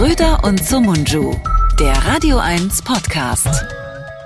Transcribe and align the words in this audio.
Schröder 0.00 0.42
und 0.44 0.64
Sumunju, 0.64 1.36
der 1.78 1.92
Radio 1.92 2.38
1 2.38 2.80
Podcast. 2.80 3.66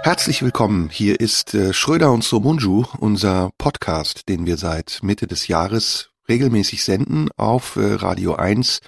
Herzlich 0.04 0.40
willkommen. 0.40 0.88
Hier 0.88 1.18
ist 1.18 1.52
äh, 1.52 1.72
Schröder 1.72 2.12
und 2.12 2.22
Somunju, 2.22 2.84
unser 3.00 3.50
Podcast, 3.58 4.28
den 4.28 4.46
wir 4.46 4.56
seit 4.56 5.00
Mitte 5.02 5.26
des 5.26 5.48
Jahres 5.48 6.10
regelmäßig 6.28 6.84
senden 6.84 7.28
auf 7.36 7.74
äh, 7.74 7.94
Radio 7.94 8.36
1. 8.36 8.82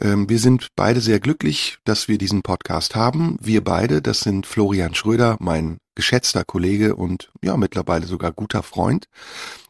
Ähm, 0.00 0.28
wir 0.28 0.40
sind 0.40 0.70
beide 0.74 1.00
sehr 1.00 1.20
glücklich, 1.20 1.78
dass 1.84 2.08
wir 2.08 2.18
diesen 2.18 2.42
Podcast 2.42 2.96
haben. 2.96 3.36
Wir 3.40 3.62
beide, 3.62 4.02
das 4.02 4.22
sind 4.22 4.44
Florian 4.44 4.96
Schröder, 4.96 5.36
mein 5.38 5.78
geschätzter 5.94 6.42
Kollege 6.42 6.96
und 6.96 7.30
ja, 7.44 7.56
mittlerweile 7.56 8.06
sogar 8.06 8.32
guter 8.32 8.64
Freund. 8.64 9.06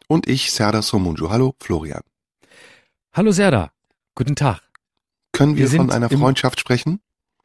Und 0.07 0.27
ich, 0.27 0.51
Serda 0.51 0.81
Somunju. 0.81 1.29
Hallo, 1.29 1.53
Florian. 1.59 2.01
Hallo 3.13 3.31
Serda. 3.31 3.71
Guten 4.15 4.35
Tag. 4.35 4.72
Können 5.33 5.57
wir, 5.57 5.71
wir 5.71 5.79
von 5.79 5.91
einer 5.91 6.09
Freundschaft 6.09 6.59
sprechen? 6.59 6.99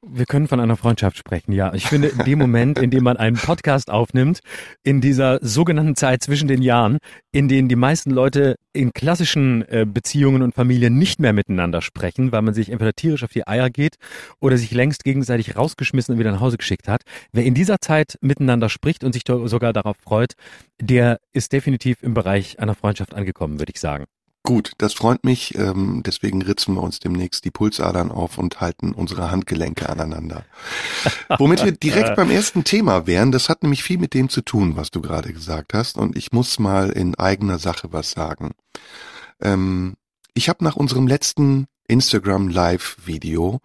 Wir 0.07 0.27
können 0.27 0.47
von 0.47 0.61
einer 0.61 0.77
Freundschaft 0.77 1.17
sprechen, 1.17 1.51
ja. 1.51 1.75
Ich 1.75 1.87
finde, 1.87 2.07
in 2.09 2.19
dem 2.19 2.39
Moment, 2.39 2.79
in 2.79 2.91
dem 2.91 3.03
man 3.03 3.17
einen 3.17 3.35
Podcast 3.35 3.91
aufnimmt, 3.91 4.41
in 4.85 5.01
dieser 5.01 5.41
sogenannten 5.43 5.97
Zeit 5.97 6.23
zwischen 6.23 6.47
den 6.47 6.63
Jahren, 6.63 6.99
in 7.33 7.49
denen 7.49 7.69
die 7.69 7.75
meisten 7.75 8.13
Leute 8.13 8.55
in 8.73 8.93
klassischen 8.93 9.63
äh, 9.63 9.85
Beziehungen 9.89 10.43
und 10.43 10.55
Familien 10.55 10.99
nicht 10.99 11.19
mehr 11.19 11.33
miteinander 11.33 11.83
sprechen, 11.83 12.31
weil 12.31 12.43
man 12.43 12.55
sich 12.55 12.71
entweder 12.71 12.93
tierisch 12.93 13.25
auf 13.25 13.33
die 13.33 13.49
Eier 13.49 13.71
geht 13.71 13.97
oder 14.41 14.57
sich 14.57 14.71
längst 14.71 15.03
gegenseitig 15.03 15.57
rausgeschmissen 15.57 16.13
und 16.13 16.21
wieder 16.21 16.31
nach 16.31 16.41
Hause 16.41 16.59
geschickt 16.59 16.87
hat. 16.87 17.03
Wer 17.33 17.45
in 17.45 17.55
dieser 17.55 17.81
Zeit 17.81 18.19
miteinander 18.21 18.69
spricht 18.69 19.03
und 19.03 19.15
sich 19.15 19.25
sogar 19.27 19.73
darauf 19.73 19.97
freut, 19.97 20.35
der 20.81 21.19
ist 21.33 21.53
definitiv 21.53 22.05
im 22.05 22.15
Bereich 22.15 22.61
einer 22.61 22.77
Freundschaft 22.77 23.15
angekommen, 23.15 23.59
würde 23.59 23.73
ich 23.75 23.81
sagen. 23.81 24.05
Gut, 24.49 24.73
das 24.79 24.95
freut 24.95 25.25
mich. 25.25 25.59
Ähm, 25.59 26.03
deswegen 26.07 26.41
ritzen 26.41 26.75
wir 26.75 26.83
uns 26.83 27.01
demnächst 27.01 27.45
die 27.45 27.51
Pulsadern 27.51 28.11
auf 28.11 28.39
und 28.39 28.63
halten 28.63 28.93
unsere 28.93 29.31
Handgelenke 29.31 29.91
aneinander. 29.91 30.43
Womit 31.37 31.67
wir 31.67 31.73
direkt 31.73 32.17
beim 32.17 32.31
ersten 32.31 32.65
Thema 32.65 33.07
wären, 33.07 33.31
das 33.31 33.51
hat 33.51 33.63
nämlich 33.63 33.83
viel 33.83 33.99
mit 33.99 34.15
dem 34.15 34.31
zu 34.31 34.41
tun, 34.41 34.75
was 34.75 34.91
du 34.91 35.03
gerade 35.03 35.35
gesagt 35.35 35.75
hast. 35.75 35.99
Und 35.99 36.17
ich 36.17 36.33
muss 36.33 36.59
mal 36.59 36.89
in 36.89 37.15
eigener 37.17 37.59
Sache 37.59 37.89
was 37.93 38.13
sagen. 38.13 38.53
Ähm, 39.43 39.97
ich 40.33 40.49
habe 40.49 40.65
nach 40.65 40.77
unserem 40.77 41.07
letzten 41.07 41.67
Instagram 41.87 42.49
Live-Video 42.49 43.61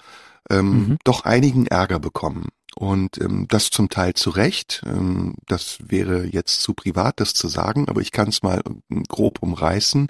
ähm, 0.49 0.67
mhm. 0.67 0.97
doch 1.05 1.23
einigen 1.23 1.65
Ärger 1.65 1.99
bekommen. 1.99 2.49
Und 2.75 3.19
ähm, 3.19 3.47
das 3.47 3.69
zum 3.69 3.89
Teil 3.89 4.13
zu 4.13 4.29
Recht. 4.29 4.81
Ähm, 4.85 5.35
das 5.47 5.77
wäre 5.79 6.25
jetzt 6.25 6.61
zu 6.61 6.73
privat, 6.73 7.19
das 7.19 7.33
zu 7.33 7.47
sagen, 7.47 7.87
aber 7.87 8.01
ich 8.01 8.11
kann 8.11 8.29
es 8.29 8.43
mal 8.43 8.61
ähm, 8.65 9.03
grob 9.03 9.41
umreißen. 9.41 10.09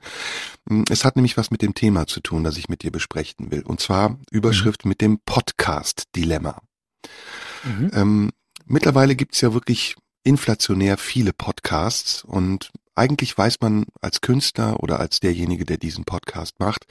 Ähm, 0.70 0.86
es 0.90 1.06
hat 1.06 1.16
nämlich 1.16 1.38
was 1.38 1.52
mit 1.52 1.62
dem 1.62 1.74
Thema 1.74 2.08
zu 2.08 2.20
tun, 2.22 2.44
das 2.44 2.58
ich 2.58 2.70
mit 2.70 2.84
dir 2.84 2.92
besprechen 2.92 3.52
will. 3.52 3.64
Und 3.64 3.80
zwar 3.80 4.18
Überschrift 4.32 4.86
mhm. 4.86 4.90
mit 4.90 5.02
dem 5.02 5.20
Podcast-Dilemma. 5.26 6.62
Mhm. 7.64 7.92
Ähm, 7.94 8.32
mittlerweile 8.66 9.16
gibt's 9.16 9.42
ja 9.42 9.54
wirklich 9.54 9.96
inflationär 10.24 10.98
viele 10.98 11.34
Podcasts 11.34 12.24
und 12.24 12.72
eigentlich 12.96 13.38
weiß 13.38 13.58
man 13.62 13.86
als 14.02 14.22
Künstler 14.22 14.82
oder 14.82 15.00
als 15.00 15.20
derjenige, 15.20 15.66
der 15.66 15.78
diesen 15.78 16.06
Podcast 16.06 16.60
macht, 16.60 16.86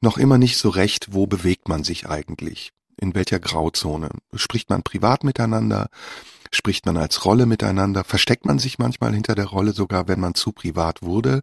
noch 0.00 0.16
immer 0.16 0.38
nicht 0.38 0.56
so 0.56 0.68
recht, 0.70 1.12
wo 1.12 1.26
bewegt 1.26 1.68
man 1.68 1.84
sich 1.84 2.08
eigentlich 2.08 2.72
in 3.00 3.14
welcher 3.14 3.40
Grauzone? 3.40 4.10
Spricht 4.34 4.70
man 4.70 4.82
privat 4.82 5.24
miteinander? 5.24 5.88
Spricht 6.52 6.86
man 6.86 6.96
als 6.96 7.24
Rolle 7.24 7.46
miteinander? 7.46 8.04
Versteckt 8.04 8.44
man 8.44 8.58
sich 8.58 8.78
manchmal 8.78 9.14
hinter 9.14 9.34
der 9.34 9.46
Rolle 9.46 9.72
sogar, 9.72 10.08
wenn 10.08 10.20
man 10.20 10.34
zu 10.34 10.52
privat 10.52 11.02
wurde? 11.02 11.42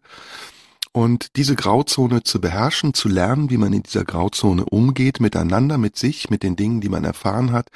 Und 0.92 1.36
diese 1.36 1.54
Grauzone 1.54 2.22
zu 2.22 2.40
beherrschen, 2.40 2.94
zu 2.94 3.08
lernen, 3.08 3.50
wie 3.50 3.56
man 3.56 3.72
in 3.72 3.82
dieser 3.82 4.04
Grauzone 4.04 4.64
umgeht, 4.64 5.20
miteinander, 5.20 5.78
mit 5.78 5.96
sich, 5.96 6.30
mit 6.30 6.42
den 6.42 6.56
Dingen, 6.56 6.80
die 6.80 6.88
man 6.88 7.04
erfahren 7.04 7.52
hat, 7.52 7.68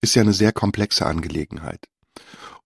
ist 0.00 0.14
ja 0.14 0.22
eine 0.22 0.32
sehr 0.32 0.52
komplexe 0.52 1.06
Angelegenheit. 1.06 1.86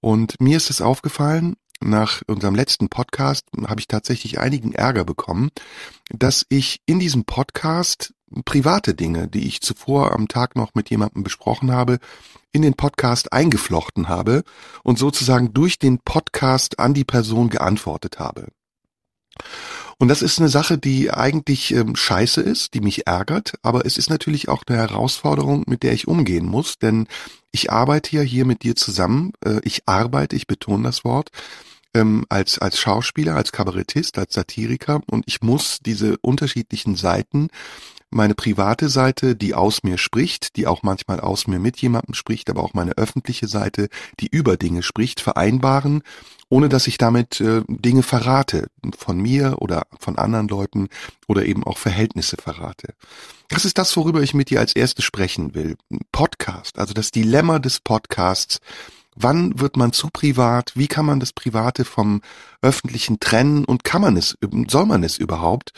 Und 0.00 0.41
mir 0.41 0.56
ist 0.56 0.70
es 0.70 0.80
aufgefallen, 0.80 1.56
nach 1.80 2.22
unserem 2.26 2.54
letzten 2.54 2.88
Podcast 2.88 3.44
habe 3.66 3.80
ich 3.80 3.88
tatsächlich 3.88 4.38
einigen 4.38 4.72
Ärger 4.72 5.04
bekommen, 5.04 5.50
dass 6.08 6.46
ich 6.48 6.80
in 6.86 6.98
diesem 6.98 7.24
Podcast 7.24 8.14
private 8.44 8.94
Dinge, 8.94 9.28
die 9.28 9.47
ich 9.47 9.60
zuvor 9.60 10.12
am 10.12 10.28
Tag 10.28 10.56
noch 10.56 10.75
mit 10.75 10.91
jemandem 10.91 11.22
besprochen 11.22 11.72
habe, 11.72 11.98
in 12.53 12.62
den 12.62 12.75
Podcast 12.75 13.32
eingeflochten 13.32 14.09
habe 14.09 14.42
und 14.82 14.98
sozusagen 14.98 15.53
durch 15.53 15.78
den 15.78 15.98
Podcast 15.98 16.78
an 16.78 16.94
die 16.94 17.04
Person 17.04 17.50
geantwortet 17.50 18.19
habe. 18.19 18.48
Und 19.98 20.09
das 20.09 20.22
ist 20.22 20.38
eine 20.38 20.48
Sache, 20.48 20.76
die 20.76 21.10
eigentlich 21.10 21.72
ähm, 21.72 21.97
scheiße 21.97 22.42
ist, 22.42 22.75
die 22.75 22.81
mich 22.81 23.06
ärgert, 23.06 23.54
aber 23.62 23.86
es 23.86 23.97
ist 23.97 24.10
natürlich 24.10 24.48
auch 24.48 24.62
eine 24.66 24.78
Herausforderung, 24.78 25.65
mit 25.66 25.82
der 25.82 25.92
ich 25.92 26.06
umgehen 26.06 26.47
muss, 26.47 26.78
denn 26.78 27.06
ich 27.50 27.72
arbeite 27.72 28.16
ja 28.16 28.22
hier 28.22 28.44
mit 28.44 28.62
dir 28.62 28.76
zusammen, 28.76 29.32
äh, 29.44 29.60
ich 29.62 29.82
arbeite, 29.86 30.36
ich 30.36 30.47
betone 30.47 30.82
das 30.82 31.04
Wort, 31.04 31.31
ähm, 31.96 32.26
als, 32.28 32.58
als 32.58 32.78
Schauspieler, 32.78 33.34
als 33.36 33.52
Kabarettist, 33.52 34.18
als 34.18 34.34
Satiriker 34.34 35.00
und 35.10 35.24
ich 35.26 35.40
muss 35.40 35.78
diese 35.80 36.16
unterschiedlichen 36.18 36.96
Seiten 36.96 37.48
meine 38.10 38.34
private 38.34 38.88
Seite, 38.88 39.34
die 39.34 39.54
aus 39.54 39.82
mir 39.82 39.98
spricht, 39.98 40.56
die 40.56 40.66
auch 40.66 40.82
manchmal 40.82 41.20
aus 41.20 41.46
mir 41.48 41.58
mit 41.58 41.76
jemandem 41.78 42.14
spricht, 42.14 42.48
aber 42.48 42.62
auch 42.62 42.72
meine 42.72 42.92
öffentliche 42.92 43.48
Seite, 43.48 43.88
die 44.20 44.28
über 44.28 44.56
Dinge 44.56 44.82
spricht, 44.82 45.20
vereinbaren, 45.20 46.02
ohne 46.48 46.68
dass 46.68 46.86
ich 46.86 46.98
damit 46.98 47.40
äh, 47.40 47.62
Dinge 47.68 48.02
verrate, 48.02 48.68
von 48.96 49.18
mir 49.18 49.56
oder 49.58 49.86
von 49.98 50.18
anderen 50.18 50.46
Leuten 50.46 50.88
oder 51.26 51.44
eben 51.44 51.64
auch 51.64 51.78
Verhältnisse 51.78 52.36
verrate. 52.36 52.94
Das 53.48 53.64
ist 53.64 53.78
das, 53.78 53.96
worüber 53.96 54.22
ich 54.22 54.34
mit 54.34 54.50
dir 54.50 54.60
als 54.60 54.74
erstes 54.74 55.04
sprechen 55.04 55.54
will. 55.54 55.76
Podcast, 56.12 56.78
also 56.78 56.94
das 56.94 57.10
Dilemma 57.10 57.58
des 57.58 57.80
Podcasts. 57.80 58.60
Wann 59.16 59.59
wird 59.59 59.77
man 59.77 59.93
zu 59.93 60.09
privat? 60.12 60.72
Wie 60.75 60.87
kann 60.87 61.06
man 61.06 61.21
das 61.21 61.32
Private 61.32 61.84
vom 61.84 62.21
Öffentlichen 62.62 63.19
trennen? 63.19 63.65
Und 63.65 63.82
kann 63.82 64.03
man 64.03 64.16
es, 64.16 64.37
soll 64.69 64.87
man 64.87 65.03
es 65.03 65.19
überhaupt? 65.19 65.72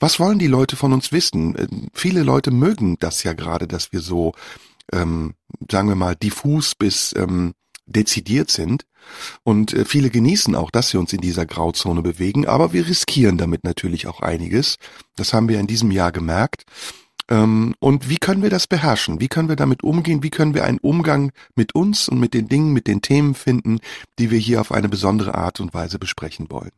Was 0.00 0.20
wollen 0.20 0.38
die 0.38 0.46
Leute 0.46 0.76
von 0.76 0.92
uns 0.92 1.10
wissen? 1.10 1.90
Viele 1.94 2.22
Leute 2.22 2.50
mögen 2.50 2.96
das 3.00 3.22
ja 3.22 3.32
gerade, 3.32 3.66
dass 3.66 3.92
wir 3.92 4.00
so, 4.00 4.32
ähm, 4.92 5.34
sagen 5.70 5.88
wir 5.88 5.96
mal, 5.96 6.14
diffus 6.14 6.74
bis 6.74 7.14
ähm, 7.16 7.54
dezidiert 7.86 8.50
sind. 8.50 8.84
Und 9.42 9.72
äh, 9.72 9.84
viele 9.84 10.10
genießen 10.10 10.54
auch, 10.54 10.70
dass 10.70 10.92
wir 10.92 11.00
uns 11.00 11.12
in 11.12 11.20
dieser 11.20 11.46
Grauzone 11.46 12.02
bewegen, 12.02 12.46
aber 12.46 12.72
wir 12.72 12.86
riskieren 12.86 13.38
damit 13.38 13.64
natürlich 13.64 14.06
auch 14.06 14.20
einiges. 14.20 14.76
Das 15.16 15.32
haben 15.32 15.48
wir 15.48 15.60
in 15.60 15.66
diesem 15.66 15.90
Jahr 15.90 16.12
gemerkt. 16.12 16.64
Ähm, 17.30 17.74
und 17.78 18.08
wie 18.08 18.18
können 18.18 18.42
wir 18.42 18.50
das 18.50 18.66
beherrschen? 18.66 19.20
Wie 19.20 19.28
können 19.28 19.48
wir 19.48 19.56
damit 19.56 19.82
umgehen? 19.82 20.22
Wie 20.22 20.30
können 20.30 20.54
wir 20.54 20.64
einen 20.64 20.78
Umgang 20.78 21.32
mit 21.54 21.74
uns 21.74 22.08
und 22.08 22.20
mit 22.20 22.34
den 22.34 22.48
Dingen, 22.48 22.72
mit 22.72 22.86
den 22.86 23.02
Themen 23.02 23.34
finden, 23.34 23.78
die 24.18 24.30
wir 24.30 24.38
hier 24.38 24.60
auf 24.60 24.72
eine 24.72 24.88
besondere 24.88 25.34
Art 25.34 25.60
und 25.60 25.74
Weise 25.74 25.98
besprechen 25.98 26.46
wollen? 26.50 26.70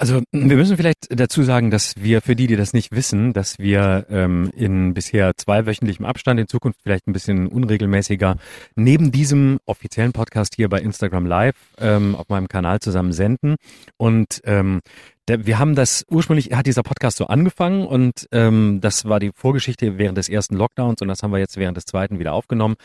Also 0.00 0.22
wir 0.30 0.56
müssen 0.56 0.76
vielleicht 0.76 1.08
dazu 1.10 1.42
sagen, 1.42 1.72
dass 1.72 1.94
wir 1.96 2.22
für 2.22 2.36
die, 2.36 2.46
die 2.46 2.54
das 2.54 2.72
nicht 2.72 2.92
wissen, 2.92 3.32
dass 3.32 3.58
wir 3.58 4.06
ähm, 4.08 4.48
in 4.54 4.94
bisher 4.94 5.32
zweiwöchentlichem 5.36 6.04
Abstand, 6.04 6.38
in 6.38 6.46
Zukunft 6.46 6.78
vielleicht 6.84 7.08
ein 7.08 7.12
bisschen 7.12 7.48
unregelmäßiger, 7.48 8.36
neben 8.76 9.10
diesem 9.10 9.58
offiziellen 9.66 10.12
Podcast 10.12 10.54
hier 10.54 10.68
bei 10.68 10.78
Instagram 10.78 11.26
Live 11.26 11.56
ähm, 11.78 12.14
auf 12.14 12.28
meinem 12.28 12.46
Kanal 12.46 12.78
zusammen 12.78 13.12
senden. 13.12 13.56
Und 13.96 14.40
ähm, 14.44 14.82
wir 15.28 15.58
haben 15.58 15.74
das 15.74 16.04
ursprünglich 16.10 16.52
hat 16.52 16.66
dieser 16.66 16.82
Podcast 16.82 17.18
so 17.18 17.26
angefangen 17.26 17.86
und 17.86 18.26
ähm, 18.32 18.80
das 18.80 19.04
war 19.04 19.20
die 19.20 19.30
Vorgeschichte 19.34 19.98
während 19.98 20.16
des 20.16 20.28
ersten 20.28 20.56
Lockdowns 20.56 21.02
und 21.02 21.08
das 21.08 21.22
haben 21.22 21.32
wir 21.32 21.38
jetzt 21.38 21.56
während 21.56 21.76
des 21.76 21.84
zweiten 21.84 22.18
wieder 22.18 22.32
aufgenommen. 22.32 22.76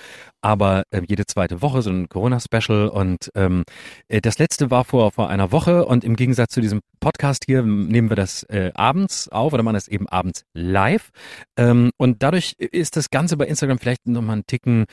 Aber 0.42 0.84
äh, 0.92 1.02
jede 1.08 1.26
zweite 1.26 1.62
Woche 1.62 1.82
so 1.82 1.90
ein 1.90 2.10
Corona-Special 2.10 2.90
und 2.90 3.30
ähm, 3.36 3.64
äh, 4.10 4.22
das 4.22 4.40
letzte 4.40 4.72
war 4.72 4.84
vor 4.84 5.12
vor 5.12 5.30
einer 5.30 5.52
Woche 5.52 5.86
und 5.86 6.04
im 6.04 6.16
Gegensatz 6.16 6.54
zu 6.54 6.62
diesem 6.62 6.82
Podcast 7.00 7.46
hier 7.46 7.64
nehmen 7.64 8.10
wir 8.10 8.16
das 8.16 8.44
äh, 8.44 8.72
abends 8.76 9.30
auf 9.30 9.54
oder 9.54 9.64
machen 9.64 9.76
das 9.76 9.88
eben 9.88 10.08
abends 10.10 10.44
live 10.54 11.12
ähm, 11.58 11.92
und 11.98 12.24
dadurch 12.24 12.56
ist 12.58 12.98
das 12.98 13.10
Ganze 13.10 13.38
bei 13.38 13.46
Instagram 13.46 13.80
vielleicht 13.80 14.08
nochmal 14.08 14.34
einen 14.34 14.48
Ticken 14.48 14.86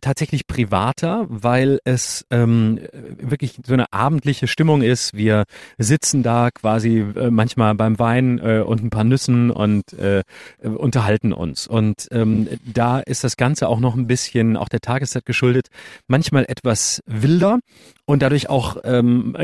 tatsächlich 0.00 0.46
privater, 0.46 1.26
weil 1.28 1.80
es 1.84 2.26
ähm, 2.30 2.80
wirklich 3.18 3.58
so 3.64 3.74
eine 3.74 3.92
abendliche 3.92 4.46
Stimmung 4.46 4.82
ist. 4.82 5.14
Wir 5.14 5.44
sitzen 5.78 6.22
da 6.22 6.50
quasi 6.50 6.98
äh, 6.98 7.30
manchmal 7.30 7.74
beim 7.74 7.98
Wein 7.98 8.38
äh, 8.38 8.60
und 8.60 8.82
ein 8.82 8.90
paar 8.90 9.04
Nüssen 9.04 9.50
und 9.50 9.92
äh, 9.94 10.22
unterhalten 10.62 11.32
uns. 11.32 11.66
Und 11.66 12.08
ähm, 12.10 12.48
da 12.64 13.00
ist 13.00 13.24
das 13.24 13.36
Ganze 13.36 13.68
auch 13.68 13.80
noch 13.80 13.94
ein 13.94 14.06
bisschen, 14.06 14.56
auch 14.56 14.68
der 14.68 14.80
Tageszeit 14.80 15.26
geschuldet, 15.26 15.68
manchmal 16.08 16.44
etwas 16.48 17.00
wilder 17.06 17.58
und 18.06 18.22
dadurch 18.22 18.48
auch 18.48 18.76
ähm, 18.84 19.36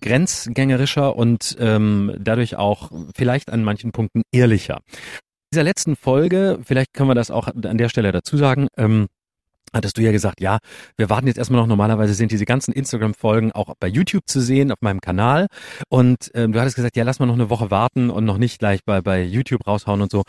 grenzgängerischer 0.00 1.16
und 1.16 1.56
ähm, 1.60 2.14
dadurch 2.18 2.56
auch 2.56 2.90
vielleicht 3.14 3.50
an 3.50 3.64
manchen 3.64 3.92
Punkten 3.92 4.22
ehrlicher. 4.32 4.76
In 4.76 5.56
dieser 5.56 5.64
letzten 5.64 5.94
Folge, 5.94 6.58
vielleicht 6.64 6.94
können 6.94 7.10
wir 7.10 7.14
das 7.14 7.30
auch 7.30 7.48
an 7.48 7.78
der 7.78 7.88
Stelle 7.88 8.12
dazu 8.12 8.36
sagen, 8.36 8.68
ähm, 8.76 9.06
hattest 9.72 9.98
du 9.98 10.02
ja 10.02 10.12
gesagt, 10.12 10.40
ja, 10.40 10.58
wir 10.96 11.10
warten 11.10 11.26
jetzt 11.26 11.38
erstmal 11.38 11.60
noch. 11.60 11.66
Normalerweise 11.66 12.14
sind 12.14 12.30
diese 12.32 12.44
ganzen 12.44 12.72
Instagram-Folgen 12.72 13.52
auch 13.52 13.74
bei 13.78 13.88
YouTube 13.88 14.24
zu 14.26 14.40
sehen, 14.40 14.70
auf 14.72 14.78
meinem 14.80 15.00
Kanal. 15.00 15.46
Und 15.88 16.30
ähm, 16.34 16.52
du 16.52 16.60
hattest 16.60 16.76
gesagt, 16.76 16.96
ja, 16.96 17.04
lass 17.04 17.18
mal 17.18 17.26
noch 17.26 17.34
eine 17.34 17.50
Woche 17.50 17.70
warten 17.70 18.10
und 18.10 18.24
noch 18.24 18.38
nicht 18.38 18.58
gleich 18.58 18.84
bei, 18.84 19.00
bei 19.00 19.22
YouTube 19.22 19.66
raushauen 19.66 20.02
und 20.02 20.10
so. 20.10 20.22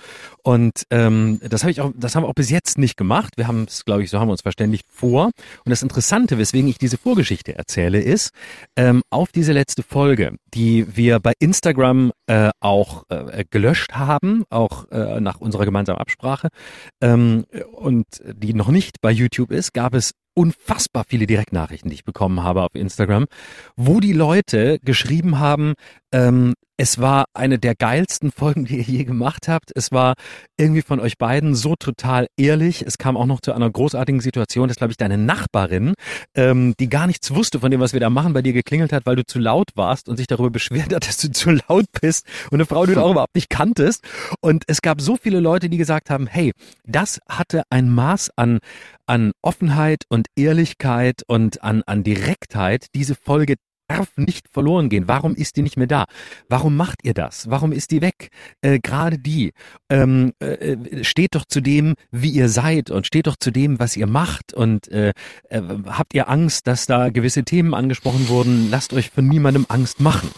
Und 0.44 0.84
ähm, 0.90 1.40
das 1.48 1.64
habe 1.64 1.72
ich 1.72 1.82
auch, 1.82 1.92
das 1.96 2.16
haben 2.16 2.24
wir 2.24 2.30
auch 2.30 2.34
bis 2.34 2.50
jetzt 2.50 2.78
nicht 2.78 2.98
gemacht. 2.98 3.34
Wir 3.38 3.48
haben 3.48 3.66
es, 3.68 3.86
glaube 3.86 4.04
ich, 4.04 4.10
so 4.10 4.20
haben 4.20 4.28
wir 4.28 4.34
uns 4.34 4.42
verständigt 4.42 4.86
vor. 4.92 5.26
Und 5.26 5.70
das 5.70 5.82
Interessante, 5.82 6.38
weswegen 6.38 6.70
ich 6.70 6.78
diese 6.78 6.98
Vorgeschichte 6.98 7.56
erzähle, 7.56 8.02
ist, 8.02 8.32
ähm, 8.76 9.04
auf 9.10 9.32
diese 9.32 9.54
letzte 9.54 9.84
Folge, 9.84 10.36
die 10.54 10.96
wir 10.96 11.20
bei 11.20 11.34
Instagram 11.40 12.12
äh, 12.28 12.50
auch 12.60 13.06
äh, 13.10 13.46
gelöscht 13.50 13.94
haben, 13.94 14.44
auch 14.50 14.90
äh, 14.92 15.20
nach 15.20 15.40
unserer 15.40 15.66
gemeinsamen 15.66 16.00
Absprache, 16.00 16.50
ähm, 17.02 17.46
und 17.72 18.06
die 18.26 18.54
noch 18.54 18.70
nicht 18.70 19.02
bei 19.02 19.12
YouTube 19.12 19.36
YouTube 19.36 19.52
ist, 19.52 19.74
gab 19.74 19.94
es 19.94 20.14
unfassbar 20.36 21.06
viele 21.08 21.28
Direktnachrichten, 21.28 21.90
die 21.90 21.96
ich 21.96 22.04
bekommen 22.04 22.44
habe 22.44 22.62
auf 22.62 22.76
Instagram, 22.76 23.26
wo 23.76 24.00
die 24.00 24.14
Leute 24.14 24.80
geschrieben 24.84 25.40
haben, 25.40 25.74
ähm, 26.12 26.54
es 26.78 27.00
war 27.00 27.26
eine 27.34 27.58
der 27.58 27.74
geilsten 27.74 28.32
Folgen, 28.32 28.66
die 28.66 28.78
ihr 28.78 28.84
je 28.84 29.04
gemacht 29.06 29.48
habt. 29.48 29.72
Es 29.76 29.94
war 29.94 30.16
irgendwie 30.58 30.82
von 30.82 31.00
euch 31.00 31.18
beiden 31.18 31.56
so 31.56 31.76
total 31.76 32.28
ehrlich. 32.36 32.82
Es 32.86 32.98
kam 32.98 33.16
auch 33.16 33.26
noch 33.26 33.40
zu 33.40 33.54
einer 33.54 33.70
großartigen 33.70 34.20
Situation, 34.20 34.68
dass, 34.68 34.76
glaube 34.78 34.92
ich, 34.92 34.98
deine 34.98 35.18
Nachbarin, 35.18 35.94
ähm, 36.36 36.74
die 36.80 36.90
gar 36.90 37.08
nichts 37.08 37.34
wusste 37.34 37.62
von 37.62 37.72
dem, 37.72 37.80
was 37.80 37.94
wir 37.94 38.02
da 38.02 38.10
machen, 38.10 38.34
bei 38.34 38.42
dir 38.42 38.52
geklingelt 38.52 38.92
hat, 38.92 39.06
weil 39.06 39.16
du 39.16 39.26
zu 39.26 39.40
laut 39.40 39.70
warst 39.76 40.10
und 40.10 40.18
sich 40.18 40.28
darüber 40.28 40.50
beschwert 40.50 40.94
hat, 40.94 41.08
dass 41.08 41.18
du 41.18 41.32
zu 41.32 41.52
laut 41.52 41.86
bist. 42.02 42.26
Und 42.52 42.56
eine 42.56 42.66
Frau, 42.66 42.86
die 42.86 42.94
du 42.94 43.02
auch 43.02 43.12
überhaupt 43.12 43.36
nicht 43.36 43.50
kanntest. 43.50 44.04
Und 44.42 44.66
es 44.68 44.82
gab 44.82 45.00
so 45.00 45.16
viele 45.16 45.40
Leute, 45.40 45.70
die 45.70 45.78
gesagt 45.78 46.10
haben, 46.10 46.28
hey, 46.28 46.52
das 46.86 47.20
hatte 47.30 47.64
ein 47.70 47.90
Maß 47.90 48.32
an, 48.36 48.60
an 49.06 49.32
Offenheit 49.42 50.04
und 50.10 50.25
Ehrlichkeit 50.36 51.24
und 51.28 51.64
an, 51.64 51.84
an 51.86 52.04
Direktheit, 52.04 52.88
diese 52.96 53.16
Folge 53.16 53.56
darf 53.88 54.10
nicht 54.18 54.48
verloren 54.52 54.90
gehen. 54.90 55.08
Warum 55.08 55.36
ist 55.36 55.58
die 55.58 55.62
nicht 55.62 55.78
mehr 55.78 55.88
da? 55.88 56.06
Warum 56.50 56.76
macht 56.76 57.00
ihr 57.04 57.14
das? 57.14 57.50
Warum 57.50 57.72
ist 57.72 57.92
die 57.92 58.02
weg? 58.02 58.30
Äh, 58.62 58.80
Gerade 58.80 59.20
die. 59.20 59.54
Ähm, 59.90 60.34
äh, 60.40 61.04
steht 61.04 61.36
doch 61.36 61.46
zu 61.46 61.62
dem, 61.62 61.96
wie 62.12 62.30
ihr 62.30 62.50
seid 62.50 62.90
und 62.90 63.06
steht 63.06 63.28
doch 63.28 63.36
zu 63.40 63.52
dem, 63.52 63.80
was 63.80 63.96
ihr 63.96 64.08
macht. 64.08 64.54
Und 64.54 64.88
äh, 64.92 65.14
äh, 65.50 65.62
habt 65.88 66.14
ihr 66.14 66.30
Angst, 66.30 66.68
dass 66.68 66.86
da 66.86 67.10
gewisse 67.10 67.44
Themen 67.44 67.74
angesprochen 67.74 68.28
wurden? 68.28 68.70
Lasst 68.70 68.94
euch 68.94 69.10
von 69.12 69.28
niemandem 69.28 69.66
Angst 69.70 70.00
machen. 70.00 70.30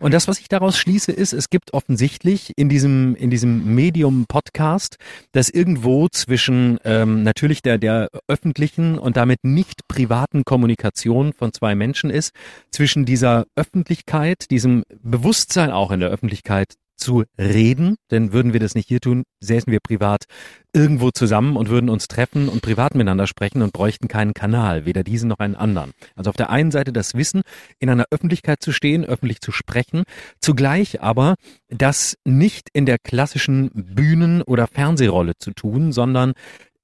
Und 0.00 0.14
das, 0.14 0.28
was 0.28 0.38
ich 0.40 0.48
daraus 0.48 0.78
schließe, 0.78 1.12
ist, 1.12 1.32
es 1.32 1.50
gibt 1.50 1.74
offensichtlich 1.74 2.52
in 2.56 2.68
diesem 2.68 3.14
in 3.16 3.30
diesem 3.30 3.74
Medium 3.74 4.26
Podcast, 4.28 4.96
das 5.32 5.48
irgendwo 5.48 6.08
zwischen 6.08 6.78
ähm, 6.84 7.22
natürlich 7.22 7.62
der 7.62 7.78
der 7.78 8.08
öffentlichen 8.28 8.98
und 8.98 9.16
damit 9.16 9.44
nicht 9.44 9.86
privaten 9.88 10.44
Kommunikation 10.44 11.32
von 11.32 11.52
zwei 11.52 11.74
Menschen 11.74 12.10
ist, 12.10 12.32
zwischen 12.70 12.93
zwischen 12.94 13.06
dieser 13.06 13.46
Öffentlichkeit, 13.56 14.52
diesem 14.52 14.84
Bewusstsein 15.02 15.72
auch 15.72 15.90
in 15.90 15.98
der 15.98 16.10
Öffentlichkeit 16.10 16.74
zu 16.96 17.24
reden, 17.36 17.96
denn 18.12 18.32
würden 18.32 18.52
wir 18.52 18.60
das 18.60 18.76
nicht 18.76 18.86
hier 18.86 19.00
tun, 19.00 19.24
säßen 19.40 19.72
wir 19.72 19.80
privat 19.80 20.26
irgendwo 20.72 21.10
zusammen 21.10 21.56
und 21.56 21.70
würden 21.70 21.90
uns 21.90 22.06
treffen 22.06 22.48
und 22.48 22.62
privat 22.62 22.94
miteinander 22.94 23.26
sprechen 23.26 23.62
und 23.62 23.72
bräuchten 23.72 24.06
keinen 24.06 24.32
Kanal, 24.32 24.86
weder 24.86 25.02
diesen 25.02 25.28
noch 25.28 25.40
einen 25.40 25.56
anderen. 25.56 25.90
Also 26.14 26.30
auf 26.30 26.36
der 26.36 26.50
einen 26.50 26.70
Seite 26.70 26.92
das 26.92 27.14
Wissen, 27.14 27.42
in 27.80 27.90
einer 27.90 28.06
Öffentlichkeit 28.12 28.62
zu 28.62 28.70
stehen, 28.70 29.04
öffentlich 29.04 29.40
zu 29.40 29.50
sprechen, 29.50 30.04
zugleich 30.40 31.02
aber 31.02 31.34
das 31.70 32.16
nicht 32.24 32.68
in 32.74 32.86
der 32.86 32.98
klassischen 33.00 33.70
Bühnen- 33.74 34.42
oder 34.42 34.68
Fernsehrolle 34.68 35.32
zu 35.36 35.50
tun, 35.50 35.90
sondern 35.90 36.34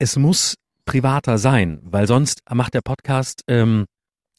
es 0.00 0.16
muss 0.16 0.56
privater 0.86 1.38
sein, 1.38 1.78
weil 1.84 2.08
sonst 2.08 2.40
macht 2.52 2.74
der 2.74 2.80
Podcast 2.80 3.44
ähm, 3.46 3.86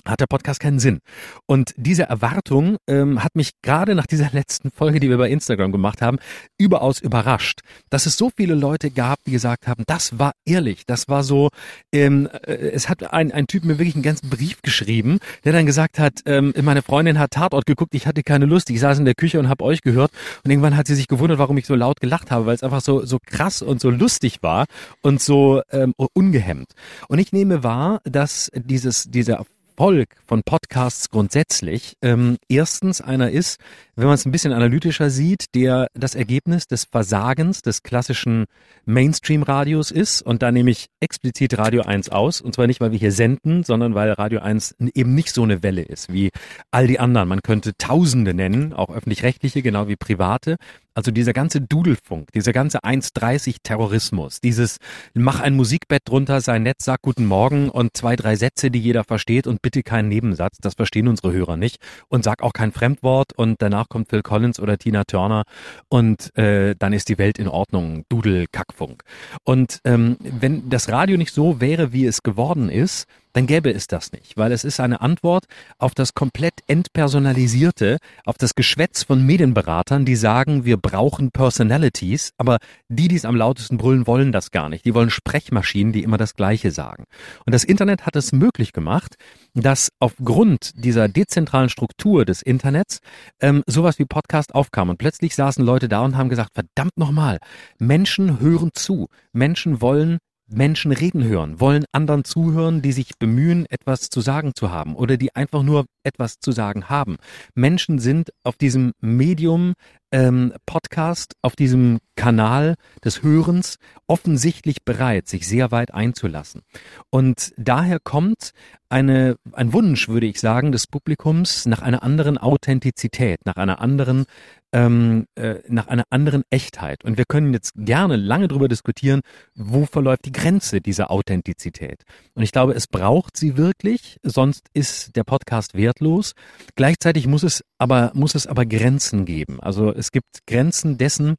hat 0.05 0.19
der 0.19 0.27
Podcast 0.27 0.59
keinen 0.59 0.79
Sinn. 0.79 0.99
Und 1.45 1.73
diese 1.77 2.03
Erwartung 2.03 2.77
ähm, 2.87 3.23
hat 3.23 3.35
mich 3.35 3.51
gerade 3.61 3.95
nach 3.95 4.07
dieser 4.07 4.29
letzten 4.33 4.71
Folge, 4.71 4.99
die 4.99 5.09
wir 5.09 5.17
bei 5.17 5.29
Instagram 5.29 5.71
gemacht 5.71 6.01
haben, 6.01 6.17
überaus 6.57 6.99
überrascht, 6.99 7.61
dass 7.89 8.05
es 8.05 8.17
so 8.17 8.31
viele 8.35 8.55
Leute 8.55 8.91
gab, 8.91 9.23
die 9.25 9.31
gesagt 9.31 9.67
haben, 9.67 9.83
das 9.87 10.19
war 10.19 10.33
ehrlich, 10.45 10.85
das 10.85 11.07
war 11.07 11.23
so, 11.23 11.49
ähm, 11.91 12.29
äh, 12.45 12.53
es 12.53 12.89
hat 12.89 13.13
ein, 13.13 13.31
ein 13.31 13.47
Typ 13.47 13.63
mir 13.63 13.77
wirklich 13.77 13.95
einen 13.95 14.03
ganzen 14.03 14.29
Brief 14.29 14.61
geschrieben, 14.61 15.19
der 15.43 15.53
dann 15.53 15.65
gesagt 15.65 15.99
hat, 15.99 16.13
ähm, 16.25 16.53
meine 16.61 16.81
Freundin 16.81 17.19
hat 17.19 17.31
Tatort 17.31 17.65
geguckt, 17.65 17.93
ich 17.95 18.07
hatte 18.07 18.23
keine 18.23 18.45
Lust, 18.45 18.69
ich 18.69 18.79
saß 18.79 18.99
in 18.99 19.05
der 19.05 19.15
Küche 19.15 19.39
und 19.39 19.49
habe 19.49 19.63
euch 19.63 19.81
gehört 19.81 20.11
und 20.43 20.51
irgendwann 20.51 20.77
hat 20.77 20.87
sie 20.87 20.95
sich 20.95 21.07
gewundert, 21.07 21.39
warum 21.39 21.57
ich 21.57 21.65
so 21.65 21.75
laut 21.75 21.99
gelacht 21.99 22.31
habe, 22.31 22.45
weil 22.45 22.55
es 22.55 22.63
einfach 22.63 22.81
so, 22.81 23.05
so 23.05 23.17
krass 23.25 23.61
und 23.61 23.81
so 23.81 23.89
lustig 23.89 24.41
war 24.41 24.65
und 25.01 25.21
so 25.21 25.61
ähm, 25.71 25.93
ungehemmt. 26.13 26.73
Und 27.07 27.19
ich 27.19 27.31
nehme 27.31 27.63
wahr, 27.63 28.01
dass 28.03 28.49
dieses, 28.53 29.05
dieser 29.05 29.45
Erfolg 29.81 30.09
von 30.27 30.43
Podcasts 30.43 31.09
grundsätzlich 31.09 31.97
ähm, 32.03 32.37
erstens 32.47 33.01
einer 33.01 33.31
ist, 33.31 33.59
wenn 33.95 34.05
man 34.05 34.13
es 34.13 34.27
ein 34.27 34.31
bisschen 34.31 34.53
analytischer 34.53 35.09
sieht, 35.09 35.55
der 35.55 35.87
das 35.95 36.13
Ergebnis 36.13 36.67
des 36.67 36.85
Versagens 36.85 37.63
des 37.63 37.81
klassischen 37.81 38.45
Mainstream-Radios 38.85 39.89
ist. 39.89 40.21
Und 40.21 40.43
da 40.43 40.51
nehme 40.51 40.69
ich 40.69 40.85
explizit 40.99 41.57
Radio 41.57 41.81
1 41.81 42.09
aus. 42.09 42.41
Und 42.41 42.53
zwar 42.53 42.67
nicht, 42.67 42.79
weil 42.79 42.91
wir 42.91 42.99
hier 42.99 43.11
senden, 43.11 43.63
sondern 43.63 43.95
weil 43.95 44.11
Radio 44.11 44.41
1 44.41 44.75
eben 44.93 45.15
nicht 45.15 45.33
so 45.33 45.41
eine 45.41 45.63
Welle 45.63 45.81
ist 45.81 46.13
wie 46.13 46.29
all 46.69 46.85
die 46.85 46.99
anderen. 46.99 47.27
Man 47.27 47.41
könnte 47.41 47.75
Tausende 47.75 48.35
nennen, 48.35 48.73
auch 48.73 48.91
öffentlich-rechtliche, 48.91 49.63
genau 49.63 49.87
wie 49.87 49.95
private. 49.95 50.57
Also 50.93 51.11
dieser 51.11 51.33
ganze 51.33 51.61
Dudelfunk, 51.61 52.31
dieser 52.33 52.51
ganze 52.51 52.79
1,30 52.79 53.57
Terrorismus, 53.63 54.41
dieses 54.41 54.77
mach 55.13 55.39
ein 55.39 55.55
Musikbett 55.55 56.01
drunter, 56.05 56.41
sei 56.41 56.59
nett, 56.59 56.81
sag 56.81 57.01
guten 57.01 57.25
Morgen 57.25 57.69
und 57.69 57.95
zwei, 57.95 58.15
drei 58.15 58.35
Sätze, 58.35 58.71
die 58.71 58.79
jeder 58.79 59.03
versteht 59.03 59.47
und 59.47 59.61
bitte 59.61 59.83
keinen 59.83 60.09
Nebensatz, 60.09 60.57
das 60.59 60.73
verstehen 60.73 61.07
unsere 61.07 61.31
Hörer 61.31 61.55
nicht 61.55 61.77
und 62.09 62.23
sag 62.23 62.43
auch 62.43 62.53
kein 62.53 62.71
Fremdwort 62.71 63.31
und 63.33 63.61
danach 63.61 63.87
kommt 63.87 64.09
Phil 64.09 64.21
Collins 64.21 64.59
oder 64.59 64.77
Tina 64.77 65.03
Turner 65.05 65.43
und 65.87 66.35
äh, 66.37 66.75
dann 66.77 66.93
ist 66.93 67.07
die 67.09 67.17
Welt 67.17 67.39
in 67.39 67.47
Ordnung, 67.47 68.03
Dudel, 68.09 68.45
Kackfunk. 68.51 69.03
Und 69.43 69.79
ähm, 69.85 70.17
wenn 70.19 70.69
das 70.69 70.89
Radio 70.89 71.17
nicht 71.17 71.33
so 71.33 71.61
wäre, 71.61 71.93
wie 71.93 72.05
es 72.05 72.21
geworden 72.21 72.69
ist, 72.69 73.05
dann 73.33 73.47
gäbe 73.47 73.71
es 73.71 73.87
das 73.87 74.11
nicht, 74.11 74.37
weil 74.37 74.51
es 74.51 74.63
ist 74.63 74.79
eine 74.79 75.01
Antwort 75.01 75.45
auf 75.77 75.93
das 75.93 76.13
komplett 76.13 76.53
entpersonalisierte, 76.67 77.97
auf 78.25 78.37
das 78.37 78.55
Geschwätz 78.55 79.03
von 79.03 79.25
Medienberatern, 79.25 80.05
die 80.05 80.15
sagen, 80.15 80.65
wir 80.65 80.77
brauchen 80.77 81.31
Personalities, 81.31 82.31
aber 82.37 82.57
die, 82.89 83.07
die 83.07 83.15
es 83.15 83.25
am 83.25 83.35
lautesten 83.35 83.77
brüllen, 83.77 84.07
wollen 84.07 84.31
das 84.31 84.51
gar 84.51 84.69
nicht. 84.69 84.85
Die 84.85 84.93
wollen 84.93 85.09
Sprechmaschinen, 85.09 85.93
die 85.93 86.03
immer 86.03 86.17
das 86.17 86.35
Gleiche 86.35 86.71
sagen. 86.71 87.05
Und 87.45 87.53
das 87.53 87.63
Internet 87.63 88.05
hat 88.05 88.15
es 88.15 88.31
möglich 88.31 88.73
gemacht, 88.73 89.15
dass 89.53 89.91
aufgrund 89.99 90.71
dieser 90.75 91.07
dezentralen 91.07 91.69
Struktur 91.69 92.25
des 92.25 92.41
Internets 92.41 92.99
ähm, 93.39 93.63
sowas 93.67 93.99
wie 93.99 94.05
Podcast 94.05 94.55
aufkam. 94.55 94.89
Und 94.89 94.97
plötzlich 94.97 95.35
saßen 95.35 95.63
Leute 95.63 95.89
da 95.89 96.01
und 96.01 96.17
haben 96.17 96.29
gesagt, 96.29 96.51
verdammt 96.53 96.97
nochmal, 96.97 97.39
Menschen 97.79 98.39
hören 98.39 98.71
zu, 98.73 99.07
Menschen 99.33 99.81
wollen 99.81 100.19
Menschen 100.51 100.91
reden 100.91 101.23
hören, 101.23 101.59
wollen 101.59 101.85
anderen 101.91 102.23
zuhören, 102.25 102.81
die 102.81 102.91
sich 102.91 103.17
bemühen, 103.17 103.65
etwas 103.69 104.09
zu 104.09 104.21
sagen 104.21 104.51
zu 104.55 104.71
haben 104.71 104.95
oder 104.95 105.17
die 105.17 105.35
einfach 105.35 105.63
nur 105.63 105.85
etwas 106.03 106.35
zu 106.39 106.51
sagen 106.51 106.89
haben. 106.89 107.17
Menschen 107.55 107.99
sind 107.99 108.31
auf 108.43 108.57
diesem 108.57 108.91
Medium 108.99 109.73
ähm, 110.11 110.53
Podcast, 110.65 111.33
auf 111.41 111.55
diesem 111.55 111.99
Kanal 112.15 112.75
des 113.03 113.23
Hörens 113.23 113.77
offensichtlich 114.07 114.83
bereit, 114.83 115.27
sich 115.27 115.47
sehr 115.47 115.71
weit 115.71 115.93
einzulassen. 115.93 116.61
Und 117.09 117.53
daher 117.57 117.99
kommt 117.99 118.51
eine, 118.89 119.37
ein 119.53 119.73
Wunsch, 119.73 120.09
würde 120.09 120.27
ich 120.27 120.39
sagen, 120.39 120.71
des 120.71 120.87
Publikums 120.87 121.65
nach 121.65 121.81
einer 121.81 122.03
anderen 122.03 122.37
Authentizität, 122.37 123.39
nach 123.45 123.55
einer 123.55 123.79
anderen 123.79 124.25
ähm, 124.73 125.27
äh, 125.35 125.55
nach 125.67 125.87
einer 125.87 126.05
anderen 126.09 126.43
Echtheit. 126.49 127.03
Und 127.03 127.17
wir 127.17 127.25
können 127.25 127.53
jetzt 127.53 127.73
gerne 127.75 128.15
lange 128.15 128.47
darüber 128.47 128.67
diskutieren, 128.67 129.21
wo 129.55 129.85
verläuft 129.85 130.25
die 130.25 130.31
Grenze 130.31 130.81
dieser 130.81 131.11
Authentizität. 131.11 132.03
Und 132.35 132.43
ich 132.43 132.51
glaube, 132.51 132.73
es 132.73 132.87
braucht 132.87 133.35
sie 133.35 133.57
wirklich, 133.57 134.17
sonst 134.23 134.67
ist 134.73 135.15
der 135.15 135.23
Podcast 135.23 135.75
wertlos. 135.75 136.33
Gleichzeitig 136.75 137.27
muss 137.27 137.43
es 137.43 137.63
aber, 137.77 138.11
muss 138.13 138.35
es 138.35 138.47
aber 138.47 138.65
Grenzen 138.65 139.25
geben. 139.25 139.59
Also 139.59 139.91
es 140.01 140.11
gibt 140.11 140.45
Grenzen 140.47 140.97
dessen, 140.97 141.35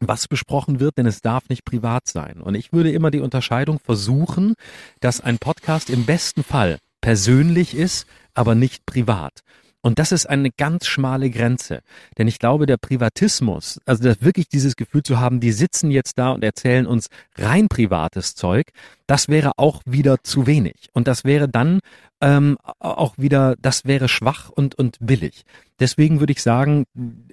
was 0.00 0.28
besprochen 0.28 0.78
wird, 0.80 0.98
denn 0.98 1.06
es 1.06 1.22
darf 1.22 1.48
nicht 1.48 1.64
privat 1.64 2.06
sein. 2.06 2.42
Und 2.42 2.54
ich 2.54 2.72
würde 2.72 2.92
immer 2.92 3.10
die 3.10 3.20
Unterscheidung 3.20 3.78
versuchen, 3.78 4.54
dass 5.00 5.22
ein 5.22 5.38
Podcast 5.38 5.88
im 5.88 6.04
besten 6.04 6.44
Fall 6.44 6.78
persönlich 7.00 7.74
ist, 7.74 8.06
aber 8.34 8.54
nicht 8.54 8.84
privat. 8.84 9.40
Und 9.86 10.00
das 10.00 10.10
ist 10.10 10.26
eine 10.26 10.50
ganz 10.50 10.88
schmale 10.88 11.30
Grenze. 11.30 11.78
Denn 12.18 12.26
ich 12.26 12.40
glaube, 12.40 12.66
der 12.66 12.76
Privatismus, 12.76 13.78
also 13.86 14.02
das 14.02 14.20
wirklich 14.20 14.48
dieses 14.48 14.74
Gefühl 14.74 15.04
zu 15.04 15.20
haben, 15.20 15.38
die 15.38 15.52
sitzen 15.52 15.92
jetzt 15.92 16.18
da 16.18 16.32
und 16.32 16.42
erzählen 16.42 16.88
uns 16.88 17.06
rein 17.36 17.68
privates 17.68 18.34
Zeug, 18.34 18.72
das 19.06 19.28
wäre 19.28 19.52
auch 19.58 19.82
wieder 19.86 20.24
zu 20.24 20.48
wenig. 20.48 20.88
Und 20.92 21.06
das 21.06 21.22
wäre 21.22 21.48
dann 21.48 21.78
ähm, 22.20 22.58
auch 22.80 23.16
wieder, 23.16 23.54
das 23.60 23.84
wäre 23.84 24.08
schwach 24.08 24.50
und, 24.50 24.74
und 24.74 24.96
billig. 24.98 25.44
Deswegen 25.78 26.18
würde 26.18 26.32
ich 26.32 26.42
sagen, 26.42 26.86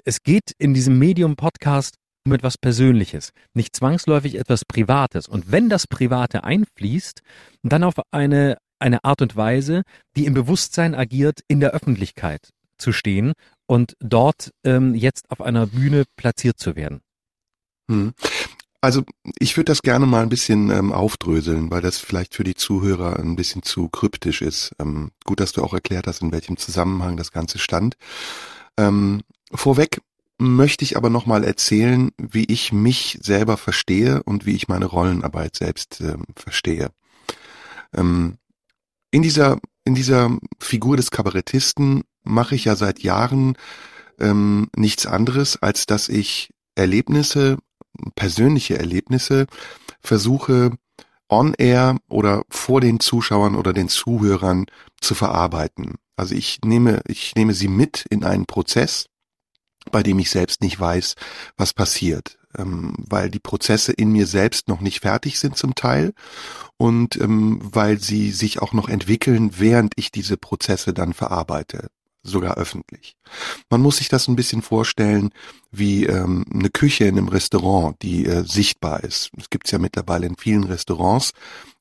es 0.06 0.22
geht 0.22 0.52
in 0.60 0.76
diesem 0.76 1.00
Medium-Podcast 1.00 1.96
um 2.24 2.34
etwas 2.34 2.60
Persönliches, 2.60 3.34
nicht 3.56 3.76
zwangsläufig 3.76 4.36
etwas 4.36 4.64
Privates. 4.64 5.28
Und 5.28 5.52
wenn 5.52 5.70
das 5.70 5.88
Private 5.88 6.44
einfließt, 6.44 7.22
dann 7.64 7.84
auf 7.84 7.96
eine, 8.12 8.58
eine 8.84 9.04
Art 9.04 9.22
und 9.22 9.36
Weise, 9.36 9.84
die 10.16 10.26
im 10.26 10.34
Bewusstsein 10.34 10.94
agiert, 10.94 11.40
in 11.48 11.60
der 11.60 11.72
Öffentlichkeit 11.72 12.50
zu 12.78 12.92
stehen 12.92 13.34
und 13.66 13.96
dort 14.00 14.52
ähm, 14.64 14.94
jetzt 14.94 15.32
auf 15.32 15.42
einer 15.42 15.66
Bühne 15.68 16.04
platziert 16.18 16.60
zu 16.60 16.76
werden. 16.76 17.02
Hm. 17.90 18.14
Also 18.82 19.04
ich 19.40 19.56
würde 19.56 19.72
das 19.72 19.82
gerne 19.82 20.06
mal 20.06 20.24
ein 20.24 20.30
bisschen 20.30 20.70
ähm, 20.70 20.92
aufdröseln, 20.92 21.72
weil 21.72 21.82
das 21.82 21.98
vielleicht 21.98 22.36
für 22.36 22.44
die 22.44 22.56
Zuhörer 22.56 23.18
ein 23.18 23.38
bisschen 23.38 23.64
zu 23.64 23.88
kryptisch 23.88 24.42
ist. 24.42 24.74
Ähm, 24.78 25.12
gut, 25.24 25.40
dass 25.40 25.54
du 25.54 25.64
auch 25.64 25.74
erklärt 25.74 26.06
hast, 26.06 26.22
in 26.22 26.34
welchem 26.34 26.58
Zusammenhang 26.58 27.16
das 27.16 27.32
Ganze 27.32 27.60
stand. 27.60 27.96
Ähm, 28.78 29.22
vorweg 29.54 30.02
möchte 30.38 30.84
ich 30.84 30.98
aber 30.98 31.10
nochmal 31.10 31.46
erzählen, 31.46 32.12
wie 32.18 32.44
ich 32.44 32.74
mich 32.74 33.20
selber 33.22 33.56
verstehe 33.56 34.22
und 34.24 34.46
wie 34.46 34.56
ich 34.56 34.68
meine 34.68 34.86
Rollenarbeit 34.86 35.56
selbst 35.56 36.02
ähm, 36.02 36.26
verstehe. 36.36 36.90
Ähm, 37.94 38.38
in 39.14 39.22
dieser 39.22 39.60
in 39.86 39.96
dieser 39.96 40.36
Figur 40.60 40.98
des 40.98 41.12
Kabarettisten 41.12 42.04
mache 42.24 42.56
ich 42.56 42.66
ja 42.66 42.76
seit 42.76 43.00
Jahren 43.00 43.58
ähm, 44.20 44.70
nichts 44.76 45.06
anderes, 45.06 45.62
als 45.62 45.86
dass 45.86 46.10
ich 46.10 46.50
Erlebnisse 46.76 47.58
persönliche 48.16 48.80
Erlebnisse 48.80 49.46
versuche 50.02 50.72
on 51.30 51.54
air 51.58 51.98
oder 52.10 52.44
vor 52.50 52.82
den 52.82 53.00
Zuschauern 53.00 53.56
oder 53.56 53.72
den 53.72 53.88
Zuhörern 53.88 54.66
zu 55.00 55.14
verarbeiten. 55.14 55.96
Also 56.16 56.34
ich 56.34 56.60
nehme, 56.64 57.02
ich 57.08 57.36
nehme 57.36 57.54
sie 57.54 57.68
mit 57.68 58.06
in 58.10 58.24
einen 58.24 58.46
Prozess, 58.46 59.08
bei 59.92 60.02
dem 60.02 60.18
ich 60.18 60.32
selbst 60.32 60.62
nicht 60.62 60.80
weiß, 60.80 61.16
was 61.56 61.74
passiert, 61.74 62.40
ähm, 62.58 62.94
weil 62.98 63.30
die 63.30 63.40
Prozesse 63.40 63.92
in 63.92 64.12
mir 64.12 64.28
selbst 64.28 64.68
noch 64.68 64.82
nicht 64.82 65.02
fertig 65.02 65.40
sind 65.40 65.58
zum 65.58 65.76
Teil 65.76 66.14
und 66.78 67.20
ähm, 67.20 67.60
weil 67.64 68.00
sie 68.00 68.32
sich 68.32 68.62
auch 68.62 68.74
noch 68.74 68.90
entwickeln, 68.90 69.52
während 69.60 69.94
ich 69.96 70.12
diese 70.12 70.38
Prozesse 70.38 70.94
dann 70.94 71.14
verarbeite 71.14 71.90
sogar 72.24 72.56
öffentlich. 72.56 73.18
Man 73.70 73.82
muss 73.82 73.98
sich 73.98 74.08
das 74.08 74.28
ein 74.28 74.36
bisschen 74.36 74.62
vorstellen 74.62 75.32
wie 75.72 76.06
ähm, 76.06 76.46
eine 76.52 76.70
Küche 76.70 77.04
in 77.04 77.18
einem 77.18 77.28
Restaurant, 77.28 78.02
die 78.02 78.26
äh, 78.26 78.44
sichtbar 78.44 79.04
ist. 79.04 79.30
Es 79.38 79.50
gibt 79.50 79.70
ja 79.72 79.78
mittlerweile 79.78 80.26
in 80.26 80.38
vielen 80.38 80.64
Restaurants, 80.64 81.34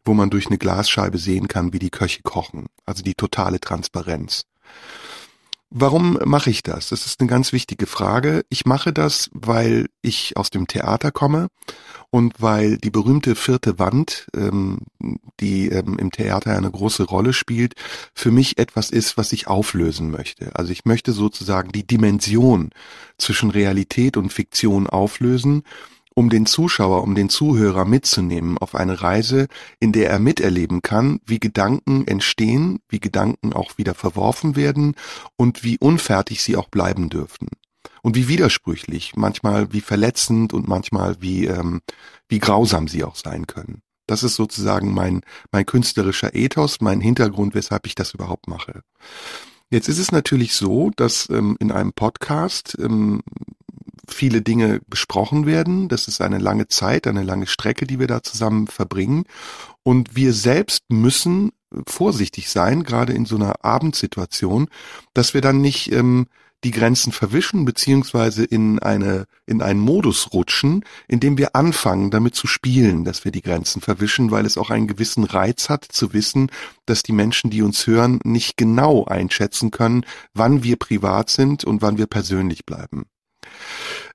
wo 0.04 0.14
man 0.14 0.30
durch 0.30 0.48
eine 0.48 0.58
Glasscheibe 0.58 1.18
sehen 1.18 1.46
kann, 1.46 1.72
wie 1.72 1.78
die 1.78 1.90
Köche 1.90 2.22
kochen. 2.22 2.66
Also 2.84 3.02
die 3.02 3.14
totale 3.14 3.60
Transparenz. 3.60 4.42
Warum 5.74 6.18
mache 6.26 6.50
ich 6.50 6.62
das? 6.62 6.90
Das 6.90 7.06
ist 7.06 7.20
eine 7.20 7.30
ganz 7.30 7.54
wichtige 7.54 7.86
Frage. 7.86 8.44
Ich 8.50 8.66
mache 8.66 8.92
das, 8.92 9.30
weil 9.32 9.88
ich 10.02 10.36
aus 10.36 10.50
dem 10.50 10.66
Theater 10.66 11.10
komme 11.10 11.48
und 12.10 12.42
weil 12.42 12.76
die 12.76 12.90
berühmte 12.90 13.34
vierte 13.34 13.78
Wand, 13.78 14.26
ähm, 14.36 14.80
die 15.40 15.70
ähm, 15.70 15.98
im 15.98 16.10
Theater 16.10 16.54
eine 16.54 16.70
große 16.70 17.04
Rolle 17.04 17.32
spielt, 17.32 17.74
für 18.14 18.30
mich 18.30 18.58
etwas 18.58 18.90
ist, 18.90 19.16
was 19.16 19.32
ich 19.32 19.46
auflösen 19.46 20.10
möchte. 20.10 20.54
Also 20.56 20.72
ich 20.72 20.84
möchte 20.84 21.12
sozusagen 21.12 21.72
die 21.72 21.86
Dimension 21.86 22.68
zwischen 23.16 23.48
Realität 23.48 24.18
und 24.18 24.30
Fiktion 24.30 24.86
auflösen 24.90 25.62
um 26.14 26.30
den 26.30 26.46
Zuschauer, 26.46 27.02
um 27.02 27.14
den 27.14 27.28
Zuhörer 27.28 27.84
mitzunehmen 27.84 28.58
auf 28.58 28.74
eine 28.74 29.02
Reise, 29.02 29.48
in 29.80 29.92
der 29.92 30.10
er 30.10 30.18
miterleben 30.18 30.82
kann, 30.82 31.20
wie 31.24 31.40
Gedanken 31.40 32.06
entstehen, 32.06 32.80
wie 32.88 33.00
Gedanken 33.00 33.52
auch 33.52 33.78
wieder 33.78 33.94
verworfen 33.94 34.56
werden 34.56 34.94
und 35.36 35.64
wie 35.64 35.78
unfertig 35.78 36.42
sie 36.42 36.56
auch 36.56 36.68
bleiben 36.68 37.08
dürften. 37.08 37.48
Und 38.02 38.16
wie 38.16 38.28
widersprüchlich, 38.28 39.14
manchmal 39.16 39.72
wie 39.72 39.80
verletzend 39.80 40.52
und 40.52 40.68
manchmal 40.68 41.16
wie, 41.20 41.46
ähm, 41.46 41.80
wie 42.28 42.38
grausam 42.38 42.88
sie 42.88 43.04
auch 43.04 43.16
sein 43.16 43.46
können. 43.46 43.82
Das 44.06 44.22
ist 44.22 44.34
sozusagen 44.34 44.92
mein, 44.92 45.22
mein 45.52 45.66
künstlerischer 45.66 46.34
Ethos, 46.34 46.80
mein 46.80 47.00
Hintergrund, 47.00 47.54
weshalb 47.54 47.86
ich 47.86 47.94
das 47.94 48.14
überhaupt 48.14 48.48
mache. 48.48 48.82
Jetzt 49.70 49.88
ist 49.88 49.98
es 49.98 50.12
natürlich 50.12 50.54
so, 50.54 50.90
dass 50.96 51.30
ähm, 51.30 51.56
in 51.60 51.72
einem 51.72 51.92
Podcast 51.92 52.76
ähm, 52.78 53.22
viele 54.08 54.42
Dinge 54.42 54.80
besprochen 54.86 55.46
werden. 55.46 55.88
Das 55.88 56.08
ist 56.08 56.20
eine 56.20 56.38
lange 56.38 56.68
Zeit, 56.68 57.06
eine 57.06 57.22
lange 57.22 57.46
Strecke, 57.46 57.86
die 57.86 57.98
wir 57.98 58.06
da 58.06 58.22
zusammen 58.22 58.66
verbringen. 58.66 59.24
Und 59.82 60.16
wir 60.16 60.32
selbst 60.32 60.84
müssen 60.88 61.52
vorsichtig 61.86 62.50
sein, 62.50 62.84
gerade 62.84 63.12
in 63.12 63.26
so 63.26 63.36
einer 63.36 63.64
Abendsituation, 63.64 64.68
dass 65.14 65.34
wir 65.34 65.40
dann 65.40 65.60
nicht 65.60 65.92
ähm, 65.92 66.26
die 66.64 66.70
Grenzen 66.70 67.12
verwischen, 67.12 67.64
beziehungsweise 67.64 68.44
in 68.44 68.78
eine, 68.78 69.26
in 69.46 69.62
einen 69.62 69.80
Modus 69.80 70.32
rutschen, 70.32 70.84
in 71.08 71.18
dem 71.18 71.36
wir 71.36 71.56
anfangen, 71.56 72.10
damit 72.10 72.34
zu 72.34 72.46
spielen, 72.46 73.04
dass 73.04 73.24
wir 73.24 73.32
die 73.32 73.42
Grenzen 73.42 73.80
verwischen, 73.80 74.30
weil 74.30 74.46
es 74.46 74.56
auch 74.56 74.70
einen 74.70 74.86
gewissen 74.86 75.24
Reiz 75.24 75.68
hat, 75.68 75.84
zu 75.84 76.12
wissen, 76.12 76.50
dass 76.86 77.02
die 77.02 77.12
Menschen, 77.12 77.50
die 77.50 77.62
uns 77.62 77.86
hören, 77.86 78.20
nicht 78.24 78.56
genau 78.56 79.04
einschätzen 79.04 79.70
können, 79.70 80.04
wann 80.34 80.62
wir 80.62 80.76
privat 80.76 81.30
sind 81.30 81.64
und 81.64 81.82
wann 81.82 81.98
wir 81.98 82.06
persönlich 82.06 82.64
bleiben. 82.64 83.06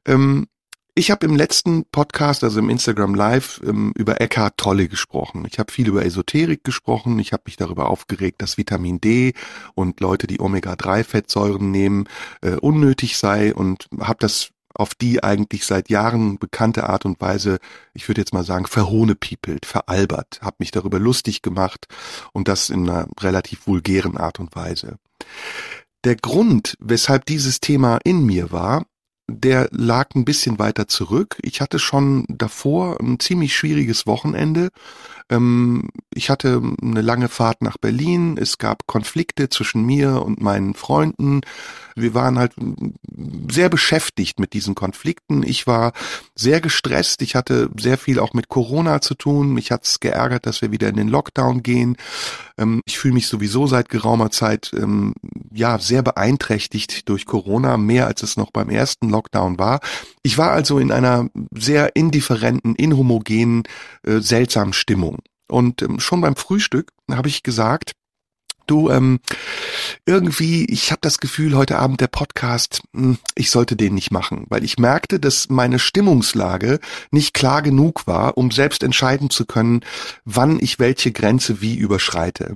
Ähm, 0.08 0.48
ich 0.96 1.12
habe 1.12 1.28
im 1.28 1.36
letzten 1.36 1.86
Podcast, 1.86 2.44
also 2.44 2.60
im 2.60 2.72
Instagram 2.72 3.14
Live, 3.14 3.62
ähm, 3.64 3.94
über 3.96 4.20
Eckhart 4.20 4.58
Tolle 4.58 4.88
gesprochen. 4.88 5.46
Ich 5.48 5.60
habe 5.60 5.72
viel 5.72 5.88
über 5.88 6.04
Esoterik 6.04 6.64
gesprochen. 6.64 7.20
Ich 7.20 7.34
habe 7.34 7.44
mich 7.46 7.56
darüber 7.56 7.90
aufgeregt, 7.92 8.42
dass 8.42 8.58
Vitamin 8.58 9.00
D 9.00 9.34
und 9.76 10.00
Leute, 10.00 10.26
die 10.26 10.40
Omega-3-Fettsäuren 10.40 11.70
nehmen, 11.70 12.10
äh, 12.42 12.56
unnötig 12.56 13.18
sei 13.18 13.54
und 13.54 13.88
habe 14.00 14.18
das 14.20 14.50
auf 14.74 14.96
die 14.96 15.24
eigentlich 15.24 15.66
seit 15.66 15.90
Jahren 15.90 16.40
bekannte 16.40 16.90
Art 16.90 17.06
und 17.06 17.22
Weise, 17.22 17.60
ich 17.94 18.08
würde 18.08 18.22
jetzt 18.22 18.34
mal 18.34 18.44
sagen, 18.44 18.66
verhohnepiepelt, 18.66 19.66
veralbert, 19.66 20.40
habe 20.42 20.58
mich 20.60 20.72
darüber 20.72 21.00
lustig 21.00 21.42
gemacht 21.42 21.88
und 22.32 22.48
das 22.48 22.70
in 22.70 22.90
einer 22.90 23.08
relativ 23.20 23.68
vulgären 23.68 24.18
Art 24.18 24.40
und 24.40 24.56
Weise. 24.56 24.98
Der 26.04 26.16
Grund, 26.16 26.76
weshalb 26.80 27.26
dieses 27.26 27.60
Thema 27.60 28.00
in 28.04 28.26
mir 28.26 28.52
war, 28.52 28.86
der 29.28 29.68
lag 29.72 30.16
ein 30.16 30.26
bisschen 30.26 30.58
weiter 30.58 30.88
zurück. 30.88 31.38
Ich 31.42 31.62
hatte 31.62 31.80
schon 31.80 32.26
davor 32.30 33.00
ein 33.00 33.20
ziemlich 33.20 33.56
schwieriges 33.56 34.08
Wochenende. 34.08 34.70
Ähm, 35.30 35.90
ich 36.14 36.30
hatte 36.30 36.62
eine 36.82 37.02
lange 37.02 37.30
Fahrt 37.30 37.62
nach 37.62 37.78
Berlin. 37.78 38.38
Es 38.40 38.58
gab 38.58 38.88
Konflikte 38.88 39.50
zwischen 39.50 39.86
mir 39.86 40.22
und 40.24 40.42
meinen 40.42 40.74
Freunden. 40.74 41.42
Wir 41.96 42.14
waren 42.14 42.38
halt 42.38 42.54
sehr 43.50 43.70
beschäftigt 43.70 44.40
mit 44.40 44.54
diesen 44.54 44.76
Konflikten. 44.76 45.44
Ich 45.44 45.66
war 45.66 45.94
sehr 46.36 46.62
gestresst. 46.62 47.22
Ich 47.24 47.36
hatte 47.36 47.70
sehr 47.78 47.98
viel 47.98 48.20
auch 48.20 48.34
mit 48.34 48.50
Corona 48.50 49.02
zu 49.02 49.16
tun. 49.16 49.54
Mich 49.54 49.72
hat 49.72 49.86
es 49.86 50.00
geärgert, 50.00 50.46
dass 50.46 50.62
wir 50.62 50.72
wieder 50.72 50.90
in 50.90 50.96
den 50.96 51.08
Lockdown 51.08 51.64
gehen. 51.64 51.98
Ähm, 52.58 52.82
ich 52.86 53.00
fühle 53.00 53.16
mich 53.16 53.28
sowieso 53.28 53.68
seit 53.68 53.90
geraumer 53.90 54.32
Zeit 54.32 54.72
ähm, 54.74 55.14
ja 55.52 55.80
sehr 55.80 56.04
beeinträchtigt 56.04 57.10
durch 57.10 57.26
Corona, 57.26 57.78
mehr 57.78 58.08
als 58.08 58.24
es 58.24 58.38
noch 58.38 58.52
beim 58.52 58.70
ersten 58.70 59.10
Lockdown 59.10 59.58
war. 59.58 59.80
Ich 60.22 60.38
war 60.38 60.52
also 60.52 60.80
in 60.80 60.92
einer 60.92 61.30
sehr 61.52 61.96
indifferenten, 61.96 62.76
inhomogenen, 62.76 63.64
äh, 64.04 64.20
seltsamen 64.20 64.74
Stimmung. 64.74 65.17
Und 65.48 65.82
ähm, 65.82 66.00
schon 66.00 66.22
beim 66.22 66.36
Frühstück 66.36 66.92
habe 67.10 67.30
ich 67.30 67.44
gesagt, 67.44 67.94
du, 68.68 68.90
ähm, 68.90 69.20
irgendwie, 70.06 70.66
ich 70.66 70.92
habe 70.92 71.00
das 71.02 71.20
Gefühl, 71.20 71.56
heute 71.56 71.80
Abend 71.80 72.02
der 72.02 72.08
Podcast, 72.08 72.82
hm, 72.94 73.18
ich 73.36 73.50
sollte 73.50 73.76
den 73.76 73.96
nicht 73.96 74.12
machen, 74.12 74.46
weil 74.50 74.64
ich 74.64 74.78
merkte, 74.78 75.20
dass 75.20 75.50
meine 75.50 75.80
Stimmungslage 75.80 76.80
nicht 77.12 77.34
klar 77.34 77.62
genug 77.62 78.08
war, 78.08 78.38
um 78.38 78.52
selbst 78.52 78.84
entscheiden 78.84 79.30
zu 79.30 79.46
können, 79.46 79.82
wann 80.26 80.60
ich 80.60 80.80
welche 80.80 81.12
Grenze 81.12 81.62
wie 81.62 81.76
überschreite. 81.76 82.56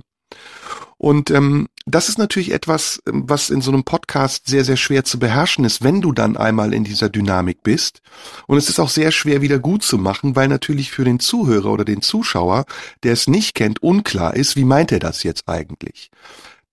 Und 1.01 1.31
ähm, 1.31 1.67
das 1.87 2.09
ist 2.09 2.19
natürlich 2.19 2.51
etwas, 2.51 3.01
ähm, 3.07 3.23
was 3.25 3.49
in 3.49 3.61
so 3.61 3.71
einem 3.71 3.83
Podcast 3.83 4.45
sehr, 4.45 4.63
sehr 4.63 4.77
schwer 4.77 5.03
zu 5.03 5.17
beherrschen 5.17 5.65
ist, 5.65 5.83
wenn 5.83 5.99
du 5.99 6.11
dann 6.11 6.37
einmal 6.37 6.75
in 6.75 6.83
dieser 6.83 7.09
Dynamik 7.09 7.63
bist. 7.63 8.03
Und 8.45 8.59
es 8.59 8.69
ist 8.69 8.79
auch 8.79 8.89
sehr 8.89 9.11
schwer 9.11 9.41
wieder 9.41 9.57
gut 9.57 9.81
zu 9.81 9.97
machen, 9.97 10.35
weil 10.35 10.47
natürlich 10.47 10.91
für 10.91 11.03
den 11.03 11.19
Zuhörer 11.19 11.71
oder 11.71 11.85
den 11.85 12.03
Zuschauer, 12.03 12.65
der 13.01 13.13
es 13.13 13.25
nicht 13.25 13.55
kennt, 13.55 13.81
unklar 13.81 14.35
ist, 14.35 14.55
wie 14.55 14.63
meint 14.63 14.91
er 14.91 14.99
das 14.99 15.23
jetzt 15.23 15.49
eigentlich. 15.49 16.11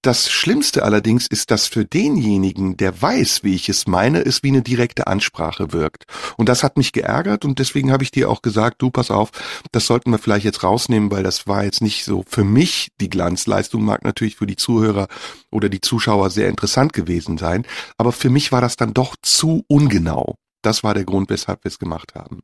Das 0.03 0.31
Schlimmste 0.31 0.85
allerdings 0.85 1.27
ist, 1.27 1.51
dass 1.51 1.67
für 1.67 1.85
denjenigen, 1.85 2.77
der 2.77 3.03
weiß, 3.03 3.43
wie 3.43 3.57
ich 3.57 3.69
es 3.69 3.89
meine, 3.89 4.21
es 4.21 4.45
wie 4.45 4.49
eine 4.49 4.63
direkte 4.63 5.09
Ansprache 5.09 5.73
wirkt. 5.73 6.05
Und 6.37 6.49
das 6.49 6.63
hat 6.63 6.77
mich 6.77 6.93
geärgert 6.93 7.45
und 7.45 7.59
deswegen 7.59 7.91
habe 7.91 8.05
ich 8.05 8.13
dir 8.13 8.31
auch 8.31 8.41
gesagt, 8.41 8.81
du 8.81 8.91
pass 8.91 9.11
auf, 9.11 9.31
das 9.73 9.87
sollten 9.87 10.13
wir 10.13 10.19
vielleicht 10.19 10.45
jetzt 10.45 10.63
rausnehmen, 10.63 11.11
weil 11.11 11.25
das 11.25 11.49
war 11.49 11.65
jetzt 11.65 11.83
nicht 11.83 12.05
so 12.05 12.25
für 12.29 12.45
mich 12.45 12.91
die 13.01 13.11
Glanzleistung, 13.11 13.85
mag 13.85 14.05
natürlich 14.05 14.37
für 14.37 14.47
die 14.47 14.57
Zuhörer 14.57 15.09
oder 15.51 15.69
die 15.69 15.81
Zuschauer 15.81 16.31
sehr 16.31 16.49
interessant 16.49 16.93
gewesen 16.93 17.37
sein, 17.37 17.67
aber 17.97 18.13
für 18.13 18.31
mich 18.31 18.53
war 18.53 18.61
das 18.61 18.77
dann 18.77 18.95
doch 18.95 19.17
zu 19.21 19.65
ungenau. 19.67 20.37
Das 20.63 20.85
war 20.85 20.95
der 20.95 21.05
Grund, 21.05 21.29
weshalb 21.29 21.65
wir 21.65 21.71
es 21.71 21.79
gemacht 21.81 22.15
haben. 22.15 22.41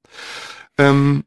Ähm, 0.76 1.24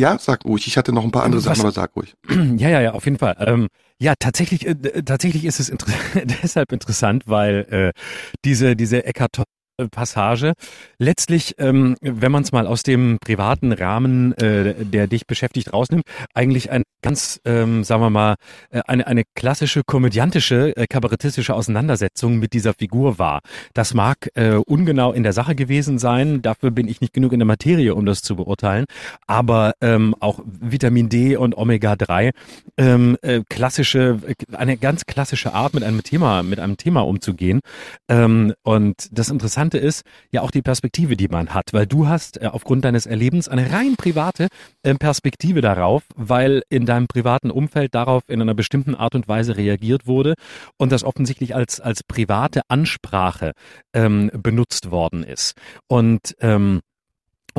ja, 0.00 0.18
sag 0.18 0.44
ruhig. 0.44 0.66
Ich 0.66 0.76
hatte 0.76 0.92
noch 0.92 1.04
ein 1.04 1.10
paar 1.10 1.22
andere 1.22 1.44
Was? 1.44 1.44
Sachen, 1.44 1.60
aber 1.60 1.72
sag 1.72 1.94
ruhig. 1.96 2.14
Ja, 2.56 2.68
ja, 2.68 2.80
ja, 2.80 2.92
auf 2.92 3.04
jeden 3.04 3.18
Fall. 3.18 3.36
Ähm, 3.38 3.68
ja, 4.00 4.14
tatsächlich, 4.18 4.66
äh, 4.66 4.74
tatsächlich 5.02 5.44
ist 5.44 5.60
es 5.60 5.68
inter 5.68 5.86
deshalb 6.42 6.72
interessant, 6.72 7.24
weil 7.26 7.66
äh, 7.70 8.00
diese 8.44 8.74
diese 8.74 9.04
Eckart 9.04 9.42
Passage. 9.88 10.52
Letztlich, 10.98 11.54
ähm, 11.58 11.96
wenn 12.00 12.32
man 12.32 12.42
es 12.42 12.52
mal 12.52 12.66
aus 12.66 12.82
dem 12.82 13.18
privaten 13.20 13.72
Rahmen, 13.72 14.32
äh, 14.34 14.74
der 14.84 15.06
dich 15.06 15.26
beschäftigt, 15.26 15.72
rausnimmt, 15.72 16.04
eigentlich 16.34 16.70
ein 16.70 16.82
ganz, 17.02 17.40
ähm, 17.44 17.84
sagen 17.84 18.02
wir 18.02 18.10
mal, 18.10 18.34
äh, 18.70 18.80
eine, 18.86 19.06
eine 19.06 19.22
klassische 19.34 19.82
komödiantische, 19.84 20.76
äh, 20.76 20.86
kabarettistische 20.86 21.54
Auseinandersetzung 21.54 22.38
mit 22.38 22.52
dieser 22.52 22.74
Figur 22.74 23.18
war. 23.18 23.40
Das 23.74 23.94
mag 23.94 24.28
äh, 24.34 24.54
ungenau 24.54 25.12
in 25.12 25.22
der 25.22 25.32
Sache 25.32 25.54
gewesen 25.54 25.98
sein, 25.98 26.42
dafür 26.42 26.70
bin 26.70 26.88
ich 26.88 27.00
nicht 27.00 27.12
genug 27.12 27.32
in 27.32 27.38
der 27.38 27.46
Materie, 27.46 27.94
um 27.94 28.06
das 28.06 28.22
zu 28.22 28.36
beurteilen, 28.36 28.84
aber 29.26 29.72
ähm, 29.80 30.14
auch 30.20 30.40
Vitamin 30.44 31.08
D 31.08 31.36
und 31.36 31.56
Omega-3, 31.56 32.32
ähm, 32.76 33.16
äh, 33.22 33.42
klassische, 33.48 34.20
eine 34.52 34.76
ganz 34.76 35.06
klassische 35.06 35.54
Art, 35.54 35.74
mit 35.74 35.84
einem 35.84 36.02
Thema, 36.02 36.42
mit 36.42 36.60
einem 36.60 36.76
Thema 36.76 37.06
umzugehen. 37.06 37.60
Ähm, 38.08 38.54
und 38.62 39.08
das 39.12 39.30
Interessante 39.30 39.69
ist 39.78 40.02
ja 40.30 40.42
auch 40.42 40.50
die 40.50 40.62
Perspektive, 40.62 41.16
die 41.16 41.28
man 41.28 41.54
hat, 41.54 41.72
weil 41.72 41.86
du 41.86 42.08
hast 42.08 42.40
äh, 42.40 42.46
aufgrund 42.46 42.84
deines 42.84 43.06
Erlebens 43.06 43.48
eine 43.48 43.72
rein 43.72 43.96
private 43.96 44.48
äh, 44.82 44.94
Perspektive 44.94 45.60
darauf, 45.60 46.02
weil 46.16 46.62
in 46.68 46.86
deinem 46.86 47.06
privaten 47.06 47.50
Umfeld 47.50 47.94
darauf 47.94 48.22
in 48.28 48.40
einer 48.40 48.54
bestimmten 48.54 48.94
Art 48.94 49.14
und 49.14 49.28
Weise 49.28 49.56
reagiert 49.56 50.06
wurde 50.06 50.34
und 50.76 50.92
das 50.92 51.04
offensichtlich 51.04 51.54
als, 51.54 51.80
als 51.80 52.02
private 52.02 52.62
Ansprache 52.68 53.52
ähm, 53.94 54.30
benutzt 54.32 54.90
worden 54.90 55.24
ist. 55.24 55.54
Und 55.88 56.36
ähm, 56.40 56.80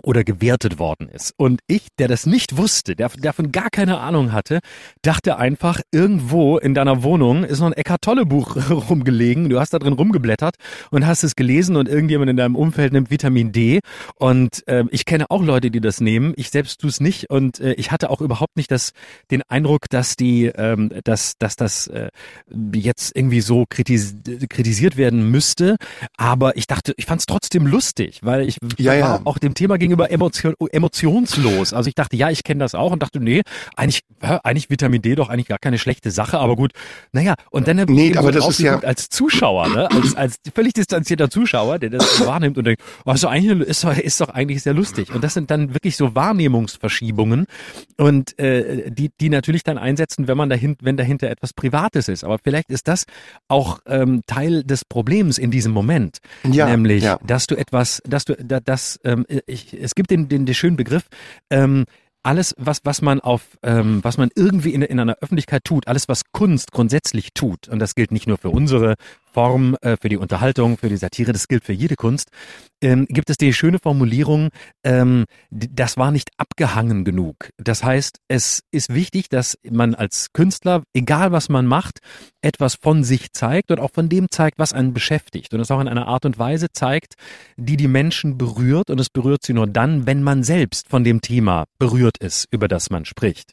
oder 0.03 0.23
gewertet 0.23 0.79
worden 0.79 1.09
ist. 1.09 1.33
Und 1.37 1.61
ich, 1.67 1.87
der 1.99 2.07
das 2.07 2.25
nicht 2.25 2.57
wusste, 2.57 2.95
der 2.95 3.09
davon 3.09 3.51
gar 3.51 3.69
keine 3.69 3.99
Ahnung 3.99 4.31
hatte, 4.31 4.59
dachte 5.01 5.37
einfach, 5.37 5.81
irgendwo 5.91 6.57
in 6.57 6.73
deiner 6.73 7.03
Wohnung 7.03 7.43
ist 7.43 7.59
noch 7.59 7.67
ein 7.67 7.73
Eckart 7.73 8.01
Tolle 8.01 8.25
Buch 8.25 8.55
rumgelegen. 8.89 9.49
Du 9.49 9.59
hast 9.59 9.73
da 9.73 9.79
drin 9.79 9.93
rumgeblättert 9.93 10.55
und 10.89 11.05
hast 11.05 11.23
es 11.23 11.35
gelesen 11.35 11.75
und 11.75 11.87
irgendjemand 11.87 12.29
in 12.29 12.37
deinem 12.37 12.55
Umfeld 12.55 12.93
nimmt 12.93 13.11
Vitamin 13.11 13.51
D. 13.51 13.79
Und 14.15 14.67
äh, 14.67 14.83
ich 14.91 15.05
kenne 15.05 15.25
auch 15.29 15.43
Leute, 15.43 15.71
die 15.71 15.81
das 15.81 16.01
nehmen. 16.01 16.33
Ich 16.35 16.49
selbst 16.49 16.81
tue 16.81 16.89
es 16.89 16.99
nicht 16.99 17.29
und 17.29 17.59
äh, 17.59 17.73
ich 17.73 17.91
hatte 17.91 18.09
auch 18.09 18.21
überhaupt 18.21 18.57
nicht 18.57 18.71
das, 18.71 18.91
den 19.29 19.41
Eindruck, 19.47 19.89
dass 19.89 20.15
die, 20.15 20.45
ähm, 20.45 20.91
dass, 21.03 21.33
dass 21.37 21.55
das 21.55 21.87
äh, 21.87 22.09
jetzt 22.73 23.15
irgendwie 23.15 23.41
so 23.41 23.65
kritis 23.69 24.15
kritisiert 24.49 24.97
werden 24.97 25.29
müsste. 25.29 25.77
Aber 26.17 26.57
ich 26.57 26.67
dachte, 26.67 26.93
ich 26.97 27.05
fand 27.05 27.21
es 27.21 27.25
trotzdem 27.25 27.67
lustig, 27.67 28.19
weil 28.23 28.47
ich 28.47 28.57
ja, 28.77 28.93
ja. 28.93 29.21
auch 29.25 29.37
dem 29.37 29.53
Thema 29.53 29.77
gegenüber 29.81 30.11
emotion, 30.11 30.53
emotionslos. 30.71 31.73
Also 31.73 31.89
ich 31.89 31.95
dachte, 31.95 32.15
ja, 32.15 32.29
ich 32.29 32.43
kenne 32.43 32.59
das 32.59 32.75
auch 32.75 32.91
und 32.91 33.01
dachte, 33.01 33.19
nee, 33.19 33.41
eigentlich, 33.75 34.01
eigentlich 34.21 34.69
Vitamin 34.69 35.01
D 35.01 35.15
doch 35.15 35.29
eigentlich 35.29 35.47
gar 35.47 35.57
keine 35.59 35.77
schlechte 35.77 36.11
Sache, 36.11 36.39
aber 36.39 36.55
gut, 36.55 36.71
naja, 37.11 37.35
und 37.49 37.67
dann 37.67 37.77
nee, 37.87 38.15
aber 38.15 38.31
das 38.31 38.47
ist 38.47 38.59
ja 38.59 38.79
als 38.79 39.09
Zuschauer, 39.09 39.69
ne, 39.69 39.91
als, 39.91 40.15
als 40.15 40.35
völlig 40.53 40.73
distanzierter 40.73 41.29
Zuschauer, 41.29 41.79
der 41.79 41.89
das 41.89 42.25
wahrnimmt 42.25 42.57
und 42.57 42.65
denkt, 42.65 42.81
also 43.05 43.27
eigentlich 43.27 43.67
ist 43.67 43.83
doch, 43.83 43.97
ist 43.97 44.21
doch 44.21 44.29
eigentlich 44.29 44.63
sehr 44.63 44.73
lustig. 44.73 45.13
Und 45.13 45.23
das 45.23 45.33
sind 45.33 45.51
dann 45.51 45.73
wirklich 45.73 45.97
so 45.97 46.15
Wahrnehmungsverschiebungen 46.15 47.45
und 47.97 48.37
äh, 48.39 48.89
die, 48.91 49.09
die 49.19 49.29
natürlich 49.29 49.63
dann 49.63 49.77
einsetzen, 49.77 50.27
wenn 50.27 50.37
man 50.37 50.49
dahinter, 50.49 50.85
wenn 50.85 50.97
dahinter 50.97 51.29
etwas 51.29 51.53
Privates 51.53 52.07
ist. 52.07 52.23
Aber 52.23 52.37
vielleicht 52.41 52.69
ist 52.69 52.87
das 52.87 53.05
auch 53.47 53.79
ähm, 53.87 54.21
Teil 54.27 54.63
des 54.63 54.85
Problems 54.85 55.37
in 55.37 55.51
diesem 55.51 55.71
Moment, 55.71 56.19
ja, 56.49 56.67
nämlich, 56.67 57.03
ja. 57.03 57.19
dass 57.25 57.47
du 57.47 57.55
etwas, 57.55 58.01
dass 58.05 58.25
du, 58.25 58.35
dass 58.35 58.99
ähm, 59.03 59.25
ich, 59.47 59.70
es 59.73 59.95
gibt 59.95 60.11
den, 60.11 60.29
den, 60.29 60.45
den 60.45 60.55
schönen 60.55 60.77
Begriff, 60.77 61.07
ähm, 61.49 61.85
alles, 62.23 62.53
was, 62.57 62.81
was 62.83 63.01
man 63.01 63.19
auf, 63.19 63.57
ähm, 63.63 64.03
was 64.03 64.17
man 64.17 64.29
irgendwie 64.35 64.73
in, 64.73 64.81
in 64.81 64.99
einer 64.99 65.17
Öffentlichkeit 65.21 65.63
tut, 65.63 65.87
alles, 65.87 66.07
was 66.07 66.31
Kunst 66.31 66.71
grundsätzlich 66.71 67.33
tut, 67.33 67.67
und 67.67 67.79
das 67.79 67.95
gilt 67.95 68.11
nicht 68.11 68.27
nur 68.27 68.37
für 68.37 68.49
unsere 68.49 68.95
Form, 69.33 69.75
äh, 69.81 69.97
für 69.99 70.09
die 70.09 70.17
Unterhaltung, 70.17 70.77
für 70.77 70.89
die 70.89 70.97
Satire, 70.97 71.33
das 71.33 71.47
gilt 71.47 71.63
für 71.63 71.73
jede 71.73 71.95
Kunst, 71.95 72.29
ähm, 72.81 73.05
gibt 73.09 73.29
es 73.29 73.37
die 73.37 73.53
schöne 73.53 73.79
Formulierung, 73.79 74.49
ähm, 74.83 75.25
das 75.49 75.97
war 75.97 76.11
nicht 76.11 76.29
abgehangen 76.37 77.05
genug. 77.05 77.49
Das 77.57 77.83
heißt, 77.83 78.19
es 78.27 78.61
ist 78.71 78.93
wichtig, 78.93 79.29
dass 79.29 79.57
man 79.69 79.95
als 79.95 80.33
Künstler, 80.33 80.83
egal 80.93 81.31
was 81.31 81.49
man 81.49 81.67
macht, 81.67 81.99
etwas 82.41 82.75
von 82.75 83.03
sich 83.03 83.31
zeigt 83.33 83.71
und 83.71 83.79
auch 83.79 83.91
von 83.91 84.09
dem 84.09 84.27
zeigt, 84.31 84.57
was 84.57 84.73
einen 84.73 84.93
beschäftigt. 84.93 85.53
Und 85.53 85.59
es 85.59 85.71
auch 85.71 85.79
in 85.79 85.87
einer 85.87 86.07
Art 86.07 86.25
und 86.25 86.39
Weise 86.39 86.67
zeigt, 86.73 87.13
die 87.55 87.77
die 87.77 87.87
Menschen 87.87 88.37
berührt. 88.37 88.89
Und 88.89 88.99
es 88.99 89.09
berührt 89.09 89.43
sie 89.43 89.53
nur 89.53 89.67
dann, 89.67 90.07
wenn 90.07 90.23
man 90.23 90.43
selbst 90.43 90.89
von 90.89 91.03
dem 91.03 91.21
Thema 91.21 91.65
berührt 91.77 92.17
ist, 92.17 92.47
über 92.51 92.67
das 92.67 92.89
man 92.89 93.05
spricht. 93.05 93.51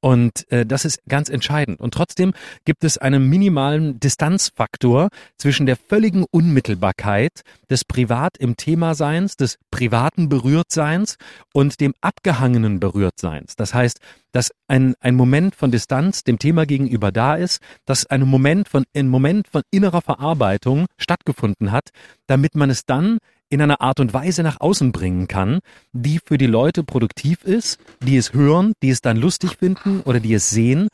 Und 0.00 0.50
äh, 0.50 0.64
das 0.64 0.84
ist 0.84 1.00
ganz 1.06 1.28
entscheidend. 1.28 1.80
Und 1.80 1.92
trotzdem 1.92 2.32
gibt 2.64 2.84
es 2.84 2.96
einen 2.96 3.28
minimalen 3.28 4.00
Distanzfaktor 4.00 5.08
zwischen 5.36 5.66
der 5.66 5.76
völligen 5.76 6.24
Unmittelbarkeit 6.30 7.42
des 7.68 7.84
Privat 7.84 8.36
im 8.38 8.56
Thema-Seins, 8.56 9.36
des 9.36 9.58
privaten 9.70 10.28
Berührtseins 10.28 11.16
und 11.52 11.80
dem 11.80 11.94
abgehangenen 12.00 12.80
Berührtseins. 12.80 13.56
Das 13.56 13.74
heißt, 13.74 14.00
dass 14.32 14.50
ein, 14.68 14.94
ein 15.00 15.14
Moment 15.14 15.54
von 15.54 15.70
Distanz 15.70 16.24
dem 16.24 16.38
Thema 16.38 16.66
gegenüber 16.66 17.12
da 17.12 17.34
ist, 17.34 17.60
dass 17.84 18.06
ein 18.06 18.22
Moment 18.22 18.68
von, 18.68 18.84
ein 18.94 19.08
Moment 19.08 19.48
von 19.48 19.62
innerer 19.70 20.02
Verarbeitung 20.02 20.86
stattgefunden 20.96 21.72
hat, 21.72 21.90
damit 22.26 22.54
man 22.54 22.70
es 22.70 22.84
dann 22.84 23.18
in 23.50 23.60
einer 23.60 23.80
Art 23.80 23.98
und 24.00 24.14
Weise 24.14 24.42
nach 24.42 24.60
außen 24.60 24.92
bringen 24.92 25.26
kann, 25.26 25.58
die 25.92 26.20
für 26.24 26.38
die 26.38 26.46
Leute 26.46 26.84
produktiv 26.84 27.42
ist, 27.42 27.80
die 28.00 28.16
es 28.16 28.32
hören, 28.32 28.72
die 28.82 28.90
es 28.90 29.00
dann 29.00 29.16
lustig 29.16 29.56
finden 29.58 30.00
oder 30.02 30.20
die 30.20 30.34
es 30.34 30.50
sehen 30.50 30.88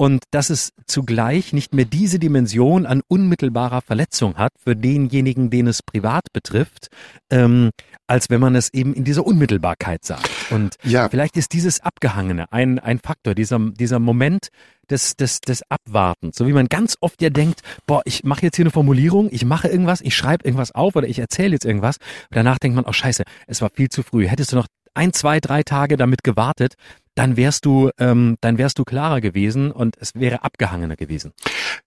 und 0.00 0.24
dass 0.30 0.48
es 0.48 0.72
zugleich 0.86 1.52
nicht 1.52 1.74
mehr 1.74 1.84
diese 1.84 2.18
Dimension 2.18 2.86
an 2.86 3.02
unmittelbarer 3.06 3.82
Verletzung 3.82 4.38
hat 4.38 4.52
für 4.58 4.74
denjenigen, 4.74 5.50
den 5.50 5.66
es 5.66 5.82
privat 5.82 6.32
betrifft, 6.32 6.88
ähm, 7.28 7.68
als 8.06 8.30
wenn 8.30 8.40
man 8.40 8.54
es 8.54 8.72
eben 8.72 8.94
in 8.94 9.04
dieser 9.04 9.26
Unmittelbarkeit 9.26 10.02
sagt. 10.02 10.30
Und 10.48 10.76
ja. 10.84 11.10
vielleicht 11.10 11.36
ist 11.36 11.52
dieses 11.52 11.80
Abgehangene 11.80 12.50
ein, 12.50 12.78
ein 12.78 12.98
Faktor, 12.98 13.34
dieser, 13.34 13.58
dieser 13.58 13.98
Moment 13.98 14.48
des, 14.88 15.16
des, 15.16 15.42
des 15.42 15.62
Abwartens. 15.68 16.34
So 16.34 16.46
wie 16.46 16.54
man 16.54 16.68
ganz 16.68 16.96
oft 17.02 17.20
ja 17.20 17.28
denkt, 17.28 17.60
boah, 17.86 18.00
ich 18.06 18.24
mache 18.24 18.46
jetzt 18.46 18.56
hier 18.56 18.64
eine 18.64 18.72
Formulierung, 18.72 19.28
ich 19.30 19.44
mache 19.44 19.68
irgendwas, 19.68 20.00
ich 20.00 20.16
schreibe 20.16 20.46
irgendwas 20.46 20.74
auf 20.74 20.96
oder 20.96 21.08
ich 21.08 21.18
erzähle 21.18 21.52
jetzt 21.52 21.66
irgendwas. 21.66 21.98
Und 22.30 22.36
danach 22.36 22.58
denkt 22.58 22.74
man, 22.74 22.86
oh 22.86 22.92
scheiße, 22.94 23.22
es 23.46 23.60
war 23.60 23.68
viel 23.68 23.90
zu 23.90 24.02
früh. 24.02 24.26
Hättest 24.26 24.52
du 24.52 24.56
noch 24.56 24.66
ein, 24.94 25.12
zwei, 25.12 25.40
drei 25.40 25.62
Tage 25.62 25.96
damit 25.96 26.24
gewartet, 26.24 26.74
dann 27.14 27.36
wärst 27.36 27.66
du, 27.66 27.90
ähm, 27.98 28.36
dann 28.40 28.58
wärst 28.58 28.78
du 28.78 28.84
klarer 28.84 29.20
gewesen 29.20 29.72
und 29.72 29.96
es 29.98 30.14
wäre 30.14 30.42
abgehangener 30.42 30.96
gewesen. 30.96 31.32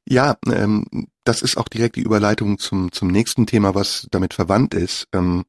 Ja, 0.07 0.37
ähm, 0.47 1.07
das 1.23 1.41
ist 1.41 1.57
auch 1.57 1.67
direkt 1.69 1.95
die 1.95 2.01
Überleitung 2.01 2.59
zum, 2.59 2.91
zum 2.91 3.07
nächsten 3.07 3.47
Thema, 3.47 3.73
was 3.73 4.07
damit 4.11 4.33
verwandt 4.33 4.73
ist. 4.73 5.07
Ähm, 5.13 5.43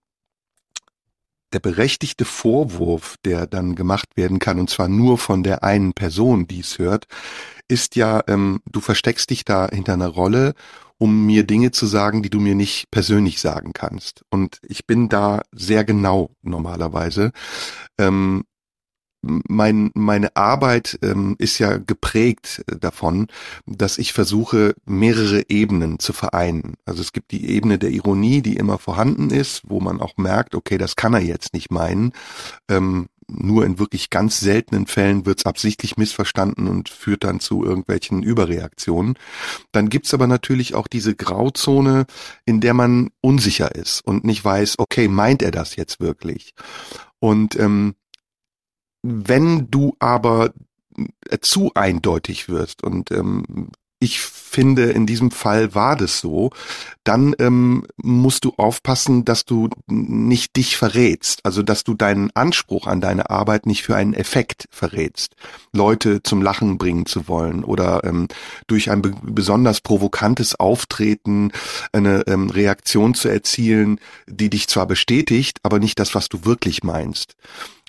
der 1.52 1.60
berechtigte 1.60 2.24
Vorwurf, 2.24 3.16
der 3.24 3.46
dann 3.46 3.74
gemacht 3.76 4.16
werden 4.16 4.38
kann, 4.40 4.58
und 4.58 4.70
zwar 4.70 4.88
nur 4.88 5.18
von 5.18 5.42
der 5.42 5.62
einen 5.62 5.92
Person, 5.92 6.46
die 6.46 6.60
es 6.60 6.78
hört, 6.78 7.06
ist 7.68 7.96
ja, 7.96 8.22
ähm, 8.26 8.60
du 8.70 8.80
versteckst 8.80 9.30
dich 9.30 9.44
da 9.44 9.68
hinter 9.68 9.94
einer 9.94 10.08
Rolle, 10.08 10.54
um 11.04 11.26
mir 11.26 11.44
Dinge 11.44 11.70
zu 11.70 11.84
sagen, 11.84 12.22
die 12.22 12.30
du 12.30 12.40
mir 12.40 12.54
nicht 12.54 12.90
persönlich 12.90 13.38
sagen 13.38 13.74
kannst. 13.74 14.24
Und 14.30 14.58
ich 14.66 14.86
bin 14.86 15.10
da 15.10 15.42
sehr 15.52 15.84
genau 15.84 16.30
normalerweise. 16.40 17.30
Ähm, 17.98 18.44
mein, 19.20 19.90
meine 19.94 20.34
Arbeit 20.34 20.98
ähm, 21.02 21.36
ist 21.38 21.58
ja 21.58 21.76
geprägt 21.76 22.64
äh, 22.66 22.78
davon, 22.78 23.26
dass 23.66 23.98
ich 23.98 24.14
versuche, 24.14 24.74
mehrere 24.86 25.42
Ebenen 25.50 25.98
zu 25.98 26.14
vereinen. 26.14 26.74
Also 26.86 27.02
es 27.02 27.12
gibt 27.12 27.32
die 27.32 27.50
Ebene 27.50 27.78
der 27.78 27.90
Ironie, 27.90 28.40
die 28.40 28.56
immer 28.56 28.78
vorhanden 28.78 29.28
ist, 29.28 29.60
wo 29.64 29.80
man 29.80 30.00
auch 30.00 30.16
merkt, 30.16 30.54
okay, 30.54 30.78
das 30.78 30.96
kann 30.96 31.12
er 31.12 31.22
jetzt 31.22 31.52
nicht 31.52 31.70
meinen. 31.70 32.12
Ähm, 32.70 33.08
nur 33.28 33.64
in 33.64 33.78
wirklich 33.78 34.10
ganz 34.10 34.40
seltenen 34.40 34.86
Fällen 34.86 35.26
wird 35.26 35.40
es 35.40 35.46
absichtlich 35.46 35.96
missverstanden 35.96 36.68
und 36.68 36.88
führt 36.88 37.24
dann 37.24 37.40
zu 37.40 37.64
irgendwelchen 37.64 38.22
Überreaktionen. 38.22 39.18
Dann 39.72 39.88
gibt's 39.88 40.14
aber 40.14 40.26
natürlich 40.26 40.74
auch 40.74 40.86
diese 40.86 41.14
Grauzone, 41.14 42.06
in 42.44 42.60
der 42.60 42.74
man 42.74 43.10
unsicher 43.20 43.74
ist 43.74 44.04
und 44.04 44.24
nicht 44.24 44.44
weiß, 44.44 44.78
okay, 44.78 45.08
meint 45.08 45.42
er 45.42 45.50
das 45.50 45.76
jetzt 45.76 46.00
wirklich? 46.00 46.54
Und 47.18 47.58
ähm, 47.58 47.94
wenn 49.02 49.70
du 49.70 49.96
aber 49.98 50.52
zu 51.40 51.72
eindeutig 51.74 52.48
wirst 52.48 52.82
und 52.82 53.10
ähm, 53.10 53.70
ich 54.04 54.20
finde, 54.20 54.84
in 54.84 55.06
diesem 55.06 55.32
Fall 55.32 55.74
war 55.74 55.96
das 55.96 56.20
so, 56.20 56.50
dann 57.02 57.34
ähm, 57.40 57.84
musst 57.96 58.44
du 58.44 58.52
aufpassen, 58.56 59.24
dass 59.24 59.44
du 59.44 59.68
nicht 59.88 60.54
dich 60.56 60.76
verrätst, 60.76 61.40
also 61.44 61.62
dass 61.62 61.82
du 61.82 61.94
deinen 61.94 62.30
Anspruch 62.36 62.86
an 62.86 63.00
deine 63.00 63.30
Arbeit 63.30 63.66
nicht 63.66 63.82
für 63.82 63.96
einen 63.96 64.14
Effekt 64.14 64.68
verrätst, 64.70 65.34
Leute 65.72 66.22
zum 66.22 66.40
Lachen 66.40 66.78
bringen 66.78 67.06
zu 67.06 67.26
wollen 67.26 67.64
oder 67.64 68.04
ähm, 68.04 68.28
durch 68.68 68.90
ein 68.90 69.02
besonders 69.22 69.80
provokantes 69.80 70.54
Auftreten 70.54 71.50
eine 71.92 72.22
ähm, 72.28 72.48
Reaktion 72.48 73.14
zu 73.14 73.28
erzielen, 73.28 73.98
die 74.28 74.50
dich 74.50 74.68
zwar 74.68 74.86
bestätigt, 74.86 75.58
aber 75.64 75.80
nicht 75.80 75.98
das, 75.98 76.14
was 76.14 76.28
du 76.28 76.44
wirklich 76.44 76.84
meinst. 76.84 77.34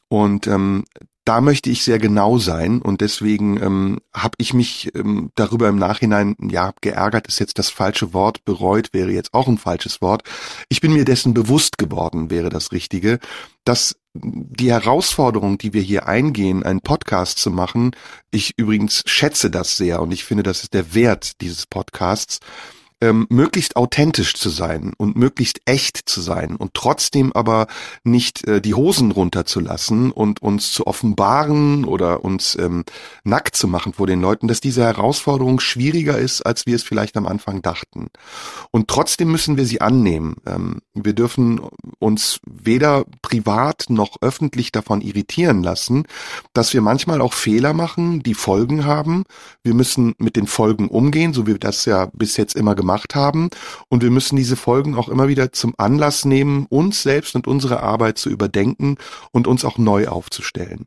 Und 0.08 0.48
ähm, 0.48 0.86
da 1.26 1.42
möchte 1.42 1.72
ich 1.72 1.84
sehr 1.84 1.98
genau 1.98 2.38
sein 2.38 2.82
und 2.82 3.02
deswegen 3.02 3.62
ähm, 3.62 4.00
habe 4.14 4.36
ich 4.38 4.54
mich 4.54 4.92
ähm, 4.96 5.32
darüber 5.36 5.68
im 5.68 5.78
Nachhinein, 5.78 6.36
ja, 6.40 6.74
geärgert 6.82 7.28
ist 7.28 7.40
jetzt 7.40 7.58
das 7.58 7.70
falsche 7.70 8.14
Wort, 8.14 8.46
bereut 8.46 8.94
wäre 8.94 9.12
jetzt 9.12 9.34
auch 9.34 9.48
ein 9.48 9.58
falsches 9.58 10.02
Wort. 10.02 10.24
Ich 10.70 10.82
bin 10.82 10.94
mir 10.94 11.04
dessen 11.04 11.34
bewusst 11.34 11.80
geworden, 11.80 12.30
wäre 12.30 12.50
das 12.50 12.72
Richtige, 12.72 13.20
dass 13.64 13.96
die 14.14 14.72
Herausforderung, 14.72 15.58
die 15.58 15.74
wir 15.74 15.82
hier 15.82 16.08
eingehen, 16.08 16.64
einen 16.64 16.82
Podcast 16.82 17.40
zu 17.40 17.50
machen, 17.50 17.92
ich 18.32 18.54
übrigens 18.58 19.02
schätze 19.06 19.50
das 19.50 19.76
sehr 19.76 20.02
und 20.02 20.12
ich 20.12 20.24
finde, 20.24 20.44
das 20.44 20.62
ist 20.62 20.74
der 20.74 20.94
Wert 20.94 21.42
dieses 21.42 21.66
Podcasts, 21.66 22.40
ähm, 23.02 23.28
möglichst 23.30 23.76
authentisch 23.76 24.36
zu 24.36 24.50
sein 24.50 24.94
und 24.98 25.18
möglichst 25.18 25.60
echt 25.66 25.98
zu 26.06 26.22
sein 26.22 26.56
und 26.56 26.74
trotzdem 26.74 27.34
aber 27.34 27.68
nicht 28.04 28.48
äh, 28.48 28.62
die 28.62 28.74
Hosen 28.74 29.12
runterzulassen 29.12 30.12
und 30.12 30.42
uns 30.42 30.72
zu 30.72 30.88
offenbaren 30.88 31.84
oder 31.84 32.24
uns 32.24 32.58
ähm, 32.58 32.86
nackt 33.24 33.56
zu 33.56 33.68
machen 33.68 33.94
vor 33.94 34.08
den 34.08 34.22
Leuten, 34.22 34.48
dass 34.48 34.62
diese 34.62 34.84
Herausforderung 34.84 35.60
schwieriger 35.60 36.18
ist, 36.18 36.42
als 36.42 36.66
wir 36.66 36.76
es 36.76 36.84
vielleicht 36.84 37.18
am 37.18 37.28
Anfang 37.28 37.62
dachten. 37.62 38.08
Und 38.72 38.88
trotzdem 38.88 39.30
müssen 39.30 39.58
wir 39.58 39.66
sie 39.66 39.82
annehmen. 39.82 40.38
Ähm, 40.46 40.80
wir 40.94 41.14
dürfen 41.14 41.60
uns 42.00 42.40
weder 42.46 43.04
privat 43.22 43.86
noch 43.90 44.22
öffentlich 44.22 44.72
davon 44.72 45.02
irritieren 45.02 45.64
lassen, 45.64 46.06
dass 46.54 46.74
wir 46.74 46.82
manchmal 46.82 47.20
auch 47.20 47.34
Fehler 47.34 47.74
machen, 47.74 48.24
die 48.24 48.36
Folgen 48.36 48.86
haben. 48.86 49.26
Wir 49.64 49.74
müssen 49.74 50.16
mit 50.18 50.38
den 50.38 50.48
Folgen 50.48 50.88
umgehen, 50.88 51.34
so 51.34 51.46
wie 51.46 51.56
wir 51.56 51.60
das 51.60 51.86
ja 51.86 52.10
bis 52.14 52.38
jetzt 52.38 52.56
immer 52.56 52.74
gemacht 52.74 52.85
gemacht 52.86 53.16
haben. 53.16 53.50
Und 53.90 54.04
wir 54.04 54.12
müssen 54.12 54.36
diese 54.36 54.56
Folgen 54.56 54.94
auch 54.94 55.10
immer 55.10 55.28
wieder 55.28 55.52
zum 55.52 55.74
Anlass 55.78 56.24
nehmen, 56.24 56.68
uns 56.70 57.02
selbst 57.02 57.36
und 57.36 57.48
unsere 57.48 57.82
Arbeit 57.82 58.20
zu 58.20 58.30
überdenken 58.30 58.98
und 59.32 59.48
uns 59.48 59.66
auch 59.66 59.80
neu 59.80 60.08
aufzustellen. 60.08 60.86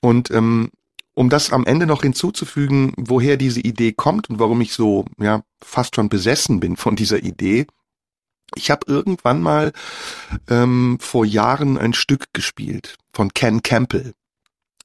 Und 0.00 0.30
ähm, 0.30 0.70
um 1.14 1.28
das 1.28 1.52
am 1.52 1.66
Ende 1.66 1.86
noch 1.86 2.02
hinzuzufügen, 2.02 2.94
woher 2.96 3.36
diese 3.36 3.60
Idee 3.60 3.92
kommt 3.92 4.30
und 4.30 4.38
warum 4.38 4.60
ich 4.62 4.72
so 4.72 5.04
ja 5.18 5.42
fast 5.62 5.94
schon 5.94 6.08
besessen 6.08 6.58
bin 6.58 6.76
von 6.76 6.96
dieser 6.96 7.22
Idee. 7.22 7.66
Ich 8.54 8.70
habe 8.70 8.86
irgendwann 8.86 9.42
mal 9.42 9.72
ähm, 10.48 10.98
vor 11.00 11.26
Jahren 11.26 11.76
ein 11.78 11.92
Stück 11.92 12.26
gespielt 12.32 12.96
von 13.12 13.34
Ken 13.34 13.62
Campbell. 13.62 14.14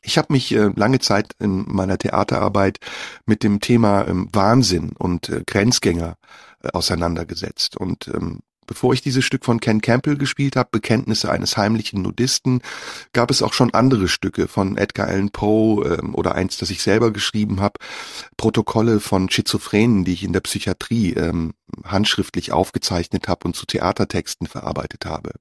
Ich 0.03 0.17
habe 0.17 0.33
mich 0.33 0.53
äh, 0.53 0.71
lange 0.75 0.99
Zeit 0.99 1.33
in 1.39 1.65
meiner 1.67 1.97
Theaterarbeit 1.97 2.79
mit 3.25 3.43
dem 3.43 3.59
Thema 3.59 4.07
ähm, 4.07 4.29
Wahnsinn 4.33 4.93
und 4.97 5.29
äh, 5.29 5.43
Grenzgänger 5.45 6.15
äh, 6.63 6.69
auseinandergesetzt. 6.69 7.77
Und 7.77 8.07
ähm, 8.07 8.39
bevor 8.65 8.93
ich 8.93 9.01
dieses 9.01 9.23
Stück 9.25 9.45
von 9.45 9.59
Ken 9.59 9.81
Campbell 9.81 10.17
gespielt 10.17 10.55
habe, 10.55 10.69
Bekenntnisse 10.71 11.29
eines 11.31 11.55
heimlichen 11.55 12.01
Nudisten, 12.01 12.61
gab 13.13 13.29
es 13.29 13.43
auch 13.43 13.53
schon 13.53 13.73
andere 13.73 14.07
Stücke 14.07 14.47
von 14.47 14.77
Edgar 14.77 15.07
Allan 15.07 15.29
Poe 15.29 15.85
ähm, 15.85 16.15
oder 16.15 16.33
eins, 16.33 16.57
das 16.57 16.71
ich 16.71 16.81
selber 16.81 17.11
geschrieben 17.11 17.61
habe, 17.61 17.79
Protokolle 18.37 18.99
von 19.01 19.29
Schizophrenen, 19.29 20.03
die 20.03 20.13
ich 20.13 20.23
in 20.23 20.33
der 20.33 20.39
Psychiatrie 20.39 21.13
ähm, 21.13 21.53
handschriftlich 21.83 22.51
aufgezeichnet 22.51 23.27
habe 23.27 23.45
und 23.45 23.55
zu 23.55 23.65
Theatertexten 23.65 24.47
verarbeitet 24.47 25.05
habe. 25.05 25.33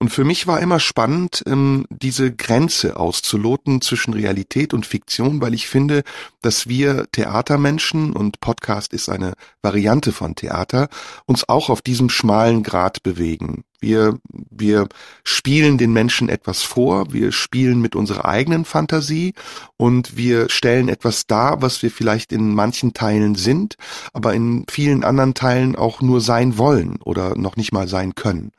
Und 0.00 0.10
für 0.10 0.22
mich 0.22 0.46
war 0.46 0.60
immer 0.60 0.78
spannend, 0.78 1.42
ähm, 1.46 1.84
diese 1.90 2.32
Grenze 2.32 2.96
auszuloten 2.98 3.80
zwischen 3.80 4.14
Realität 4.14 4.72
und 4.72 4.86
Fiktion, 4.86 5.40
weil 5.40 5.54
ich 5.54 5.66
finde, 5.66 6.04
dass 6.40 6.68
wir 6.68 7.06
Theatermenschen 7.10 8.12
und 8.12 8.38
Podcast 8.38 8.92
ist 8.92 9.08
eine 9.08 9.32
Variante 9.60 10.12
von 10.12 10.36
Theater, 10.36 10.88
uns 11.26 11.48
auch 11.48 11.68
auf 11.68 11.82
diesem 11.82 12.10
schmalen 12.10 12.62
Grad 12.62 13.02
bewegen. 13.02 13.64
Wir, 13.80 14.18
wir 14.50 14.88
spielen 15.24 15.78
den 15.78 15.92
Menschen 15.92 16.28
etwas 16.28 16.62
vor, 16.62 17.12
wir 17.12 17.32
spielen 17.32 17.80
mit 17.80 17.96
unserer 17.96 18.24
eigenen 18.24 18.64
Fantasie 18.64 19.34
und 19.76 20.16
wir 20.16 20.48
stellen 20.48 20.88
etwas 20.88 21.26
dar, 21.26 21.60
was 21.60 21.82
wir 21.82 21.90
vielleicht 21.90 22.32
in 22.32 22.54
manchen 22.54 22.92
Teilen 22.94 23.34
sind, 23.34 23.74
aber 24.12 24.32
in 24.32 24.64
vielen 24.70 25.02
anderen 25.02 25.34
Teilen 25.34 25.74
auch 25.74 26.00
nur 26.02 26.20
sein 26.20 26.56
wollen 26.56 26.98
oder 27.02 27.36
noch 27.36 27.56
nicht 27.56 27.72
mal 27.72 27.88
sein 27.88 28.14
können. 28.14 28.52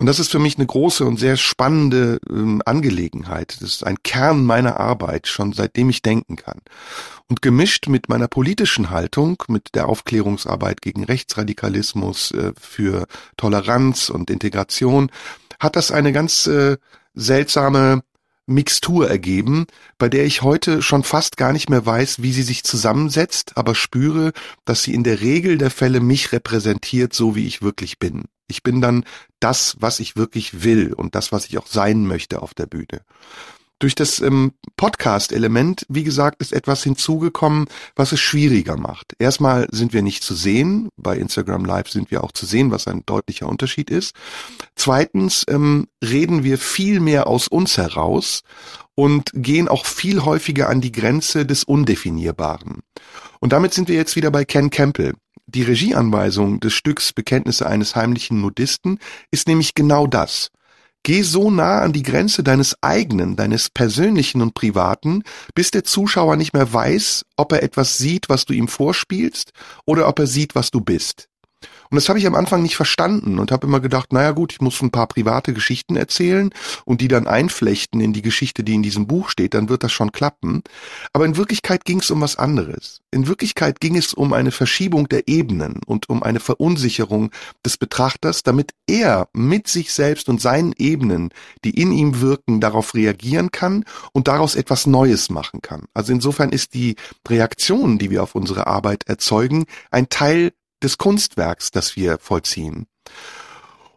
Und 0.00 0.06
das 0.06 0.20
ist 0.20 0.30
für 0.30 0.38
mich 0.38 0.56
eine 0.56 0.66
große 0.66 1.04
und 1.04 1.18
sehr 1.18 1.36
spannende 1.36 2.20
ähm, 2.30 2.62
Angelegenheit. 2.64 3.56
Das 3.60 3.70
ist 3.70 3.84
ein 3.84 4.00
Kern 4.04 4.44
meiner 4.44 4.78
Arbeit, 4.78 5.26
schon 5.26 5.52
seitdem 5.52 5.90
ich 5.90 6.02
denken 6.02 6.36
kann. 6.36 6.60
Und 7.28 7.42
gemischt 7.42 7.88
mit 7.88 8.08
meiner 8.08 8.28
politischen 8.28 8.90
Haltung, 8.90 9.42
mit 9.48 9.74
der 9.74 9.88
Aufklärungsarbeit 9.88 10.82
gegen 10.82 11.02
Rechtsradikalismus, 11.02 12.30
äh, 12.30 12.52
für 12.58 13.06
Toleranz 13.36 14.08
und 14.08 14.30
Integration, 14.30 15.10
hat 15.58 15.74
das 15.74 15.90
eine 15.90 16.12
ganz 16.12 16.46
äh, 16.46 16.76
seltsame 17.14 18.02
Mixtur 18.48 19.08
ergeben, 19.08 19.66
bei 19.98 20.08
der 20.08 20.24
ich 20.24 20.42
heute 20.42 20.82
schon 20.82 21.04
fast 21.04 21.36
gar 21.36 21.52
nicht 21.52 21.68
mehr 21.68 21.84
weiß, 21.84 22.22
wie 22.22 22.32
sie 22.32 22.42
sich 22.42 22.64
zusammensetzt, 22.64 23.56
aber 23.56 23.74
spüre, 23.74 24.32
dass 24.64 24.82
sie 24.82 24.94
in 24.94 25.04
der 25.04 25.20
Regel 25.20 25.58
der 25.58 25.70
Fälle 25.70 26.00
mich 26.00 26.32
repräsentiert, 26.32 27.12
so 27.12 27.36
wie 27.36 27.46
ich 27.46 27.62
wirklich 27.62 27.98
bin. 27.98 28.24
Ich 28.46 28.62
bin 28.62 28.80
dann 28.80 29.04
das, 29.38 29.76
was 29.80 30.00
ich 30.00 30.16
wirklich 30.16 30.64
will 30.64 30.94
und 30.94 31.14
das, 31.14 31.30
was 31.30 31.46
ich 31.46 31.58
auch 31.58 31.66
sein 31.66 32.06
möchte 32.06 32.40
auf 32.40 32.54
der 32.54 32.66
Bühne. 32.66 33.02
Durch 33.80 33.94
das 33.94 34.20
ähm, 34.20 34.52
Podcast-Element, 34.76 35.86
wie 35.88 36.02
gesagt, 36.02 36.42
ist 36.42 36.52
etwas 36.52 36.82
hinzugekommen, 36.82 37.66
was 37.94 38.10
es 38.10 38.20
schwieriger 38.20 38.76
macht. 38.76 39.14
Erstmal 39.20 39.68
sind 39.70 39.92
wir 39.92 40.02
nicht 40.02 40.24
zu 40.24 40.34
sehen. 40.34 40.88
Bei 40.96 41.16
Instagram 41.16 41.64
Live 41.64 41.88
sind 41.88 42.10
wir 42.10 42.24
auch 42.24 42.32
zu 42.32 42.44
sehen, 42.44 42.72
was 42.72 42.88
ein 42.88 43.04
deutlicher 43.06 43.48
Unterschied 43.48 43.90
ist. 43.90 44.16
Zweitens 44.74 45.44
ähm, 45.48 45.86
reden 46.02 46.42
wir 46.42 46.58
viel 46.58 46.98
mehr 46.98 47.28
aus 47.28 47.46
uns 47.46 47.76
heraus 47.76 48.42
und 48.96 49.30
gehen 49.32 49.68
auch 49.68 49.86
viel 49.86 50.24
häufiger 50.24 50.68
an 50.68 50.80
die 50.80 50.90
Grenze 50.90 51.46
des 51.46 51.62
Undefinierbaren. 51.62 52.80
Und 53.38 53.52
damit 53.52 53.74
sind 53.74 53.88
wir 53.88 53.94
jetzt 53.94 54.16
wieder 54.16 54.32
bei 54.32 54.44
Ken 54.44 54.70
Campbell. 54.70 55.14
Die 55.46 55.62
Regieanweisung 55.62 56.58
des 56.58 56.74
Stücks 56.74 57.12
Bekenntnisse 57.12 57.66
eines 57.66 57.94
heimlichen 57.94 58.40
Nudisten 58.40 58.98
ist 59.30 59.46
nämlich 59.46 59.74
genau 59.74 60.08
das. 60.08 60.50
Geh 61.08 61.22
so 61.22 61.50
nah 61.50 61.80
an 61.80 61.94
die 61.94 62.02
Grenze 62.02 62.42
deines 62.42 62.76
eigenen, 62.82 63.34
deines 63.34 63.70
persönlichen 63.70 64.42
und 64.42 64.52
privaten, 64.52 65.22
bis 65.54 65.70
der 65.70 65.82
Zuschauer 65.82 66.36
nicht 66.36 66.52
mehr 66.52 66.70
weiß, 66.70 67.24
ob 67.38 67.52
er 67.52 67.62
etwas 67.62 67.96
sieht, 67.96 68.28
was 68.28 68.44
du 68.44 68.52
ihm 68.52 68.68
vorspielst, 68.68 69.52
oder 69.86 70.06
ob 70.06 70.18
er 70.18 70.26
sieht, 70.26 70.54
was 70.54 70.70
du 70.70 70.82
bist. 70.82 71.30
Und 71.90 71.96
das 71.96 72.08
habe 72.08 72.18
ich 72.18 72.26
am 72.26 72.34
Anfang 72.34 72.62
nicht 72.62 72.76
verstanden 72.76 73.38
und 73.38 73.50
habe 73.50 73.66
immer 73.66 73.80
gedacht, 73.80 74.12
naja 74.12 74.32
gut, 74.32 74.52
ich 74.52 74.60
muss 74.60 74.80
ein 74.82 74.90
paar 74.90 75.06
private 75.06 75.54
Geschichten 75.54 75.96
erzählen 75.96 76.50
und 76.84 77.00
die 77.00 77.08
dann 77.08 77.26
einflechten 77.26 78.00
in 78.00 78.12
die 78.12 78.22
Geschichte, 78.22 78.64
die 78.64 78.74
in 78.74 78.82
diesem 78.82 79.06
Buch 79.06 79.30
steht, 79.30 79.54
dann 79.54 79.68
wird 79.68 79.82
das 79.82 79.92
schon 79.92 80.12
klappen. 80.12 80.62
Aber 81.12 81.24
in 81.24 81.36
Wirklichkeit 81.36 81.84
ging 81.84 82.00
es 82.00 82.10
um 82.10 82.20
was 82.20 82.36
anderes. 82.36 83.00
In 83.10 83.26
Wirklichkeit 83.26 83.80
ging 83.80 83.96
es 83.96 84.12
um 84.12 84.32
eine 84.32 84.50
Verschiebung 84.50 85.08
der 85.08 85.28
Ebenen 85.28 85.80
und 85.86 86.08
um 86.08 86.22
eine 86.22 86.40
Verunsicherung 86.40 87.30
des 87.64 87.76
Betrachters, 87.76 88.42
damit 88.42 88.72
er 88.86 89.28
mit 89.32 89.68
sich 89.68 89.92
selbst 89.92 90.28
und 90.28 90.40
seinen 90.40 90.74
Ebenen, 90.76 91.30
die 91.64 91.70
in 91.80 91.92
ihm 91.92 92.20
wirken, 92.20 92.60
darauf 92.60 92.94
reagieren 92.94 93.50
kann 93.50 93.84
und 94.12 94.28
daraus 94.28 94.54
etwas 94.54 94.86
Neues 94.86 95.30
machen 95.30 95.62
kann. 95.62 95.84
Also 95.94 96.12
insofern 96.12 96.50
ist 96.50 96.74
die 96.74 96.96
Reaktion, 97.26 97.98
die 97.98 98.10
wir 98.10 98.22
auf 98.22 98.34
unsere 98.34 98.66
Arbeit 98.66 99.04
erzeugen, 99.06 99.66
ein 99.90 100.08
Teil 100.08 100.52
des 100.82 100.98
Kunstwerks, 100.98 101.70
das 101.70 101.96
wir 101.96 102.18
vollziehen. 102.18 102.86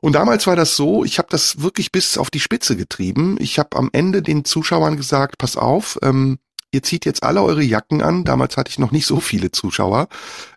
Und 0.01 0.13
damals 0.13 0.47
war 0.47 0.55
das 0.55 0.75
so, 0.75 1.05
ich 1.05 1.19
habe 1.19 1.27
das 1.29 1.61
wirklich 1.61 1.91
bis 1.91 2.17
auf 2.17 2.31
die 2.31 2.39
Spitze 2.39 2.75
getrieben. 2.75 3.37
Ich 3.39 3.59
habe 3.59 3.77
am 3.77 3.89
Ende 3.93 4.23
den 4.23 4.45
Zuschauern 4.45 4.97
gesagt, 4.97 5.37
pass 5.37 5.57
auf, 5.57 5.99
ähm, 6.01 6.39
ihr 6.71 6.81
zieht 6.81 7.05
jetzt 7.05 7.21
alle 7.21 7.43
eure 7.43 7.61
Jacken 7.61 8.01
an. 8.01 8.23
Damals 8.23 8.57
hatte 8.57 8.69
ich 8.69 8.79
noch 8.79 8.91
nicht 8.91 9.05
so 9.05 9.19
viele 9.19 9.51
Zuschauer. 9.51 10.07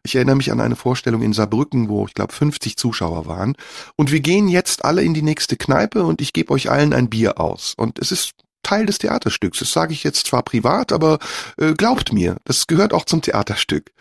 Ich 0.03 0.15
erinnere 0.15 0.37
mich 0.37 0.51
an 0.51 0.61
eine 0.61 0.77
Vorstellung 0.77 1.21
in 1.21 1.35
Saarbrücken, 1.35 1.89
wo 1.91 2.07
ich 2.07 2.15
glaube 2.15 2.33
50 2.33 2.77
Zuschauer 2.77 3.27
waren. 3.27 3.55
Und 3.97 4.13
wir 4.13 4.21
gehen 4.21 4.49
jetzt 4.49 4.85
alle 4.85 5.03
in 5.03 5.13
die 5.13 5.23
nächste 5.23 5.57
Kneipe 5.57 6.05
und 6.05 6.23
ich 6.23 6.33
gebe 6.33 6.53
euch 6.53 6.71
allen 6.71 6.95
ein 6.95 7.11
Bier 7.11 7.39
aus. 7.39 7.75
Und 7.77 7.99
es 7.99 8.13
ist 8.13 8.33
Teil 8.63 8.87
des 8.87 8.99
Theaterstücks. 8.99 9.59
Das 9.59 9.73
sage 9.73 9.93
ich 9.93 10.05
jetzt 10.05 10.27
zwar 10.27 10.43
privat, 10.43 10.91
aber 10.91 11.19
äh, 11.59 11.75
glaubt 11.75 12.15
mir, 12.15 12.39
das 12.45 12.67
gehört 12.67 12.95
auch 12.95 13.05
zum 13.05 13.21
Theaterstück. 13.21 13.93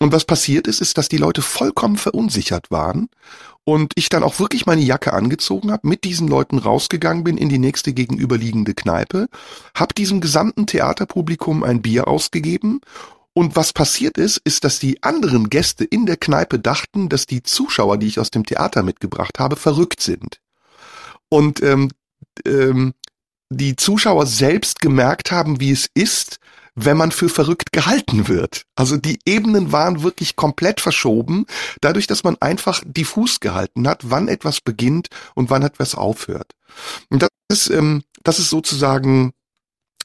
Und 0.00 0.12
was 0.12 0.24
passiert 0.24 0.66
ist, 0.66 0.80
ist, 0.80 0.96
dass 0.98 1.08
die 1.08 1.16
Leute 1.16 1.42
vollkommen 1.42 1.96
verunsichert 1.96 2.70
waren 2.70 3.08
und 3.64 3.92
ich 3.96 4.08
dann 4.08 4.22
auch 4.22 4.38
wirklich 4.38 4.66
meine 4.66 4.80
Jacke 4.80 5.12
angezogen 5.12 5.72
habe, 5.72 5.88
mit 5.88 6.04
diesen 6.04 6.28
Leuten 6.28 6.58
rausgegangen 6.58 7.24
bin 7.24 7.36
in 7.36 7.48
die 7.48 7.58
nächste 7.58 7.92
gegenüberliegende 7.92 8.74
Kneipe, 8.74 9.28
habe 9.74 9.94
diesem 9.94 10.20
gesamten 10.20 10.66
Theaterpublikum 10.66 11.64
ein 11.64 11.82
Bier 11.82 12.06
ausgegeben 12.08 12.80
und 13.38 13.54
was 13.54 13.72
passiert 13.72 14.18
ist, 14.18 14.40
ist, 14.42 14.64
dass 14.64 14.80
die 14.80 15.00
anderen 15.04 15.48
Gäste 15.48 15.84
in 15.84 16.06
der 16.06 16.16
Kneipe 16.16 16.58
dachten, 16.58 17.08
dass 17.08 17.24
die 17.24 17.44
Zuschauer, 17.44 17.96
die 17.96 18.08
ich 18.08 18.18
aus 18.18 18.32
dem 18.32 18.44
Theater 18.44 18.82
mitgebracht 18.82 19.38
habe, 19.38 19.54
verrückt 19.54 20.00
sind. 20.00 20.40
Und 21.28 21.62
ähm, 21.62 21.90
ähm, 22.44 22.94
die 23.48 23.76
Zuschauer 23.76 24.26
selbst 24.26 24.80
gemerkt 24.80 25.30
haben, 25.30 25.60
wie 25.60 25.70
es 25.70 25.88
ist, 25.94 26.40
wenn 26.84 26.96
man 26.96 27.12
für 27.12 27.28
verrückt 27.28 27.72
gehalten 27.72 28.28
wird. 28.28 28.62
Also 28.76 28.96
die 28.96 29.18
Ebenen 29.26 29.72
waren 29.72 30.02
wirklich 30.02 30.36
komplett 30.36 30.80
verschoben, 30.80 31.46
dadurch, 31.80 32.06
dass 32.06 32.24
man 32.24 32.36
einfach 32.40 32.82
diffus 32.84 33.40
gehalten 33.40 33.88
hat, 33.88 34.10
wann 34.10 34.28
etwas 34.28 34.60
beginnt 34.60 35.08
und 35.34 35.50
wann 35.50 35.62
etwas 35.62 35.94
aufhört. 35.94 36.52
Und 37.10 37.22
das 37.22 37.30
ist, 37.48 37.70
ähm, 37.70 38.04
das 38.22 38.38
ist 38.38 38.50
sozusagen 38.50 39.32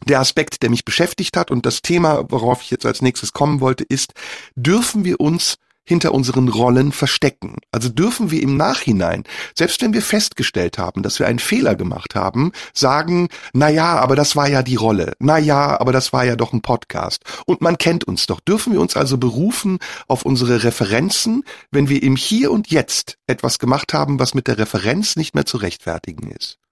der 0.06 0.20
Aspekt, 0.20 0.64
der 0.64 0.70
mich 0.70 0.86
beschäftigt 0.86 1.38
hat 1.38 1.52
und 1.52 1.66
das 1.66 1.82
Thema, 1.82 2.26
worauf 2.30 2.62
ich 2.62 2.72
jetzt 2.72 2.86
als 2.86 3.02
nächstes 3.02 3.34
kommen 3.34 3.62
wollte, 3.62 3.84
ist, 3.84 4.14
dürfen 4.56 5.06
wir 5.06 5.20
uns 5.20 5.58
hinter 5.84 6.13
unseren 6.13 6.48
Rollen 6.48 6.91
verstecken. 6.91 7.58
Also 7.72 7.89
dürfen 7.89 8.32
wir 8.32 8.41
im 8.41 8.58
Nachhinein, 8.58 9.24
selbst 9.56 9.82
wenn 9.82 9.93
wir 9.93 10.02
festgestellt 10.02 10.78
haben, 10.78 11.04
dass 11.04 11.19
wir 11.19 11.28
einen 11.28 11.39
Fehler 11.39 11.76
gemacht 11.76 12.15
haben, 12.15 12.52
sagen, 12.74 13.30
na 13.54 13.69
ja, 13.69 14.00
aber 14.00 14.15
das 14.15 14.36
war 14.36 14.48
ja 14.48 14.63
die 14.63 14.76
Rolle. 14.76 15.13
Na 15.19 15.38
ja, 15.38 15.80
aber 15.80 15.91
das 15.91 16.13
war 16.13 16.26
ja 16.26 16.36
doch 16.36 16.54
ein 16.54 16.62
Podcast. 16.62 17.24
Und 17.46 17.62
man 17.62 17.78
kennt 17.78 18.06
uns 18.06 18.26
doch. 18.26 18.39
Dürfen 18.39 18.74
wir 18.74 18.82
uns 18.82 18.96
also 18.96 19.17
berufen 19.17 19.80
auf 20.08 20.24
unsere 20.24 20.63
Referenzen, 20.63 21.43
wenn 21.72 21.89
wir 21.89 22.02
im 22.02 22.15
Hier 22.15 22.52
und 22.52 22.72
Jetzt 22.72 23.17
etwas 23.28 23.60
gemacht 23.60 23.93
haben, 23.93 24.19
was 24.19 24.34
mit 24.34 24.48
der 24.48 24.58
Referenz 24.58 25.15
nicht 25.15 25.36
mehr 25.36 25.46
zu 25.46 25.58
rechtfertigen 25.58 26.32
ist? 26.32 26.62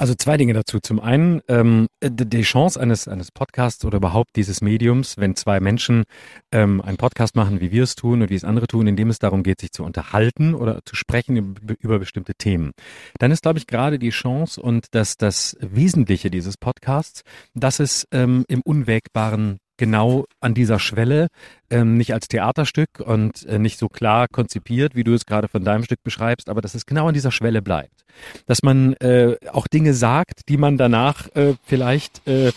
Also 0.00 0.14
zwei 0.14 0.38
Dinge 0.38 0.54
dazu. 0.54 0.80
Zum 0.80 0.98
einen 0.98 1.42
ähm, 1.46 1.86
die 2.02 2.40
Chance 2.40 2.80
eines 2.80 3.06
eines 3.06 3.30
Podcasts 3.30 3.84
oder 3.84 3.98
überhaupt 3.98 4.34
dieses 4.34 4.62
Mediums, 4.62 5.18
wenn 5.18 5.36
zwei 5.36 5.60
Menschen 5.60 6.04
ähm, 6.52 6.80
einen 6.80 6.96
Podcast 6.96 7.36
machen, 7.36 7.60
wie 7.60 7.70
wir 7.70 7.82
es 7.82 7.96
tun 7.96 8.22
und 8.22 8.30
wie 8.30 8.34
es 8.34 8.42
andere 8.42 8.66
tun, 8.66 8.86
indem 8.86 9.10
es 9.10 9.18
darum 9.18 9.42
geht, 9.42 9.60
sich 9.60 9.72
zu 9.72 9.84
unterhalten 9.84 10.54
oder 10.54 10.80
zu 10.86 10.96
sprechen 10.96 11.54
über, 11.80 11.98
bestimmte 11.98 12.32
Themen, 12.34 12.72
dann 13.18 13.30
ist, 13.30 13.42
glaube 13.42 13.58
ich, 13.58 13.66
gerade 13.66 13.98
die 13.98 14.08
Chance 14.08 14.62
und 14.62 14.86
das 14.92 15.18
das 15.18 15.58
Wesentliche 15.60 16.30
dieses 16.30 16.56
Podcasts, 16.56 17.20
dass 17.52 17.78
es 17.78 18.08
ähm, 18.10 18.46
im 18.48 18.62
Unwägbaren 18.62 19.58
genau 19.80 20.26
an 20.40 20.52
dieser 20.52 20.78
Schwelle, 20.78 21.28
ähm, 21.70 21.96
nicht 21.96 22.12
als 22.12 22.28
Theaterstück 22.28 23.00
und 23.00 23.46
äh, 23.46 23.58
nicht 23.58 23.78
so 23.78 23.88
klar 23.88 24.28
konzipiert, 24.28 24.94
wie 24.94 25.04
du 25.04 25.14
es 25.14 25.24
gerade 25.24 25.48
von 25.48 25.64
deinem 25.64 25.84
Stück 25.84 26.02
beschreibst, 26.04 26.50
aber 26.50 26.60
dass 26.60 26.74
es 26.74 26.84
genau 26.84 27.08
an 27.08 27.14
dieser 27.14 27.32
Schwelle 27.32 27.62
bleibt. 27.62 28.04
Dass 28.46 28.62
man 28.62 28.92
äh, 28.94 29.36
auch 29.50 29.66
Dinge 29.66 29.94
sagt, 29.94 30.48
die 30.50 30.58
man 30.58 30.76
danach 30.76 31.34
äh, 31.34 31.54
vielleicht 31.64 32.26
äh, 32.28 32.52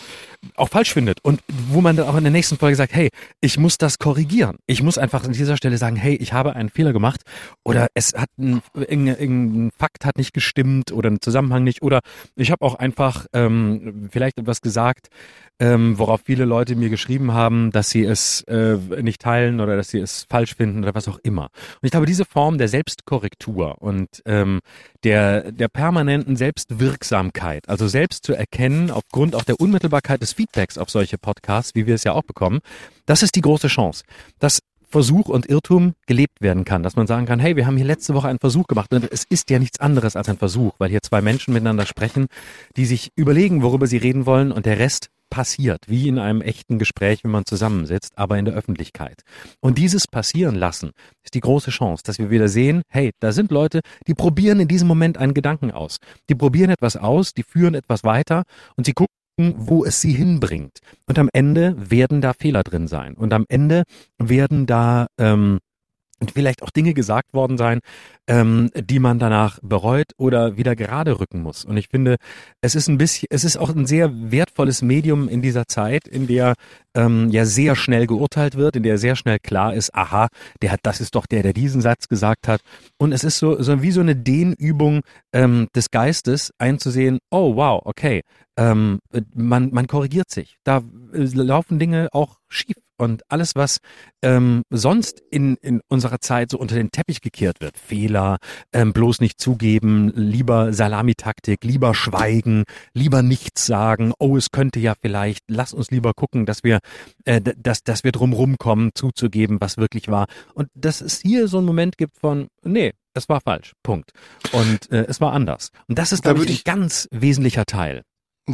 auch 0.56 0.68
falsch 0.68 0.92
findet 0.92 1.18
und 1.22 1.40
wo 1.68 1.80
man 1.80 1.96
dann 1.96 2.06
auch 2.06 2.16
in 2.16 2.24
der 2.24 2.32
nächsten 2.32 2.56
Folge 2.56 2.76
sagt, 2.76 2.94
hey, 2.94 3.10
ich 3.40 3.58
muss 3.58 3.78
das 3.78 3.98
korrigieren. 3.98 4.56
Ich 4.66 4.82
muss 4.82 4.98
einfach 4.98 5.24
an 5.24 5.32
dieser 5.32 5.56
Stelle 5.56 5.78
sagen, 5.78 5.96
hey, 5.96 6.14
ich 6.14 6.32
habe 6.32 6.56
einen 6.56 6.68
Fehler 6.68 6.92
gemacht 6.92 7.22
oder 7.64 7.88
es 7.94 8.14
hat 8.14 8.30
ein, 8.38 8.62
irgendein 8.74 9.70
Fakt 9.78 10.04
hat 10.04 10.18
nicht 10.18 10.34
gestimmt 10.34 10.92
oder 10.92 11.10
ein 11.10 11.20
Zusammenhang 11.20 11.64
nicht 11.64 11.82
oder 11.82 12.00
ich 12.36 12.50
habe 12.50 12.64
auch 12.64 12.74
einfach 12.76 13.26
ähm, 13.32 14.08
vielleicht 14.10 14.38
etwas 14.38 14.60
gesagt, 14.60 15.08
ähm, 15.60 15.98
worauf 15.98 16.22
viele 16.24 16.44
Leute 16.44 16.74
mir 16.74 16.90
geschrieben 16.90 17.32
haben, 17.32 17.70
dass 17.70 17.90
sie 17.90 18.04
es 18.04 18.42
äh, 18.42 18.76
nicht 19.00 19.20
teilen 19.20 19.60
oder 19.60 19.76
dass 19.76 19.88
sie 19.88 20.00
es 20.00 20.26
falsch 20.28 20.56
finden 20.56 20.82
oder 20.82 20.94
was 20.94 21.06
auch 21.06 21.18
immer. 21.22 21.44
Und 21.44 21.84
ich 21.84 21.90
glaube, 21.92 22.06
diese 22.06 22.24
Form 22.24 22.58
der 22.58 22.68
Selbstkorrektur 22.68 23.80
und 23.80 24.22
ähm, 24.26 24.60
der, 25.04 25.52
der 25.52 25.68
permanenten 25.68 26.36
Selbstwirksamkeit, 26.36 27.68
also 27.68 27.86
selbst 27.86 28.24
zu 28.24 28.34
erkennen, 28.34 28.90
aufgrund 28.90 29.34
auch 29.34 29.44
der 29.44 29.60
Unmittelbarkeit 29.60 30.22
des 30.22 30.32
Feedbacks 30.34 30.78
auf 30.78 30.90
solche 30.90 31.18
Podcasts, 31.18 31.74
wie 31.74 31.86
wir 31.86 31.94
es 31.94 32.04
ja 32.04 32.12
auch 32.12 32.24
bekommen, 32.24 32.60
das 33.06 33.22
ist 33.22 33.34
die 33.34 33.40
große 33.40 33.68
Chance. 33.68 34.04
Dass 34.38 34.60
Versuch 34.94 35.28
und 35.28 35.46
Irrtum 35.46 35.94
gelebt 36.06 36.40
werden 36.40 36.64
kann, 36.64 36.84
dass 36.84 36.94
man 36.94 37.08
sagen 37.08 37.26
kann, 37.26 37.40
hey, 37.40 37.56
wir 37.56 37.66
haben 37.66 37.76
hier 37.76 37.84
letzte 37.84 38.14
Woche 38.14 38.28
einen 38.28 38.38
Versuch 38.38 38.68
gemacht 38.68 38.94
und 38.94 39.10
es 39.10 39.24
ist 39.28 39.50
ja 39.50 39.58
nichts 39.58 39.80
anderes 39.80 40.14
als 40.14 40.28
ein 40.28 40.38
Versuch, 40.38 40.74
weil 40.78 40.88
hier 40.88 41.02
zwei 41.02 41.20
Menschen 41.20 41.52
miteinander 41.52 41.84
sprechen, 41.84 42.26
die 42.76 42.86
sich 42.86 43.10
überlegen, 43.16 43.62
worüber 43.62 43.88
sie 43.88 43.96
reden 43.96 44.24
wollen 44.24 44.52
und 44.52 44.66
der 44.66 44.78
Rest 44.78 45.08
passiert, 45.30 45.80
wie 45.88 46.06
in 46.06 46.20
einem 46.20 46.42
echten 46.42 46.78
Gespräch, 46.78 47.24
wenn 47.24 47.32
man 47.32 47.44
zusammensitzt, 47.44 48.12
aber 48.16 48.38
in 48.38 48.44
der 48.44 48.54
Öffentlichkeit. 48.54 49.22
Und 49.58 49.78
dieses 49.78 50.06
passieren 50.06 50.54
lassen 50.54 50.92
ist 51.24 51.34
die 51.34 51.40
große 51.40 51.72
Chance, 51.72 52.04
dass 52.06 52.20
wir 52.20 52.30
wieder 52.30 52.46
sehen, 52.46 52.82
hey, 52.88 53.10
da 53.18 53.32
sind 53.32 53.50
Leute, 53.50 53.80
die 54.06 54.14
probieren 54.14 54.60
in 54.60 54.68
diesem 54.68 54.86
Moment 54.86 55.18
einen 55.18 55.34
Gedanken 55.34 55.72
aus. 55.72 55.96
Die 56.28 56.36
probieren 56.36 56.70
etwas 56.70 56.96
aus, 56.96 57.34
die 57.34 57.42
führen 57.42 57.74
etwas 57.74 58.04
weiter 58.04 58.44
und 58.76 58.86
sie 58.86 58.92
gucken, 58.92 59.12
wo 59.36 59.84
es 59.84 60.00
sie 60.00 60.12
hinbringt. 60.12 60.78
Und 61.06 61.18
am 61.18 61.28
Ende 61.32 61.74
werden 61.90 62.20
da 62.20 62.32
Fehler 62.32 62.62
drin 62.62 62.88
sein. 62.88 63.14
Und 63.14 63.32
am 63.32 63.44
Ende 63.48 63.84
werden 64.18 64.66
da 64.66 65.06
ähm, 65.18 65.58
vielleicht 66.32 66.62
auch 66.62 66.70
Dinge 66.70 66.94
gesagt 66.94 67.34
worden 67.34 67.58
sein, 67.58 67.80
ähm, 68.26 68.70
die 68.74 68.98
man 68.98 69.18
danach 69.18 69.58
bereut 69.62 70.12
oder 70.16 70.56
wieder 70.56 70.76
gerade 70.76 71.20
rücken 71.20 71.42
muss. 71.42 71.64
Und 71.64 71.76
ich 71.76 71.88
finde, 71.88 72.16
es 72.60 72.74
ist 72.74 72.88
ein 72.88 72.98
bisschen, 72.98 73.26
es 73.30 73.44
ist 73.44 73.56
auch 73.56 73.74
ein 73.74 73.86
sehr 73.86 74.10
wertvolles 74.30 74.82
Medium 74.82 75.28
in 75.28 75.42
dieser 75.42 75.66
Zeit, 75.66 76.08
in 76.08 76.26
der 76.26 76.54
ähm, 76.94 77.30
ja 77.30 77.44
sehr 77.44 77.76
schnell 77.76 78.06
geurteilt 78.06 78.54
wird, 78.56 78.76
in 78.76 78.82
der 78.82 78.98
sehr 78.98 79.16
schnell 79.16 79.38
klar 79.38 79.74
ist, 79.74 79.94
aha, 79.94 80.28
der 80.62 80.72
hat, 80.72 80.80
das 80.82 81.00
ist 81.00 81.14
doch 81.14 81.26
der, 81.26 81.42
der 81.42 81.52
diesen 81.52 81.80
Satz 81.80 82.08
gesagt 82.08 82.48
hat. 82.48 82.60
Und 82.98 83.12
es 83.12 83.24
ist 83.24 83.38
so, 83.38 83.60
so 83.60 83.82
wie 83.82 83.90
so 83.90 84.00
eine 84.00 84.16
Dehnübung 84.16 85.00
ähm, 85.32 85.68
des 85.74 85.90
Geistes, 85.90 86.52
einzusehen, 86.58 87.18
oh 87.30 87.56
wow, 87.56 87.82
okay, 87.84 88.22
ähm, 88.56 89.00
man, 89.34 89.70
man 89.72 89.86
korrigiert 89.86 90.30
sich. 90.30 90.56
Da 90.64 90.82
äh, 91.12 91.24
laufen 91.24 91.78
Dinge 91.78 92.08
auch 92.12 92.38
schief 92.48 92.76
und 92.96 93.22
alles, 93.30 93.54
was 93.54 93.78
ähm, 94.22 94.62
sonst 94.70 95.20
in, 95.30 95.56
in 95.56 95.80
unserer 95.88 96.20
Zeit 96.20 96.50
so 96.50 96.58
unter 96.58 96.76
den 96.76 96.90
Teppich 96.90 97.20
gekehrt 97.20 97.60
wird, 97.60 97.76
Fehler, 97.78 98.38
ähm, 98.72 98.92
bloß 98.92 99.20
nicht 99.20 99.40
zugeben, 99.40 100.12
lieber 100.14 100.72
Salamitaktik, 100.72 101.64
lieber 101.64 101.94
schweigen, 101.94 102.64
lieber 102.92 103.22
nichts 103.22 103.66
sagen, 103.66 104.12
oh, 104.18 104.36
es 104.36 104.50
könnte 104.50 104.80
ja 104.80 104.94
vielleicht, 105.00 105.44
lass 105.48 105.72
uns 105.72 105.90
lieber 105.90 106.12
gucken, 106.14 106.46
dass 106.46 106.64
wir, 106.64 106.78
äh, 107.24 107.40
dass, 107.40 107.82
dass 107.82 108.04
wir 108.04 108.12
drumrum 108.12 108.58
kommen, 108.58 108.90
zuzugeben, 108.94 109.60
was 109.60 109.76
wirklich 109.76 110.08
war. 110.08 110.26
Und 110.54 110.68
dass 110.74 111.00
es 111.00 111.20
hier 111.20 111.48
so 111.48 111.58
einen 111.58 111.66
Moment 111.66 111.98
gibt 111.98 112.18
von, 112.18 112.48
nee, 112.62 112.92
es 113.14 113.28
war 113.28 113.40
falsch, 113.40 113.72
Punkt. 113.82 114.10
Und 114.52 114.90
äh, 114.90 115.06
es 115.08 115.20
war 115.20 115.32
anders. 115.32 115.70
Und 115.88 115.98
das 115.98 116.12
ist, 116.12 116.22
glaube 116.22 116.44
ich, 116.44 116.60
ein 116.60 116.62
ganz 116.64 117.08
wesentlicher 117.12 117.64
Teil. 117.64 118.02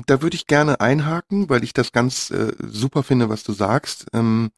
Da 0.06 0.22
würde 0.22 0.36
ich 0.36 0.46
gerne 0.46 0.80
einhaken, 0.80 1.48
weil 1.48 1.64
ich 1.64 1.72
das 1.72 1.92
ganz 1.92 2.30
äh, 2.30 2.52
super 2.60 3.02
finde, 3.02 3.28
was 3.28 3.42
du 3.42 3.52
sagst. 3.52 4.06
Ähm, 4.12 4.50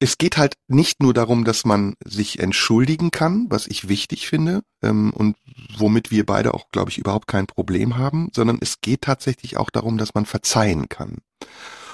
es 0.00 0.18
geht 0.18 0.36
halt 0.36 0.56
nicht 0.68 1.02
nur 1.02 1.12
darum, 1.12 1.44
dass 1.44 1.64
man 1.64 1.94
sich 2.04 2.38
entschuldigen 2.38 3.10
kann, 3.10 3.46
was 3.48 3.66
ich 3.66 3.88
wichtig 3.88 4.28
finde 4.28 4.62
ähm, 4.82 5.12
und 5.12 5.36
womit 5.76 6.10
wir 6.10 6.24
beide 6.24 6.54
auch, 6.54 6.70
glaube 6.70 6.90
ich, 6.90 6.98
überhaupt 6.98 7.26
kein 7.26 7.46
Problem 7.46 7.96
haben, 7.96 8.30
sondern 8.32 8.58
es 8.60 8.80
geht 8.80 9.02
tatsächlich 9.02 9.56
auch 9.56 9.70
darum, 9.70 9.98
dass 9.98 10.14
man 10.14 10.24
verzeihen 10.24 10.88
kann. 10.88 11.18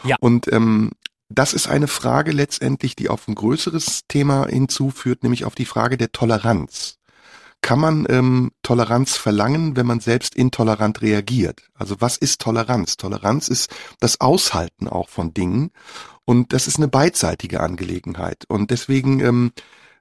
Ja. 0.04 0.16
Und 0.20 0.52
ähm, 0.52 0.92
das 1.30 1.54
ist 1.54 1.66
eine 1.66 1.88
Frage 1.88 2.32
letztendlich, 2.32 2.94
die 2.94 3.08
auf 3.08 3.26
ein 3.26 3.34
größeres 3.34 4.02
Thema 4.06 4.46
hinzuführt, 4.46 5.22
nämlich 5.22 5.46
auf 5.46 5.54
die 5.54 5.64
Frage 5.64 5.96
der 5.96 6.12
Toleranz 6.12 6.98
kann 7.64 7.81
man 7.81 8.07
ähm, 8.11 8.50
Toleranz 8.62 9.16
verlangen, 9.16 9.74
wenn 9.74 9.87
man 9.87 9.98
selbst 9.98 10.35
intolerant 10.35 11.00
reagiert? 11.00 11.62
Also 11.72 11.96
was 11.98 12.18
ist 12.18 12.42
Toleranz? 12.42 12.98
Toleranz 12.98 13.48
ist 13.48 13.74
das 14.00 14.20
Aushalten 14.20 14.87
auch 14.87 15.09
von 15.09 15.33
Dingen 15.33 15.70
und 16.27 16.53
das 16.53 16.68
ist 16.68 16.77
eine 16.77 16.88
beidseitige 16.88 17.61
Angelegenheit. 17.61 18.44
Und 18.48 18.70
deswegen 18.70 19.20
ähm, 19.20 19.53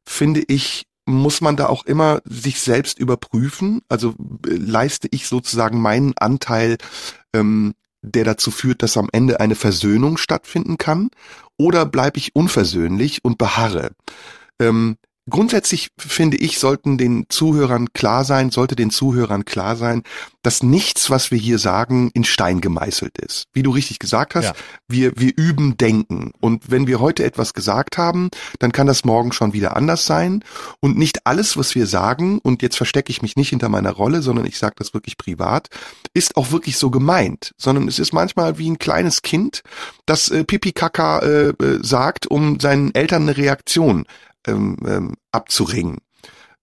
finde 0.05 0.43
ich, 0.45 0.87
muss 1.05 1.39
man 1.39 1.55
da 1.55 1.67
auch 1.67 1.85
immer 1.85 2.21
sich 2.25 2.59
selbst 2.59 2.99
überprüfen. 2.99 3.79
Also 3.87 4.09
äh, 4.45 4.55
leiste 4.55 5.07
ich 5.11 5.29
sozusagen 5.29 5.81
meinen 5.81 6.17
Anteil, 6.17 6.75
ähm, 7.33 7.75
der 8.01 8.25
dazu 8.25 8.51
führt, 8.51 8.83
dass 8.83 8.97
am 8.97 9.07
Ende 9.13 9.39
eine 9.39 9.55
Versöhnung 9.55 10.17
stattfinden 10.17 10.77
kann, 10.77 11.11
oder 11.57 11.85
bleibe 11.85 12.17
ich 12.17 12.35
unversöhnlich 12.35 13.23
und 13.23 13.37
beharre? 13.37 13.91
Ähm, 14.59 14.97
Grundsätzlich 15.29 15.89
finde 15.97 16.35
ich, 16.35 16.59
sollten 16.59 16.97
den 16.97 17.25
Zuhörern 17.29 17.93
klar 17.93 18.25
sein, 18.25 18.51
sollte 18.51 18.75
den 18.75 18.89
Zuhörern 18.89 19.45
klar 19.45 19.77
sein, 19.77 20.03
dass 20.41 20.63
nichts, 20.63 21.09
was 21.09 21.31
wir 21.31 21.37
hier 21.37 21.59
sagen, 21.59 22.11
in 22.13 22.25
Stein 22.25 22.59
gemeißelt 22.59 23.17
ist. 23.19 23.45
Wie 23.53 23.63
du 23.63 23.71
richtig 23.71 23.99
gesagt 23.99 24.35
hast, 24.35 24.47
ja. 24.47 24.53
wir, 24.89 25.13
wir 25.15 25.31
üben 25.37 25.77
Denken. 25.77 26.33
Und 26.41 26.69
wenn 26.69 26.87
wir 26.87 26.99
heute 26.99 27.23
etwas 27.23 27.53
gesagt 27.53 27.97
haben, 27.97 28.31
dann 28.59 28.73
kann 28.73 28.85
das 28.85 29.05
morgen 29.05 29.31
schon 29.31 29.53
wieder 29.53 29.77
anders 29.77 30.05
sein. 30.05 30.43
Und 30.81 30.97
nicht 30.97 31.25
alles, 31.25 31.55
was 31.55 31.73
wir 31.73 31.87
sagen, 31.87 32.39
und 32.39 32.61
jetzt 32.61 32.75
verstecke 32.75 33.09
ich 33.09 33.21
mich 33.21 33.37
nicht 33.37 33.49
hinter 33.49 33.69
meiner 33.69 33.91
Rolle, 33.91 34.21
sondern 34.21 34.45
ich 34.45 34.57
sage 34.57 34.75
das 34.77 34.93
wirklich 34.93 35.17
privat, 35.17 35.69
ist 36.13 36.35
auch 36.35 36.51
wirklich 36.51 36.77
so 36.77 36.89
gemeint, 36.89 37.53
sondern 37.57 37.87
es 37.87 37.97
ist 37.97 38.11
manchmal 38.11 38.57
wie 38.57 38.69
ein 38.69 38.77
kleines 38.77 39.21
Kind, 39.21 39.61
das 40.05 40.29
äh, 40.29 40.43
Pipi 40.43 40.73
Kaka 40.73 41.19
äh, 41.19 41.47
äh 41.49 41.79
sagt, 41.81 42.27
um 42.27 42.59
seinen 42.59 42.93
Eltern 42.93 43.21
eine 43.23 43.37
Reaktion 43.37 44.05
ähm, 44.47 44.77
ähm, 44.85 45.13
abzuringen. 45.31 45.99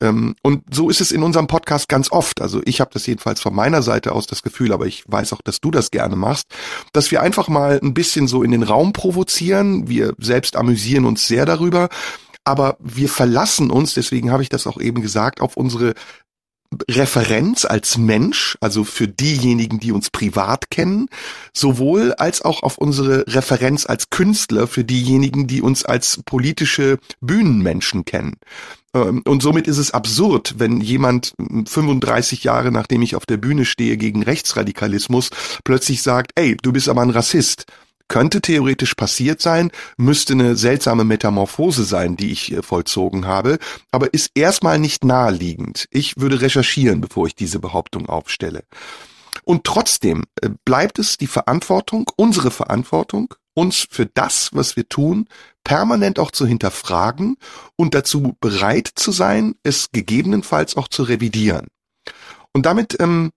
Ähm, 0.03 0.35
und 0.43 0.62
so 0.75 0.88
ist 0.88 1.01
es 1.01 1.12
in 1.12 1.23
unserem 1.23 1.47
Podcast 1.47 1.88
ganz 1.88 2.11
oft. 2.11 2.40
Also 2.40 2.62
ich 2.64 2.81
habe 2.81 2.90
das 2.93 3.07
jedenfalls 3.07 3.40
von 3.40 3.55
meiner 3.55 3.83
Seite 3.83 4.12
aus 4.12 4.27
das 4.27 4.43
Gefühl, 4.43 4.73
aber 4.73 4.87
ich 4.87 5.05
weiß 5.07 5.33
auch, 5.33 5.43
dass 5.43 5.61
du 5.61 5.71
das 5.71 5.90
gerne 5.90 6.16
machst, 6.16 6.47
dass 6.93 7.11
wir 7.11 7.21
einfach 7.21 7.49
mal 7.49 7.79
ein 7.83 7.95
bisschen 7.95 8.27
so 8.27 8.43
in 8.43 8.51
den 8.51 8.62
Raum 8.62 8.93
provozieren. 8.93 9.88
Wir 9.88 10.14
selbst 10.19 10.57
amüsieren 10.57 11.05
uns 11.05 11.27
sehr 11.27 11.47
darüber. 11.47 11.88
Aber 12.45 12.79
wir 12.81 13.11
verlassen 13.11 13.71
uns, 13.71 13.93
deswegen 13.93 14.33
habe 14.33 14.43
ich 14.43 14.49
das 14.49 14.66
auch 14.66 14.81
eben 14.81 15.03
gesagt, 15.03 15.43
auf 15.43 15.59
unsere 15.59 15.93
Referenz 16.89 17.65
als 17.65 17.99
Mensch, 17.99 18.57
also 18.61 18.85
für 18.85 19.09
diejenigen, 19.09 19.81
die 19.81 19.93
uns 19.93 20.11
privat 20.11 20.71
kennen, 20.71 21.09
sowohl 21.53 22.13
als 22.15 22.43
auch 22.43 22.63
auf 22.63 22.79
unsere 22.79 23.25
Referenz 23.27 23.87
als 23.87 24.11
Künstler 24.11 24.67
für 24.67 24.85
diejenigen, 24.85 25.47
die 25.47 25.63
uns 25.63 25.85
als 25.85 26.21
politische 26.25 26.99
Bühnenmenschen 27.21 28.05
kennen. 28.05 28.37
Ähm, 28.95 29.23
und 29.27 29.43
somit 29.43 29.67
ist 29.67 29.79
es 29.79 29.93
absurd, 29.93 30.55
wenn 30.59 30.81
jemand 30.81 31.35
35 31.39 32.45
Jahre 32.45 32.71
nachdem 32.71 33.03
ich 33.03 33.17
auf 33.17 33.27
der 33.27 33.37
Bühne 33.37 33.65
stehe 33.65 33.97
gegen 33.97 34.23
Rechtsradikalismus 34.23 35.31
plötzlich 35.65 36.03
sagt, 36.03 36.33
ey, 36.37 36.57
du 36.63 36.73
bist 36.73 36.89
aber 36.89 37.03
ein 37.03 37.11
Rassist. 37.11 37.67
Könnte 38.11 38.40
theoretisch 38.40 38.96
passiert 38.96 39.40
sein, 39.40 39.70
müsste 39.96 40.33
eine 40.33 40.57
seltsame 40.57 41.05
Metamorphose 41.05 41.85
sein, 41.85 42.16
die 42.16 42.33
ich 42.33 42.51
äh, 42.51 42.61
vollzogen 42.61 43.25
habe, 43.29 43.61
aber 43.92 44.12
ist 44.12 44.33
erstmal 44.35 44.81
nicht 44.81 45.05
naheliegend. 45.05 45.87
Ich 45.92 46.16
würde 46.16 46.40
recherchieren, 46.40 47.01
bevor 47.01 47.29
ich 47.29 47.37
diese 47.37 47.61
Behauptung 47.61 48.09
aufstelle. 48.09 48.64
Und 49.44 49.62
trotzdem 49.62 50.25
äh, 50.42 50.51
bleibt 50.64 50.99
es 50.99 51.18
die 51.18 51.29
Verantwortung, 51.29 52.11
unsere 52.16 52.51
Verantwortung, 52.51 53.33
uns 53.55 53.87
für 53.88 54.07
das, 54.07 54.51
was 54.53 54.75
wir 54.75 54.88
tun, 54.88 55.29
permanent 55.62 56.18
auch 56.18 56.33
zu 56.33 56.46
hinterfragen 56.46 57.37
und 57.77 57.94
dazu 57.94 58.37
bereit 58.40 58.90
zu 58.92 59.12
sein, 59.12 59.55
es 59.62 59.92
gegebenenfalls 59.92 60.77
auch 60.77 60.88
zu 60.88 61.05
revidieren. 61.05 61.68
Und 62.53 62.66
damit, 62.66 62.96
ähm, 62.99 63.31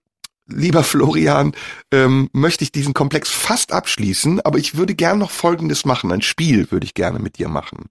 lieber 0.47 0.83
Florian, 0.83 1.53
ähm, 1.91 2.29
möchte 2.33 2.63
ich 2.63 2.71
diesen 2.71 2.93
Komplex 2.93 3.29
fast 3.29 3.71
abschließen, 3.71 4.41
aber 4.41 4.57
ich 4.57 4.75
würde 4.75 4.95
gern 4.95 5.19
noch 5.19 5.31
Folgendes 5.31 5.85
machen. 5.85 6.11
Ein 6.11 6.21
Spiel 6.21 6.71
würde 6.71 6.85
ich 6.85 6.93
gerne 6.93 7.19
mit 7.19 7.37
dir 7.37 7.49
machen. 7.49 7.87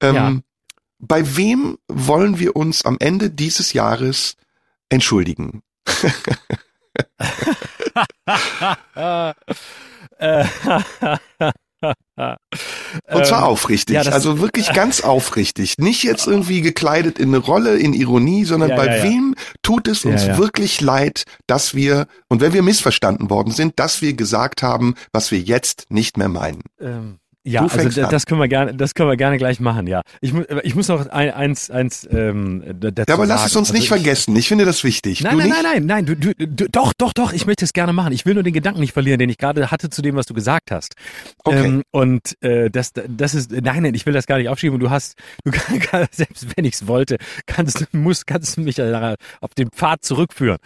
Ähm, 0.00 0.14
ja. 0.14 0.34
Bei 0.98 1.36
wem 1.36 1.78
wollen 1.88 2.38
wir 2.38 2.54
uns 2.56 2.84
am 2.84 2.96
Ende 3.00 3.30
dieses 3.30 3.72
Jahres 3.72 4.36
entschuldigen? 4.88 5.62
Und 12.16 13.26
zwar 13.26 13.38
ähm, 13.38 13.44
aufrichtig, 13.44 13.94
ja, 13.94 14.02
also 14.02 14.38
wirklich 14.38 14.72
ganz 14.74 15.00
aufrichtig. 15.00 15.74
Nicht 15.78 16.02
jetzt 16.02 16.26
irgendwie 16.26 16.60
gekleidet 16.60 17.18
in 17.18 17.28
eine 17.28 17.38
Rolle, 17.38 17.76
in 17.78 17.94
Ironie, 17.94 18.44
sondern 18.44 18.70
ja, 18.70 18.76
bei 18.76 18.98
ja, 18.98 19.02
wem 19.02 19.34
tut 19.62 19.88
es 19.88 20.04
uns 20.04 20.26
wirklich 20.36 20.80
leid, 20.80 21.24
dass 21.46 21.74
wir, 21.74 22.06
und 22.28 22.40
wenn 22.40 22.52
wir 22.52 22.62
missverstanden 22.62 23.30
worden 23.30 23.52
sind, 23.52 23.78
dass 23.78 24.02
wir 24.02 24.12
gesagt 24.14 24.62
haben, 24.62 24.94
was 25.12 25.30
wir 25.30 25.40
jetzt 25.40 25.86
nicht 25.88 26.16
mehr 26.18 26.28
meinen. 26.28 26.62
Ähm. 26.80 27.18
Ja, 27.44 27.66
also 27.66 28.02
das 28.02 28.26
können 28.26 28.40
wir 28.40 28.46
gerne, 28.46 28.74
das 28.74 28.94
können 28.94 29.08
wir 29.08 29.16
gerne 29.16 29.36
gleich 29.36 29.58
machen. 29.58 29.88
Ja, 29.88 30.02
ich, 30.20 30.32
ich 30.62 30.76
muss 30.76 30.86
noch 30.86 31.08
ein, 31.08 31.30
eins, 31.32 31.70
eins 31.70 32.06
ähm, 32.08 32.62
dazu 32.78 33.04
Ja, 33.08 33.14
aber 33.14 33.26
lass 33.26 33.46
es 33.46 33.56
uns 33.56 33.68
also 33.68 33.72
nicht 33.72 33.84
ich, 33.84 33.88
vergessen. 33.88 34.36
Ich 34.36 34.46
finde 34.46 34.64
das 34.64 34.84
wichtig. 34.84 35.22
Nein, 35.22 35.32
du 35.32 35.38
nein, 35.38 35.48
nicht? 35.48 35.62
nein, 35.62 35.86
nein, 35.86 35.86
nein, 35.86 36.06
du, 36.06 36.16
du, 36.16 36.34
du, 36.34 36.68
doch, 36.68 36.92
doch, 36.96 37.12
doch. 37.12 37.32
Ich 37.32 37.44
möchte 37.44 37.64
es 37.64 37.72
gerne 37.72 37.92
machen. 37.92 38.12
Ich 38.12 38.26
will 38.26 38.34
nur 38.34 38.44
den 38.44 38.52
Gedanken 38.52 38.80
nicht 38.80 38.92
verlieren, 38.92 39.18
den 39.18 39.28
ich 39.28 39.38
gerade 39.38 39.72
hatte 39.72 39.90
zu 39.90 40.02
dem, 40.02 40.14
was 40.14 40.26
du 40.26 40.34
gesagt 40.34 40.70
hast. 40.70 40.94
Okay. 41.42 41.64
Ähm, 41.64 41.82
und 41.90 42.40
äh, 42.42 42.70
das, 42.70 42.92
das 42.92 43.34
ist, 43.34 43.50
nein, 43.50 43.82
nein, 43.82 43.94
ich 43.94 44.06
will 44.06 44.12
das 44.12 44.26
gar 44.26 44.38
nicht 44.38 44.48
aufschieben. 44.48 44.78
Du 44.78 44.90
hast, 44.90 45.16
du 45.44 45.50
kannst, 45.80 46.14
selbst 46.14 46.46
wenn 46.56 46.64
ich 46.64 46.74
es 46.74 46.86
wollte, 46.86 47.16
kannst, 47.46 47.92
musst, 47.92 48.28
kannst 48.28 48.56
du 48.56 48.60
mich 48.60 48.80
auf 48.80 49.54
den 49.58 49.70
Pfad 49.70 50.04
zurückführen. 50.04 50.58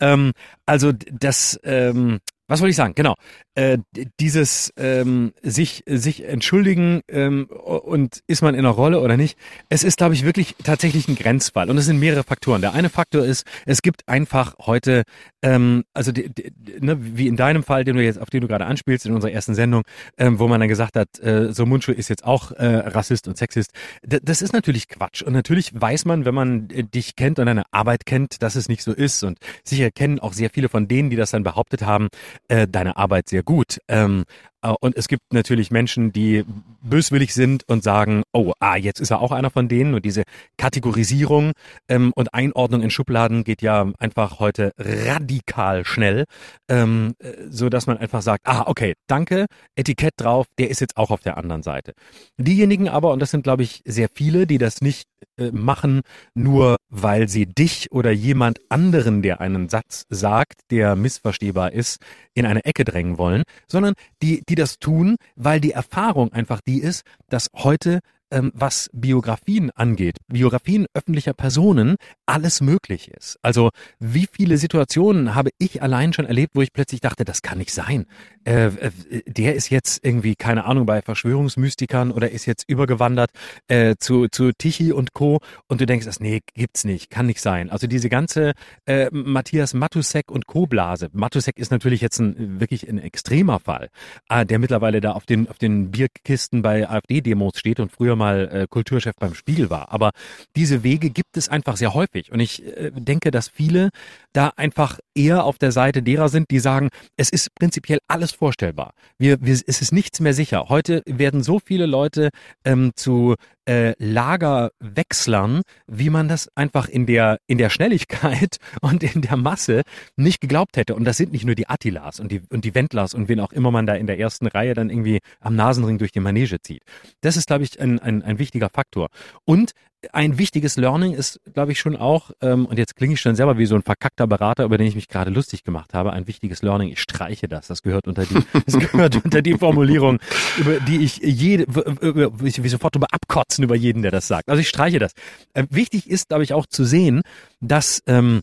Ähm, 0.00 0.32
also 0.64 0.92
das, 0.92 1.60
ähm, 1.64 2.20
was 2.52 2.60
wollte 2.60 2.70
ich 2.70 2.76
sagen? 2.76 2.94
Genau. 2.94 3.14
Äh, 3.54 3.78
dieses 4.20 4.72
ähm, 4.76 5.32
sich 5.42 5.82
sich 5.86 6.24
entschuldigen 6.24 7.00
ähm, 7.08 7.46
und 7.46 8.20
ist 8.26 8.42
man 8.42 8.54
in 8.54 8.60
einer 8.60 8.70
Rolle 8.70 9.00
oder 9.00 9.16
nicht. 9.16 9.38
Es 9.70 9.82
ist, 9.84 9.96
glaube 9.96 10.14
ich, 10.14 10.24
wirklich 10.24 10.56
tatsächlich 10.62 11.08
ein 11.08 11.16
Grenzfall 11.16 11.70
und 11.70 11.78
es 11.78 11.86
sind 11.86 11.98
mehrere 11.98 12.24
Faktoren. 12.24 12.60
Der 12.60 12.74
eine 12.74 12.90
Faktor 12.90 13.24
ist, 13.24 13.46
es 13.64 13.80
gibt 13.80 14.06
einfach 14.06 14.54
heute, 14.60 15.04
ähm, 15.42 15.84
also 15.94 16.12
die, 16.12 16.28
die, 16.28 16.52
ne, 16.80 16.98
wie 17.00 17.26
in 17.26 17.36
deinem 17.36 17.62
Fall, 17.62 17.84
den 17.84 17.96
du 17.96 18.04
jetzt 18.04 18.20
auf 18.20 18.28
den 18.28 18.42
du 18.42 18.48
gerade 18.48 18.66
anspielst 18.66 19.06
in 19.06 19.14
unserer 19.14 19.32
ersten 19.32 19.54
Sendung, 19.54 19.82
ähm, 20.18 20.38
wo 20.38 20.46
man 20.46 20.60
dann 20.60 20.68
gesagt 20.68 20.96
hat, 20.96 21.18
äh, 21.20 21.52
so 21.52 21.64
Mundschuh 21.64 21.92
ist 21.92 22.08
jetzt 22.08 22.24
auch 22.24 22.52
äh, 22.52 22.66
Rassist 22.66 23.28
und 23.28 23.38
Sexist. 23.38 23.70
D 24.04 24.20
das 24.22 24.42
ist 24.42 24.52
natürlich 24.52 24.88
Quatsch 24.88 25.22
und 25.22 25.32
natürlich 25.32 25.72
weiß 25.74 26.04
man, 26.04 26.26
wenn 26.26 26.34
man 26.34 26.68
äh, 26.70 26.84
dich 26.84 27.16
kennt 27.16 27.38
und 27.38 27.46
deine 27.46 27.64
Arbeit 27.70 28.04
kennt, 28.04 28.42
dass 28.42 28.56
es 28.56 28.68
nicht 28.68 28.82
so 28.82 28.92
ist 28.92 29.22
und 29.24 29.38
sicher 29.64 29.90
kennen 29.90 30.20
auch 30.20 30.34
sehr 30.34 30.50
viele 30.50 30.68
von 30.68 30.86
denen, 30.86 31.08
die 31.08 31.16
das 31.16 31.30
dann 31.30 31.42
behauptet 31.42 31.82
haben, 31.82 32.08
äh, 32.48 32.66
deine 32.68 32.96
Arbeit 32.96 33.28
sehr 33.28 33.42
gut. 33.42 33.78
Ähm, 33.88 34.24
äh, 34.24 34.51
und 34.80 34.96
es 34.96 35.08
gibt 35.08 35.32
natürlich 35.32 35.70
Menschen, 35.70 36.12
die 36.12 36.44
böswillig 36.82 37.34
sind 37.34 37.68
und 37.68 37.82
sagen, 37.82 38.22
oh, 38.32 38.52
ah, 38.60 38.76
jetzt 38.76 39.00
ist 39.00 39.10
er 39.10 39.20
auch 39.20 39.32
einer 39.32 39.50
von 39.50 39.68
denen. 39.68 39.94
Und 39.94 40.04
diese 40.04 40.22
Kategorisierung 40.56 41.52
ähm, 41.88 42.12
und 42.14 42.32
Einordnung 42.34 42.82
in 42.82 42.90
Schubladen 42.90 43.44
geht 43.44 43.62
ja 43.62 43.90
einfach 43.98 44.38
heute 44.38 44.72
radikal 44.78 45.84
schnell, 45.84 46.24
ähm, 46.68 47.14
äh, 47.18 47.32
so 47.48 47.68
dass 47.68 47.86
man 47.86 47.98
einfach 47.98 48.22
sagt, 48.22 48.46
ah, 48.46 48.64
okay, 48.66 48.94
danke, 49.06 49.46
Etikett 49.74 50.14
drauf, 50.16 50.46
der 50.58 50.70
ist 50.70 50.80
jetzt 50.80 50.96
auch 50.96 51.10
auf 51.10 51.20
der 51.20 51.36
anderen 51.36 51.62
Seite. 51.62 51.92
Diejenigen 52.36 52.88
aber, 52.88 53.12
und 53.12 53.20
das 53.20 53.30
sind, 53.30 53.42
glaube 53.42 53.62
ich, 53.62 53.82
sehr 53.84 54.08
viele, 54.12 54.46
die 54.46 54.58
das 54.58 54.80
nicht 54.80 55.08
äh, 55.38 55.50
machen, 55.50 56.02
nur 56.34 56.76
weil 56.88 57.28
sie 57.28 57.46
dich 57.46 57.90
oder 57.90 58.10
jemand 58.10 58.60
anderen, 58.68 59.22
der 59.22 59.40
einen 59.40 59.68
Satz 59.68 60.04
sagt, 60.08 60.60
der 60.70 60.94
missverstehbar 60.96 61.72
ist, 61.72 61.98
in 62.34 62.46
eine 62.46 62.64
Ecke 62.64 62.84
drängen 62.84 63.18
wollen, 63.18 63.42
sondern 63.66 63.94
die, 64.22 64.42
die 64.48 64.51
das 64.54 64.78
tun, 64.78 65.16
weil 65.36 65.60
die 65.60 65.72
Erfahrung 65.72 66.32
einfach 66.32 66.60
die 66.60 66.80
ist, 66.80 67.02
dass 67.28 67.48
heute 67.54 68.00
ähm, 68.32 68.50
was 68.54 68.90
Biografien 68.92 69.70
angeht, 69.70 70.16
Biografien 70.26 70.86
öffentlicher 70.94 71.34
Personen, 71.34 71.96
alles 72.26 72.60
möglich 72.60 73.08
ist. 73.08 73.38
Also 73.42 73.70
wie 74.00 74.26
viele 74.30 74.56
Situationen 74.56 75.34
habe 75.34 75.50
ich 75.58 75.82
allein 75.82 76.12
schon 76.12 76.24
erlebt, 76.24 76.52
wo 76.54 76.62
ich 76.62 76.72
plötzlich 76.72 77.00
dachte, 77.00 77.24
das 77.24 77.42
kann 77.42 77.58
nicht 77.58 77.72
sein. 77.72 78.06
Äh, 78.44 78.66
äh, 78.66 78.90
der 79.26 79.54
ist 79.54 79.70
jetzt 79.70 80.04
irgendwie, 80.04 80.34
keine 80.34 80.64
Ahnung, 80.64 80.86
bei 80.86 81.02
Verschwörungsmystikern 81.02 82.10
oder 82.10 82.30
ist 82.30 82.46
jetzt 82.46 82.68
übergewandert 82.68 83.30
äh, 83.68 83.96
zu, 83.98 84.28
zu 84.28 84.52
Tichy 84.52 84.92
und 84.92 85.12
Co. 85.12 85.40
Und 85.68 85.80
du 85.80 85.86
denkst, 85.86 86.06
das, 86.06 86.18
nee, 86.18 86.40
gibt's 86.54 86.84
nicht, 86.84 87.10
kann 87.10 87.26
nicht 87.26 87.40
sein. 87.40 87.70
Also 87.70 87.86
diese 87.86 88.08
ganze 88.08 88.52
äh, 88.86 89.08
Matthias 89.12 89.74
Matusek 89.74 90.30
und 90.30 90.46
Co-Blase. 90.46 91.10
Matusek 91.12 91.58
ist 91.58 91.70
natürlich 91.70 92.00
jetzt 92.00 92.18
ein 92.18 92.60
wirklich 92.60 92.88
ein 92.88 92.98
extremer 92.98 93.60
Fall, 93.60 93.90
äh, 94.30 94.46
der 94.46 94.58
mittlerweile 94.58 95.00
da 95.00 95.12
auf 95.12 95.26
den, 95.26 95.48
auf 95.48 95.58
den 95.58 95.90
Bierkisten 95.90 96.62
bei 96.62 96.88
AfD-Demos 96.88 97.58
steht 97.58 97.78
und 97.78 97.92
früher 97.92 98.16
mal 98.16 98.21
äh, 98.30 98.66
Kulturchef 98.68 99.14
beim 99.18 99.34
Spiegel 99.34 99.70
war. 99.70 99.92
Aber 99.92 100.10
diese 100.56 100.82
Wege 100.82 101.10
gibt 101.10 101.36
es 101.36 101.48
einfach 101.48 101.76
sehr 101.76 101.94
häufig. 101.94 102.32
Und 102.32 102.40
ich 102.40 102.64
äh, 102.64 102.90
denke, 102.94 103.30
dass 103.30 103.48
viele 103.48 103.90
da 104.32 104.52
einfach 104.56 104.98
eher 105.14 105.44
auf 105.44 105.58
der 105.58 105.72
Seite 105.72 106.02
derer 106.02 106.28
sind, 106.28 106.50
die 106.50 106.58
sagen, 106.58 106.88
es 107.16 107.30
ist 107.30 107.54
prinzipiell 107.54 107.98
alles 108.08 108.32
vorstellbar. 108.32 108.94
Wir, 109.18 109.40
wir, 109.40 109.52
es 109.52 109.82
ist 109.82 109.92
nichts 109.92 110.20
mehr 110.20 110.34
sicher. 110.34 110.66
Heute 110.68 111.02
werden 111.06 111.42
so 111.42 111.58
viele 111.58 111.86
Leute 111.86 112.30
ähm, 112.64 112.92
zu 112.96 113.34
äh, 113.66 113.94
Lagerwechslern, 113.98 115.62
wie 115.86 116.10
man 116.10 116.28
das 116.28 116.48
einfach 116.56 116.88
in 116.88 117.06
der, 117.06 117.38
in 117.46 117.58
der 117.58 117.70
Schnelligkeit 117.70 118.56
und 118.80 119.02
in 119.02 119.22
der 119.22 119.36
Masse 119.36 119.82
nicht 120.16 120.40
geglaubt 120.40 120.76
hätte. 120.76 120.94
Und 120.94 121.04
das 121.04 121.16
sind 121.16 121.32
nicht 121.32 121.44
nur 121.44 121.54
die 121.54 121.68
Attilas 121.68 122.20
und 122.20 122.32
die, 122.32 122.42
und 122.50 122.64
die 122.64 122.74
Wendlers 122.74 123.14
und 123.14 123.28
wen 123.28 123.40
auch 123.40 123.52
immer 123.52 123.70
man 123.70 123.86
da 123.86 123.94
in 123.94 124.06
der 124.06 124.18
ersten 124.18 124.46
Reihe 124.46 124.74
dann 124.74 124.90
irgendwie 124.90 125.20
am 125.40 125.56
Nasenring 125.56 125.98
durch 125.98 126.12
die 126.12 126.20
Manege 126.20 126.60
zieht. 126.60 126.82
Das 127.20 127.36
ist, 127.36 127.46
glaube 127.46 127.64
ich, 127.64 127.80
ein, 127.80 127.98
ein, 127.98 128.22
ein 128.22 128.38
wichtiger 128.38 128.68
Faktor. 128.68 129.08
Und 129.44 129.72
ein 130.12 130.38
wichtiges 130.38 130.76
Learning 130.76 131.12
ist, 131.12 131.40
glaube 131.52 131.72
ich, 131.72 131.78
schon 131.78 131.96
auch, 131.96 132.30
ähm, 132.40 132.66
und 132.66 132.78
jetzt 132.78 132.96
klinge 132.96 133.14
ich 133.14 133.20
schon 133.20 133.36
selber 133.36 133.58
wie 133.58 133.66
so 133.66 133.74
ein 133.76 133.82
verkackter 133.82 134.26
Berater, 134.26 134.64
über 134.64 134.76
den 134.78 134.86
ich 134.86 134.94
mich 134.94 135.08
gerade 135.08 135.30
lustig 135.30 135.62
gemacht 135.62 135.94
habe, 135.94 136.12
ein 136.12 136.26
wichtiges 136.26 136.62
Learning, 136.62 136.88
ich 136.88 137.00
streiche 137.00 137.48
das, 137.48 137.68
das 137.68 137.82
gehört 137.82 138.08
unter 138.08 138.24
die, 138.24 138.34
das 138.66 138.78
gehört 138.78 139.24
unter 139.24 139.42
die 139.42 139.54
Formulierung, 139.54 140.18
über 140.58 140.80
die 140.80 140.98
ich 140.98 141.18
jede, 141.18 141.66
wie 141.68 142.68
sofort 142.68 142.96
über 142.96 143.06
abkotzen 143.12 143.62
über 143.62 143.76
jeden, 143.76 144.02
der 144.02 144.10
das 144.10 144.26
sagt. 144.26 144.48
Also 144.48 144.60
ich 144.60 144.68
streiche 144.68 144.98
das. 144.98 145.12
Äh, 145.54 145.66
wichtig 145.70 146.10
ist, 146.10 146.28
glaube 146.28 146.44
ich, 146.44 146.52
auch 146.52 146.66
zu 146.66 146.84
sehen, 146.84 147.22
dass 147.60 148.02
ähm, 148.06 148.40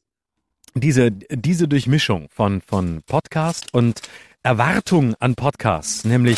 diese, 0.75 1.11
diese 1.11 1.67
Durchmischung 1.67 2.27
von, 2.29 2.61
von 2.61 3.01
Podcast 3.05 3.73
und 3.73 4.01
Erwartung 4.43 5.15
an 5.19 5.35
Podcasts, 5.35 6.05
nämlich 6.05 6.37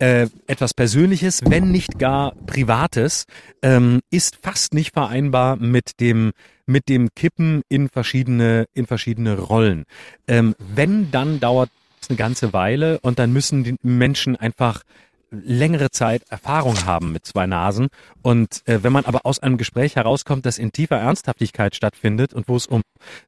äh, 0.00 0.28
etwas 0.46 0.74
Persönliches, 0.74 1.40
wenn 1.46 1.70
nicht 1.70 1.98
gar 1.98 2.34
Privates, 2.46 3.26
ähm, 3.62 4.00
ist 4.10 4.38
fast 4.42 4.74
nicht 4.74 4.92
vereinbar 4.94 5.56
mit 5.56 6.00
dem 6.00 6.32
mit 6.66 6.88
dem 6.88 7.08
Kippen 7.14 7.62
in 7.68 7.88
verschiedene 7.88 8.66
in 8.74 8.86
verschiedene 8.86 9.38
Rollen. 9.38 9.84
Ähm, 10.26 10.54
wenn, 10.58 11.10
dann 11.10 11.40
dauert 11.40 11.70
es 12.00 12.08
eine 12.08 12.16
ganze 12.16 12.52
Weile 12.52 12.98
und 13.00 13.18
dann 13.18 13.32
müssen 13.32 13.62
die 13.62 13.76
Menschen 13.82 14.36
einfach 14.36 14.82
längere 15.30 15.90
Zeit 15.90 16.22
Erfahrung 16.28 16.84
haben 16.84 17.12
mit 17.12 17.24
zwei 17.24 17.46
Nasen. 17.46 17.88
Und 18.22 18.62
äh, 18.66 18.82
wenn 18.82 18.92
man 18.92 19.04
aber 19.04 19.20
aus 19.24 19.38
einem 19.38 19.56
Gespräch 19.56 19.96
herauskommt, 19.96 20.46
das 20.46 20.58
in 20.58 20.72
tiefer 20.72 20.96
Ernsthaftigkeit 20.96 21.74
stattfindet 21.74 22.34
und 22.34 22.48
wo 22.48 22.56
es 22.56 22.66
um 22.66 22.82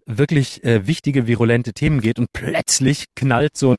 wirklich 0.06 0.64
äh, 0.64 0.86
wichtige, 0.86 1.26
virulente 1.26 1.72
Themen 1.72 2.00
geht 2.00 2.18
und 2.18 2.32
plötzlich 2.32 3.06
knallt 3.14 3.56
so 3.56 3.76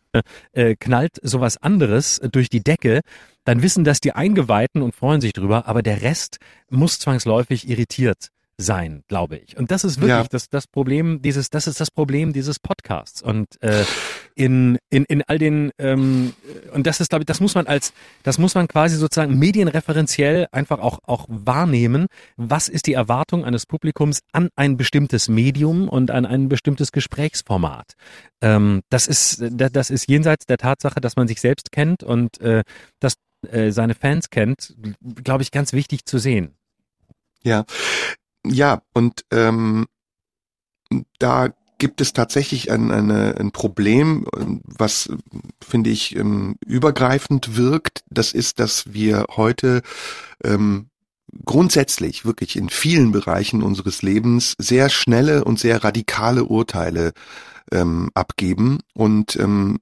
äh, 0.53 0.75
knallt 0.75 1.19
sowas 1.21 1.57
anderes 1.57 2.21
durch 2.31 2.49
die 2.49 2.63
Decke, 2.63 3.01
dann 3.43 3.61
wissen 3.61 3.83
das 3.83 3.99
die 3.99 4.13
Eingeweihten 4.13 4.81
und 4.81 4.95
freuen 4.95 5.21
sich 5.21 5.33
drüber, 5.33 5.67
aber 5.67 5.81
der 5.81 6.01
Rest 6.01 6.37
muss 6.69 6.99
zwangsläufig 6.99 7.67
irritiert 7.67 8.29
sein, 8.57 9.03
glaube 9.07 9.37
ich. 9.37 9.57
Und 9.57 9.71
das 9.71 9.83
ist 9.83 9.99
wirklich 9.99 10.17
ja. 10.17 10.27
das, 10.29 10.49
das 10.49 10.67
Problem 10.67 11.21
dieses, 11.21 11.49
das 11.49 11.67
ist 11.67 11.79
das 11.79 11.91
Problem 11.91 12.33
dieses 12.33 12.59
Podcasts. 12.59 13.21
Und 13.21 13.61
äh, 13.61 13.83
in, 14.35 14.77
in, 14.89 15.05
in 15.05 15.23
all 15.27 15.37
den 15.37 15.71
ähm, 15.77 16.33
und 16.73 16.87
das 16.87 16.99
ist, 16.99 17.09
glaube 17.09 17.23
ich, 17.23 17.25
das 17.25 17.39
muss 17.39 17.55
man 17.55 17.67
als, 17.67 17.93
das 18.23 18.37
muss 18.37 18.55
man 18.55 18.67
quasi 18.67 18.97
sozusagen 18.97 19.37
medienreferenziell 19.37 20.47
einfach 20.51 20.79
auch, 20.79 20.99
auch 21.03 21.25
wahrnehmen. 21.27 22.07
Was 22.37 22.69
ist 22.69 22.87
die 22.87 22.93
Erwartung 22.93 23.45
eines 23.45 23.65
Publikums 23.65 24.19
an 24.31 24.49
ein 24.55 24.77
bestimmtes 24.77 25.29
Medium 25.29 25.89
und 25.89 26.11
an 26.11 26.25
ein 26.25 26.49
bestimmtes 26.49 26.91
Gesprächsformat? 26.91 27.93
Ähm, 28.41 28.81
das 28.89 29.07
ist, 29.07 29.43
das 29.51 29.89
ist 29.89 30.07
jenseits 30.07 30.45
der 30.45 30.57
Tatsache, 30.57 31.01
dass 31.01 31.15
man 31.15 31.27
sich 31.27 31.39
selbst 31.39 31.71
kennt 31.71 32.03
und 32.03 32.39
äh, 32.41 32.63
dass 32.99 33.15
äh, 33.49 33.71
seine 33.71 33.95
Fans 33.95 34.29
kennt, 34.29 34.75
glaube 35.23 35.43
ich, 35.43 35.51
ganz 35.51 35.73
wichtig 35.73 36.05
zu 36.05 36.17
sehen. 36.17 36.55
Ja, 37.43 37.65
ja, 38.45 38.81
und 38.93 39.25
ähm, 39.31 39.85
da 41.19 41.53
gibt 41.83 41.99
es 41.99 42.13
tatsächlich 42.13 42.71
ein, 42.71 42.91
eine, 42.91 43.35
ein 43.37 43.51
Problem, 43.51 44.25
was, 44.63 45.09
finde 45.59 45.89
ich, 45.89 46.15
ähm, 46.15 46.55
übergreifend 46.65 47.57
wirkt. 47.57 48.05
Das 48.09 48.31
ist, 48.31 48.61
dass 48.61 48.93
wir 48.93 49.25
heute 49.35 49.81
ähm, 50.45 50.87
grundsätzlich 51.43 52.23
wirklich 52.23 52.55
in 52.55 52.69
vielen 52.69 53.11
Bereichen 53.11 53.63
unseres 53.63 54.01
Lebens 54.01 54.55
sehr 54.57 54.87
schnelle 54.87 55.43
und 55.43 55.59
sehr 55.59 55.83
radikale 55.83 56.45
Urteile 56.45 57.11
ähm, 57.69 58.11
abgeben 58.13 58.79
und 58.93 59.35
ähm, 59.35 59.77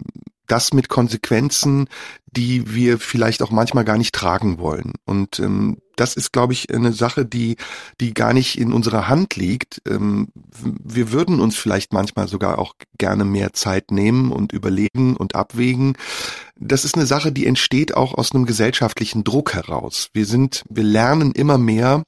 das 0.48 0.74
mit 0.74 0.90
Konsequenzen, 0.90 1.88
die 2.32 2.74
wir 2.74 2.98
vielleicht 2.98 3.42
auch 3.42 3.52
manchmal 3.52 3.86
gar 3.86 3.98
nicht 3.98 4.16
tragen 4.16 4.58
wollen. 4.58 4.94
Und 5.06 5.40
ähm, 5.40 5.78
das 5.96 6.16
ist, 6.16 6.32
glaube 6.32 6.54
ich, 6.54 6.74
eine 6.74 6.94
Sache, 6.94 7.26
die, 7.26 7.58
die 8.00 8.14
gar 8.14 8.34
nicht 8.34 8.58
in 8.58 8.74
unserer 8.74 9.08
Hand 9.08 9.36
liegt. 9.36 9.82
Ähm, 9.88 10.30
wir 10.34 11.12
würden 11.12 11.40
uns 11.40 11.58
vielleicht 11.58 11.94
manchmal 11.94 12.28
sogar 12.28 12.58
auch 12.58 12.74
gerne 12.98 13.26
mehr 13.26 13.54
Zeit 13.54 13.92
nehmen 13.92 14.32
und 14.32 14.54
überlegen 14.54 15.16
und 15.16 15.36
abwägen. 15.36 15.98
Das 16.56 16.86
ist 16.86 16.96
eine 16.96 17.06
Sache, 17.06 17.32
die 17.32 17.46
entsteht 17.46 17.96
auch 17.96 18.14
aus 18.14 18.34
einem 18.34 18.46
gesellschaftlichen 18.46 19.24
Druck 19.24 19.54
heraus. 19.54 20.10
Wir 20.14 20.26
sind, 20.26 20.64
wir 20.70 20.84
lernen 20.84 21.34
immer 21.34 21.58
mehr, 21.58 22.04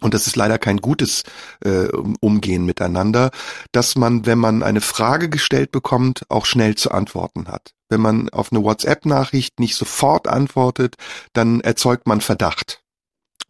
und 0.00 0.14
das 0.14 0.26
ist 0.26 0.36
leider 0.36 0.58
kein 0.58 0.78
gutes 0.78 1.24
äh, 1.64 1.88
Umgehen 2.20 2.64
miteinander, 2.64 3.30
dass 3.72 3.96
man, 3.96 4.26
wenn 4.26 4.38
man 4.38 4.62
eine 4.62 4.80
Frage 4.80 5.28
gestellt 5.28 5.72
bekommt, 5.72 6.24
auch 6.28 6.46
schnell 6.46 6.74
zu 6.74 6.90
antworten 6.90 7.48
hat. 7.48 7.72
Wenn 7.88 8.00
man 8.00 8.28
auf 8.28 8.52
eine 8.52 8.62
WhatsApp-Nachricht 8.62 9.58
nicht 9.60 9.74
sofort 9.74 10.28
antwortet, 10.28 10.96
dann 11.32 11.60
erzeugt 11.60 12.06
man 12.06 12.20
Verdacht. 12.20 12.82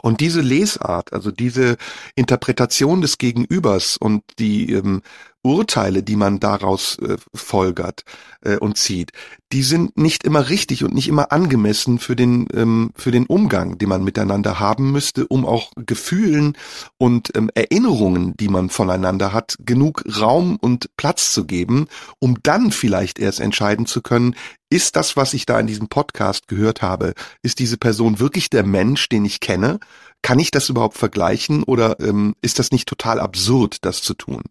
Und 0.03 0.21
diese 0.21 0.41
Lesart, 0.41 1.13
also 1.13 1.31
diese 1.31 1.77
Interpretation 2.15 3.03
des 3.03 3.19
Gegenübers 3.19 3.97
und 3.97 4.23
die 4.39 4.73
ähm, 4.73 5.03
Urteile, 5.43 6.03
die 6.03 6.16
man 6.16 6.41
daraus 6.41 6.99
äh, 6.99 7.16
folgert 7.34 8.03
äh, 8.43 8.57
und 8.57 8.76
zieht, 8.76 9.12
die 9.53 9.62
sind 9.62 9.97
nicht 9.97 10.24
immer 10.24 10.49
richtig 10.49 10.84
und 10.84 10.95
nicht 10.95 11.09
immer 11.09 11.32
angemessen 11.32 11.99
für 11.99 12.14
den 12.14 12.47
ähm, 12.53 12.91
für 12.95 13.11
den 13.11 13.26
Umgang, 13.26 13.78
den 13.78 13.88
man 13.88 14.05
miteinander 14.05 14.61
haben 14.61 14.93
müsste, 14.93 15.26
um 15.26 15.47
auch 15.47 15.72
Gefühlen 15.76 16.57
und 16.99 17.34
ähm, 17.34 17.51
Erinnerungen, 17.55 18.36
die 18.36 18.49
man 18.49 18.70
voneinander 18.70 19.32
hat, 19.32 19.57
genug 19.64 20.05
Raum 20.20 20.57
und 20.61 20.95
Platz 20.97 21.32
zu 21.32 21.47
geben, 21.47 21.86
um 22.18 22.36
dann 22.43 22.70
vielleicht 22.70 23.18
erst 23.18 23.41
entscheiden 23.41 23.86
zu 23.86 24.03
können, 24.03 24.34
ist 24.70 24.95
das, 24.95 25.16
was 25.16 25.34
ich 25.34 25.47
da 25.47 25.59
in 25.59 25.66
diesem 25.66 25.88
Podcast 25.88 26.47
gehört 26.47 26.80
habe, 26.80 27.14
ist 27.43 27.59
diese 27.59 27.76
Person 27.76 28.20
wirklich 28.20 28.51
der 28.51 28.64
Mensch, 28.64 29.09
den 29.09 29.24
ich 29.24 29.41
kenne? 29.41 29.80
Kann 30.23 30.39
ich 30.39 30.51
das 30.51 30.68
überhaupt 30.68 30.99
vergleichen 30.99 31.62
oder 31.62 31.99
ähm, 32.01 32.35
ist 32.43 32.59
das 32.59 32.73
nicht 32.73 32.89
total 32.89 33.21
absurd, 33.21 33.85
das 33.85 34.03
zu 34.03 34.14
tun? 34.14 34.43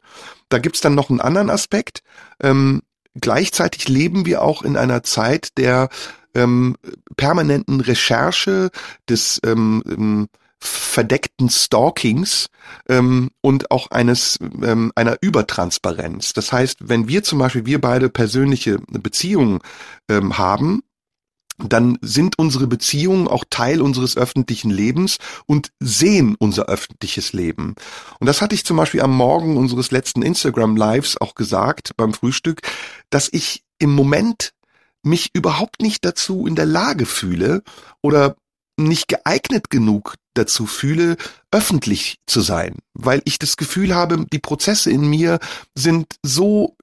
Da 0.50 0.58
gibt's 0.58 0.82
dann 0.82 0.96
noch 0.96 1.10
einen 1.10 1.22
anderen 1.22 1.50
Aspekt. 1.50 2.02
Ähm, 2.42 2.82
gleichzeitig 3.20 3.88
leben 3.88 4.26
wir 4.26 4.42
auch 4.42 4.64
in 4.64 4.78
einer 4.78 5.04
Zeit 5.04 5.58
der 5.58 5.90
ähm, 6.36 6.76
permanenten 7.18 7.82
Recherche, 7.82 8.70
des 9.08 9.40
ähm, 9.44 9.84
ähm, 9.88 10.28
verdeckten 10.60 11.50
Stalkings 11.50 12.48
ähm, 12.88 13.30
und 13.42 13.72
auch 13.72 13.92
eines 13.92 14.38
ähm, 14.42 14.92
einer 14.96 15.18
Übertransparenz. 15.22 16.34
Das 16.34 16.52
heißt, 16.52 16.80
wenn 16.82 17.08
wir 17.08 17.24
zum 17.24 17.40
Beispiel 17.40 17.66
wir 17.66 17.80
beide 17.80 18.10
persönliche 18.10 18.80
Beziehungen 18.90 19.60
ähm, 20.10 20.38
haben, 20.38 20.84
dann 21.68 21.98
sind 22.02 22.40
unsere 22.40 22.68
Beziehungen 22.68 23.28
auch 23.28 23.44
Teil 23.50 23.82
unseres 23.82 24.18
öffentlichen 24.18 24.70
Lebens 24.72 25.18
und 25.46 25.72
sehen 25.80 26.36
unser 26.40 26.66
öffentliches 26.66 27.34
Leben. 27.34 27.76
Und 28.20 28.28
das 28.28 28.42
hatte 28.42 28.56
ich 28.56 28.66
zum 28.66 28.78
Beispiel 28.78 29.02
am 29.02 29.16
Morgen 29.16 29.58
unseres 29.58 29.92
letzten 29.92 30.22
Instagram 30.22 30.76
Lives 30.76 31.20
auch 31.20 31.36
gesagt 31.36 31.92
beim 31.98 32.14
Frühstück, 32.14 32.62
dass 33.10 33.30
ich 33.32 33.64
im 33.80 33.94
Moment 33.94 34.54
mich 35.04 35.30
überhaupt 35.34 35.82
nicht 35.82 36.04
dazu 36.06 36.46
in 36.46 36.56
der 36.56 36.66
Lage 36.66 37.06
fühle 37.06 37.64
oder 38.02 38.36
nicht 38.78 39.08
geeignet 39.08 39.70
genug 39.70 40.16
dazu 40.34 40.66
fühle, 40.66 41.18
öffentlich 41.52 42.20
zu 42.26 42.42
sein, 42.42 42.78
weil 42.94 43.22
ich 43.26 43.40
das 43.40 43.58
Gefühl 43.58 43.94
habe, 43.94 44.26
die 44.32 44.40
Prozesse 44.40 44.90
in 44.90 45.10
mir 45.10 45.40
sind 45.76 46.16
so 46.24 46.76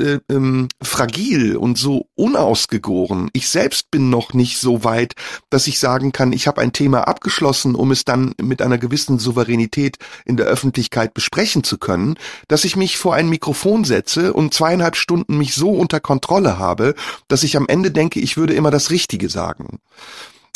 äh, 0.00 0.18
ähm, 0.28 0.68
fragil 0.82 1.56
und 1.56 1.78
so 1.78 2.08
unausgegoren. 2.14 3.30
Ich 3.32 3.48
selbst 3.48 3.90
bin 3.90 4.10
noch 4.10 4.34
nicht 4.34 4.58
so 4.58 4.84
weit, 4.84 5.14
dass 5.50 5.66
ich 5.66 5.78
sagen 5.78 6.12
kann, 6.12 6.32
ich 6.32 6.46
habe 6.46 6.60
ein 6.60 6.72
Thema 6.72 7.06
abgeschlossen, 7.08 7.74
um 7.74 7.90
es 7.90 8.04
dann 8.04 8.34
mit 8.40 8.62
einer 8.62 8.78
gewissen 8.78 9.18
Souveränität 9.18 9.98
in 10.24 10.36
der 10.36 10.46
Öffentlichkeit 10.46 11.14
besprechen 11.14 11.64
zu 11.64 11.78
können, 11.78 12.16
dass 12.48 12.64
ich 12.64 12.76
mich 12.76 12.98
vor 12.98 13.14
ein 13.14 13.28
Mikrofon 13.28 13.84
setze 13.84 14.32
und 14.32 14.54
zweieinhalb 14.54 14.96
Stunden 14.96 15.38
mich 15.38 15.54
so 15.54 15.70
unter 15.70 16.00
Kontrolle 16.00 16.58
habe, 16.58 16.94
dass 17.28 17.42
ich 17.42 17.56
am 17.56 17.68
Ende 17.68 17.90
denke, 17.90 18.20
ich 18.20 18.36
würde 18.36 18.54
immer 18.54 18.70
das 18.70 18.90
Richtige 18.90 19.28
sagen. 19.28 19.80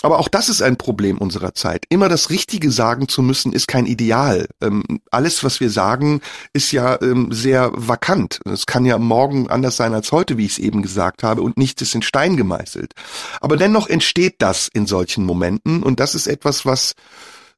Aber 0.02 0.20
auch 0.20 0.28
das 0.28 0.48
ist 0.48 0.62
ein 0.62 0.76
Problem 0.76 1.18
unserer 1.18 1.54
Zeit. 1.54 1.84
Immer 1.88 2.08
das 2.08 2.30
Richtige 2.30 2.70
sagen 2.70 3.08
zu 3.08 3.20
müssen, 3.20 3.52
ist 3.52 3.66
kein 3.66 3.86
Ideal. 3.86 4.46
Ähm, 4.60 4.84
alles, 5.10 5.42
was 5.42 5.58
wir 5.58 5.70
sagen, 5.70 6.20
ist 6.52 6.70
ja 6.70 7.00
ähm, 7.02 7.32
sehr 7.32 7.72
vakant. 7.74 8.40
Es 8.44 8.66
kann 8.66 8.84
ja 8.84 8.98
morgen 8.98 9.50
anders 9.50 9.76
sein 9.76 9.94
als 9.94 10.12
heute, 10.12 10.38
wie 10.38 10.46
ich 10.46 10.52
es 10.52 10.58
eben 10.58 10.82
gesagt 10.82 11.24
habe, 11.24 11.42
und 11.42 11.56
nichts 11.56 11.82
ist 11.82 11.96
in 11.96 12.02
Stein 12.02 12.36
gemeißelt. 12.36 12.94
Aber 13.40 13.56
dennoch 13.56 13.88
entsteht 13.88 14.36
das 14.38 14.68
in 14.72 14.86
solchen 14.86 15.24
Momenten 15.24 15.82
und 15.82 15.98
das 15.98 16.14
ist 16.14 16.28
etwas, 16.28 16.64
was 16.64 16.94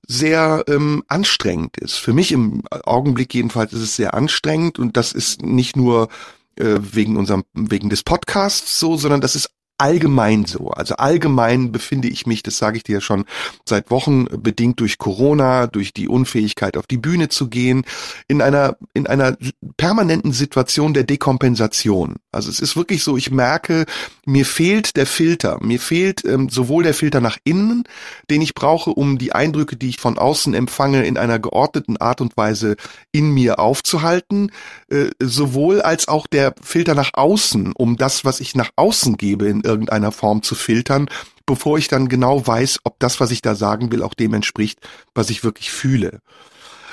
sehr 0.06 0.64
ähm, 0.66 1.04
anstrengend 1.08 1.76
ist. 1.76 1.96
Für 1.96 2.14
mich 2.14 2.32
im 2.32 2.62
Augenblick 2.70 3.34
jedenfalls 3.34 3.74
ist 3.74 3.82
es 3.82 3.96
sehr 3.96 4.14
anstrengend 4.14 4.78
und 4.78 4.96
das 4.96 5.12
ist 5.12 5.42
nicht 5.42 5.76
nur 5.76 6.08
äh, 6.56 6.78
wegen 6.80 7.18
unserem 7.18 7.44
wegen 7.52 7.90
des 7.90 8.02
Podcasts 8.02 8.80
so, 8.80 8.96
sondern 8.96 9.20
das 9.20 9.36
ist 9.36 9.50
allgemein 9.80 10.44
so. 10.44 10.68
Also 10.68 10.96
allgemein 10.96 11.72
befinde 11.72 12.08
ich 12.08 12.26
mich, 12.26 12.42
das 12.42 12.58
sage 12.58 12.76
ich 12.76 12.82
dir 12.82 12.94
ja 12.94 13.00
schon 13.00 13.24
seit 13.64 13.90
Wochen, 13.90 14.26
bedingt 14.26 14.80
durch 14.80 14.98
Corona, 14.98 15.66
durch 15.66 15.92
die 15.92 16.08
Unfähigkeit 16.08 16.76
auf 16.76 16.86
die 16.86 16.98
Bühne 16.98 17.28
zu 17.28 17.48
gehen, 17.48 17.84
in 18.28 18.42
einer, 18.42 18.76
in 18.92 19.06
einer 19.06 19.36
permanenten 19.76 20.32
Situation 20.32 20.94
der 20.94 21.04
Dekompensation. 21.04 22.16
Also 22.32 22.48
es 22.48 22.60
ist 22.60 22.76
wirklich 22.76 23.02
so, 23.02 23.16
ich 23.16 23.32
merke, 23.32 23.86
mir 24.24 24.46
fehlt 24.46 24.96
der 24.96 25.06
Filter. 25.06 25.58
Mir 25.60 25.80
fehlt 25.80 26.24
ähm, 26.24 26.48
sowohl 26.48 26.84
der 26.84 26.94
Filter 26.94 27.20
nach 27.20 27.38
innen, 27.42 27.84
den 28.30 28.40
ich 28.40 28.54
brauche, 28.54 28.90
um 28.90 29.18
die 29.18 29.32
Eindrücke, 29.32 29.76
die 29.76 29.88
ich 29.88 29.98
von 29.98 30.16
außen 30.16 30.54
empfange, 30.54 31.04
in 31.04 31.18
einer 31.18 31.40
geordneten 31.40 31.96
Art 31.96 32.20
und 32.20 32.36
Weise 32.36 32.76
in 33.10 33.32
mir 33.32 33.58
aufzuhalten, 33.58 34.52
äh, 34.90 35.10
sowohl 35.20 35.82
als 35.82 36.06
auch 36.06 36.28
der 36.28 36.54
Filter 36.62 36.94
nach 36.94 37.10
außen, 37.14 37.72
um 37.72 37.96
das, 37.96 38.24
was 38.24 38.38
ich 38.38 38.54
nach 38.54 38.70
außen 38.76 39.16
gebe, 39.16 39.46
in 39.46 39.62
irgendeiner 39.62 40.12
Form 40.12 40.44
zu 40.44 40.54
filtern, 40.54 41.08
bevor 41.46 41.78
ich 41.78 41.88
dann 41.88 42.08
genau 42.08 42.46
weiß, 42.46 42.80
ob 42.84 43.00
das, 43.00 43.18
was 43.18 43.32
ich 43.32 43.42
da 43.42 43.56
sagen 43.56 43.90
will, 43.90 44.04
auch 44.04 44.14
dem 44.14 44.34
entspricht, 44.34 44.78
was 45.14 45.30
ich 45.30 45.42
wirklich 45.42 45.72
fühle. 45.72 46.20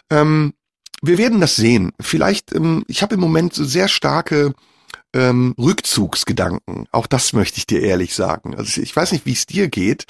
Ähm, 0.10 0.54
wir 1.04 1.20
werden 1.20 1.42
das 1.42 1.56
sehen. 1.56 1.92
Vielleicht, 2.00 2.56
ähm, 2.56 2.84
ich 2.88 3.04
habe 3.04 3.14
im 3.14 3.22
Moment 3.22 3.54
sehr 3.54 3.88
starke 3.88 4.54
ähm, 5.18 5.56
Rückzugsgedanken. 5.58 6.88
Auch 6.92 7.08
das 7.08 7.34
möchte 7.34 7.58
ich 7.58 7.66
dir 7.66 7.82
ehrlich 7.82 8.14
sagen. 8.14 8.56
Also 8.56 8.82
ich 8.82 8.96
weiß 8.96 9.12
nicht, 9.12 9.26
wie 9.26 9.34
es 9.34 9.48
dir 9.48 9.68
geht. 9.68 10.06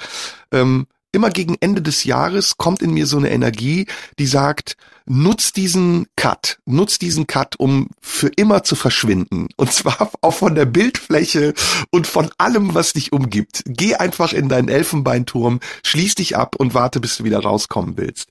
Ähm, 0.52 0.86
immer 1.14 1.30
gegen 1.30 1.56
Ende 1.60 1.82
des 1.82 2.04
Jahres 2.04 2.58
kommt 2.58 2.82
in 2.82 2.94
mir 2.94 3.08
so 3.08 3.18
eine 3.18 3.32
Energie, 3.32 3.88
die 4.20 4.28
sagt, 4.28 4.76
nutz 5.08 5.54
diesen 5.54 6.08
Cut, 6.16 6.60
nutz 6.66 7.00
diesen 7.00 7.28
Cut, 7.28 7.56
um 7.58 7.90
für 8.02 8.28
immer 8.28 8.64
zu 8.64 8.76
verschwinden. 8.76 9.48
Und 9.56 9.72
zwar 9.72 10.12
auch 10.22 10.34
von 10.34 10.56
der 10.56 10.66
Bildfläche 10.66 11.54
und 11.92 12.08
von 12.08 12.30
allem, 12.38 12.74
was 12.74 12.94
dich 12.94 13.14
umgibt. 13.14 13.64
Geh 13.66 13.96
einfach 13.96 14.34
in 14.34 14.50
deinen 14.50 14.70
Elfenbeinturm, 14.70 15.60
schließ 15.84 16.16
dich 16.16 16.38
ab 16.38 16.56
und 16.58 16.74
warte, 16.74 17.00
bis 17.00 17.18
du 17.18 17.24
wieder 17.24 17.40
rauskommen 17.40 17.98
willst. 17.98 18.30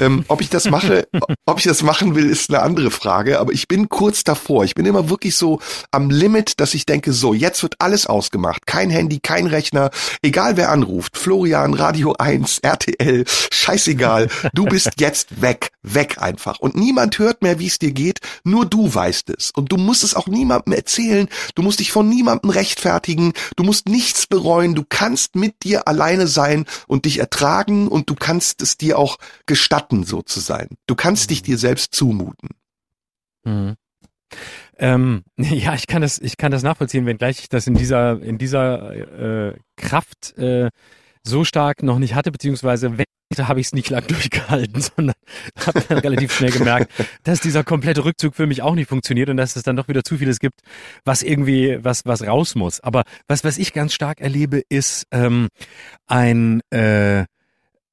Ähm, 0.00 0.24
ob 0.28 0.40
ich 0.40 0.50
das 0.50 0.68
mache, 0.68 1.08
ob 1.46 1.58
ich 1.58 1.64
das 1.64 1.82
machen 1.82 2.14
will, 2.14 2.28
ist 2.28 2.50
eine 2.50 2.62
andere 2.62 2.90
Frage, 2.90 3.38
aber 3.38 3.52
ich 3.52 3.68
bin 3.68 3.88
kurz 3.88 4.24
davor. 4.24 4.64
Ich 4.64 4.74
bin 4.74 4.86
immer 4.86 5.08
wirklich 5.08 5.36
so 5.36 5.60
am 5.90 6.10
Limit, 6.10 6.60
dass 6.60 6.74
ich 6.74 6.86
denke, 6.86 7.12
so, 7.12 7.34
jetzt 7.34 7.62
wird 7.62 7.76
alles 7.78 8.06
ausgemacht. 8.06 8.66
Kein 8.66 8.90
Handy, 8.90 9.20
kein 9.20 9.46
Rechner, 9.46 9.90
egal 10.22 10.56
wer 10.56 10.70
anruft. 10.70 11.16
Florian, 11.16 11.74
Radio 11.74 12.14
1, 12.18 12.58
RTL, 12.60 13.24
scheißegal. 13.52 14.28
Du 14.52 14.64
bist 14.64 14.90
jetzt 14.98 15.40
weg, 15.40 15.70
weg 15.82 16.15
weg 16.16 16.22
einfach. 16.22 16.58
Und 16.58 16.74
niemand 16.74 17.18
hört 17.18 17.42
mehr, 17.42 17.58
wie 17.58 17.66
es 17.66 17.78
dir 17.78 17.92
geht, 17.92 18.20
nur 18.44 18.66
du 18.66 18.92
weißt 18.92 19.30
es. 19.30 19.50
Und 19.50 19.72
du 19.72 19.76
musst 19.76 20.04
es 20.04 20.14
auch 20.14 20.26
niemandem 20.26 20.72
erzählen, 20.72 21.28
du 21.54 21.62
musst 21.62 21.80
dich 21.80 21.92
von 21.92 22.08
niemandem 22.08 22.50
rechtfertigen, 22.50 23.32
du 23.56 23.64
musst 23.64 23.88
nichts 23.88 24.26
bereuen, 24.26 24.74
du 24.74 24.84
kannst 24.88 25.36
mit 25.36 25.64
dir 25.64 25.88
alleine 25.88 26.26
sein 26.26 26.66
und 26.86 27.04
dich 27.04 27.18
ertragen 27.18 27.88
und 27.88 28.10
du 28.10 28.14
kannst 28.14 28.62
es 28.62 28.76
dir 28.76 28.98
auch 28.98 29.18
gestatten, 29.46 30.04
so 30.04 30.22
zu 30.22 30.40
sein. 30.40 30.68
Du 30.86 30.94
kannst 30.94 31.30
dich 31.30 31.42
dir 31.42 31.58
selbst 31.58 31.94
zumuten. 31.94 32.50
Mhm. 33.44 33.74
Ähm, 34.78 35.22
ja, 35.36 35.74
ich 35.74 35.86
kann 35.86 36.02
das, 36.02 36.18
ich 36.18 36.36
kann 36.36 36.52
das 36.52 36.62
nachvollziehen, 36.62 37.06
wenngleich 37.06 37.40
ich 37.40 37.48
das 37.48 37.66
in 37.66 37.74
dieser, 37.74 38.20
in 38.22 38.38
dieser 38.38 39.50
äh, 39.50 39.58
Kraft 39.76 40.36
äh, 40.36 40.70
so 41.28 41.44
stark 41.44 41.82
noch 41.82 41.98
nicht 41.98 42.14
hatte, 42.14 42.32
beziehungsweise 42.32 42.98
wenn 42.98 43.06
habe 43.38 43.60
ich 43.60 43.66
es 43.66 43.72
nicht 43.72 43.90
lang 43.90 44.06
durchgehalten, 44.08 44.80
sondern 44.80 45.16
habe 45.58 45.82
dann 45.88 45.98
relativ 45.98 46.32
schnell 46.32 46.52
gemerkt, 46.52 46.92
dass 47.24 47.40
dieser 47.40 47.64
komplette 47.64 48.04
Rückzug 48.04 48.34
für 48.34 48.46
mich 48.46 48.62
auch 48.62 48.74
nicht 48.74 48.88
funktioniert 48.88 49.28
und 49.28 49.36
dass 49.36 49.56
es 49.56 49.62
dann 49.62 49.76
doch 49.76 49.88
wieder 49.88 50.04
zu 50.04 50.18
vieles 50.18 50.38
gibt, 50.38 50.60
was 51.04 51.22
irgendwie 51.22 51.78
was 51.82 52.02
was 52.04 52.26
raus 52.26 52.54
muss. 52.54 52.80
Aber 52.80 53.02
was 53.26 53.44
was 53.44 53.58
ich 53.58 53.72
ganz 53.72 53.94
stark 53.94 54.20
erlebe, 54.20 54.62
ist 54.68 55.06
ähm, 55.10 55.48
ein 56.06 56.60
äh, 56.70 57.24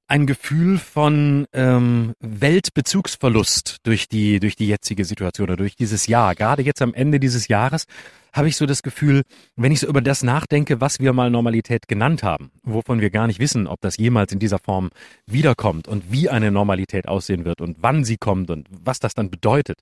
ein 0.07 0.27
Gefühl 0.27 0.77
von 0.77 1.47
ähm, 1.53 2.13
Weltbezugsverlust 2.19 3.77
durch 3.83 4.07
die 4.07 4.39
durch 4.39 4.55
die 4.55 4.67
jetzige 4.67 5.05
Situation 5.05 5.45
oder 5.45 5.57
durch 5.57 5.75
dieses 5.75 6.07
Jahr. 6.07 6.35
Gerade 6.35 6.61
jetzt 6.61 6.81
am 6.81 6.93
Ende 6.93 7.19
dieses 7.19 7.47
Jahres 7.47 7.85
habe 8.33 8.47
ich 8.47 8.57
so 8.57 8.65
das 8.65 8.81
Gefühl, 8.81 9.21
wenn 9.55 9.71
ich 9.71 9.79
so 9.79 9.87
über 9.87 10.01
das 10.01 10.23
nachdenke, 10.23 10.81
was 10.81 10.99
wir 10.99 11.13
mal 11.13 11.29
Normalität 11.29 11.87
genannt 11.87 12.23
haben, 12.23 12.51
wovon 12.63 12.99
wir 12.99 13.09
gar 13.09 13.27
nicht 13.27 13.39
wissen, 13.39 13.67
ob 13.67 13.79
das 13.81 13.97
jemals 13.97 14.31
in 14.31 14.39
dieser 14.39 14.59
Form 14.59 14.89
wiederkommt 15.25 15.87
und 15.87 16.11
wie 16.11 16.29
eine 16.29 16.51
Normalität 16.51 17.07
aussehen 17.07 17.45
wird 17.45 17.61
und 17.61 17.77
wann 17.81 18.03
sie 18.03 18.17
kommt 18.17 18.49
und 18.49 18.67
was 18.69 18.99
das 18.99 19.13
dann 19.13 19.29
bedeutet. 19.29 19.79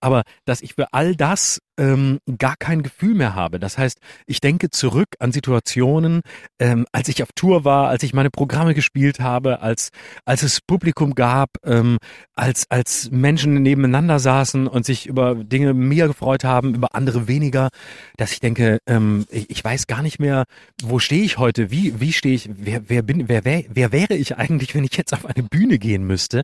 Aber 0.00 0.22
dass 0.44 0.60
ich 0.60 0.74
für 0.74 0.92
all 0.92 1.14
das 1.14 1.60
ähm, 1.78 2.18
gar 2.38 2.56
kein 2.56 2.82
Gefühl 2.82 3.14
mehr 3.14 3.34
habe. 3.34 3.58
Das 3.58 3.78
heißt, 3.78 3.98
ich 4.26 4.40
denke 4.40 4.70
zurück 4.70 5.08
an 5.18 5.32
Situationen, 5.32 6.20
ähm, 6.58 6.86
als 6.92 7.08
ich 7.08 7.22
auf 7.22 7.30
Tour 7.34 7.64
war, 7.64 7.88
als 7.88 8.02
ich 8.02 8.12
meine 8.12 8.30
Programme 8.30 8.74
gespielt 8.74 9.20
habe, 9.20 9.60
als 9.62 9.90
als 10.24 10.42
es 10.42 10.60
Publikum 10.60 11.14
gab, 11.14 11.50
ähm, 11.64 11.98
als 12.34 12.66
als 12.68 13.10
Menschen 13.10 13.62
nebeneinander 13.62 14.18
saßen 14.18 14.66
und 14.66 14.84
sich 14.84 15.06
über 15.06 15.34
Dinge 15.34 15.72
mehr 15.72 16.08
gefreut 16.08 16.44
haben, 16.44 16.74
über 16.74 16.94
andere 16.94 17.26
weniger, 17.26 17.68
dass 18.16 18.32
ich 18.32 18.40
denke, 18.40 18.78
ähm, 18.86 19.26
ich, 19.30 19.50
ich 19.50 19.64
weiß 19.64 19.86
gar 19.86 20.02
nicht 20.02 20.18
mehr, 20.18 20.44
wo 20.82 20.98
stehe 20.98 21.22
ich 21.22 21.38
heute, 21.38 21.70
wie 21.70 22.00
wie 22.00 22.12
stehe 22.12 22.34
ich, 22.34 22.48
wer 22.52 22.88
wer 22.88 23.02
bin, 23.02 23.28
wer 23.28 23.44
wer, 23.44 23.64
wer 23.68 23.92
wäre 23.92 24.14
ich 24.14 24.36
eigentlich, 24.36 24.74
wenn 24.74 24.84
ich 24.84 24.96
jetzt 24.96 25.12
auf 25.12 25.26
eine 25.26 25.42
Bühne 25.42 25.78
gehen 25.78 26.06
müsste, 26.06 26.42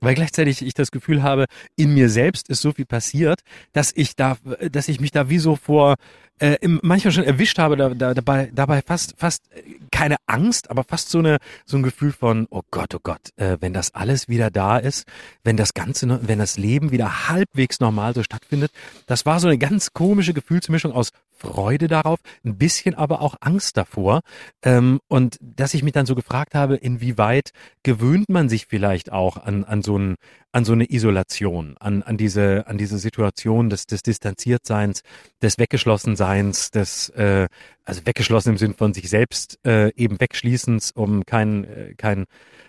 weil 0.00 0.14
gleichzeitig 0.14 0.62
ich 0.62 0.74
das 0.74 0.90
Gefühl 0.90 1.22
habe, 1.22 1.46
in 1.76 1.94
mir 1.94 2.08
selbst 2.08 2.48
ist 2.48 2.62
so 2.62 2.72
viel 2.72 2.86
passiert, 2.86 3.40
dass 3.72 3.92
ich 3.94 4.16
da 4.16 4.36
dass 4.70 4.88
ich 4.88 5.00
mich 5.00 5.10
da 5.10 5.28
wie 5.28 5.38
so 5.38 5.56
vor 5.56 5.96
äh, 6.38 6.56
manchmal 6.82 7.12
schon 7.12 7.24
erwischt 7.24 7.58
habe, 7.58 7.76
da, 7.76 7.90
da, 7.90 8.14
dabei, 8.14 8.50
dabei 8.52 8.82
fast, 8.82 9.14
fast 9.16 9.42
keine 9.90 10.16
Angst, 10.26 10.70
aber 10.70 10.84
fast 10.84 11.08
so 11.08 11.18
eine, 11.18 11.38
so 11.64 11.76
ein 11.78 11.82
Gefühl 11.82 12.12
von, 12.12 12.46
oh 12.50 12.62
Gott, 12.70 12.94
oh 12.94 13.00
Gott, 13.02 13.30
äh, 13.36 13.56
wenn 13.60 13.72
das 13.72 13.94
alles 13.94 14.28
wieder 14.28 14.50
da 14.50 14.76
ist, 14.76 15.06
wenn 15.44 15.56
das 15.56 15.72
Ganze, 15.72 16.20
wenn 16.28 16.38
das 16.38 16.58
Leben 16.58 16.90
wieder 16.90 17.28
halbwegs 17.28 17.80
normal 17.80 18.14
so 18.14 18.22
stattfindet, 18.22 18.70
das 19.06 19.24
war 19.24 19.40
so 19.40 19.48
eine 19.48 19.58
ganz 19.58 19.92
komische 19.92 20.34
Gefühlsmischung 20.34 20.85
aus 20.92 21.10
Freude 21.36 21.86
darauf, 21.86 22.20
ein 22.44 22.56
bisschen 22.56 22.94
aber 22.94 23.20
auch 23.20 23.36
Angst 23.40 23.76
davor. 23.76 24.20
Ähm, 24.62 25.00
und 25.08 25.36
dass 25.40 25.74
ich 25.74 25.82
mich 25.82 25.92
dann 25.92 26.06
so 26.06 26.14
gefragt 26.14 26.54
habe, 26.54 26.76
inwieweit 26.76 27.50
gewöhnt 27.82 28.28
man 28.30 28.48
sich 28.48 28.66
vielleicht 28.66 29.12
auch 29.12 29.36
an, 29.36 29.64
an 29.64 29.82
so 29.82 29.98
ein, 29.98 30.16
an 30.52 30.64
so 30.64 30.72
eine 30.72 30.90
Isolation, 30.90 31.76
an, 31.78 32.02
an 32.02 32.16
diese, 32.16 32.66
an 32.66 32.78
diese 32.78 32.98
Situation 32.98 33.68
des, 33.68 33.86
des 33.86 34.02
Distanziertseins, 34.02 35.02
des 35.42 35.58
Weggeschlossenseins, 35.58 36.70
des, 36.70 37.10
äh, 37.10 37.48
also 37.84 38.06
weggeschlossen 38.06 38.52
im 38.52 38.58
Sinn 38.58 38.74
von 38.74 38.94
sich 38.94 39.10
selbst 39.10 39.58
äh, 39.66 39.92
eben 39.94 40.18
wegschließens, 40.18 40.92
um 40.92 41.24
kein, 41.26 41.64
äh, 41.64 41.94
kein, 41.96 42.24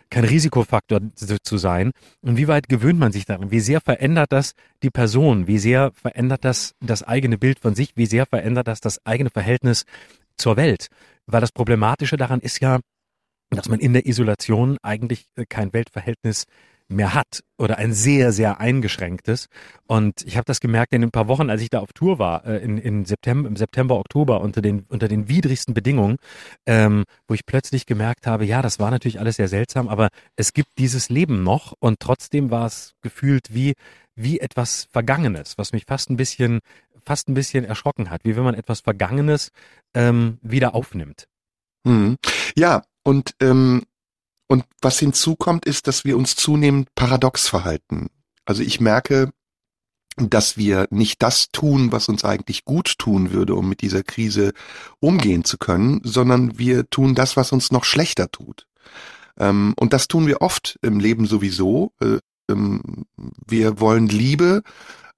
kein 0.09 0.23
Risikofaktor 0.23 1.01
zu 1.15 1.57
sein. 1.57 1.91
Und 2.21 2.37
wie 2.37 2.47
weit 2.47 2.69
gewöhnt 2.69 2.99
man 2.99 3.11
sich 3.11 3.25
daran? 3.25 3.51
Wie 3.51 3.59
sehr 3.59 3.81
verändert 3.81 4.31
das 4.31 4.53
die 4.83 4.89
Person? 4.89 5.47
Wie 5.47 5.59
sehr 5.59 5.91
verändert 5.93 6.45
das 6.45 6.73
das 6.81 7.03
eigene 7.03 7.37
Bild 7.37 7.59
von 7.59 7.75
sich? 7.75 7.91
Wie 7.95 8.05
sehr 8.05 8.25
verändert 8.25 8.67
das 8.67 8.79
das 8.79 9.05
eigene 9.05 9.29
Verhältnis 9.29 9.85
zur 10.37 10.57
Welt? 10.57 10.87
Weil 11.25 11.41
das 11.41 11.51
Problematische 11.51 12.17
daran 12.17 12.39
ist 12.39 12.59
ja, 12.61 12.79
dass 13.49 13.69
man 13.69 13.79
in 13.79 13.93
der 13.93 14.05
Isolation 14.05 14.77
eigentlich 14.81 15.25
äh, 15.35 15.45
kein 15.47 15.73
Weltverhältnis 15.73 16.45
mehr 16.89 17.13
hat 17.13 17.43
oder 17.57 17.77
ein 17.77 17.93
sehr, 17.93 18.31
sehr 18.31 18.59
eingeschränktes. 18.59 19.47
Und 19.87 20.21
ich 20.25 20.37
habe 20.37 20.45
das 20.45 20.59
gemerkt 20.59 20.93
in 20.93 21.03
ein 21.03 21.11
paar 21.11 21.27
Wochen, 21.27 21.49
als 21.49 21.61
ich 21.61 21.69
da 21.69 21.79
auf 21.79 21.93
Tour 21.93 22.19
war, 22.19 22.45
äh, 22.45 22.57
in, 22.59 22.77
in 22.77 23.05
September, 23.05 23.47
im 23.47 23.55
September, 23.55 23.97
Oktober 23.97 24.41
unter 24.41 24.61
den, 24.61 24.85
unter 24.89 25.07
den 25.07 25.27
widrigsten 25.27 25.73
Bedingungen, 25.73 26.17
ähm, 26.65 27.03
wo 27.27 27.33
ich 27.33 27.45
plötzlich 27.45 27.85
gemerkt 27.85 28.27
habe, 28.27 28.45
ja, 28.45 28.61
das 28.61 28.79
war 28.79 28.91
natürlich 28.91 29.19
alles 29.19 29.35
sehr 29.35 29.47
seltsam, 29.47 29.87
aber 29.87 30.09
es 30.35 30.53
gibt 30.53 30.69
dieses 30.77 31.09
Leben 31.09 31.43
noch 31.43 31.73
und 31.79 31.99
trotzdem 31.99 32.51
war 32.51 32.65
es 32.65 32.93
gefühlt 33.01 33.53
wie, 33.53 33.73
wie 34.15 34.39
etwas 34.39 34.87
Vergangenes, 34.91 35.57
was 35.57 35.73
mich 35.73 35.85
fast 35.85 36.09
ein 36.09 36.17
bisschen, 36.17 36.59
fast 37.03 37.27
ein 37.27 37.33
bisschen 37.33 37.65
erschrocken 37.65 38.09
hat, 38.09 38.21
wie 38.23 38.35
wenn 38.35 38.43
man 38.43 38.55
etwas 38.55 38.81
Vergangenes 38.81 39.51
ähm, 39.93 40.37
wieder 40.41 40.73
aufnimmt. 40.73 41.27
Mhm. 41.83 42.17
Ja, 42.55 42.83
und 43.03 43.35
ähm, 43.41 43.83
und 44.47 44.63
was 44.81 44.99
hinzukommt, 44.99 45.65
ist, 45.65 45.87
dass 45.87 46.05
wir 46.05 46.17
uns 46.17 46.35
zunehmend 46.35 46.93
paradox 46.95 47.47
verhalten. 47.47 48.07
Also 48.45 48.63
ich 48.63 48.79
merke, 48.79 49.31
dass 50.17 50.57
wir 50.57 50.87
nicht 50.89 51.21
das 51.21 51.49
tun, 51.51 51.91
was 51.91 52.09
uns 52.09 52.25
eigentlich 52.25 52.65
gut 52.65 52.97
tun 52.97 53.31
würde, 53.31 53.55
um 53.55 53.69
mit 53.69 53.81
dieser 53.81 54.03
Krise 54.03 54.53
umgehen 54.99 55.43
zu 55.43 55.57
können, 55.57 56.01
sondern 56.03 56.57
wir 56.57 56.89
tun 56.89 57.13
das, 57.13 57.37
was 57.37 57.51
uns 57.51 57.71
noch 57.71 57.83
schlechter 57.83 58.31
tut. 58.31 58.67
Ähm, 59.37 59.73
und 59.77 59.93
das 59.93 60.07
tun 60.07 60.25
wir 60.25 60.41
oft 60.41 60.79
im 60.81 60.99
Leben 60.99 61.27
sowieso. 61.27 61.93
Äh, 62.01 62.17
ähm, 62.49 63.05
wir 63.45 63.79
wollen 63.79 64.07
Liebe, 64.07 64.63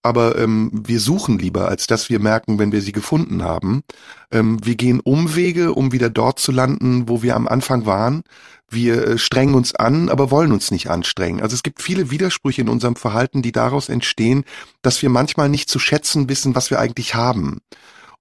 aber 0.01 0.37
ähm, 0.37 0.71
wir 0.73 0.99
suchen 0.99 1.39
lieber, 1.39 1.67
als 1.67 1.87
dass 1.87 2.09
wir 2.09 2.19
merken, 2.19 2.57
wenn 2.59 2.71
wir 2.71 2.81
sie 2.81 2.91
gefunden 2.91 3.43
haben. 3.43 3.83
Ähm, 4.31 4.59
wir 4.63 4.75
gehen 4.75 4.99
Umwege, 4.99 5.73
um 5.73 5.91
wieder 5.91 6.09
dort 6.09 6.39
zu 6.39 6.51
landen, 6.51 7.09
wo 7.09 7.21
wir 7.21 7.35
am 7.35 7.47
Anfang 7.47 7.85
waren. 7.85 8.23
Wir 8.69 9.07
äh, 9.07 9.17
strengen 9.17 9.55
uns 9.55 9.75
an, 9.75 10.09
aber 10.09 10.31
wollen 10.31 10.51
uns 10.51 10.71
nicht 10.71 10.89
anstrengen. 10.89 11.41
Also 11.41 11.53
es 11.53 11.63
gibt 11.63 11.81
viele 11.81 12.11
Widersprüche 12.11 12.61
in 12.61 12.69
unserem 12.69 12.95
Verhalten, 12.95 13.41
die 13.41 13.51
daraus 13.51 13.89
entstehen, 13.89 14.45
dass 14.81 15.01
wir 15.01 15.09
manchmal 15.09 15.49
nicht 15.49 15.69
zu 15.69 15.79
schätzen 15.79 16.29
wissen, 16.29 16.55
was 16.55 16.69
wir 16.69 16.79
eigentlich 16.79 17.15
haben 17.15 17.59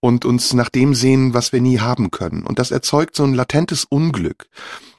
und 0.01 0.25
uns 0.25 0.53
nach 0.55 0.69
dem 0.69 0.95
sehen, 0.95 1.35
was 1.35 1.53
wir 1.53 1.61
nie 1.61 1.81
haben 1.81 2.11
können. 2.11 2.45
Und 2.45 2.59
das 2.59 2.71
erzeugt 2.71 3.17
so 3.17 3.25
ein 3.25 3.35
latentes 3.35 3.85
Unglück. 3.85 4.49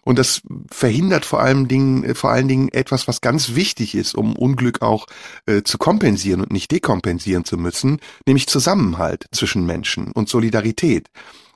Und 0.10 0.18
das 0.18 0.42
verhindert 0.72 1.24
vor 1.24 1.40
allen 1.40 1.68
Dingen, 1.68 2.04
äh, 2.04 2.16
vor 2.16 2.32
allen 2.32 2.48
Dingen 2.48 2.70
etwas, 2.70 3.08
was 3.08 3.22
ganz 3.22 3.54
wichtig 3.54 3.94
ist, 3.94 4.16
um 4.16 4.36
Unglück 4.36 4.82
auch 4.82 5.06
äh, 5.46 5.62
zu 5.62 5.78
kompensieren 5.78 6.42
und 6.42 6.52
nicht 6.52 6.72
dekompensieren 6.72 7.46
zu 7.46 7.58
müssen, 7.58 8.00
nämlich 8.26 8.48
Zusammenhalt 8.48 9.28
zwischen 9.32 9.68
Menschen 9.68 10.12
und 10.12 10.28
Solidarität. 10.28 11.10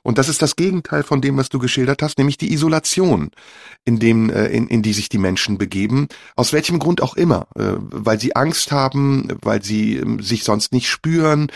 Und 0.04 0.18
das 0.18 0.28
ist 0.28 0.40
das 0.40 0.54
Gegenteil 0.54 1.02
von 1.02 1.20
dem, 1.20 1.36
was 1.36 1.48
du 1.48 1.58
geschildert 1.58 2.00
hast, 2.00 2.16
nämlich 2.16 2.38
die 2.38 2.52
Isolation, 2.52 3.32
in 3.84 3.98
dem, 3.98 4.30
äh, 4.30 4.46
in, 4.46 4.68
in 4.68 4.82
die 4.82 4.92
sich 4.92 5.08
die 5.08 5.18
Menschen 5.18 5.58
begeben, 5.58 6.06
aus 6.36 6.52
welchem 6.52 6.78
Grund 6.78 7.02
auch 7.02 7.16
immer, 7.16 7.48
äh, 7.56 7.72
weil 7.76 8.20
sie 8.20 8.36
Angst 8.36 8.70
haben, 8.70 9.36
weil 9.42 9.64
sie 9.64 9.96
äh, 9.96 10.22
sich 10.22 10.44
sonst 10.44 10.72
nicht 10.72 10.88
spüren, 10.88 11.50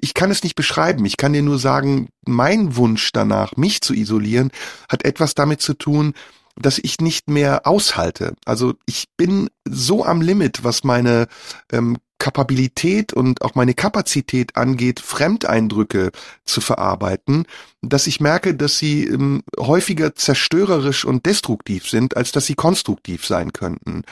ich 0.00 0.14
kann 0.14 0.30
es 0.30 0.42
nicht 0.42 0.54
beschreiben. 0.54 1.04
Ich 1.04 1.16
kann 1.16 1.32
dir 1.32 1.42
nur 1.42 1.58
sagen, 1.58 2.08
mein 2.26 2.76
Wunsch 2.76 3.12
danach, 3.12 3.56
mich 3.56 3.80
zu 3.82 3.94
isolieren, 3.94 4.50
hat 4.88 5.04
etwas 5.04 5.34
damit 5.34 5.60
zu 5.60 5.74
tun, 5.74 6.14
dass 6.56 6.78
ich 6.78 7.00
nicht 7.00 7.28
mehr 7.28 7.66
aushalte. 7.66 8.34
Also 8.44 8.74
ich 8.86 9.06
bin 9.16 9.50
so 9.64 10.04
am 10.04 10.20
Limit, 10.20 10.62
was 10.62 10.84
meine 10.84 11.26
ähm, 11.72 11.98
Kapabilität 12.18 13.12
und 13.12 13.42
auch 13.42 13.54
meine 13.54 13.74
Kapazität 13.74 14.56
angeht, 14.56 15.00
Fremdeindrücke 15.00 16.10
zu 16.44 16.60
verarbeiten, 16.60 17.44
dass 17.82 18.06
ich 18.06 18.20
merke, 18.20 18.54
dass 18.54 18.78
sie 18.78 19.04
ähm, 19.04 19.42
häufiger 19.58 20.14
zerstörerisch 20.14 21.04
und 21.04 21.26
destruktiv 21.26 21.88
sind, 21.88 22.16
als 22.16 22.32
dass 22.32 22.46
sie 22.46 22.54
konstruktiv 22.54 23.26
sein 23.26 23.52
könnten. 23.52 24.02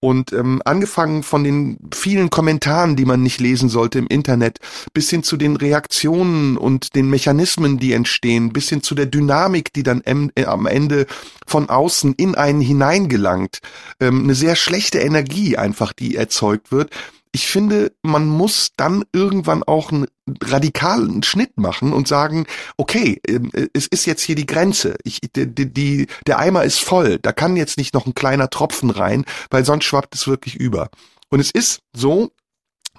Und 0.00 0.32
ähm, 0.32 0.60
angefangen 0.64 1.22
von 1.22 1.44
den 1.44 1.78
vielen 1.94 2.28
Kommentaren, 2.28 2.96
die 2.96 3.06
man 3.06 3.22
nicht 3.22 3.40
lesen 3.40 3.70
sollte 3.70 3.98
im 3.98 4.08
Internet, 4.08 4.58
bis 4.92 5.08
hin 5.08 5.22
zu 5.22 5.36
den 5.36 5.56
Reaktionen 5.56 6.58
und 6.58 6.94
den 6.94 7.08
Mechanismen, 7.08 7.78
die 7.78 7.92
entstehen, 7.92 8.52
bis 8.52 8.68
hin 8.68 8.82
zu 8.82 8.94
der 8.94 9.06
Dynamik, 9.06 9.72
die 9.72 9.84
dann 9.84 10.02
äh, 10.04 10.44
am 10.44 10.66
Ende 10.66 11.06
von 11.46 11.70
außen 11.70 12.14
in 12.14 12.34
einen 12.34 12.60
hineingelangt. 12.60 13.60
Ähm, 14.00 14.24
eine 14.24 14.34
sehr 14.34 14.56
schlechte 14.56 14.98
Energie 14.98 15.56
einfach, 15.56 15.92
die 15.92 16.16
erzeugt 16.16 16.72
wird 16.72 16.90
ich 17.34 17.48
finde, 17.48 17.92
man 18.02 18.28
muss 18.28 18.70
dann 18.76 19.04
irgendwann 19.12 19.64
auch 19.64 19.90
einen 19.90 20.06
radikalen 20.40 21.24
Schnitt 21.24 21.58
machen 21.58 21.92
und 21.92 22.06
sagen, 22.06 22.46
okay, 22.76 23.20
ähm, 23.26 23.50
es 23.72 23.88
ist 23.88 24.06
jetzt 24.06 24.22
hier 24.22 24.36
die 24.36 24.46
Grenze. 24.46 24.94
Ich, 25.02 25.18
die, 25.34 25.72
die, 25.72 26.06
der 26.28 26.38
Eimer 26.38 26.62
ist 26.62 26.78
voll. 26.78 27.18
Da 27.18 27.32
kann 27.32 27.56
jetzt 27.56 27.76
nicht 27.76 27.92
noch 27.92 28.06
ein 28.06 28.14
kleiner 28.14 28.50
Tropfen 28.50 28.88
rein, 28.90 29.24
weil 29.50 29.64
sonst 29.64 29.84
schwappt 29.84 30.14
es 30.14 30.28
wirklich 30.28 30.54
über. 30.54 30.90
Und 31.28 31.40
es 31.40 31.50
ist 31.50 31.80
so, 31.92 32.30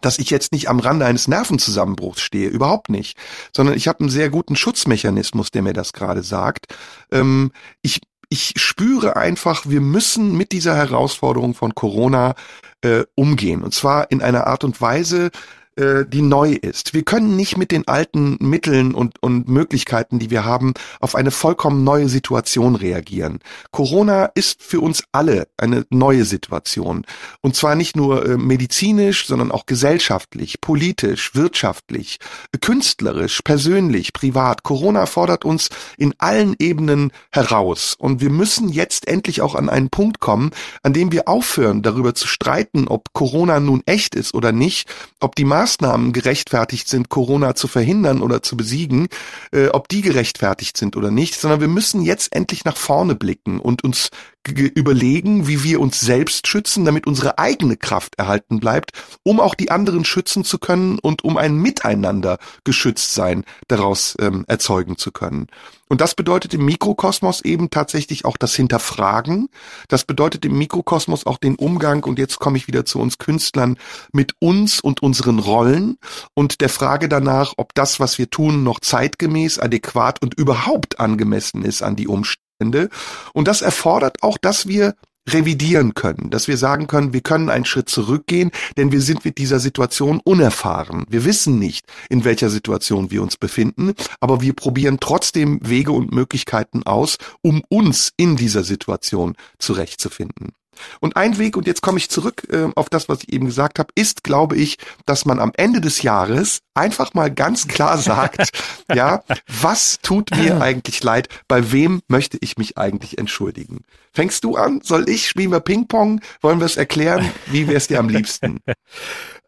dass 0.02 0.20
ich 0.20 0.32
jetzt 0.32 0.52
nicht 0.52 0.68
am 0.68 0.82
Rande 0.82 1.06
eines 1.06 1.30
Nervenzusammenbruchs 1.30 2.22
stehe, 2.22 2.50
überhaupt 2.50 2.90
nicht, 2.90 3.18
sondern 3.56 3.78
ich 3.78 3.88
habe 3.88 4.02
einen 4.02 4.10
sehr 4.10 4.30
guten 4.30 4.58
Schutzmechanismus, 4.58 5.50
der 5.50 5.62
mir 5.62 5.74
das 5.74 5.94
gerade 5.94 6.24
sagt. 6.24 6.76
Ähm, 7.10 7.54
ich 7.82 8.02
ich 8.30 8.54
spüre 8.58 9.16
einfach, 9.16 9.66
wir 9.68 9.82
müssen 9.82 10.38
mit 10.38 10.52
dieser 10.52 10.76
Herausforderung 10.76 11.54
von 11.54 11.76
Corona 11.76 12.36
äh, 12.82 13.04
umgehen. 13.16 13.64
Und 13.64 13.74
zwar 13.74 14.12
in 14.12 14.22
einer 14.22 14.48
Art 14.48 14.64
und 14.64 14.82
Weise, 14.82 15.32
äh, 15.78 16.06
die 16.08 16.22
neu 16.22 16.54
ist. 16.54 16.94
Wir 16.94 17.04
können 17.04 17.36
nicht 17.36 17.58
mit 17.58 17.72
den 17.72 17.86
alten 17.86 18.38
Mitteln 18.40 18.94
und, 18.94 19.22
und 19.22 19.50
Möglichkeiten, 19.50 20.20
die 20.20 20.30
wir 20.30 20.46
haben, 20.46 20.74
auf 21.02 21.16
eine 21.16 21.32
vollkommen 21.32 21.84
neue 21.84 22.08
Situation 22.08 22.76
reagieren. 22.76 23.40
Corona 23.72 24.26
ist 24.36 24.64
für 24.64 24.80
uns 24.80 25.04
alle 25.12 25.50
eine 25.58 25.86
neue 25.90 26.24
Situation. 26.24 27.06
Und 27.42 27.58
zwar 27.58 27.76
nicht 27.76 27.98
nur 27.98 28.26
äh, 28.26 28.38
medizinisch, 28.38 29.28
sondern 29.28 29.52
auch 29.52 29.66
gesellschaftlich, 29.66 30.62
politisch, 30.62 31.36
wirtschaftlich, 31.36 32.20
künstlerisch, 32.62 33.42
persönlich, 33.42 34.14
privat. 34.14 34.64
Corona 34.64 35.06
fordert 35.08 35.44
uns 35.44 35.68
in 35.98 36.14
allen 36.20 36.56
Ebenen 36.58 37.12
heraus. 37.32 37.96
Und 37.98 38.22
wir 38.22 38.30
müssen 38.30 38.70
jetzt 38.70 39.10
endlich 39.10 39.42
auch 39.42 39.56
an 39.56 39.68
einen 39.68 39.90
Punkt 39.90 40.22
kommen, 40.22 40.52
an 40.84 40.94
dem 40.94 41.12
wir 41.12 41.28
aufhören, 41.28 41.82
darüber 41.82 42.16
zu 42.16 42.28
streiten, 42.28 42.88
ob 42.88 43.12
Corona 43.12 43.60
nun 43.60 43.84
echt 43.86 44.16
ist 44.16 44.34
oder 44.34 44.54
nicht, 44.54 44.88
ob 45.20 45.36
die 45.36 45.44
Maßnahmen 45.44 45.65
Maßnahmen 45.66 46.14
gerechtfertigt 46.14 46.88
sind, 46.88 47.10
Corona 47.10 47.56
zu 47.56 47.68
verhindern 47.68 48.22
oder 48.22 48.44
zu 48.44 48.56
besiegen, 48.56 49.08
äh, 49.52 49.70
ob 49.70 49.90
die 49.90 50.04
gerechtfertigt 50.04 50.78
sind 50.78 50.96
oder 50.96 51.10
nicht, 51.10 51.40
sondern 51.40 51.60
wir 51.60 51.68
müssen 51.68 52.04
jetzt 52.04 52.36
endlich 52.36 52.66
nach 52.66 52.78
vorne 52.78 53.16
blicken 53.16 53.60
und 53.60 53.84
uns 53.84 54.10
überlegen, 54.48 55.48
wie 55.48 55.64
wir 55.64 55.82
uns 55.82 56.00
selbst 56.00 56.48
schützen, 56.48 56.86
damit 56.86 57.08
unsere 57.08 57.40
eigene 57.40 57.78
Kraft 57.78 58.20
erhalten 58.20 58.60
bleibt, 58.60 58.92
um 59.24 59.40
auch 59.40 59.56
die 59.56 59.72
anderen 59.72 60.06
schützen 60.06 60.44
zu 60.44 60.60
können 60.60 61.00
und 61.00 61.24
um 61.24 61.36
ein 61.36 61.56
Miteinander 61.56 62.38
geschützt 62.64 63.16
sein 63.16 63.44
daraus 63.68 64.16
ähm, 64.20 64.46
erzeugen 64.48 65.00
zu 65.00 65.12
können. 65.12 65.48
Und 65.88 66.02
das 66.02 66.16
bedeutet 66.16 66.54
im 66.54 66.66
Mikrokosmos 66.66 67.42
eben 67.42 67.70
tatsächlich 67.70 68.26
auch 68.26 68.38
das 68.38 68.56
Hinterfragen. 68.56 69.50
Das 69.88 70.04
bedeutet 70.04 70.44
im 70.46 70.58
Mikrokosmos 70.58 71.26
auch 71.26 71.38
den 71.38 71.56
Umgang, 71.56 72.04
und 72.04 72.18
jetzt 72.18 72.40
komme 72.40 72.58
ich 72.58 72.68
wieder 72.68 72.86
zu 72.86 73.00
uns 73.00 73.18
Künstlern, 73.18 73.78
mit 74.12 74.34
uns 74.40 74.80
und 74.80 75.04
unseren 75.04 75.40
Rollen 75.40 75.98
und 76.34 76.62
der 76.62 76.70
Frage 76.70 77.08
danach, 77.08 77.54
ob 77.58 77.74
das, 77.76 78.00
was 78.00 78.18
wir 78.18 78.30
tun, 78.30 78.64
noch 78.64 78.80
zeitgemäß, 78.80 79.60
adäquat 79.60 80.22
und 80.22 80.34
überhaupt 80.34 81.00
angemessen 81.00 81.64
ist 81.64 81.84
an 81.84 81.96
die 81.96 82.08
Umstände. 82.08 82.90
Und 83.34 83.48
das 83.48 83.62
erfordert 83.62 84.24
auch, 84.24 84.38
dass 84.38 84.68
wir 84.68 84.96
revidieren 85.30 85.94
können, 85.94 86.30
dass 86.30 86.48
wir 86.48 86.58
sagen 86.58 86.88
können, 86.88 87.14
wir 87.14 87.22
können 87.22 87.50
einen 87.50 87.66
Schritt 87.66 87.90
zurückgehen, 87.90 88.52
denn 88.78 88.92
wir 88.92 89.02
sind 89.02 89.26
mit 89.26 89.38
dieser 89.38 89.60
Situation 89.60 90.22
unerfahren. 90.24 91.06
Wir 91.10 91.26
wissen 91.26 91.60
nicht, 91.60 91.86
in 92.10 92.24
welcher 92.24 92.50
Situation 92.50 93.12
wir 93.12 93.22
uns 93.22 93.38
befinden, 93.38 93.94
aber 94.20 94.42
wir 94.42 94.54
probieren 94.54 95.00
trotzdem 95.00 95.60
Wege 95.64 95.92
und 95.92 96.14
Möglichkeiten 96.14 96.84
aus, 96.84 97.18
um 97.42 97.64
uns 97.70 98.12
in 98.18 98.36
dieser 98.36 98.64
Situation 98.64 99.36
zurechtzufinden. 99.58 100.54
Und 101.00 101.16
ein 101.16 101.38
Weg, 101.38 101.58
und 101.58 101.68
jetzt 101.68 101.82
komme 101.82 101.98
ich 101.98 102.10
zurück 102.10 102.44
äh, 102.52 102.68
auf 102.76 102.90
das, 102.90 103.10
was 103.10 103.24
ich 103.24 103.34
eben 103.34 103.46
gesagt 103.46 103.80
habe, 103.80 103.90
ist, 103.96 104.24
glaube 104.24 104.56
ich, 104.56 104.78
dass 105.06 105.26
man 105.26 105.40
am 105.40 105.52
Ende 105.56 105.82
des 105.82 106.02
Jahres 106.02 106.60
einfach 106.74 107.14
mal 107.14 107.32
ganz 107.32 107.68
klar 107.68 107.98
sagt, 107.98 108.50
ja, 108.94 109.24
was 109.62 110.00
tut 110.02 110.32
mir 110.36 110.62
eigentlich 110.62 111.04
leid? 111.04 111.30
Bei 111.48 111.72
wem 111.72 112.02
möchte 112.08 112.38
ich 112.42 112.58
mich 112.58 112.78
eigentlich 112.78 113.18
entschuldigen? 113.18 113.82
Fängst 114.12 114.44
du 114.44 114.56
an? 114.56 114.82
Soll 114.84 115.10
ich? 115.10 115.28
Spielen 115.28 115.52
wir 115.52 115.60
Ping-Pong? 115.60 116.22
Wollen 116.42 116.60
wir 116.60 116.66
es 116.66 116.78
erklären? 116.78 117.30
Wie 117.48 117.68
wäre 117.68 117.78
es 117.78 117.88
dir 117.88 118.00
am 118.00 118.10
liebsten? 118.10 118.60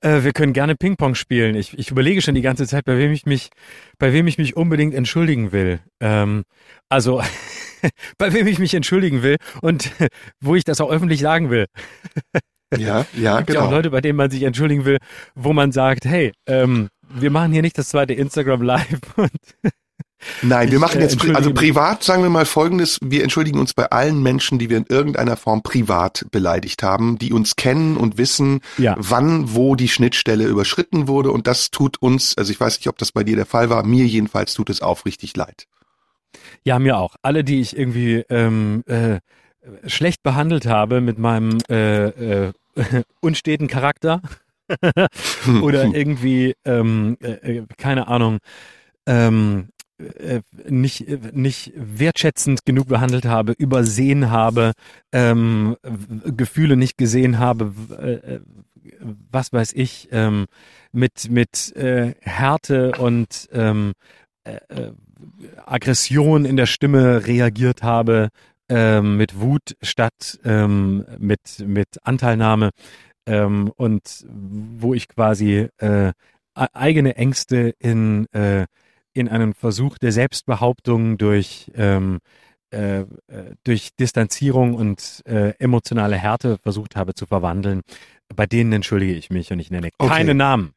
Äh, 0.02 0.24
wir 0.24 0.32
können 0.32 0.54
gerne 0.54 0.76
Ping-Pong 0.76 1.16
spielen. 1.16 1.56
Ich, 1.56 1.78
ich 1.78 1.90
überlege 1.90 2.22
schon 2.22 2.36
die 2.36 2.44
ganze 2.44 2.68
Zeit, 2.68 2.86
bei 2.86 2.98
wem 3.00 3.12
ich 3.12 3.26
mich, 3.26 3.50
bei 3.98 4.14
wem 4.14 4.28
ich 4.28 4.38
mich 4.38 4.56
unbedingt 4.56 4.94
entschuldigen 4.94 5.52
will. 5.52 5.80
Ähm, 6.00 6.44
also 6.88 7.22
bei 8.18 8.34
wem 8.34 8.48
ich 8.48 8.60
mich 8.60 8.74
entschuldigen 8.74 9.24
will 9.24 9.38
und 9.62 9.92
wo 10.42 10.56
ich 10.56 10.64
das 10.64 10.82
auch 10.82 10.90
öffentlich 10.90 11.20
sagen 11.22 11.50
will. 11.50 11.66
Ja, 12.78 13.06
ja, 13.14 13.38
Gibt 13.38 13.48
genau. 13.48 13.62
ja 13.62 13.66
auch 13.68 13.72
Leute, 13.72 13.92
bei 13.92 14.02
denen 14.02 14.18
man 14.18 14.30
sich 14.30 14.44
entschuldigen 14.44 14.84
will, 14.84 14.98
wo 15.36 15.54
man 15.54 15.72
sagt, 15.72 16.04
hey, 16.04 16.34
ähm, 16.48 16.90
wir 17.08 17.32
machen 17.32 17.54
hier 17.54 17.62
nicht 17.62 17.78
das 17.78 17.88
zweite 17.88 18.14
Instagram 18.14 18.62
Live 18.62 19.00
und 19.16 19.32
Nein, 20.42 20.72
wir 20.72 20.80
machen 20.80 21.00
äh, 21.00 21.04
jetzt, 21.04 21.24
also 21.30 21.54
privat 21.54 22.04
sagen 22.04 22.24
wir 22.24 22.30
mal 22.30 22.46
Folgendes, 22.46 23.00
wir 23.04 23.24
entschuldigen 23.24 23.60
uns 23.60 23.74
bei 23.74 23.86
allen 23.86 24.22
Menschen, 24.22 24.58
die 24.58 24.70
wir 24.70 24.78
in 24.78 24.86
irgendeiner 24.90 25.38
Form 25.38 25.62
privat 25.62 26.26
beleidigt 26.32 26.82
haben, 26.84 27.18
die 27.20 27.34
uns 27.34 27.56
kennen 27.56 27.98
und 27.98 28.18
wissen, 28.18 28.62
Ja. 28.78 28.96
wann, 28.98 29.54
wo 29.54 29.76
die 29.76 29.88
Schnittstelle 29.88 30.46
überschritten 30.46 31.08
wurde 31.08 31.32
und 31.32 31.48
das 31.48 31.70
tut 31.70 32.02
uns, 32.02 32.36
also 32.38 32.52
ich 32.52 32.60
weiß 32.60 32.80
nicht, 32.80 32.88
ob 32.90 32.98
das 32.98 33.12
bei 33.12 33.24
dir 33.24 33.36
der 33.36 33.46
Fall 33.46 33.70
war, 33.70 33.84
mir 33.86 34.06
jedenfalls 34.06 34.54
tut 34.54 34.70
es 34.70 34.82
aufrichtig 34.82 35.36
leid. 35.38 35.68
Ja, 36.64 36.80
mir 36.80 36.98
auch. 36.98 37.16
Alle, 37.22 37.44
die 37.44 37.62
ich 37.62 37.78
irgendwie 37.78 38.24
ähm, 38.30 38.84
äh, 38.88 39.20
schlecht 39.86 40.24
behandelt 40.24 40.66
habe 40.66 41.02
mit 41.02 41.18
meinem 41.18 41.58
äh, 41.70 42.46
äh, 42.46 42.54
unsteten 43.22 43.68
Charakter 43.68 44.22
oder 45.62 45.86
irgendwie, 45.86 46.56
ähm, 46.66 47.18
äh, 47.22 47.58
äh, 47.58 47.66
keine 47.78 48.08
Ahnung, 48.08 48.40
ähm, 49.06 49.70
äh, 49.98 50.42
nicht, 50.68 51.08
nicht 51.34 51.72
wertschätzend 51.76 52.66
genug 52.66 52.88
behandelt 52.88 53.26
habe, 53.26 53.54
übersehen 53.54 54.30
habe, 54.30 54.74
ähm, 55.12 55.76
Gefühle 56.26 56.76
nicht 56.76 56.98
gesehen 56.98 57.40
habe, 57.40 57.74
was 59.32 59.54
weiß 59.54 59.74
ich, 59.74 60.10
ähm, 60.12 60.46
mit, 60.92 61.32
mit 61.32 61.74
Härte 61.76 62.92
und 63.00 63.50
ähm, 63.52 63.94
äh, 64.48 64.60
äh, 64.70 64.92
Aggression 65.66 66.46
in 66.46 66.58
der 66.58 66.66
Stimme 66.66 67.26
reagiert 67.26 67.84
habe, 67.84 68.30
ähm, 68.70 69.18
mit 69.18 69.40
Wut 69.40 69.76
statt 69.82 70.40
ähm, 70.44 71.06
mit, 71.20 71.40
mit 71.66 71.88
Anteilnahme 72.04 72.72
ähm, 73.26 73.72
und 73.76 74.26
wo 74.30 74.94
ich 74.94 75.08
quasi 75.08 75.68
äh, 75.80 76.10
e- 76.10 76.14
eigene 76.56 77.16
Ängste 77.16 77.74
in, 77.80 78.28
äh, 78.34 78.66
in 79.14 79.30
einen 79.30 79.54
Versuch 79.54 79.98
der 79.98 80.12
Selbstbehauptung 80.12 81.18
durch, 81.18 81.72
ähm, 81.76 82.20
äh, 82.72 83.00
äh, 83.00 83.06
durch 83.64 83.96
Distanzierung 84.00 84.74
und 84.76 85.22
äh, 85.26 85.54
emotionale 85.60 86.18
Härte 86.18 86.58
versucht 86.62 86.96
habe 86.96 87.14
zu 87.14 87.26
verwandeln. 87.26 87.82
Bei 88.36 88.46
denen 88.46 88.74
entschuldige 88.74 89.14
ich 89.14 89.30
mich 89.30 89.52
und 89.52 89.60
ich 89.60 89.72
nenne 89.72 89.90
Okay. 89.98 90.10
keine 90.10 90.36
Namen. 90.36 90.74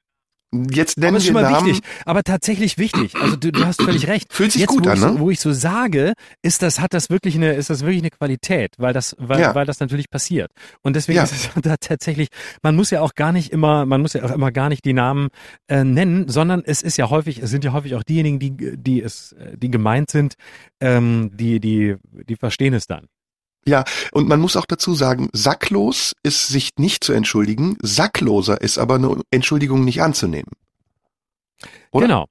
Jetzt 0.53 0.99
Aber 0.99 1.07
nennen 1.07 1.21
schon 1.21 1.35
wir 1.37 1.43
mal 1.43 1.51
Namen. 1.53 1.67
wichtig, 1.69 1.85
aber 2.05 2.25
tatsächlich 2.25 2.77
wichtig. 2.77 3.15
Also 3.15 3.37
du, 3.37 3.53
du 3.53 3.65
hast 3.65 3.81
völlig 3.83 4.09
recht. 4.09 4.33
Fühlt 4.33 4.51
sich 4.51 4.63
Jetzt, 4.63 4.71
gut 4.71 4.85
wo 4.85 4.91
an, 4.91 4.97
ich, 4.97 5.03
ne? 5.05 5.15
Wo 5.21 5.31
ich 5.31 5.39
so 5.39 5.53
sage, 5.53 6.15
ist 6.43 6.63
das, 6.63 6.81
hat 6.81 6.93
das 6.93 7.09
wirklich 7.09 7.37
eine, 7.37 7.53
ist 7.53 7.71
das 7.71 7.83
wirklich 7.83 8.01
eine 8.03 8.11
Qualität, 8.11 8.73
weil 8.79 8.93
das, 8.93 9.15
weil, 9.19 9.41
Ja. 9.41 9.55
weil 9.55 9.65
das 9.65 9.79
natürlich 9.79 10.11
passiert. 10.11 10.51
Und 10.83 10.97
deswegen 10.97 11.19
Ja. 11.19 11.23
ist 11.23 11.33
es 11.33 11.51
da 11.63 11.77
tatsächlich, 11.77 12.29
man 12.65 12.75
muss 12.75 12.91
ja 12.91 13.01
auch 13.01 13.15
gar 13.15 13.31
nicht 13.31 13.53
immer, 13.53 13.87
man 13.87 14.01
muss 14.03 14.15
ja 14.15 14.25
auch 14.25 14.33
immer 14.33 14.51
gar 14.51 14.69
nicht 14.71 14.85
die 14.85 14.93
Namen 14.93 15.29
äh, 15.69 15.85
nennen, 15.85 16.29
sondern 16.29 16.63
es 16.65 16.83
ist 16.83 16.97
ja 16.97 17.11
häufig, 17.11 17.39
es 17.39 17.51
sind 17.51 17.63
ja 17.65 17.73
häufig 17.73 17.95
auch 17.95 18.03
diejenigen, 18.03 18.41
die, 18.41 18.77
die 18.77 19.01
es, 19.03 19.33
äh, 19.33 19.57
die 19.57 19.71
gemeint 19.71 20.11
sind, 20.11 20.35
ähm, 20.81 21.31
die, 21.33 21.61
die, 21.61 21.95
die 22.29 22.35
verstehen 22.37 22.75
es 22.75 22.89
dann. 22.89 23.07
Und 24.13 24.29
man 24.29 24.41
muss 24.41 24.57
auch 24.57 24.67
dazu 24.67 24.95
sagen, 24.95 25.29
sacklos 25.33 26.13
ist 26.23 26.49
sich 26.49 26.71
nicht 26.79 27.05
zu 27.05 27.13
entschuldigen, 27.13 27.77
sackloser 27.83 28.61
ist 28.61 28.79
aber 28.79 28.97
eine 28.97 29.21
Entschuldigung 29.31 29.85
nicht 29.85 30.03
anzunehmen. 30.03 30.51
Oder? 31.93 32.07
Genau. 32.07 32.27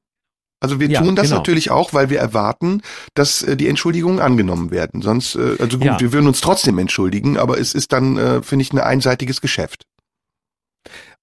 Also 0.61 0.79
wir 0.81 0.89
Ja, 0.89 1.01
tun 1.01 1.15
das 1.15 1.27
genau. 1.27 1.37
natürlich 1.37 1.71
auch, 1.71 1.93
weil 1.93 2.09
wir 2.09 2.19
erwarten, 2.19 2.81
dass 3.13 3.41
äh, 3.43 3.55
die 3.55 3.67
Entschuldigungen 3.69 4.19
angenommen 4.19 4.71
werden. 4.71 5.01
Sonst, 5.01 5.35
äh, 5.35 5.55
also 5.59 5.77
gut, 5.77 5.85
Ja. 5.87 5.99
wir 5.99 6.11
würden 6.11 6.27
uns 6.27 6.41
trotzdem 6.41 6.77
entschuldigen, 6.79 7.37
aber 7.37 7.57
es 7.57 7.73
ist 7.73 7.93
dann, 7.93 8.17
äh, 8.17 8.41
finde 8.43 8.63
ich, 8.63 8.73
ein 8.73 8.79
einseitiges 8.79 9.39
Geschäft. 9.39 9.85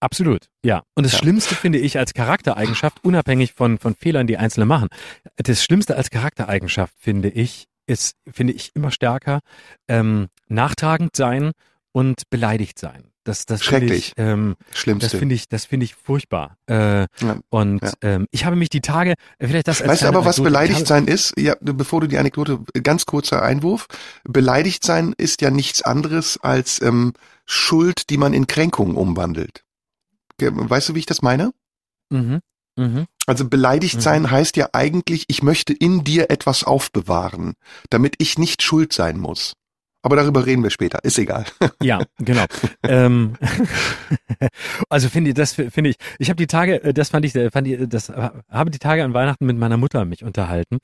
Absolut, 0.00 0.46
ja. 0.62 0.82
Und 0.94 1.04
das 1.04 1.12
Ja. 1.12 1.18
Schlimmste 1.18 1.54
finde 1.54 1.78
ich 1.78 1.98
als 1.98 2.14
Charaktereigenschaft, 2.14 3.02
unabhängig 3.04 3.52
von, 3.54 3.78
von 3.78 3.94
Fehlern, 3.94 4.26
die 4.26 4.36
Einzelne 4.38 4.66
machen, 4.66 4.88
das 5.36 5.62
Schlimmste 5.62 5.96
als 5.96 6.10
Charaktereigenschaft 6.10 6.94
finde 6.98 7.28
ich, 7.28 7.66
ist, 7.86 8.16
finde 8.30 8.52
ich 8.52 8.74
immer 8.74 8.90
stärker, 8.90 9.40
ähm, 9.88 10.26
nachtragend 10.48 11.16
sein 11.16 11.52
und 11.92 12.28
beleidigt 12.30 12.78
sein. 12.78 13.04
Das, 13.24 13.44
das 13.44 13.62
finde 13.62 13.86
Schrecklich. 13.88 14.08
ich, 14.08 14.14
ähm, 14.18 14.54
das 14.70 14.78
Schlimmste. 14.78 15.18
finde 15.18 15.34
ich, 15.34 15.48
das 15.48 15.64
finde 15.64 15.82
ich 15.84 15.96
furchtbar. 15.96 16.56
Äh, 16.70 17.00
Ja. 17.00 17.08
Und 17.48 17.82
Ja. 17.82 17.92
ähm, 18.02 18.26
ich 18.30 18.44
habe 18.44 18.54
mich 18.54 18.68
die 18.68 18.80
Tage, 18.80 19.14
vielleicht 19.40 19.66
das 19.66 19.84
Weißt 19.84 20.02
du 20.02 20.06
aber, 20.06 20.24
was 20.24 20.36
Anekdote- 20.38 20.44
beleidigt 20.44 20.80
ich 20.82 20.86
sein 20.86 21.08
ist? 21.08 21.34
Ja, 21.36 21.56
bevor 21.60 22.00
du 22.02 22.06
die 22.06 22.18
Anekdote, 22.18 22.60
ganz 22.84 23.04
kurzer 23.04 23.42
Einwurf. 23.42 23.86
Beleidigt 24.22 24.84
sein 24.84 25.12
ist 25.16 25.40
ja 25.42 25.50
nichts 25.50 25.82
anderes 25.82 26.38
als 26.40 26.80
ähm, 26.82 27.14
Schuld, 27.46 28.10
die 28.10 28.16
man 28.16 28.32
in 28.32 28.46
Kränkung 28.46 28.94
umwandelt. 28.94 29.64
Weißt 30.40 30.88
du, 30.90 30.94
wie 30.94 31.00
ich 31.00 31.06
das 31.06 31.22
meine? 31.22 31.50
Mhm. 32.10 32.40
Mhm. 32.76 33.06
Also 33.26 33.48
beleidigt 33.48 33.96
Mhm. 33.96 34.00
sein 34.00 34.30
heißt 34.30 34.56
ja 34.56 34.68
eigentlich, 34.72 35.24
ich 35.28 35.42
möchte 35.42 35.72
in 35.72 36.04
dir 36.04 36.30
etwas 36.30 36.64
aufbewahren, 36.64 37.54
damit 37.90 38.14
ich 38.18 38.38
nicht 38.38 38.62
schuld 38.62 38.92
sein 38.92 39.18
muss. 39.18 39.54
Aber 40.02 40.14
darüber 40.14 40.46
reden 40.46 40.62
wir 40.62 40.70
später. 40.70 41.02
Ist 41.02 41.18
egal. 41.18 41.46
Ja, 41.82 42.00
genau. 42.20 42.44
ähm, 42.84 43.36
also 44.88 45.08
finde 45.08 45.30
ich, 45.30 45.34
das 45.34 45.54
finde 45.54 45.90
ich. 45.90 45.96
Ich 46.20 46.28
habe 46.28 46.36
die 46.36 46.46
Tage, 46.46 46.80
äh, 46.84 46.94
das 46.94 47.08
fand 47.08 47.24
ich, 47.24 47.34
äh, 47.34 47.50
fand 47.50 47.66
ich, 47.66 47.88
das 47.88 48.08
habe 48.08 48.70
die 48.70 48.78
Tage 48.78 49.02
an 49.02 49.14
Weihnachten 49.14 49.46
mit 49.46 49.56
meiner 49.56 49.76
Mutter 49.76 50.04
mich 50.04 50.22
unterhalten, 50.22 50.78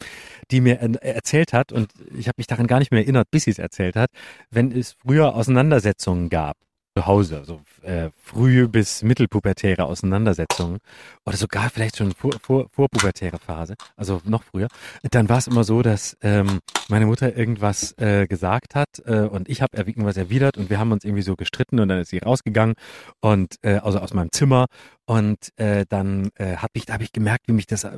die 0.51 0.61
mir 0.61 0.81
erzählt 0.81 1.53
hat 1.53 1.71
und 1.71 1.93
ich 2.17 2.27
habe 2.27 2.35
mich 2.39 2.49
daran 2.49 2.67
gar 2.67 2.81
nicht 2.81 2.91
mehr 2.91 3.03
erinnert, 3.03 3.31
bis 3.31 3.45
sie 3.45 3.53
es 3.53 3.61
erzählt 3.61 3.95
hat, 3.95 4.11
wenn 4.51 4.73
es 4.73 4.97
früher 5.01 5.37
Auseinandersetzungen 5.37 6.29
gab 6.29 6.57
zu 6.97 7.07
Hause, 7.07 7.43
so 7.45 7.61
äh, 7.83 8.11
frühe 8.17 8.69
bis 8.69 9.03
mittelpubertäre 9.03 9.85
Auseinandersetzungen 9.85 10.79
oder 11.25 11.37
sogar 11.37 11.71
vielleicht 11.71 11.97
schon 11.97 12.13
vor, 12.13 12.33
vor, 12.43 12.69
vorpubertäre 12.71 13.39
Phase, 13.39 13.75
also 13.97 14.21
noch 14.25 14.43
früher, 14.43 14.69
dann 15.11 15.29
war 15.29 15.39
es 15.39 15.47
immer 15.47 15.65
so, 15.65 15.81
dass 15.83 16.17
ähm, 16.21 16.61
meine 16.89 17.07
Mutter 17.07 17.35
irgendwas 17.35 17.97
äh, 17.99 18.27
gesagt 18.27 18.75
hat 18.75 18.89
äh, 19.07 19.21
und 19.21 19.49
ich 19.49 19.63
habe 19.63 19.77
irgendwas 19.77 20.19
erwidert 20.19 20.59
und 20.59 20.69
wir 20.69 20.79
haben 20.79 20.93
uns 20.93 21.05
irgendwie 21.05 21.23
so 21.23 21.35
gestritten 21.35 21.81
und 21.81 21.89
dann 21.89 22.01
ist 22.01 22.11
sie 22.11 22.19
rausgegangen 22.19 22.75
und 23.21 23.57
äh, 23.63 23.77
also 23.77 23.99
aus 23.99 24.13
meinem 24.13 24.31
Zimmer 24.31 24.67
und 25.13 25.53
äh, 25.57 25.85
dann 25.91 26.31
äh, 26.37 26.57
habe 26.57 26.71
ich, 26.73 26.87
da 26.87 26.95
habe 26.95 27.05
ich 27.05 27.13
gemerkt, 27.13 27.47
wie 27.47 27.53
mich 27.53 27.67
das 27.67 27.85
äh, 27.85 27.91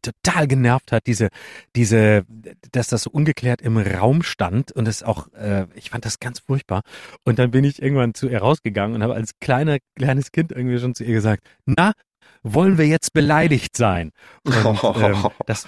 total 0.00 0.46
genervt 0.46 0.90
hat, 0.90 1.06
diese, 1.06 1.28
diese, 1.74 2.24
dass 2.72 2.88
das 2.88 3.02
so 3.02 3.10
ungeklärt 3.10 3.60
im 3.60 3.76
Raum 3.76 4.22
stand 4.22 4.72
und 4.72 4.88
das 4.88 5.02
auch, 5.02 5.30
äh, 5.34 5.66
ich 5.74 5.90
fand 5.90 6.06
das 6.06 6.18
ganz 6.18 6.40
furchtbar. 6.40 6.80
Und 7.24 7.38
dann 7.38 7.50
bin 7.50 7.62
ich 7.64 7.82
irgendwann 7.82 8.14
zu 8.14 8.26
ihr 8.26 8.38
rausgegangen 8.38 8.96
und 8.96 9.02
habe 9.02 9.12
als 9.12 9.38
kleiner 9.38 9.76
kleines 9.96 10.32
Kind 10.32 10.50
irgendwie 10.50 10.78
schon 10.78 10.94
zu 10.94 11.04
ihr 11.04 11.12
gesagt, 11.12 11.46
na, 11.66 11.92
wollen 12.54 12.78
wir 12.78 12.86
jetzt 12.86 13.12
beleidigt 13.12 13.76
sein? 13.76 14.12
Und, 14.44 14.54
ähm, 15.02 15.26
das, 15.46 15.66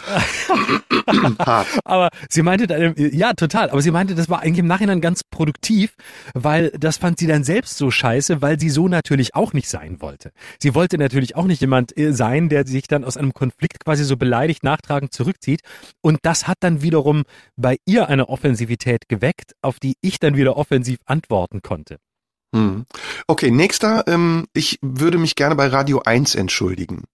aber 1.84 2.08
sie 2.28 2.42
meinte, 2.42 2.66
dann, 2.66 2.94
ja, 2.96 3.32
total, 3.32 3.70
aber 3.70 3.82
sie 3.82 3.90
meinte, 3.90 4.14
das 4.14 4.28
war 4.28 4.40
eigentlich 4.40 4.58
im 4.58 4.66
Nachhinein 4.66 5.00
ganz 5.00 5.22
produktiv, 5.24 5.94
weil 6.34 6.70
das 6.70 6.96
fand 6.96 7.18
sie 7.18 7.26
dann 7.26 7.44
selbst 7.44 7.76
so 7.76 7.90
scheiße, 7.90 8.42
weil 8.42 8.60
sie 8.60 8.70
so 8.70 8.88
natürlich 8.88 9.34
auch 9.34 9.52
nicht 9.52 9.68
sein 9.68 10.00
wollte. 10.00 10.30
Sie 10.60 10.74
wollte 10.74 10.98
natürlich 10.98 11.36
auch 11.36 11.46
nicht 11.46 11.60
jemand 11.60 11.96
äh, 11.96 12.12
sein, 12.12 12.48
der 12.48 12.66
sich 12.66 12.86
dann 12.86 13.04
aus 13.04 13.16
einem 13.16 13.34
Konflikt 13.34 13.84
quasi 13.84 14.04
so 14.04 14.16
beleidigt 14.16 14.62
nachtragend 14.62 15.12
zurückzieht. 15.12 15.60
Und 16.00 16.18
das 16.22 16.46
hat 16.46 16.58
dann 16.60 16.82
wiederum 16.82 17.24
bei 17.56 17.78
ihr 17.86 18.08
eine 18.08 18.28
Offensivität 18.28 19.08
geweckt, 19.08 19.52
auf 19.62 19.80
die 19.80 19.94
ich 20.00 20.18
dann 20.20 20.36
wieder 20.36 20.56
offensiv 20.56 20.98
antworten 21.06 21.60
konnte. 21.62 21.98
Hm. 22.54 22.86
Okay, 23.26 23.50
nächster. 23.50 24.04
Ähm, 24.06 24.46
ich 24.52 24.78
würde 24.82 25.18
mich 25.18 25.34
gerne 25.34 25.54
bei 25.54 25.66
Radio 25.68 26.00
1 26.04 26.34
entschuldigen. 26.34 27.04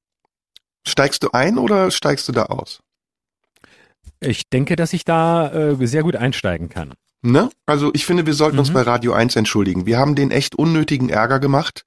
Steigst 0.86 1.22
du 1.22 1.30
ein 1.32 1.58
oder 1.58 1.90
steigst 1.90 2.28
du 2.28 2.32
da 2.32 2.44
aus? 2.44 2.80
Ich 4.20 4.48
denke, 4.48 4.76
dass 4.76 4.92
ich 4.92 5.04
da 5.04 5.52
äh, 5.52 5.86
sehr 5.86 6.02
gut 6.02 6.16
einsteigen 6.16 6.68
kann. 6.68 6.94
Ne? 7.22 7.48
Also 7.64 7.90
ich 7.94 8.04
finde, 8.04 8.26
wir 8.26 8.34
sollten 8.34 8.56
mhm. 8.56 8.60
uns 8.60 8.72
bei 8.72 8.82
Radio 8.82 9.14
1 9.14 9.36
entschuldigen. 9.36 9.86
Wir 9.86 9.98
haben 9.98 10.14
den 10.14 10.30
echt 10.30 10.54
unnötigen 10.56 11.08
Ärger 11.08 11.40
gemacht. 11.40 11.84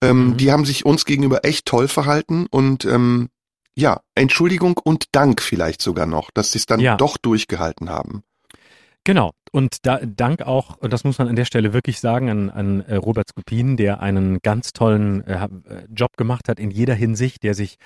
Ähm, 0.00 0.28
mhm. 0.28 0.36
Die 0.36 0.52
haben 0.52 0.64
sich 0.64 0.86
uns 0.86 1.04
gegenüber 1.04 1.44
echt 1.44 1.66
toll 1.66 1.88
verhalten 1.88 2.46
und 2.48 2.84
ähm, 2.84 3.28
ja, 3.74 4.00
Entschuldigung 4.14 4.78
und 4.82 5.06
Dank 5.12 5.42
vielleicht 5.42 5.82
sogar 5.82 6.06
noch, 6.06 6.30
dass 6.30 6.52
sie 6.52 6.58
es 6.58 6.66
dann 6.66 6.80
ja. 6.80 6.96
doch 6.96 7.16
durchgehalten 7.16 7.90
haben. 7.90 8.22
Genau. 9.04 9.32
Und 9.52 9.86
da, 9.86 9.98
Dank 9.98 10.42
auch, 10.42 10.76
und 10.78 10.92
das 10.92 11.04
muss 11.04 11.18
man 11.18 11.28
an 11.28 11.36
der 11.36 11.44
Stelle 11.44 11.72
wirklich 11.72 12.00
sagen, 12.00 12.28
an, 12.28 12.50
an 12.50 12.80
äh, 12.82 12.96
Robert 12.96 13.28
Skopin, 13.28 13.76
der 13.76 14.00
einen 14.00 14.38
ganz 14.42 14.72
tollen 14.72 15.26
äh, 15.26 15.44
äh, 15.44 15.48
Job 15.94 16.16
gemacht 16.16 16.48
hat 16.48 16.58
in 16.60 16.70
jeder 16.70 16.94
Hinsicht, 16.94 17.42
der 17.42 17.54
sich 17.54 17.78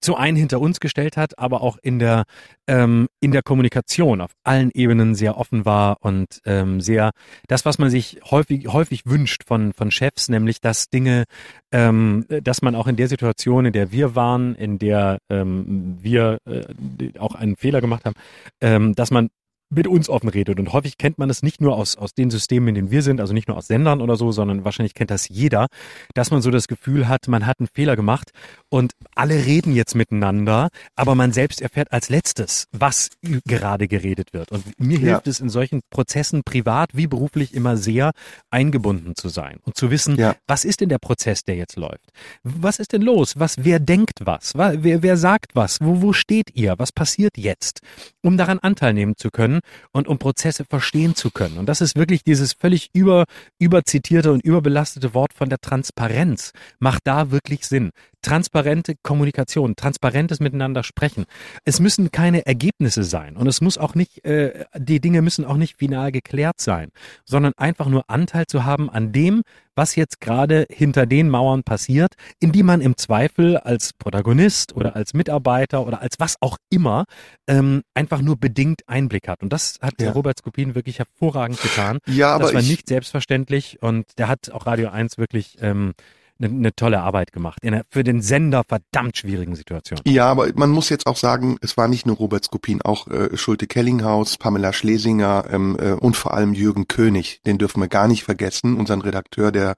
zu 0.00 0.16
einen 0.16 0.36
hinter 0.36 0.60
uns 0.60 0.80
gestellt 0.80 1.16
hat, 1.16 1.38
aber 1.38 1.60
auch 1.60 1.76
in 1.82 1.98
der 1.98 2.24
ähm, 2.66 3.08
in 3.20 3.32
der 3.32 3.42
Kommunikation 3.42 4.20
auf 4.20 4.30
allen 4.44 4.70
Ebenen 4.72 5.14
sehr 5.14 5.36
offen 5.36 5.64
war 5.64 5.98
und 6.00 6.40
ähm, 6.46 6.80
sehr 6.80 7.10
das, 7.48 7.64
was 7.66 7.78
man 7.78 7.90
sich 7.90 8.18
häufig 8.30 8.68
häufig 8.68 9.04
wünscht 9.04 9.44
von 9.46 9.72
von 9.72 9.90
Chefs, 9.90 10.28
nämlich 10.28 10.60
dass 10.60 10.88
Dinge, 10.88 11.24
ähm, 11.70 12.24
dass 12.28 12.62
man 12.62 12.74
auch 12.74 12.86
in 12.86 12.96
der 12.96 13.08
Situation, 13.08 13.66
in 13.66 13.72
der 13.72 13.92
wir 13.92 14.14
waren, 14.14 14.54
in 14.54 14.78
der 14.78 15.18
ähm, 15.28 15.98
wir 16.00 16.38
äh, 16.46 17.18
auch 17.18 17.34
einen 17.34 17.56
Fehler 17.56 17.80
gemacht 17.80 18.04
haben, 18.06 18.16
ähm, 18.60 18.94
dass 18.94 19.10
man 19.10 19.28
mit 19.70 19.86
uns 19.86 20.08
offen 20.08 20.28
redet. 20.28 20.58
Und 20.58 20.72
häufig 20.72 20.98
kennt 20.98 21.18
man 21.18 21.30
es 21.30 21.42
nicht 21.42 21.60
nur 21.60 21.76
aus, 21.76 21.96
aus 21.96 22.12
den 22.12 22.30
Systemen, 22.30 22.68
in 22.68 22.74
denen 22.74 22.90
wir 22.90 23.02
sind, 23.02 23.20
also 23.20 23.32
nicht 23.32 23.48
nur 23.48 23.56
aus 23.56 23.68
Sendern 23.68 24.00
oder 24.00 24.16
so, 24.16 24.32
sondern 24.32 24.64
wahrscheinlich 24.64 24.94
kennt 24.94 25.10
das 25.10 25.28
jeder, 25.28 25.68
dass 26.14 26.30
man 26.30 26.42
so 26.42 26.50
das 26.50 26.68
Gefühl 26.68 27.08
hat, 27.08 27.28
man 27.28 27.46
hat 27.46 27.60
einen 27.60 27.68
Fehler 27.72 27.96
gemacht 27.96 28.32
und 28.70 28.94
alle 29.14 29.34
reden 29.34 29.74
jetzt 29.74 29.94
miteinander, 29.94 30.68
aber 30.96 31.14
man 31.14 31.32
selbst 31.32 31.60
erfährt 31.60 31.92
als 31.92 32.08
letztes, 32.08 32.66
was 32.72 33.10
gerade 33.44 33.88
geredet 33.88 34.32
wird. 34.32 34.50
Und 34.52 34.78
mir 34.78 34.98
ja. 34.98 35.06
hilft 35.06 35.26
es 35.26 35.40
in 35.40 35.50
solchen 35.50 35.80
Prozessen 35.90 36.42
privat 36.44 36.90
wie 36.94 37.06
beruflich 37.06 37.52
immer 37.52 37.76
sehr 37.76 38.12
eingebunden 38.48 39.16
zu 39.16 39.28
sein 39.28 39.58
und 39.64 39.76
zu 39.76 39.90
wissen, 39.90 40.16
ja. 40.16 40.36
was 40.46 40.64
ist 40.64 40.80
denn 40.80 40.88
der 40.88 40.98
Prozess, 40.98 41.44
der 41.44 41.56
jetzt 41.56 41.76
läuft? 41.76 42.12
Was 42.44 42.78
ist 42.78 42.92
denn 42.92 43.02
los? 43.02 43.38
Was, 43.38 43.56
wer 43.58 43.80
denkt 43.80 44.20
was? 44.24 44.54
Wer, 44.54 45.02
wer 45.02 45.16
sagt 45.16 45.56
was? 45.56 45.78
Wo, 45.80 46.00
wo 46.00 46.12
steht 46.12 46.54
ihr? 46.54 46.76
Was 46.78 46.92
passiert 46.92 47.36
jetzt? 47.36 47.80
Um 48.22 48.36
daran 48.36 48.60
Anteil 48.60 48.94
nehmen 48.94 49.16
zu 49.16 49.30
können 49.30 49.60
und 49.92 50.06
um 50.06 50.18
Prozesse 50.18 50.64
verstehen 50.64 51.16
zu 51.16 51.30
können. 51.30 51.58
Und 51.58 51.66
das 51.66 51.80
ist 51.80 51.96
wirklich 51.96 52.22
dieses 52.22 52.52
völlig 52.52 52.90
über, 52.92 53.24
überzitierte 53.58 54.32
und 54.32 54.44
überbelastete 54.44 55.12
Wort 55.12 55.32
von 55.34 55.48
der 55.48 55.58
Transparenz. 55.58 56.52
Macht 56.78 57.02
da 57.04 57.32
wirklich 57.32 57.66
Sinn. 57.66 57.90
Transparente 58.22 58.94
Kommunikation, 59.02 59.76
transparentes 59.76 60.40
Miteinander 60.40 60.82
sprechen. 60.82 61.24
Es 61.64 61.80
müssen 61.80 62.10
keine 62.10 62.46
Ergebnisse 62.46 63.04
sein 63.04 63.36
und 63.36 63.46
es 63.46 63.60
muss 63.60 63.78
auch 63.78 63.94
nicht, 63.94 64.24
äh, 64.24 64.64
die 64.76 65.00
Dinge 65.00 65.22
müssen 65.22 65.44
auch 65.44 65.56
nicht 65.56 65.78
final 65.78 66.12
geklärt 66.12 66.60
sein, 66.60 66.90
sondern 67.24 67.52
einfach 67.56 67.86
nur 67.86 68.04
Anteil 68.08 68.46
zu 68.46 68.64
haben 68.64 68.90
an 68.90 69.12
dem, 69.12 69.42
was 69.74 69.96
jetzt 69.96 70.20
gerade 70.20 70.66
hinter 70.70 71.06
den 71.06 71.30
Mauern 71.30 71.62
passiert, 71.62 72.12
in 72.38 72.52
die 72.52 72.62
man 72.62 72.82
im 72.82 72.98
Zweifel 72.98 73.56
als 73.56 73.92
Protagonist 73.94 74.76
oder 74.76 74.94
als 74.94 75.14
Mitarbeiter 75.14 75.86
oder 75.86 76.02
als 76.02 76.16
was 76.18 76.36
auch 76.40 76.58
immer 76.68 77.04
ähm, 77.46 77.82
einfach 77.94 78.20
nur 78.20 78.36
bedingt 78.36 78.82
Einblick 78.86 79.28
hat. 79.28 79.42
Und 79.42 79.52
das 79.52 79.78
hat 79.80 79.94
ja. 80.00 80.12
Robert 80.12 80.38
Skopin 80.38 80.74
wirklich 80.74 80.98
hervorragend 80.98 81.62
getan. 81.62 81.98
Ja, 82.06 82.34
aber 82.34 82.44
das 82.44 82.54
war 82.54 82.60
ich, 82.60 82.68
nicht 82.68 82.88
selbstverständlich 82.88 83.78
und 83.80 84.06
der 84.18 84.28
hat 84.28 84.50
auch 84.50 84.66
Radio 84.66 84.90
1 84.90 85.16
wirklich 85.16 85.56
ähm, 85.62 85.94
eine, 86.40 86.52
eine 86.52 86.74
tolle 86.74 87.00
Arbeit 87.00 87.32
gemacht 87.32 87.58
in 87.62 87.74
einer 87.74 87.84
für 87.88 88.04
den 88.04 88.22
Sender 88.22 88.62
verdammt 88.66 89.16
schwierigen 89.16 89.54
Situation. 89.54 90.00
Ja, 90.06 90.26
aber 90.26 90.48
man 90.54 90.70
muss 90.70 90.88
jetzt 90.88 91.06
auch 91.06 91.16
sagen, 91.16 91.56
es 91.60 91.76
war 91.76 91.88
nicht 91.88 92.06
nur 92.06 92.16
Robert 92.16 92.44
Skopin, 92.44 92.82
auch 92.82 93.08
äh, 93.08 93.36
Schulte 93.36 93.66
Kellinghaus, 93.66 94.36
Pamela 94.36 94.72
Schlesinger 94.72 95.44
ähm, 95.50 95.76
äh, 95.80 95.92
und 95.92 96.16
vor 96.16 96.34
allem 96.34 96.54
Jürgen 96.54 96.88
König. 96.88 97.40
Den 97.46 97.58
dürfen 97.58 97.80
wir 97.80 97.88
gar 97.88 98.08
nicht 98.08 98.24
vergessen, 98.24 98.76
unseren 98.76 99.02
Redakteur, 99.02 99.52
der 99.52 99.76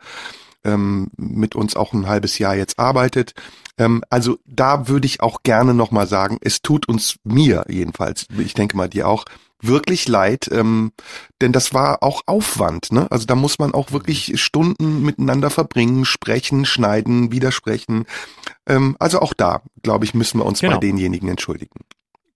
ähm, 0.64 1.10
mit 1.16 1.54
uns 1.54 1.76
auch 1.76 1.92
ein 1.92 2.06
halbes 2.06 2.38
Jahr 2.38 2.54
jetzt 2.54 2.78
arbeitet. 2.78 3.34
Ähm, 3.78 4.02
also 4.10 4.38
da 4.46 4.88
würde 4.88 5.06
ich 5.06 5.20
auch 5.20 5.42
gerne 5.42 5.74
nochmal 5.74 6.06
sagen, 6.06 6.38
es 6.40 6.62
tut 6.62 6.88
uns 6.88 7.16
mir 7.24 7.64
jedenfalls, 7.68 8.26
ich 8.38 8.54
denke 8.54 8.76
mal 8.76 8.88
dir 8.88 9.08
auch, 9.08 9.24
wirklich 9.62 10.08
leid, 10.08 10.50
ähm, 10.52 10.92
denn 11.40 11.52
das 11.52 11.72
war 11.72 12.02
auch 12.02 12.22
Aufwand. 12.26 12.92
Ne? 12.92 13.06
Also 13.10 13.26
da 13.26 13.34
muss 13.34 13.58
man 13.58 13.72
auch 13.72 13.92
wirklich 13.92 14.40
Stunden 14.40 15.02
miteinander 15.02 15.50
verbringen, 15.50 16.04
sprechen, 16.04 16.64
schneiden, 16.64 17.32
widersprechen. 17.32 18.04
Ähm, 18.66 18.96
also 18.98 19.20
auch 19.20 19.32
da, 19.32 19.62
glaube 19.82 20.04
ich, 20.04 20.14
müssen 20.14 20.38
wir 20.38 20.46
uns 20.46 20.60
genau. 20.60 20.74
bei 20.74 20.80
denjenigen 20.80 21.28
entschuldigen. 21.28 21.80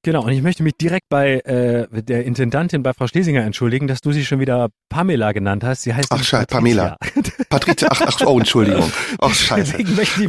Genau, 0.06 0.22
und 0.22 0.30
ich 0.30 0.40
möchte 0.40 0.62
mich 0.62 0.74
direkt 0.80 1.08
bei 1.08 1.40
äh, 1.40 1.88
der 2.00 2.24
Intendantin 2.24 2.84
bei 2.84 2.92
Frau 2.92 3.08
Schlesinger 3.08 3.42
entschuldigen, 3.42 3.88
dass 3.88 4.02
du 4.02 4.12
sie 4.12 4.24
schon 4.24 4.38
wieder 4.38 4.68
Pamela 4.88 5.32
genannt 5.32 5.64
hast. 5.64 5.82
Sie 5.82 5.92
heißt 5.92 6.12
Ach 6.12 6.22
scheiße, 6.22 6.46
Pamela. 6.46 6.96
Patricia, 7.48 7.88
ach, 7.90 8.02
ach, 8.06 8.20
oh, 8.24 8.38
Entschuldigung. 8.38 8.88
Ach 9.18 9.34
scheiße. 9.34 9.76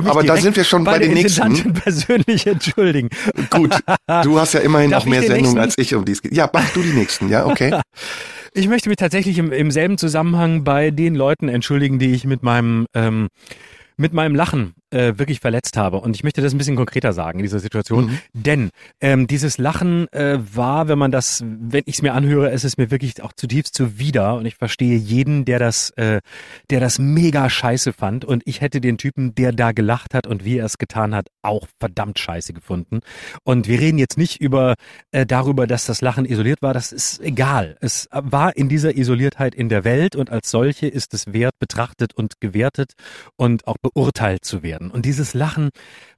Aber 0.06 0.24
da 0.24 0.36
sind 0.38 0.56
wir 0.56 0.64
schon 0.64 0.84
bei, 0.84 0.94
bei 0.94 1.00
den 1.06 1.14
nächsten. 1.14 1.74
persönlich 1.74 2.48
entschuldigen. 2.48 3.10
Gut, 3.52 3.78
du 4.24 4.40
hast 4.40 4.56
ja 4.56 4.62
immerhin 4.62 4.90
Darf 4.90 5.06
noch 5.06 5.12
mehr 5.12 5.22
Sendungen 5.22 5.60
als 5.60 5.78
ich, 5.78 5.94
um 5.94 6.06
die 6.06 6.14
es 6.14 6.24
geht. 6.24 6.34
Ja, 6.34 6.50
mach 6.52 6.68
du 6.72 6.82
die 6.82 6.94
nächsten, 6.94 7.30
ja, 7.30 7.46
okay. 7.46 7.80
Ich 8.54 8.68
möchte 8.68 8.90
mich 8.90 8.98
tatsächlich 8.98 9.38
im, 9.38 9.52
im 9.52 9.70
selben 9.70 10.00
Zusammenhang 10.00 10.64
bei 10.64 10.90
den 10.90 11.14
Leuten 11.14 11.50
entschuldigen, 11.50 12.00
die 12.00 12.16
ich 12.16 12.26
mit 12.26 12.42
meinem 12.42 12.88
ähm, 12.96 13.28
mit 13.98 14.14
meinem 14.14 14.34
Lachen 14.34 14.74
äh, 14.92 15.18
wirklich 15.18 15.40
verletzt 15.40 15.78
habe. 15.78 15.98
Und 15.98 16.16
ich 16.16 16.24
möchte 16.24 16.42
das 16.42 16.54
ein 16.54 16.58
bisschen 16.58 16.76
konkreter 16.76 17.14
sagen 17.14 17.40
in 17.40 17.44
dieser 17.44 17.60
Situation. 17.60 18.06
Mhm. 18.06 18.20
Denn 18.34 18.70
ähm, 19.02 19.28
dieses 19.28 19.58
Lachen 19.58 20.12
äh, 20.14 20.40
war, 20.54 20.88
wenn 20.88 20.98
man 20.98 21.12
das, 21.12 21.44
wenn 21.44 21.84
ich 21.86 21.96
es 21.96 22.02
mir 22.02 22.14
anhöre, 22.14 22.52
ist 22.52 22.64
es 22.64 22.78
mir 22.78 22.90
wirklich 22.90 23.22
auch 23.22 23.34
zutiefst 23.34 23.76
zuwider. 23.76 24.36
Und 24.36 24.46
ich 24.46 24.56
verstehe 24.56 24.98
jeden, 24.98 25.46
der 25.46 25.60
das, 25.60 25.90
äh, 25.92 26.22
der 26.70 26.80
das 26.80 27.00
mega 27.00 27.50
scheiße 27.50 27.92
fand. 27.94 28.24
Und 28.24 28.44
ich 28.46 28.62
hätte 28.62 28.80
den 28.80 28.98
Typen, 28.98 29.36
der 29.36 29.52
da 29.52 29.72
gelacht 29.72 30.14
hat 30.14 30.28
und 30.28 30.46
wie 30.46 30.58
er 30.58 30.66
es 30.66 30.78
getan 30.78 31.14
hat, 31.14 31.28
auch 31.42 31.68
verdammt 31.80 32.20
scheiße 32.20 32.54
gefunden. 32.54 33.02
Und 33.44 33.68
wir 33.68 33.80
reden 33.80 33.98
jetzt 33.98 34.18
nicht 34.18 34.40
über 34.40 34.76
äh, 35.12 35.26
darüber, 35.26 35.68
dass 35.68 35.86
das 35.86 36.02
Lachen 36.02 36.26
isoliert 36.26 36.62
war. 36.62 36.74
Das 36.74 36.92
ist 36.92 37.20
egal. 37.22 37.78
Es 37.82 38.08
war 38.12 38.56
in 38.56 38.70
dieser 38.70 38.96
Isoliertheit 38.96 39.54
in 39.54 39.70
der 39.70 39.84
Welt 39.84 40.16
und 40.16 40.30
als 40.30 40.50
solche 40.50 40.88
ist 40.88 41.14
es 41.14 41.34
wert, 41.34 41.54
betrachtet 41.60 42.14
und 42.14 42.40
gewertet 42.40 42.94
und 43.36 43.68
auch 43.68 43.78
beurteilt 43.82 44.46
zu 44.46 44.64
werden 44.64 44.77
werden. 44.78 44.92
Und 44.92 45.06
dieses 45.06 45.34
Lachen 45.34 45.70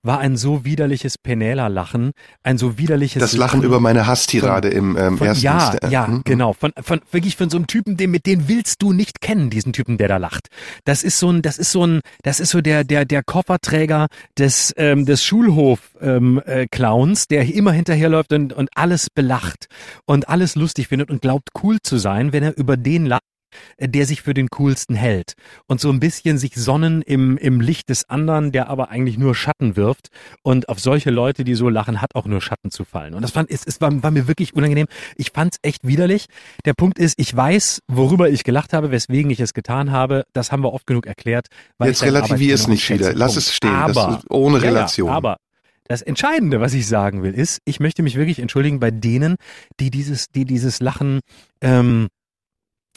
war 0.01 0.19
ein 0.19 0.37
so 0.37 0.63
widerliches 0.65 1.17
Penela-Lachen, 1.17 2.11
ein 2.43 2.57
so 2.57 2.77
widerliches 2.77 3.19
Das 3.21 3.33
Lachen, 3.35 3.63
über 3.63 3.79
meine 3.79 4.07
Hasstirade 4.07 4.69
im 4.69 4.95
ähm, 4.97 5.17
von, 5.17 5.27
ersten 5.27 5.43
Ja, 5.45 5.73
Sta- 5.73 5.87
ja, 5.89 6.07
Hm? 6.07 6.21
genau. 6.25 6.53
Von, 6.53 6.71
von 6.81 7.01
wirklich 7.11 7.35
von 7.35 7.49
so 7.49 7.57
einem 7.57 7.67
Typen, 7.67 7.97
den 7.97 8.11
mit 8.11 8.25
den 8.25 8.47
willst 8.47 8.81
du 8.81 8.93
nicht 8.93 9.21
kennen, 9.21 9.49
diesen 9.49 9.73
Typen, 9.73 9.97
der 9.97 10.07
da 10.07 10.17
lacht. 10.17 10.47
Das 10.85 11.03
ist 11.03 11.19
so 11.19 11.31
ein, 11.31 11.41
das 11.41 11.57
ist 11.57 11.71
so 11.71 11.85
ein, 11.85 12.01
das 12.23 12.39
ist 12.39 12.51
so 12.51 12.61
der 12.61 12.83
der 12.83 13.05
der 13.05 13.23
Kofferträger 13.23 14.07
des 14.37 14.73
ähm, 14.77 15.05
des 15.05 15.23
Schulhof 15.23 15.79
ähm, 16.01 16.41
äh, 16.45 16.67
Clowns, 16.67 17.27
der 17.27 17.53
immer 17.53 17.71
hinterherläuft 17.71 18.31
und 18.33 18.53
und 18.53 18.69
alles 18.75 19.09
belacht 19.09 19.67
und 20.05 20.29
alles 20.29 20.55
lustig 20.55 20.87
findet 20.87 21.09
und 21.11 21.21
glaubt 21.21 21.49
cool 21.63 21.77
zu 21.81 21.97
sein, 21.97 22.31
wenn 22.33 22.43
er 22.43 22.57
über 22.57 22.77
den 22.77 23.05
lacht 23.05 23.21
der 23.79 24.05
sich 24.05 24.21
für 24.21 24.33
den 24.33 24.49
coolsten 24.49 24.95
hält 24.95 25.33
und 25.67 25.79
so 25.79 25.89
ein 25.89 25.99
bisschen 25.99 26.37
sich 26.37 26.55
sonnen 26.55 27.01
im, 27.01 27.37
im 27.37 27.61
Licht 27.61 27.89
des 27.89 28.09
anderen, 28.09 28.51
der 28.51 28.69
aber 28.69 28.89
eigentlich 28.89 29.17
nur 29.17 29.35
Schatten 29.35 29.75
wirft 29.75 30.09
und 30.43 30.69
auf 30.69 30.79
solche 30.79 31.09
Leute, 31.09 31.43
die 31.43 31.55
so 31.55 31.69
lachen, 31.69 32.01
hat 32.01 32.15
auch 32.15 32.25
nur 32.25 32.41
Schatten 32.41 32.71
zu 32.71 32.85
fallen. 32.85 33.13
Und 33.13 33.21
das 33.21 33.31
fand, 33.31 33.49
es, 33.49 33.65
es 33.65 33.81
war, 33.81 34.03
war 34.03 34.11
mir 34.11 34.27
wirklich 34.27 34.53
unangenehm. 34.53 34.87
Ich 35.15 35.31
fand's 35.31 35.57
echt 35.61 35.87
widerlich. 35.87 36.25
Der 36.65 36.73
Punkt 36.73 36.99
ist, 36.99 37.15
ich 37.17 37.35
weiß, 37.35 37.81
worüber 37.87 38.29
ich 38.29 38.43
gelacht 38.43 38.73
habe, 38.73 38.91
weswegen 38.91 39.31
ich 39.31 39.39
es 39.39 39.53
getan 39.53 39.91
habe. 39.91 40.25
Das 40.33 40.51
haben 40.51 40.63
wir 40.63 40.73
oft 40.73 40.87
genug 40.87 41.05
erklärt. 41.05 41.47
Jetzt 41.81 42.03
relativier 42.03 42.55
es 42.55 42.67
nicht 42.67 42.89
wieder. 42.89 43.13
Lass 43.13 43.35
es 43.35 43.53
stehen. 43.53 43.69
Aber, 43.69 44.21
ohne 44.29 44.57
ja, 44.57 44.63
ja, 44.63 44.69
Relation. 44.69 45.09
aber 45.09 45.37
das 45.89 46.03
Entscheidende, 46.03 46.61
was 46.61 46.75
ich 46.75 46.87
sagen 46.87 47.23
will, 47.23 47.33
ist, 47.33 47.61
ich 47.65 47.79
möchte 47.79 48.03
mich 48.03 48.15
wirklich 48.15 48.37
entschuldigen 48.39 48.79
bei 48.79 48.91
denen, 48.91 49.37
die 49.79 49.89
dieses, 49.89 50.29
die 50.29 50.45
dieses 50.45 50.81
Lachen 50.81 51.19
ähm, 51.61 52.09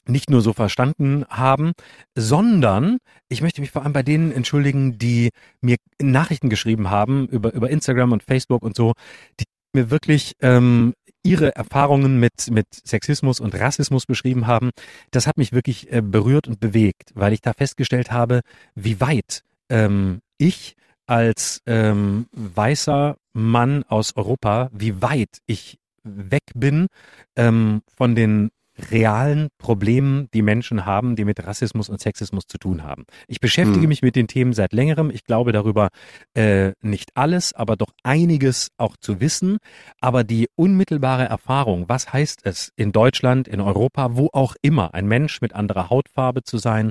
nicht 0.06 0.30
nur 0.30 0.40
so 0.40 0.52
verstanden 0.52 1.24
haben, 1.28 1.72
sondern 2.14 2.98
ich 3.28 3.42
möchte 3.42 3.60
mich 3.60 3.70
vor 3.70 3.82
allem 3.82 3.92
bei 3.92 4.02
denen 4.02 4.32
entschuldigen, 4.32 4.98
die 4.98 5.30
mir 5.60 5.76
Nachrichten 6.00 6.48
geschrieben 6.48 6.90
haben 6.90 7.28
über, 7.28 7.52
über 7.52 7.70
Instagram 7.70 8.12
und 8.12 8.22
Facebook 8.22 8.62
und 8.62 8.76
so, 8.76 8.92
die 9.40 9.44
mir 9.74 9.90
wirklich 9.90 10.34
ähm, 10.40 10.94
ihre 11.22 11.54
Erfahrungen 11.54 12.18
mit, 12.18 12.50
mit 12.50 12.66
Sexismus 12.84 13.40
und 13.40 13.54
Rassismus 13.54 14.06
beschrieben 14.06 14.46
haben. 14.46 14.70
Das 15.10 15.26
hat 15.26 15.38
mich 15.38 15.52
wirklich 15.52 15.92
äh, 15.92 16.02
berührt 16.02 16.48
und 16.48 16.60
bewegt, 16.60 17.12
weil 17.14 17.32
ich 17.32 17.40
da 17.40 17.52
festgestellt 17.52 18.10
habe, 18.10 18.40
wie 18.74 19.00
weit 19.00 19.42
ähm, 19.68 20.20
ich 20.38 20.74
als 21.06 21.62
ähm, 21.66 22.26
weißer 22.32 23.16
Mann 23.32 23.84
aus 23.84 24.16
Europa, 24.16 24.68
wie 24.72 25.00
weit 25.02 25.38
ich 25.46 25.78
weg 26.04 26.42
bin 26.54 26.88
ähm, 27.36 27.82
von 27.96 28.14
den 28.14 28.50
realen 28.90 29.48
Problemen, 29.58 30.28
die 30.34 30.42
Menschen 30.42 30.86
haben, 30.86 31.16
die 31.16 31.24
mit 31.24 31.44
Rassismus 31.46 31.88
und 31.88 32.00
Sexismus 32.00 32.44
zu 32.46 32.58
tun 32.58 32.82
haben. 32.82 33.04
Ich 33.28 33.40
beschäftige 33.40 33.82
Hm. 33.82 33.88
mich 33.88 34.02
mit 34.02 34.16
den 34.16 34.26
Themen 34.28 34.52
seit 34.52 34.72
längerem. 34.72 35.10
Ich 35.10 35.24
glaube 35.24 35.52
darüber 35.52 35.88
äh, 36.34 36.72
nicht 36.80 37.10
alles, 37.14 37.52
aber 37.52 37.76
doch 37.76 37.92
einiges 38.02 38.68
auch 38.76 38.96
zu 38.96 39.20
wissen. 39.20 39.58
Aber 40.00 40.24
die 40.24 40.48
unmittelbare 40.56 41.24
Erfahrung, 41.24 41.88
was 41.88 42.12
heißt 42.12 42.40
es 42.44 42.70
in 42.76 42.92
Deutschland, 42.92 43.48
in 43.48 43.60
Europa, 43.60 44.16
wo 44.16 44.30
auch 44.32 44.54
immer, 44.62 44.94
ein 44.94 45.06
Mensch 45.06 45.40
mit 45.40 45.54
anderer 45.54 45.90
Hautfarbe 45.90 46.42
zu 46.42 46.58
sein, 46.58 46.90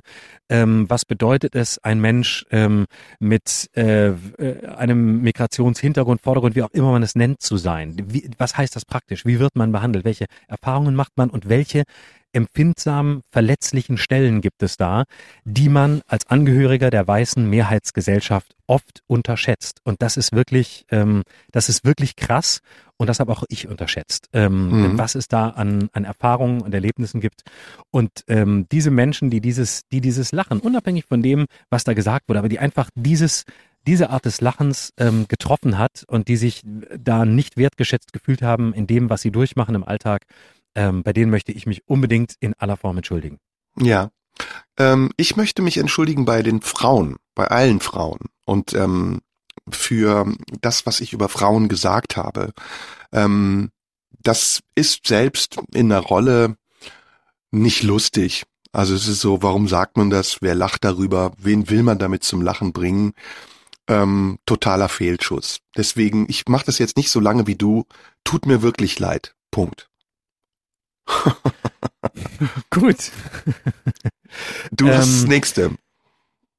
ähm, 0.49 0.89
was 0.89 1.05
bedeutet 1.05 1.55
es, 1.55 1.77
ein 1.83 1.99
Mensch 1.99 2.45
ähm, 2.51 2.85
mit 3.19 3.69
äh, 3.75 4.09
äh, 4.09 4.67
einem 4.67 5.21
Migrationshintergrund, 5.21 6.21
Vordergrund, 6.21 6.55
wie 6.55 6.63
auch 6.63 6.71
immer 6.71 6.91
man 6.91 7.03
es 7.03 7.15
nennt, 7.15 7.41
zu 7.41 7.57
sein. 7.57 7.95
Wie, 8.07 8.29
was 8.37 8.57
heißt 8.57 8.75
das 8.75 8.85
praktisch? 8.85 9.25
Wie 9.25 9.39
wird 9.39 9.55
man 9.55 9.71
behandelt? 9.71 10.05
Welche 10.05 10.25
Erfahrungen 10.47 10.95
macht 10.95 11.13
man 11.17 11.29
und 11.29 11.49
welche 11.49 11.80
empfindsamen, 12.33 13.21
verletzlichen 13.31 13.97
Stellen 13.97 14.41
gibt 14.41 14.63
es 14.63 14.77
da, 14.77 15.03
die 15.43 15.69
man 15.69 16.01
als 16.07 16.27
Angehöriger 16.27 16.89
der 16.89 17.07
weißen 17.07 17.49
Mehrheitsgesellschaft 17.49 18.55
oft 18.67 19.01
unterschätzt. 19.07 19.81
Und 19.83 20.01
das 20.01 20.15
ist 20.17 20.31
wirklich, 20.31 20.85
ähm, 20.91 21.23
das 21.51 21.67
ist 21.67 21.83
wirklich 21.83 22.15
krass 22.15 22.61
und 22.97 23.07
das 23.07 23.19
habe 23.19 23.31
auch 23.31 23.43
ich 23.49 23.67
unterschätzt, 23.67 24.29
ähm, 24.31 24.93
Mhm. 24.93 24.97
was 24.97 25.15
es 25.15 25.27
da 25.27 25.49
an, 25.49 25.89
an 25.91 26.05
Erfahrungen 26.05 26.61
und 26.61 26.73
Erlebnissen 26.73 27.19
gibt. 27.19 27.41
Und 27.89 28.11
ähm, 28.27 28.65
diese 28.71 28.91
Menschen, 28.91 29.29
die 29.29 29.41
dieses, 29.41 29.81
die 29.91 29.99
dieses 29.99 30.31
Lachen, 30.31 30.59
unabhängig 30.59 31.05
von 31.05 31.21
dem, 31.21 31.47
was 31.69 31.83
da 31.83 31.93
gesagt 31.93 32.29
wurde, 32.29 32.39
aber 32.39 32.49
die 32.49 32.59
einfach 32.59 32.89
dieses 32.95 33.43
diese 33.87 34.11
Art 34.11 34.25
des 34.25 34.41
Lachens 34.41 34.93
ähm, 34.97 35.25
getroffen 35.27 35.79
hat 35.79 36.03
und 36.07 36.27
die 36.27 36.37
sich 36.37 36.61
da 36.99 37.25
nicht 37.25 37.57
wertgeschätzt 37.57 38.13
gefühlt 38.13 38.43
haben 38.43 38.75
in 38.75 38.85
dem, 38.85 39.09
was 39.09 39.23
sie 39.23 39.31
durchmachen 39.31 39.73
im 39.73 39.83
Alltag, 39.83 40.27
ähm, 40.75 41.03
bei 41.03 41.13
denen 41.13 41.31
möchte 41.31 41.51
ich 41.51 41.65
mich 41.65 41.87
unbedingt 41.87 42.35
in 42.39 42.53
aller 42.55 42.77
Form 42.77 42.97
entschuldigen. 42.97 43.39
Ja. 43.77 44.11
Ähm, 44.77 45.11
ich 45.17 45.35
möchte 45.35 45.61
mich 45.61 45.77
entschuldigen 45.77 46.25
bei 46.25 46.41
den 46.41 46.61
Frauen, 46.61 47.17
bei 47.35 47.47
allen 47.47 47.79
Frauen 47.79 48.19
und 48.45 48.73
ähm, 48.73 49.21
für 49.69 50.33
das, 50.61 50.85
was 50.85 51.01
ich 51.01 51.13
über 51.13 51.29
Frauen 51.29 51.67
gesagt 51.67 52.17
habe. 52.17 52.53
Ähm, 53.11 53.71
das 54.23 54.61
ist 54.75 55.07
selbst 55.07 55.59
in 55.73 55.89
der 55.89 55.99
Rolle 55.99 56.57
nicht 57.51 57.83
lustig. 57.83 58.43
Also 58.71 58.95
es 58.95 59.07
ist 59.07 59.19
so, 59.19 59.41
warum 59.41 59.67
sagt 59.67 59.97
man 59.97 60.09
das? 60.09 60.37
Wer 60.41 60.55
lacht 60.55 60.83
darüber? 60.85 61.33
Wen 61.37 61.69
will 61.69 61.83
man 61.83 61.99
damit 61.99 62.23
zum 62.23 62.41
Lachen 62.41 62.71
bringen? 62.71 63.13
Ähm, 63.87 64.39
totaler 64.45 64.87
Fehlschuss. 64.87 65.59
Deswegen, 65.75 66.25
ich 66.29 66.47
mache 66.47 66.65
das 66.65 66.77
jetzt 66.77 66.95
nicht 66.95 67.09
so 67.09 67.19
lange 67.19 67.47
wie 67.47 67.55
du. 67.55 67.85
Tut 68.23 68.45
mir 68.45 68.61
wirklich 68.61 68.99
leid. 68.99 69.35
Punkt. 69.49 69.90
Gut. 72.69 73.11
Du 74.71 74.85
das 74.85 75.23
Ähm, 75.23 75.29
nächste. 75.29 75.75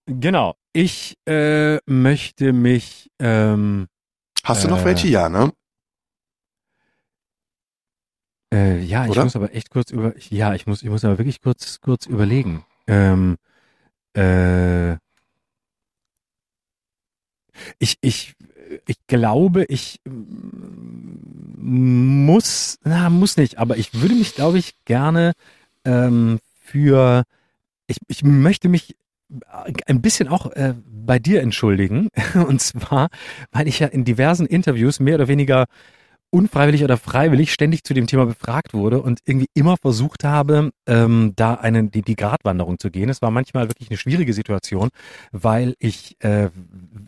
Genau. 0.06 0.56
Ich 0.72 1.16
äh, 1.26 1.78
möchte 1.90 2.52
mich 2.52 3.10
ähm, 3.18 3.88
Hast 4.44 4.64
du 4.64 4.68
noch 4.68 4.80
äh, 4.80 4.84
welche? 4.84 5.08
Ja, 5.08 5.28
ne? 5.28 5.52
Äh, 8.52 8.80
ja, 8.80 9.04
ich 9.04 9.10
Oder? 9.12 9.24
muss 9.24 9.36
aber 9.36 9.54
echt 9.54 9.70
kurz 9.70 9.90
über, 9.90 10.14
ja, 10.28 10.54
ich 10.54 10.66
muss, 10.66 10.82
ich 10.82 10.90
muss 10.90 11.04
aber 11.04 11.18
wirklich 11.18 11.40
kurz, 11.40 11.80
kurz 11.80 12.06
überlegen. 12.06 12.64
Ähm, 12.86 13.38
äh, 14.14 14.92
ich, 17.78 17.96
ich, 18.00 18.34
ich 18.86 19.06
glaube, 19.06 19.64
ich 19.64 20.00
muss, 21.62 22.78
na, 22.84 23.08
muss 23.08 23.36
nicht, 23.36 23.58
aber 23.58 23.76
ich 23.76 24.00
würde 24.02 24.14
mich, 24.14 24.34
glaube 24.34 24.58
ich, 24.58 24.74
gerne 24.84 25.32
ähm, 25.84 26.40
für, 26.60 27.24
ich, 27.86 27.98
ich 28.08 28.24
möchte 28.24 28.68
mich 28.68 28.96
ein 29.86 30.02
bisschen 30.02 30.28
auch 30.28 30.50
äh, 30.52 30.74
bei 30.86 31.18
dir 31.18 31.40
entschuldigen. 31.40 32.08
Und 32.34 32.60
zwar, 32.60 33.08
weil 33.50 33.68
ich 33.68 33.78
ja 33.78 33.86
in 33.86 34.04
diversen 34.04 34.46
Interviews 34.46 35.00
mehr 35.00 35.14
oder 35.14 35.28
weniger 35.28 35.66
unfreiwillig 36.32 36.82
oder 36.82 36.96
freiwillig 36.96 37.52
ständig 37.52 37.84
zu 37.84 37.92
dem 37.92 38.06
Thema 38.06 38.24
befragt 38.24 38.72
wurde 38.72 39.02
und 39.02 39.20
irgendwie 39.26 39.48
immer 39.54 39.76
versucht 39.76 40.24
habe, 40.24 40.70
ähm, 40.86 41.34
da 41.36 41.54
eine, 41.54 41.84
die, 41.84 42.00
die 42.00 42.16
Gratwanderung 42.16 42.78
zu 42.78 42.90
gehen. 42.90 43.10
Es 43.10 43.20
war 43.20 43.30
manchmal 43.30 43.68
wirklich 43.68 43.90
eine 43.90 43.98
schwierige 43.98 44.32
Situation, 44.32 44.88
weil 45.30 45.74
ich 45.78 46.16
äh, 46.20 46.48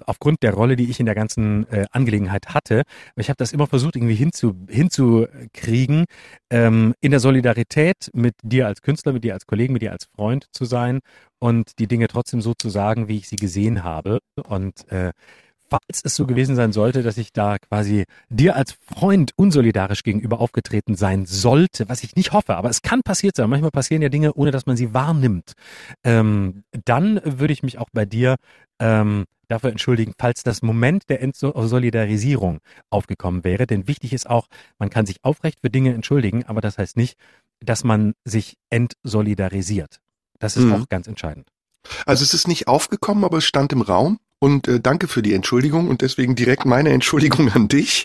aufgrund 0.05 0.43
der 0.43 0.53
Rolle, 0.53 0.77
die 0.77 0.91
ich 0.91 1.01
in 1.01 1.07
der 1.07 1.15
ganzen 1.15 1.67
äh, 1.71 1.87
Angelegenheit 1.91 2.49
hatte, 2.49 2.83
ich 3.17 3.31
habe 3.31 3.39
das 3.39 3.53
immer 3.53 3.67
versucht, 3.67 3.97
irgendwie 3.97 4.15
hinzu, 4.15 4.55
hinzukriegen, 4.69 6.05
ähm, 6.51 6.95
in 7.01 7.11
der 7.11 7.21
Solidarität 7.21 8.11
mit 8.13 8.35
dir 8.43 8.67
als 8.67 8.83
Künstler, 8.83 9.15
mit 9.15 9.25
dir 9.25 9.33
als 9.33 9.47
Kollegen, 9.47 9.73
mit 9.73 9.81
dir 9.81 9.93
als 9.93 10.05
Freund 10.05 10.47
zu 10.53 10.67
sein 10.67 11.01
und 11.39 11.79
die 11.79 11.87
Dinge 11.87 12.09
trotzdem 12.09 12.43
so 12.43 12.53
zu 12.53 12.69
sagen, 12.69 13.09
wie 13.09 13.17
ich 13.17 13.29
sie 13.29 13.37
gesehen 13.37 13.85
habe. 13.85 14.19
Und 14.47 14.87
äh, 14.91 15.13
falls 15.75 16.03
es 16.05 16.15
so 16.15 16.27
gewesen 16.27 16.55
sein 16.57 16.73
sollte, 16.73 17.03
dass 17.03 17.17
ich 17.19 17.33
da 17.33 17.59
quasi 17.59 18.05
dir 18.29 18.55
als 18.57 18.73
Freund 18.73 19.33
unsolidarisch 19.37 20.03
gegenüber 20.03 20.41
aufgetreten 20.41 20.95
sein 20.95 21.27
sollte, 21.27 21.89
was 21.89 22.05
ich 22.05 22.15
nicht 22.17 22.33
hoffe, 22.33 22.57
aber 22.57 22.71
es 22.71 22.83
kann 22.83 23.03
passiert 23.03 23.35
sein. 23.37 23.51
Manchmal 23.51 23.71
passieren 23.71 24.03
ja 24.03 24.09
Dinge, 24.09 24.35
ohne 24.35 24.51
dass 24.51 24.67
man 24.67 24.77
sie 24.77 24.95
wahrnimmt. 24.95 25.53
Ähm, 26.05 26.63
dann 26.85 27.21
würde 27.25 27.53
ich 27.53 27.63
mich 27.63 27.79
auch 27.79 27.89
bei 27.93 28.05
dir 28.05 28.37
ähm, 28.79 29.25
dafür 29.49 29.71
entschuldigen, 29.71 30.15
falls 30.19 30.43
das 30.43 30.63
Moment 30.63 31.09
der 31.09 31.21
Entsolidarisierung 31.23 32.61
aufgekommen 32.91 33.45
wäre. 33.45 33.67
Denn 33.67 33.89
wichtig 33.89 34.13
ist 34.13 34.29
auch, 34.29 34.47
man 34.79 34.91
kann 34.91 35.07
sich 35.07 35.17
aufrecht 35.23 35.61
für 35.61 35.71
Dinge 35.71 35.93
entschuldigen, 35.93 36.45
aber 36.47 36.61
das 36.61 36.79
heißt 36.79 36.97
nicht, 36.97 37.19
dass 37.61 37.85
man 37.85 38.15
sich 38.25 38.57
entsolidarisiert. 38.71 39.99
Das 40.39 40.57
ist 40.57 40.65
Mhm. 40.65 40.75
auch 40.75 40.89
ganz 40.89 41.07
entscheidend. 41.09 41.49
Also 42.07 42.23
es 42.23 42.33
ist 42.33 42.49
nicht 42.49 42.67
aufgekommen, 42.69 43.25
aber 43.25 43.39
es 43.39 43.45
stand 43.45 43.73
im 43.73 43.83
Raum. 43.83 44.19
Und 44.45 44.69
äh, 44.69 44.79
danke 44.79 45.09
für 45.09 45.23
die 45.23 45.33
Entschuldigung 45.33 45.89
und 45.89 46.03
deswegen 46.03 46.35
direkt 46.35 46.67
meine 46.67 46.91
Entschuldigung 46.91 47.51
an 47.53 47.67
dich. 47.67 48.05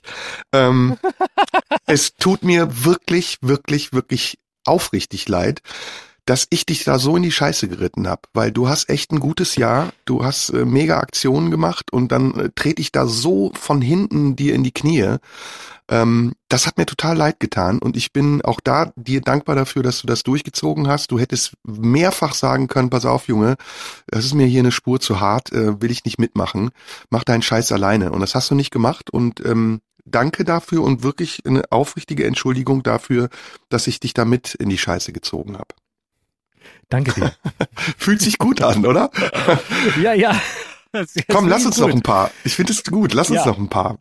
Ähm, 0.54 0.98
es 1.86 2.16
tut 2.16 2.44
mir 2.44 2.86
wirklich, 2.86 3.40
wirklich, 3.42 3.92
wirklich 3.92 4.40
aufrichtig 4.64 5.28
leid, 5.28 5.62
dass 6.30 6.46
ich 6.52 6.68
dich 6.68 6.84
da 6.84 7.00
so 7.00 7.16
in 7.16 7.24
die 7.24 7.32
Scheiße 7.32 7.68
geritten 7.68 8.08
habe, 8.08 8.22
weil 8.34 8.52
du 8.52 8.70
hast 8.70 8.88
echt 8.88 9.12
ein 9.12 9.20
gutes 9.20 9.56
Jahr, 9.56 9.92
du 10.06 10.24
hast 10.24 10.52
äh, 10.52 10.64
mega 10.64 11.00
Aktionen 11.00 11.50
gemacht 11.50 11.92
und 11.92 12.12
dann 12.12 12.36
äh, 12.40 12.50
trete 12.54 12.84
ich 12.84 12.92
da 12.92 13.08
so 13.08 13.52
von 13.56 13.82
hinten 13.82 14.36
dir 14.36 14.54
in 14.54 14.64
die 14.64 14.72
Knie. 14.72 15.16
Ähm, 15.90 16.34
das 16.48 16.68
hat 16.68 16.78
mir 16.78 16.86
total 16.86 17.18
leid 17.18 17.40
getan 17.40 17.80
und 17.80 17.98
ich 17.98 18.14
bin 18.14 18.44
auch 18.44 18.60
da 18.60 18.94
dir 18.96 19.22
dankbar 19.22 19.56
dafür, 19.56 19.82
dass 19.82 20.02
du 20.02 20.08
das 20.08 20.22
durchgezogen 20.22 20.88
hast. 20.88 21.10
Du 21.10 21.18
hättest 21.18 21.54
mehrfach 21.64 22.36
sagen 22.36 22.68
können, 22.68 22.92
pass 22.92 23.08
auf, 23.08 23.28
Junge, 23.28 23.56
das 24.06 24.24
ist 24.24 24.36
mir 24.36 24.46
hier 24.46 24.60
eine 24.60 24.72
Spur 24.72 25.00
zu 25.00 25.20
hart, 25.20 25.52
äh, 25.52 25.82
will 25.82 25.90
ich 25.90 26.06
nicht 26.06 26.20
mitmachen, 26.20 26.70
mach 27.10 27.24
deinen 27.24 27.42
Scheiß 27.42 27.72
alleine. 27.72 28.12
Und 28.12 28.20
das 28.20 28.36
hast 28.36 28.52
du 28.52 28.56
nicht 28.56 28.70
gemacht 28.70 29.10
und 29.10 29.44
ähm, 29.44 29.82
danke 30.06 30.44
dafür 30.44 30.84
und 30.84 31.02
wirklich 31.02 31.42
eine 31.48 31.64
aufrichtige 31.72 32.26
Entschuldigung 32.26 32.84
dafür, 32.84 33.30
dass 33.70 33.88
ich 33.88 34.00
dich 34.00 34.14
damit 34.14 34.54
in 34.54 34.70
die 34.70 34.78
Scheiße 34.78 35.12
gezogen 35.12 35.58
habe. 35.58 35.74
Danke 36.90 37.14
dir. 37.14 37.32
Fühlt 37.98 38.22
sich 38.22 38.38
gut 38.38 38.62
an, 38.62 38.86
oder? 38.86 39.12
ja, 40.02 40.14
ja. 40.14 40.40
Komm, 41.32 41.48
lass 41.48 41.66
uns 41.66 41.78
gut. 41.78 41.88
noch 41.88 41.96
ein 41.96 42.02
paar. 42.02 42.32
Ich 42.44 42.56
finde 42.56 42.74
es 42.74 42.84
gut. 42.84 43.14
Lass 43.14 43.30
uns 43.30 43.42
ja. 43.42 43.48
noch 43.48 43.58
ein 43.58 43.70
paar. 43.70 43.98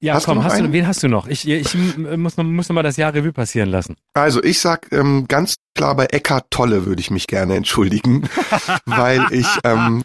Ja, 0.00 0.14
hast 0.14 0.24
komm, 0.24 0.38
du 0.38 0.44
hast 0.44 0.58
du, 0.58 0.72
wen 0.72 0.86
hast 0.86 1.02
du 1.02 1.08
noch? 1.08 1.28
Ich, 1.28 1.46
ich 1.46 1.74
muss 1.74 2.36
noch, 2.36 2.44
muss 2.44 2.68
noch 2.68 2.74
mal 2.74 2.82
das 2.82 2.96
Jahr 2.96 3.14
Revue 3.14 3.32
passieren 3.32 3.68
lassen. 3.68 3.96
Also 4.14 4.42
ich 4.42 4.58
sag 4.58 4.90
ähm, 4.90 5.26
ganz 5.28 5.56
klar 5.76 5.94
bei 5.94 6.06
Eckart 6.06 6.50
Tolle 6.50 6.86
würde 6.86 7.00
ich 7.00 7.10
mich 7.10 7.28
gerne 7.28 7.54
entschuldigen, 7.54 8.28
weil 8.84 9.24
ich 9.30 9.46
ähm, 9.62 10.02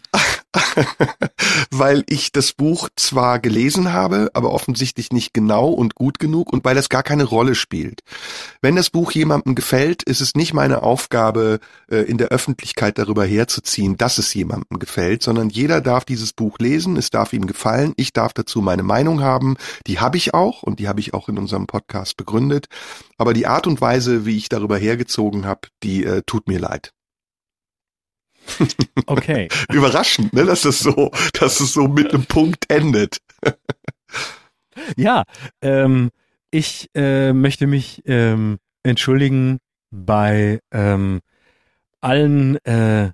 weil 1.70 2.04
ich 2.08 2.32
das 2.32 2.52
Buch 2.52 2.88
zwar 2.96 3.38
gelesen 3.38 3.92
habe, 3.92 4.30
aber 4.32 4.52
offensichtlich 4.52 5.12
nicht 5.12 5.34
genau 5.34 5.68
und 5.68 5.94
gut 5.94 6.18
genug 6.18 6.52
und 6.52 6.64
weil 6.64 6.76
es 6.78 6.88
gar 6.88 7.02
keine 7.02 7.24
Rolle 7.24 7.54
spielt. 7.54 8.00
Wenn 8.62 8.76
das 8.76 8.90
Buch 8.90 9.12
jemandem 9.12 9.54
gefällt, 9.54 10.02
ist 10.02 10.20
es 10.20 10.34
nicht 10.34 10.54
meine 10.54 10.82
Aufgabe, 10.82 11.60
äh, 11.90 11.98
in 11.98 12.18
der 12.18 12.28
Öffentlichkeit 12.28 12.98
darüber 12.98 13.24
herzuziehen, 13.24 13.96
dass 13.96 14.18
es 14.18 14.32
jemandem 14.32 14.78
gefällt, 14.78 15.22
sondern 15.22 15.50
jeder 15.50 15.80
darf 15.80 16.04
dieses 16.04 16.32
Buch 16.32 16.58
lesen, 16.58 16.96
es 16.96 17.10
darf 17.10 17.32
ihm 17.32 17.46
gefallen, 17.46 17.92
ich 17.96 18.12
darf 18.12 18.32
dazu 18.32 18.62
meine 18.62 18.82
Meinung 18.82 19.20
haben, 19.20 19.56
die 19.86 20.00
habe 20.00 20.16
ich 20.16 20.34
auch 20.34 20.62
und 20.62 20.78
die 20.78 20.88
habe 20.88 21.00
ich 21.00 21.14
auch 21.14 21.28
in 21.28 21.38
unserem 21.38 21.66
Podcast 21.66 22.16
begründet, 22.16 22.66
aber 23.18 23.34
die 23.34 23.46
Art 23.46 23.66
und 23.66 23.80
Weise, 23.80 24.24
wie 24.24 24.36
ich 24.36 24.48
darüber 24.48 24.78
hergezogen 24.78 25.44
habe, 25.44 25.68
die 25.82 26.04
äh, 26.04 26.22
tut 26.24 26.48
mir 26.48 26.58
leid. 26.58 26.92
Okay. 29.06 29.48
Überraschend, 29.72 30.32
ne, 30.32 30.44
dass 30.44 30.64
es 30.64 30.80
so, 30.80 31.10
dass 31.32 31.60
es 31.60 31.72
so 31.72 31.88
mit 31.88 32.12
einem 32.12 32.26
Punkt 32.26 32.70
endet. 32.70 33.18
ja, 34.96 35.24
ähm, 35.62 36.10
ich 36.50 36.88
äh, 36.94 37.32
möchte 37.32 37.66
mich 37.66 38.02
ähm, 38.06 38.58
entschuldigen 38.82 39.58
bei 39.90 40.60
ähm, 40.72 41.20
allen 42.00 42.56
äh, 42.64 43.12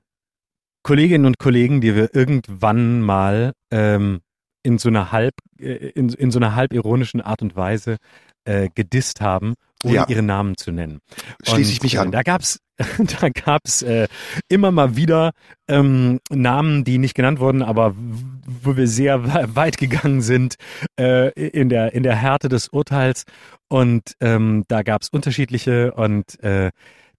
Kolleginnen 0.82 1.26
und 1.26 1.38
Kollegen, 1.38 1.80
die 1.80 1.94
wir 1.94 2.14
irgendwann 2.14 3.00
mal 3.00 3.52
ähm, 3.70 4.20
in 4.62 4.78
so 4.78 4.88
einer 4.88 5.12
halb 5.12 5.34
äh, 5.58 5.90
in, 5.90 6.10
in 6.10 6.30
so 6.30 6.38
einer 6.38 6.54
halb 6.54 6.72
ironischen 6.72 7.20
Art 7.20 7.42
und 7.42 7.56
Weise 7.56 7.96
äh, 8.44 8.68
gedisst 8.74 9.20
haben 9.20 9.54
ohne 9.84 9.94
ja. 9.94 10.06
ihre 10.08 10.22
Namen 10.22 10.56
zu 10.56 10.72
nennen. 10.72 11.00
Schließe 11.42 11.72
ich 11.72 11.82
mich 11.82 11.94
äh, 11.94 11.98
an. 11.98 12.10
Da 12.10 12.22
gab's, 12.22 12.58
da 13.20 13.28
gab's 13.28 13.82
äh, 13.82 14.08
immer 14.48 14.70
mal 14.70 14.96
wieder 14.96 15.32
ähm, 15.68 16.20
Namen, 16.30 16.84
die 16.84 16.98
nicht 16.98 17.14
genannt 17.14 17.40
wurden, 17.40 17.62
aber 17.62 17.94
wo 17.96 18.76
wir 18.76 18.88
sehr 18.88 19.54
weit 19.54 19.78
gegangen 19.78 20.22
sind 20.22 20.56
äh, 20.98 21.30
in 21.30 21.68
der 21.68 21.94
in 21.94 22.02
der 22.02 22.16
Härte 22.16 22.48
des 22.48 22.68
Urteils. 22.68 23.24
Und 23.68 24.14
ähm, 24.20 24.64
da 24.68 24.82
gab's 24.82 25.08
unterschiedliche 25.08 25.92
und 25.94 26.42
äh, 26.42 26.70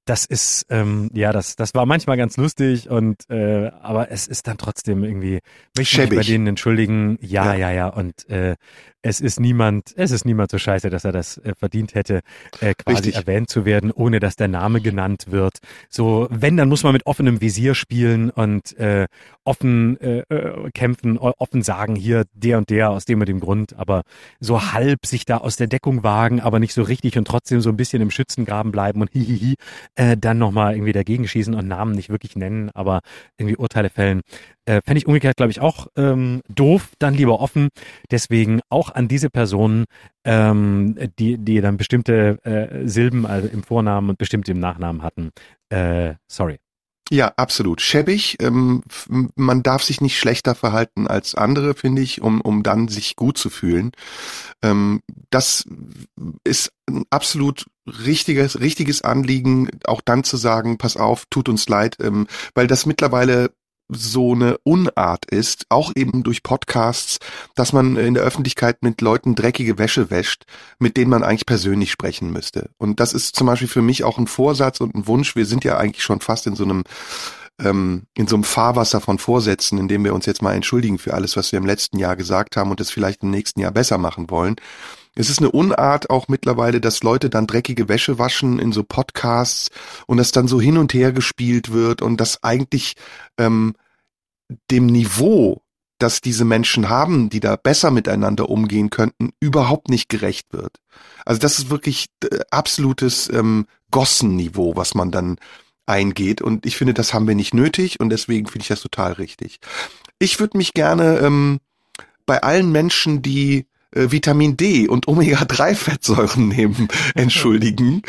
das 0.06 0.26
ist 0.26 0.66
ähm, 0.70 1.10
ja 1.14 1.32
das 1.32 1.56
das 1.56 1.74
war 1.74 1.86
manchmal 1.86 2.18
ganz 2.18 2.38
lustig 2.38 2.90
und 2.90 3.30
äh, 3.30 3.72
aber 3.82 4.12
es 4.12 4.28
ist 4.28 4.48
dann 4.48 4.58
trotzdem 4.58 5.04
irgendwie 5.04 5.40
möchte 5.78 6.02
mich 6.02 6.10
bei 6.10 6.22
denen 6.22 6.48
entschuldigen? 6.48 7.18
Ja 7.22 7.46
ja. 7.54 7.56
ja, 7.56 7.72
ja. 7.72 7.88
Und 7.88 8.28
äh, 8.30 8.56
es 9.06 9.22
ist 9.22 9.40
niemand, 9.40 9.94
es 9.96 10.10
ist 10.10 10.26
niemand 10.26 10.50
so 10.50 10.58
scheiße, 10.58 10.90
dass 10.90 11.06
er 11.06 11.12
das 11.12 11.38
äh, 11.38 11.54
verdient 11.56 11.94
hätte, 11.94 12.22
äh, 12.60 12.74
quasi 12.74 13.10
Richtig. 13.10 13.16
erwähnt 13.16 13.50
zu 13.50 13.64
werden, 13.64 13.92
ohne 13.92 14.20
dass 14.20 14.36
der 14.36 14.48
Name 14.48 14.82
genannt 14.82 15.26
wird. 15.30 15.60
So, 15.90 16.28
wenn, 16.32 16.58
dann 16.58 16.70
muss 16.70 16.82
man 16.82 16.94
mit 16.94 17.06
offenem 17.06 17.40
Visier 17.40 17.76
spielen 17.76 18.32
und 18.32 18.76
äh, 18.80 19.06
offen 19.44 20.02
äh, 20.02 20.22
äh, 20.22 20.72
kämpfen, 20.72 21.20
offen 21.20 21.62
sagen, 21.62 21.96
hier 21.96 22.26
der 22.34 22.58
und 22.58 22.72
der 22.72 22.90
aus 22.90 23.06
dem 23.06 23.20
und 23.20 23.30
dem 23.30 23.42
Grund, 23.42 23.78
aber 23.78 24.02
so 24.40 24.74
halb 24.74 25.06
sich 25.06 25.26
da 25.26 25.38
aus 25.38 25.56
der 25.56 25.68
Deckung 25.68 26.02
wagen, 26.02 26.42
aber 26.42 26.60
nicht 26.60 26.74
so 26.74 26.82
richtig 26.82 27.16
und 27.20 27.28
trotzdem 27.28 27.62
so 27.62 27.70
ein 27.70 27.78
bisschen 27.78 28.02
im 28.02 28.10
Schützengraben 28.10 28.72
bleiben 28.72 29.02
und 29.02 29.12
hihihi, 29.12 29.54
äh, 29.96 30.18
dann 30.18 30.38
nochmal 30.38 30.74
irgendwie 30.74 30.92
dagegen 30.94 31.28
schießen 31.28 31.54
und 31.54 31.68
Namen 31.68 31.94
nicht 31.94 32.10
wirklich 32.10 32.36
nennen, 32.36 32.70
aber 32.74 33.02
irgendwie 33.38 33.58
Urteile 33.58 33.90
fällen. 33.90 34.22
Äh, 34.66 34.82
Fände 34.84 34.98
ich 34.98 35.08
umgekehrt, 35.08 35.38
glaube 35.38 35.52
ich, 35.52 35.62
auch 35.62 35.88
ähm, 35.96 36.42
doof, 36.50 36.94
dann 37.00 37.14
lieber 37.14 37.40
offen. 37.40 37.70
Deswegen 38.12 38.62
auch 38.70 38.90
an 38.94 39.08
diese 39.08 39.30
Personen, 39.30 39.86
ähm, 40.26 40.96
die, 41.20 41.38
die 41.38 41.62
dann 41.62 41.78
bestimmte 41.78 42.40
äh, 42.44 42.88
Silben 42.88 43.26
also 43.26 43.48
im 43.48 43.64
Vornamen 43.64 44.10
und 44.10 44.18
bestimmte 44.18 44.52
im 44.52 44.60
Nachnamen 44.60 45.02
hatten. 45.02 45.32
Äh, 45.70 46.16
sorry. 46.28 46.58
Ja, 47.12 47.34
absolut. 47.38 47.82
Schäbig. 47.82 48.38
Ähm, 48.42 48.82
man 49.36 49.62
darf 49.62 49.84
sich 49.84 50.02
nicht 50.02 50.18
schlechter 50.18 50.56
verhalten 50.56 51.08
als 51.08 51.36
andere, 51.36 51.76
finde 51.76 52.02
ich, 52.02 52.22
um, 52.22 52.42
um 52.42 52.64
dann 52.64 52.88
sich 52.88 53.16
gut 53.16 53.38
zu 53.38 53.52
fühlen. 53.52 53.92
Ähm, 54.64 55.02
das 55.30 55.66
ist 56.44 56.72
ein 56.90 57.04
absolut 57.12 57.68
richtiges, 57.86 58.60
richtiges 58.60 59.04
Anliegen, 59.04 59.70
auch 59.86 60.02
dann 60.02 60.24
zu 60.24 60.38
sagen, 60.38 60.80
pass 60.80 60.98
auf, 60.98 61.26
tut 61.30 61.48
uns 61.48 61.70
leid, 61.70 61.98
ähm, 62.02 62.26
weil 62.56 62.66
das 62.66 62.88
mittlerweile 62.88 63.52
so 63.88 64.34
eine 64.34 64.58
Unart 64.64 65.26
ist, 65.26 65.66
auch 65.70 65.92
eben 65.96 66.24
durch 66.24 66.44
Podcasts, 66.44 67.20
dass 67.56 67.74
man 67.74 67.98
in 67.98 68.14
der 68.16 68.24
Öffentlichkeit 68.24 68.82
mit 68.82 69.02
Leuten 69.02 69.36
dreckige 69.36 69.78
Wäsche 69.78 70.10
wäscht, 70.10 70.46
mit 70.80 70.98
denen 70.98 71.12
man 71.12 71.24
eigentlich 71.24 71.46
persönlich 71.46 71.92
sprechen 71.92 72.32
müsste. 72.32 72.70
Und 72.78 73.00
das 73.00 73.14
ist 73.14 73.36
zum 73.36 73.48
Beispiel 73.48 73.68
für 73.68 73.82
mich 73.82 74.04
auch 74.04 74.18
ein 74.18 74.28
Vorsatz 74.28 74.82
und 74.82 74.96
ein 74.96 75.08
Wunsch. 75.08 75.36
Wir 75.36 75.46
sind 75.46 75.64
ja 75.64 75.78
eigentlich 75.78 76.04
schon 76.04 76.22
fast 76.22 76.48
in 76.48 76.56
so 76.56 76.64
einem 76.64 76.84
ähm, 77.60 78.04
in 78.14 78.28
so 78.28 78.36
einem 78.36 78.44
Fahrwasser 78.44 79.00
von 79.00 79.18
Vorsätzen, 79.18 79.78
in 79.78 79.88
dem 79.88 80.04
wir 80.04 80.14
uns 80.14 80.26
jetzt 80.26 80.42
mal 80.42 80.54
entschuldigen 80.54 80.98
für 80.98 81.14
alles, 81.14 81.38
was 81.38 81.52
wir 81.52 81.58
im 81.58 81.66
letzten 81.66 81.98
Jahr 82.00 82.16
gesagt 82.16 82.58
haben 82.58 82.72
und 82.72 82.82
es 82.82 82.92
vielleicht 82.92 83.24
im 83.24 83.32
nächsten 83.32 83.62
Jahr 83.62 83.72
besser 83.72 83.98
machen 83.98 84.30
wollen. 84.30 84.58
Es 85.16 85.30
ist 85.30 85.40
eine 85.40 85.52
Unart 85.52 86.10
auch 86.10 86.28
mittlerweile, 86.28 86.82
dass 86.82 87.04
Leute 87.04 87.30
dann 87.30 87.48
dreckige 87.48 87.88
Wäsche 87.88 88.20
waschen 88.20 88.60
in 88.60 88.72
so 88.72 88.84
Podcasts 88.84 89.70
und 90.08 90.18
das 90.18 90.32
dann 90.32 90.48
so 90.48 90.60
hin 90.60 90.78
und 90.78 90.94
her 90.94 91.14
gespielt 91.14 91.72
wird 91.72 92.02
und 92.02 92.20
das 92.20 92.44
eigentlich 92.44 92.96
ähm, 93.38 93.76
dem 94.72 94.88
Niveau, 94.88 95.62
das 95.98 96.20
diese 96.20 96.44
Menschen 96.44 96.90
haben, 96.90 97.30
die 97.30 97.40
da 97.40 97.56
besser 97.56 97.92
miteinander 97.92 98.50
umgehen 98.50 98.90
könnten, 98.90 99.32
überhaupt 99.40 99.90
nicht 99.90 100.10
gerecht 100.10 100.52
wird. 100.52 100.78
Also 101.26 101.40
das 101.40 101.60
ist 101.60 101.70
wirklich 101.70 102.08
äh, 102.24 102.40
absolutes 102.52 103.30
ähm, 103.30 103.66
Gossenniveau, 103.92 104.76
was 104.76 104.94
man 104.94 105.12
dann 105.12 105.38
eingeht. 105.86 106.42
Und 106.42 106.66
ich 106.66 106.76
finde, 106.76 106.94
das 106.94 107.14
haben 107.14 107.28
wir 107.28 107.36
nicht 107.36 107.54
nötig 107.54 108.00
und 108.00 108.10
deswegen 108.10 108.48
finde 108.48 108.64
ich 108.64 108.68
das 108.68 108.82
total 108.82 109.14
richtig. 109.14 109.60
Ich 110.20 110.40
würde 110.40 110.58
mich 110.58 110.74
gerne 110.74 111.20
ähm, 111.20 111.60
bei 112.26 112.42
allen 112.42 112.72
Menschen, 112.72 113.22
die 113.22 113.68
äh, 113.96 114.12
Vitamin 114.12 114.58
D 114.58 114.88
und 114.88 115.08
Omega-3-Fettsäuren 115.08 116.48
nehmen, 116.50 116.88
entschuldigen. 117.16 118.02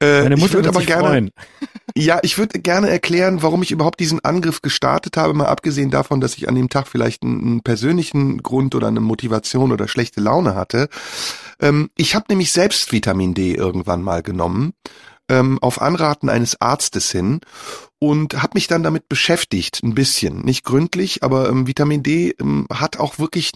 Äh, 0.00 0.22
Meine 0.22 0.36
Mutter 0.36 0.46
ich 0.46 0.54
würde 0.54 0.68
aber 0.70 0.82
gerne, 0.82 1.08
freuen. 1.08 1.30
ja, 1.96 2.18
ich 2.22 2.38
würde 2.38 2.60
gerne 2.60 2.88
erklären, 2.90 3.42
warum 3.42 3.62
ich 3.62 3.70
überhaupt 3.70 4.00
diesen 4.00 4.24
Angriff 4.24 4.62
gestartet 4.62 5.16
habe, 5.16 5.34
mal 5.34 5.46
abgesehen 5.46 5.90
davon, 5.90 6.20
dass 6.20 6.36
ich 6.36 6.48
an 6.48 6.54
dem 6.54 6.68
Tag 6.68 6.88
vielleicht 6.88 7.22
einen, 7.22 7.40
einen 7.40 7.60
persönlichen 7.62 8.42
Grund 8.42 8.74
oder 8.74 8.88
eine 8.88 9.00
Motivation 9.00 9.72
oder 9.72 9.88
schlechte 9.88 10.20
Laune 10.20 10.54
hatte. 10.54 10.88
Ähm, 11.60 11.90
ich 11.96 12.14
habe 12.14 12.26
nämlich 12.28 12.52
selbst 12.52 12.92
Vitamin 12.92 13.34
D 13.34 13.54
irgendwann 13.54 14.02
mal 14.02 14.22
genommen 14.22 14.72
ähm, 15.30 15.58
auf 15.62 15.80
Anraten 15.80 16.28
eines 16.28 16.60
Arztes 16.60 17.10
hin 17.10 17.40
und 17.98 18.42
habe 18.42 18.52
mich 18.54 18.66
dann 18.66 18.82
damit 18.82 19.08
beschäftigt, 19.08 19.82
ein 19.82 19.94
bisschen, 19.94 20.40
nicht 20.40 20.64
gründlich, 20.64 21.22
aber 21.22 21.48
ähm, 21.48 21.66
Vitamin 21.66 22.02
D 22.02 22.34
ähm, 22.40 22.66
hat 22.72 22.98
auch 22.98 23.18
wirklich 23.18 23.52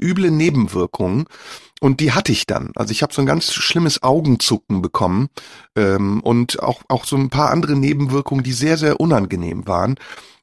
üble 0.00 0.30
Nebenwirkungen 0.30 1.24
und 1.80 2.00
die 2.00 2.12
hatte 2.12 2.32
ich 2.32 2.46
dann. 2.46 2.70
Also 2.76 2.92
ich 2.92 3.02
habe 3.02 3.12
so 3.12 3.22
ein 3.22 3.26
ganz 3.26 3.52
schlimmes 3.52 4.02
Augenzucken 4.02 4.82
bekommen 4.82 5.28
ähm, 5.74 6.20
und 6.20 6.62
auch 6.62 6.82
auch 6.88 7.04
so 7.04 7.16
ein 7.16 7.30
paar 7.30 7.50
andere 7.50 7.74
Nebenwirkungen, 7.74 8.44
die 8.44 8.52
sehr 8.52 8.76
sehr 8.76 9.00
unangenehm 9.00 9.66
waren. 9.66 9.96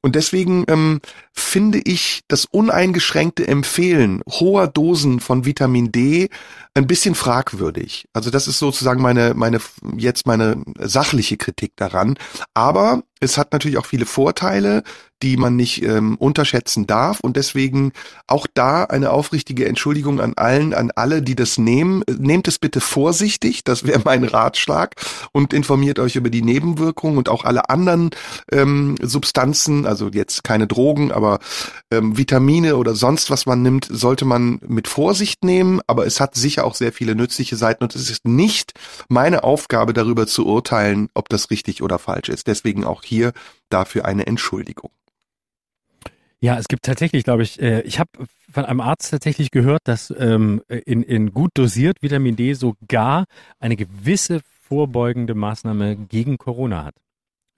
Und 0.04 0.16
deswegen 0.16 0.66
ähm, 0.68 1.00
finde 1.32 1.80
ich 1.80 2.22
das 2.28 2.44
uneingeschränkte 2.44 3.48
Empfehlen 3.48 4.22
hoher 4.30 4.68
Dosen 4.68 5.22
von 5.22 5.46
Vitamin 5.46 5.94
D 5.94 6.30
ein 6.74 6.88
bisschen 6.88 7.16
fragwürdig. 7.16 8.06
Also 8.12 8.30
das 8.30 8.50
ist 8.50 8.60
sozusagen 8.60 9.02
meine, 9.02 9.34
meine, 9.34 9.60
jetzt 9.96 10.28
meine 10.28 10.62
sachliche 10.78 11.38
Kritik 11.38 11.72
daran. 11.78 12.18
Aber 12.54 13.04
Es 13.24 13.38
hat 13.38 13.54
natürlich 13.54 13.78
auch 13.78 13.86
viele 13.86 14.06
Vorteile, 14.06 14.84
die 15.24 15.38
man 15.38 15.56
nicht 15.56 15.82
ähm, 15.84 16.16
unterschätzen 16.18 16.86
darf. 16.86 17.22
Und 17.22 17.38
deswegen 17.38 17.94
auch 18.28 18.46
da 18.54 18.84
eine 18.84 19.12
aufrichtige 19.12 19.66
Entschuldigung 19.68 20.20
an 20.20 20.34
allen, 20.36 20.74
an 20.74 20.92
alle, 20.96 21.22
die 21.22 21.36
das 21.36 21.58
nehmen. 21.58 22.04
Nehmt 22.10 22.48
es 22.48 22.60
bitte 22.60 22.82
vorsichtig, 22.82 23.64
das 23.64 23.88
wäre 23.88 24.02
mein 24.06 24.26
Ratschlag. 24.26 24.96
Und 25.32 25.54
informiert 25.54 25.98
euch 25.98 26.18
über 26.18 26.30
die 26.30 26.42
Nebenwirkungen 26.42 27.18
und 27.18 27.30
auch 27.30 27.46
alle 27.46 27.70
anderen 27.70 28.12
ähm, 28.52 28.96
Substanzen, 29.02 29.86
also 29.86 30.10
jetzt 30.10 30.44
keine 30.44 30.68
Drogen, 30.68 31.12
aber 31.12 31.40
ähm, 31.90 32.18
Vitamine 32.18 32.76
oder 32.76 32.94
sonst 32.94 33.30
was 33.30 33.46
man 33.46 33.62
nimmt, 33.62 33.88
sollte 33.90 34.26
man 34.26 34.60
mit 34.68 34.90
Vorsicht 34.90 35.46
nehmen. 35.46 35.80
Aber 35.88 36.06
es 36.06 36.20
hat 36.20 36.36
sicher 36.36 36.66
auch 36.66 36.76
sehr 36.76 36.92
viele 36.92 37.16
nützliche 37.16 37.56
Seiten 37.56 37.86
und 37.86 37.96
es 37.96 38.10
ist 38.10 38.28
nicht 38.28 38.74
meine 39.08 39.46
Aufgabe, 39.46 39.94
darüber 39.94 40.28
zu 40.28 40.46
urteilen, 40.46 41.08
ob 41.14 41.30
das 41.30 41.50
richtig 41.50 41.82
oder 41.82 41.98
falsch 41.98 42.28
ist. 42.28 42.48
Deswegen 42.48 42.84
auch 42.84 43.04
hier 43.04 43.13
dafür 43.70 44.06
eine 44.06 44.28
Entschuldigung. 44.28 44.92
Ja, 46.44 46.58
es 46.58 46.68
gibt 46.68 46.84
tatsächlich, 46.84 47.24
glaube 47.24 47.44
ich, 47.44 47.62
äh, 47.62 47.82
ich 47.84 48.00
habe 48.00 48.10
von 48.52 48.66
einem 48.66 48.82
Arzt 48.82 49.10
tatsächlich 49.12 49.50
gehört, 49.50 49.82
dass 49.86 50.14
ähm, 50.18 50.62
in, 50.68 51.02
in 51.02 51.34
gut 51.34 51.52
dosiert 51.54 52.02
Vitamin 52.02 52.36
D 52.36 52.54
sogar 52.54 53.24
eine 53.60 53.78
gewisse 53.78 54.42
vorbeugende 54.62 55.36
Maßnahme 55.36 55.96
gegen 55.96 56.38
Corona 56.38 56.84
hat. 56.84 56.96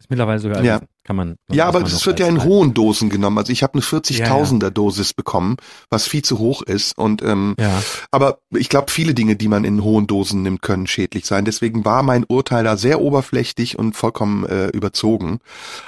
Ist 0.05 0.11
mittlerweile 0.11 0.37
sogar 0.37 0.63
ja. 0.63 0.81
kann 1.03 1.15
man. 1.15 1.35
Ja, 1.51 1.65
aber 1.65 1.81
es 1.81 2.05
wird 2.05 2.19
ja 2.19 2.27
in 2.27 2.43
hohen 2.43 2.75
Dosen 2.75 3.09
genommen. 3.09 3.39
Also 3.39 3.51
ich 3.51 3.63
habe 3.63 3.73
eine 3.73 3.81
40.000er 3.81 4.61
ja, 4.61 4.67
ja. 4.67 4.69
Dosis 4.69 5.15
bekommen, 5.15 5.57
was 5.89 6.07
viel 6.07 6.21
zu 6.21 6.37
hoch 6.37 6.61
ist. 6.61 6.95
Und 6.95 7.23
ähm, 7.23 7.55
ja. 7.59 7.81
aber 8.11 8.37
ich 8.51 8.69
glaube, 8.69 8.91
viele 8.91 9.15
Dinge, 9.15 9.35
die 9.35 9.47
man 9.47 9.63
in 9.63 9.83
hohen 9.83 10.05
Dosen 10.05 10.43
nimmt, 10.43 10.61
können 10.61 10.85
schädlich 10.85 11.25
sein. 11.25 11.43
Deswegen 11.43 11.85
war 11.85 12.03
mein 12.03 12.23
Urteil 12.23 12.63
da 12.63 12.77
sehr 12.77 13.01
oberflächlich 13.01 13.79
und 13.79 13.95
vollkommen 13.95 14.45
äh, 14.45 14.67
überzogen. 14.67 15.39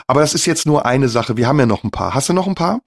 Aber 0.07 0.21
das 0.21 0.33
ist 0.33 0.47
jetzt 0.47 0.65
nur 0.65 0.87
eine 0.87 1.09
Sache. 1.09 1.37
Wir 1.37 1.47
haben 1.47 1.59
ja 1.59 1.67
noch 1.67 1.83
ein 1.83 1.91
paar. 1.91 2.15
Hast 2.15 2.29
du 2.29 2.33
noch 2.33 2.47
ein 2.47 2.55
paar? 2.55 2.81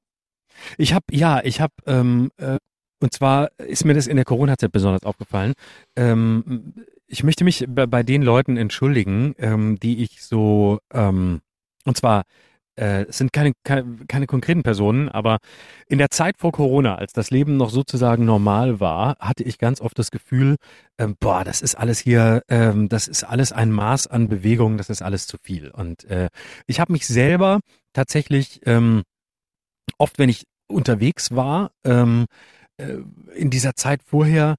Ich 0.79 0.95
habe, 0.95 1.05
ja, 1.13 1.41
ich 1.45 1.61
habe, 1.61 1.75
ähm, 1.87 2.33
äh, 2.39 2.59
und 2.99 3.15
zwar 3.15 3.51
ist 3.59 3.85
mir 3.85 3.95
das 3.95 4.09
in 4.09 4.17
der 4.17 4.25
Corona-Zeit 4.25 4.73
besonders 4.73 5.05
aufgefallen. 5.05 5.53
Ähm, 5.95 6.75
ich 7.11 7.25
möchte 7.25 7.45
mich 7.45 7.67
bei, 7.69 8.03
den 8.03 8.23
Leuten 8.23 8.57
entschuldigen, 8.57 9.35
ähm, 9.39 9.79
die 9.81 10.03
ich 10.03 10.23
so, 10.23 10.79
ähm, 10.93 11.41
und 11.85 11.97
zwar 11.97 12.23
äh, 12.77 13.03
es 13.09 13.19
sind 13.19 13.33
keine, 13.33 13.53
keine, 13.65 13.97
keine 14.07 14.27
konkreten 14.27 14.63
Personen, 14.63 15.09
aber 15.09 15.39
in 15.89 15.99
der 15.99 16.11
Zeit 16.11 16.37
vor 16.39 16.53
Corona, 16.53 16.95
als 16.95 17.13
das 17.13 17.31
Leben 17.31 17.57
noch 17.57 17.71
sozusagen 17.71 18.25
normal 18.25 18.79
war, 18.79 19.17
hatte 19.19 19.43
ich 19.43 19.59
ganz 19.59 19.81
oft 19.81 19.99
das 19.99 20.13
Gefühl, 20.13 20.57
ähm, 20.99 21.17
boah, 21.19 21.43
das 21.45 21.63
ist 21.63 21.75
alles 21.75 21.99
hier, 21.99 22.43
ähm, 22.49 22.89
das 22.89 23.09
ist 23.09 23.25
alles 23.25 23.51
ein 23.53 23.73
Maß 23.73 24.07
an 24.07 24.29
Bewegung, 24.29 24.79
das 24.79 24.89
ist 24.89 25.03
alles 25.03 25.27
zu 25.27 25.37
viel. 25.43 25.71
Und 25.71 26.05
äh, 26.05 26.29
ich 26.67 26.79
habe 26.79 26.93
mich 26.93 27.07
selber 27.09 27.61
tatsächlich 27.93 28.61
ähm, 28.67 29.03
oft, 29.99 30.19
wenn 30.19 30.29
ich 30.29 30.45
unterwegs 30.69 31.35
war, 31.35 31.73
ähm, 31.85 32.27
äh, 32.77 32.99
in 33.35 33.51
dieser 33.51 33.75
Zeit 33.75 34.01
vorher 34.07 34.55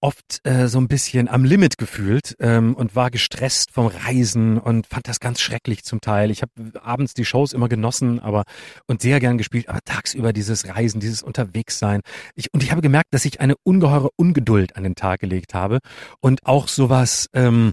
oft 0.00 0.40
äh, 0.44 0.66
so 0.68 0.78
ein 0.78 0.88
bisschen 0.88 1.28
am 1.28 1.44
Limit 1.44 1.78
gefühlt 1.78 2.36
ähm, 2.40 2.74
und 2.74 2.96
war 2.96 3.10
gestresst 3.10 3.70
vom 3.70 3.86
Reisen 3.86 4.58
und 4.58 4.86
fand 4.86 5.08
das 5.08 5.20
ganz 5.20 5.40
schrecklich 5.40 5.84
zum 5.84 6.00
Teil. 6.00 6.30
Ich 6.30 6.42
habe 6.42 6.52
abends 6.82 7.14
die 7.14 7.24
Shows 7.24 7.52
immer 7.52 7.68
genossen, 7.68 8.20
aber 8.20 8.44
und 8.86 9.02
sehr 9.02 9.20
gern 9.20 9.38
gespielt, 9.38 9.68
aber 9.68 9.80
tagsüber 9.84 10.32
dieses 10.32 10.66
Reisen, 10.68 11.00
dieses 11.00 11.22
Unterwegssein. 11.22 12.00
Ich, 12.34 12.52
und 12.52 12.62
ich 12.62 12.70
habe 12.70 12.80
gemerkt, 12.80 13.12
dass 13.12 13.24
ich 13.24 13.40
eine 13.40 13.54
ungeheure 13.62 14.10
Ungeduld 14.16 14.76
an 14.76 14.84
den 14.84 14.94
Tag 14.94 15.20
gelegt 15.20 15.54
habe 15.54 15.78
und 16.20 16.46
auch 16.46 16.68
sowas 16.68 17.28
ähm, 17.34 17.72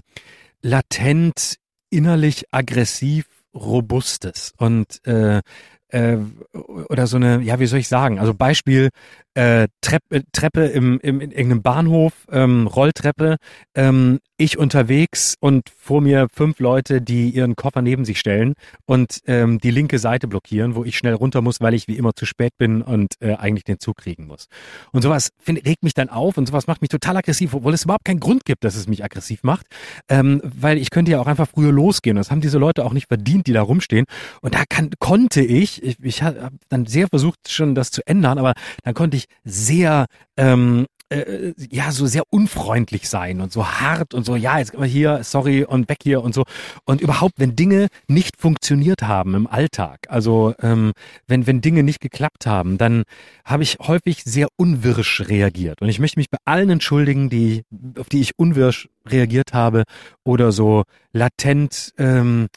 latent 0.62 1.56
innerlich 1.90 2.44
aggressiv 2.52 3.26
Robustes. 3.54 4.52
Und 4.58 5.04
äh, 5.06 5.40
äh, 5.88 6.18
oder 6.52 7.06
so 7.06 7.16
eine, 7.16 7.40
ja, 7.42 7.60
wie 7.60 7.66
soll 7.66 7.78
ich 7.78 7.88
sagen? 7.88 8.18
Also 8.18 8.34
Beispiel 8.34 8.90
äh, 9.38 9.68
Treppe, 9.80 10.24
Treppe 10.32 10.64
im, 10.66 10.98
im, 11.00 11.20
in 11.20 11.30
irgendeinem 11.30 11.62
Bahnhof, 11.62 12.12
ähm, 12.32 12.66
Rolltreppe, 12.66 13.36
ähm, 13.76 14.18
ich 14.36 14.58
unterwegs 14.58 15.36
und 15.38 15.68
vor 15.68 16.00
mir 16.00 16.26
fünf 16.32 16.58
Leute, 16.58 17.00
die 17.00 17.30
ihren 17.30 17.54
Koffer 17.54 17.80
neben 17.80 18.04
sich 18.04 18.18
stellen 18.18 18.54
und 18.84 19.20
ähm, 19.26 19.60
die 19.60 19.70
linke 19.70 20.00
Seite 20.00 20.26
blockieren, 20.26 20.74
wo 20.74 20.84
ich 20.84 20.98
schnell 20.98 21.14
runter 21.14 21.40
muss, 21.40 21.60
weil 21.60 21.74
ich 21.74 21.86
wie 21.86 21.96
immer 21.96 22.14
zu 22.16 22.26
spät 22.26 22.52
bin 22.58 22.82
und 22.82 23.14
äh, 23.20 23.34
eigentlich 23.34 23.62
den 23.62 23.78
Zug 23.78 23.98
kriegen 23.98 24.26
muss. 24.26 24.46
Und 24.90 25.02
sowas 25.02 25.30
find, 25.38 25.64
regt 25.64 25.84
mich 25.84 25.94
dann 25.94 26.08
auf 26.08 26.36
und 26.36 26.46
sowas 26.46 26.66
macht 26.66 26.80
mich 26.82 26.88
total 26.88 27.16
aggressiv, 27.16 27.54
obwohl 27.54 27.74
es 27.74 27.84
überhaupt 27.84 28.04
keinen 28.04 28.20
Grund 28.20 28.44
gibt, 28.44 28.64
dass 28.64 28.74
es 28.74 28.88
mich 28.88 29.04
aggressiv 29.04 29.44
macht, 29.44 29.66
ähm, 30.08 30.40
weil 30.42 30.78
ich 30.78 30.90
könnte 30.90 31.12
ja 31.12 31.20
auch 31.20 31.28
einfach 31.28 31.48
früher 31.48 31.70
losgehen. 31.70 32.16
Das 32.16 32.32
haben 32.32 32.40
diese 32.40 32.58
Leute 32.58 32.84
auch 32.84 32.92
nicht 32.92 33.06
verdient, 33.06 33.46
die 33.46 33.52
da 33.52 33.62
rumstehen. 33.62 34.06
Und 34.40 34.56
da 34.56 34.64
kann, 34.68 34.90
konnte 34.98 35.42
ich, 35.42 35.80
ich, 35.80 35.96
ich 36.02 36.22
habe 36.24 36.50
dann 36.68 36.86
sehr 36.86 37.06
versucht 37.06 37.38
schon 37.48 37.76
das 37.76 37.92
zu 37.92 38.04
ändern, 38.04 38.38
aber 38.38 38.54
dann 38.82 38.94
konnte 38.94 39.16
ich 39.16 39.27
sehr 39.44 40.06
ähm, 40.36 40.86
äh, 41.10 41.54
ja 41.70 41.90
so 41.90 42.06
sehr 42.06 42.22
unfreundlich 42.30 43.08
sein 43.08 43.40
und 43.40 43.52
so 43.52 43.66
hart 43.66 44.14
und 44.14 44.26
so 44.26 44.36
ja 44.36 44.58
jetzt 44.58 44.72
hier 44.84 45.24
sorry 45.24 45.64
und 45.64 45.88
weg 45.88 45.98
hier 46.02 46.22
und 46.22 46.34
so. 46.34 46.44
Und 46.84 47.00
überhaupt 47.00 47.34
wenn 47.38 47.56
Dinge 47.56 47.88
nicht 48.08 48.36
funktioniert 48.36 49.02
haben 49.02 49.34
im 49.34 49.46
Alltag 49.46 50.00
also 50.08 50.54
ähm, 50.60 50.92
wenn 51.26 51.46
wenn 51.46 51.60
Dinge 51.60 51.82
nicht 51.82 52.00
geklappt 52.00 52.46
haben 52.46 52.78
dann 52.78 53.04
habe 53.44 53.62
ich 53.62 53.78
häufig 53.80 54.22
sehr 54.24 54.48
unwirsch 54.56 55.22
reagiert. 55.28 55.80
Und 55.80 55.88
ich 55.88 55.98
möchte 55.98 56.18
mich 56.18 56.30
bei 56.30 56.38
allen 56.44 56.70
entschuldigen 56.70 57.30
die 57.30 57.64
auf 57.98 58.08
die 58.08 58.20
ich 58.20 58.38
unwirsch 58.38 58.88
reagiert 59.06 59.54
habe 59.54 59.84
oder 60.24 60.52
so 60.52 60.84
latent 61.12 61.94
ähm, 61.96 62.48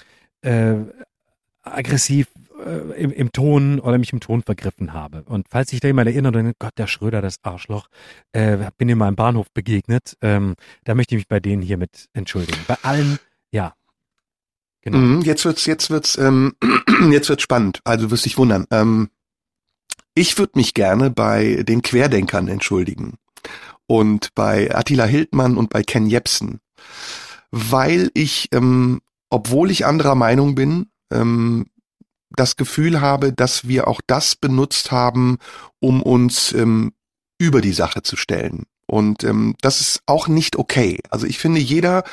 äh, 0.41 0.75
aggressiv 1.63 2.27
äh, 2.65 3.01
im, 3.01 3.11
im 3.11 3.31
Ton 3.31 3.79
oder 3.79 3.97
mich 3.97 4.13
im 4.13 4.19
Ton 4.19 4.43
vergriffen 4.43 4.93
habe. 4.93 5.23
Und 5.23 5.47
falls 5.49 5.73
ich 5.73 5.79
da 5.79 5.87
jemand 5.87 6.07
erinnert, 6.07 6.35
dann 6.35 6.53
Gott, 6.59 6.77
der 6.77 6.87
Schröder, 6.87 7.21
das 7.21 7.37
Arschloch, 7.43 7.87
äh, 8.31 8.57
bin 8.77 8.89
in 8.89 8.97
meinem 8.97 9.15
Bahnhof 9.15 9.51
begegnet, 9.51 10.17
ähm, 10.21 10.55
da 10.83 10.95
möchte 10.95 11.15
ich 11.15 11.19
mich 11.19 11.27
bei 11.27 11.39
denen 11.39 11.61
hiermit 11.61 12.07
entschuldigen. 12.13 12.59
Bei 12.67 12.77
allen, 12.83 13.19
ja. 13.51 13.73
Genau. 14.81 14.97
Mhm, 14.97 15.21
jetzt 15.21 15.45
wird's, 15.45 15.65
jetzt 15.65 15.89
wird's, 15.89 16.17
ähm, 16.17 16.53
jetzt 17.11 17.29
wird's 17.29 17.43
spannend. 17.43 17.81
Also 17.83 18.09
wirst 18.11 18.25
dich 18.25 18.37
wundern. 18.37 18.65
Ähm, 18.71 19.09
ich 20.13 20.37
würde 20.37 20.53
mich 20.55 20.73
gerne 20.73 21.09
bei 21.09 21.63
den 21.63 21.81
Querdenkern 21.81 22.47
entschuldigen 22.47 23.17
und 23.87 24.33
bei 24.35 24.73
Attila 24.73 25.05
Hildmann 25.05 25.57
und 25.57 25.69
bei 25.69 25.83
Ken 25.83 26.07
Jebsen, 26.07 26.59
weil 27.51 28.11
ich, 28.13 28.49
ähm, 28.51 29.01
obwohl 29.29 29.71
ich 29.71 29.85
anderer 29.85 30.15
Meinung 30.15 30.55
bin, 30.55 30.87
ähm, 31.11 31.65
das 32.35 32.55
Gefühl 32.55 33.01
habe, 33.01 33.33
dass 33.33 33.67
wir 33.67 33.87
auch 33.87 34.01
das 34.05 34.35
benutzt 34.35 34.91
haben, 34.91 35.37
um 35.79 36.01
uns 36.01 36.53
ähm, 36.53 36.93
über 37.37 37.61
die 37.61 37.73
Sache 37.73 38.03
zu 38.03 38.15
stellen. 38.15 38.65
Und 38.87 39.23
ähm, 39.23 39.55
das 39.61 39.81
ist 39.81 40.01
auch 40.05 40.27
nicht 40.27 40.57
okay. 40.57 40.99
Also 41.09 41.25
ich 41.25 41.39
finde, 41.39 41.59
jeder 41.59 42.03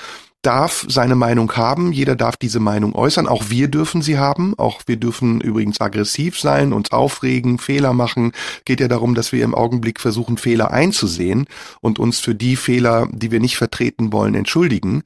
darf 0.43 0.87
seine 0.89 1.17
Meinung 1.17 1.53
haben, 1.57 1.93
jeder 1.93 2.15
darf 2.15 2.37
diese 2.37 2.61
Meinung 2.61 2.95
äußern, 2.95 3.27
auch 3.27 3.51
wir 3.51 3.69
dürfen 3.69 4.03
sie 4.03 4.19
haben, 4.19 4.55
auch 4.57 4.83
wir 4.87 4.97
dürfen 4.97 5.41
übrigens 5.41 5.81
aggressiv 5.81 6.39
sein, 6.39 6.73
uns 6.73 6.93
aufregen, 6.93 7.59
Fehler 7.59 7.93
machen. 7.93 8.33
Geht 8.65 8.81
ja 8.81 8.89
darum, 8.89 9.15
dass 9.15 9.33
wir 9.33 9.43
im 9.43 9.55
Augenblick 9.55 10.01
versuchen, 10.01 10.39
Fehler 10.39 10.71
einzusehen 10.71 11.47
und 11.81 11.99
uns 11.99 12.21
für 12.21 12.35
die 12.35 12.57
Fehler, 12.57 13.09
die 13.11 13.33
wir 13.33 13.41
nicht 13.41 13.57
vertreten 13.57 14.13
wollen, 14.13 14.35
entschuldigen. 14.35 15.03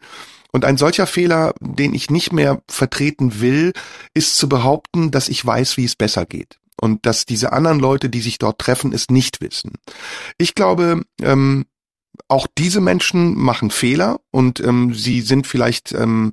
Und 0.53 0.65
ein 0.65 0.77
solcher 0.77 1.07
Fehler, 1.07 1.55
den 1.61 1.95
ich 1.95 2.11
nicht 2.11 2.33
mehr 2.33 2.63
vertreten 2.69 3.41
will, 3.41 3.73
ist 4.15 4.37
zu 4.37 4.49
behaupten, 4.49 5.11
dass 5.11 5.29
ich 5.29 5.45
weiß, 5.45 5.77
wie 5.77 5.85
es 5.85 5.97
besser 5.97 6.27
geht. 6.27 6.59
Und 6.81 7.07
dass 7.07 7.27
diese 7.27 7.53
anderen 7.53 7.81
Leute, 7.81 8.11
die 8.11 8.21
sich 8.21 8.39
dort 8.39 8.59
treffen, 8.59 8.93
es 8.93 9.09
nicht 9.09 9.41
wissen. 9.41 9.73
Ich 10.37 10.55
glaube, 10.55 11.03
ähm, 11.21 11.65
auch 12.29 12.47
diese 12.59 12.81
Menschen 12.81 13.35
machen 13.39 13.71
Fehler 13.71 14.21
und 14.31 14.61
ähm, 14.61 14.95
sie 14.95 15.23
sind 15.23 15.47
vielleicht 15.47 15.93
ähm, 15.93 16.33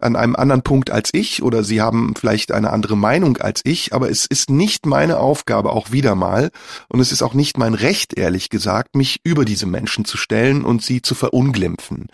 an 0.00 0.16
einem 0.16 0.34
anderen 0.34 0.62
Punkt 0.62 0.90
als 0.90 1.10
ich 1.12 1.42
oder 1.42 1.62
sie 1.62 1.80
haben 1.80 2.14
vielleicht 2.18 2.52
eine 2.52 2.70
andere 2.70 2.96
Meinung 2.96 3.36
als 3.36 3.60
ich, 3.64 3.92
aber 3.92 4.10
es 4.10 4.26
ist 4.26 4.50
nicht 4.50 4.86
meine 4.86 5.18
Aufgabe, 5.18 5.70
auch 5.72 5.92
wieder 5.92 6.14
mal, 6.14 6.50
und 6.88 7.00
es 7.00 7.12
ist 7.12 7.22
auch 7.22 7.34
nicht 7.34 7.58
mein 7.58 7.74
Recht, 7.74 8.16
ehrlich 8.16 8.48
gesagt, 8.48 8.96
mich 8.96 9.20
über 9.22 9.44
diese 9.44 9.66
Menschen 9.66 10.04
zu 10.04 10.16
stellen 10.16 10.64
und 10.64 10.82
sie 10.82 11.02
zu 11.02 11.14
verunglimpfen. 11.14 12.08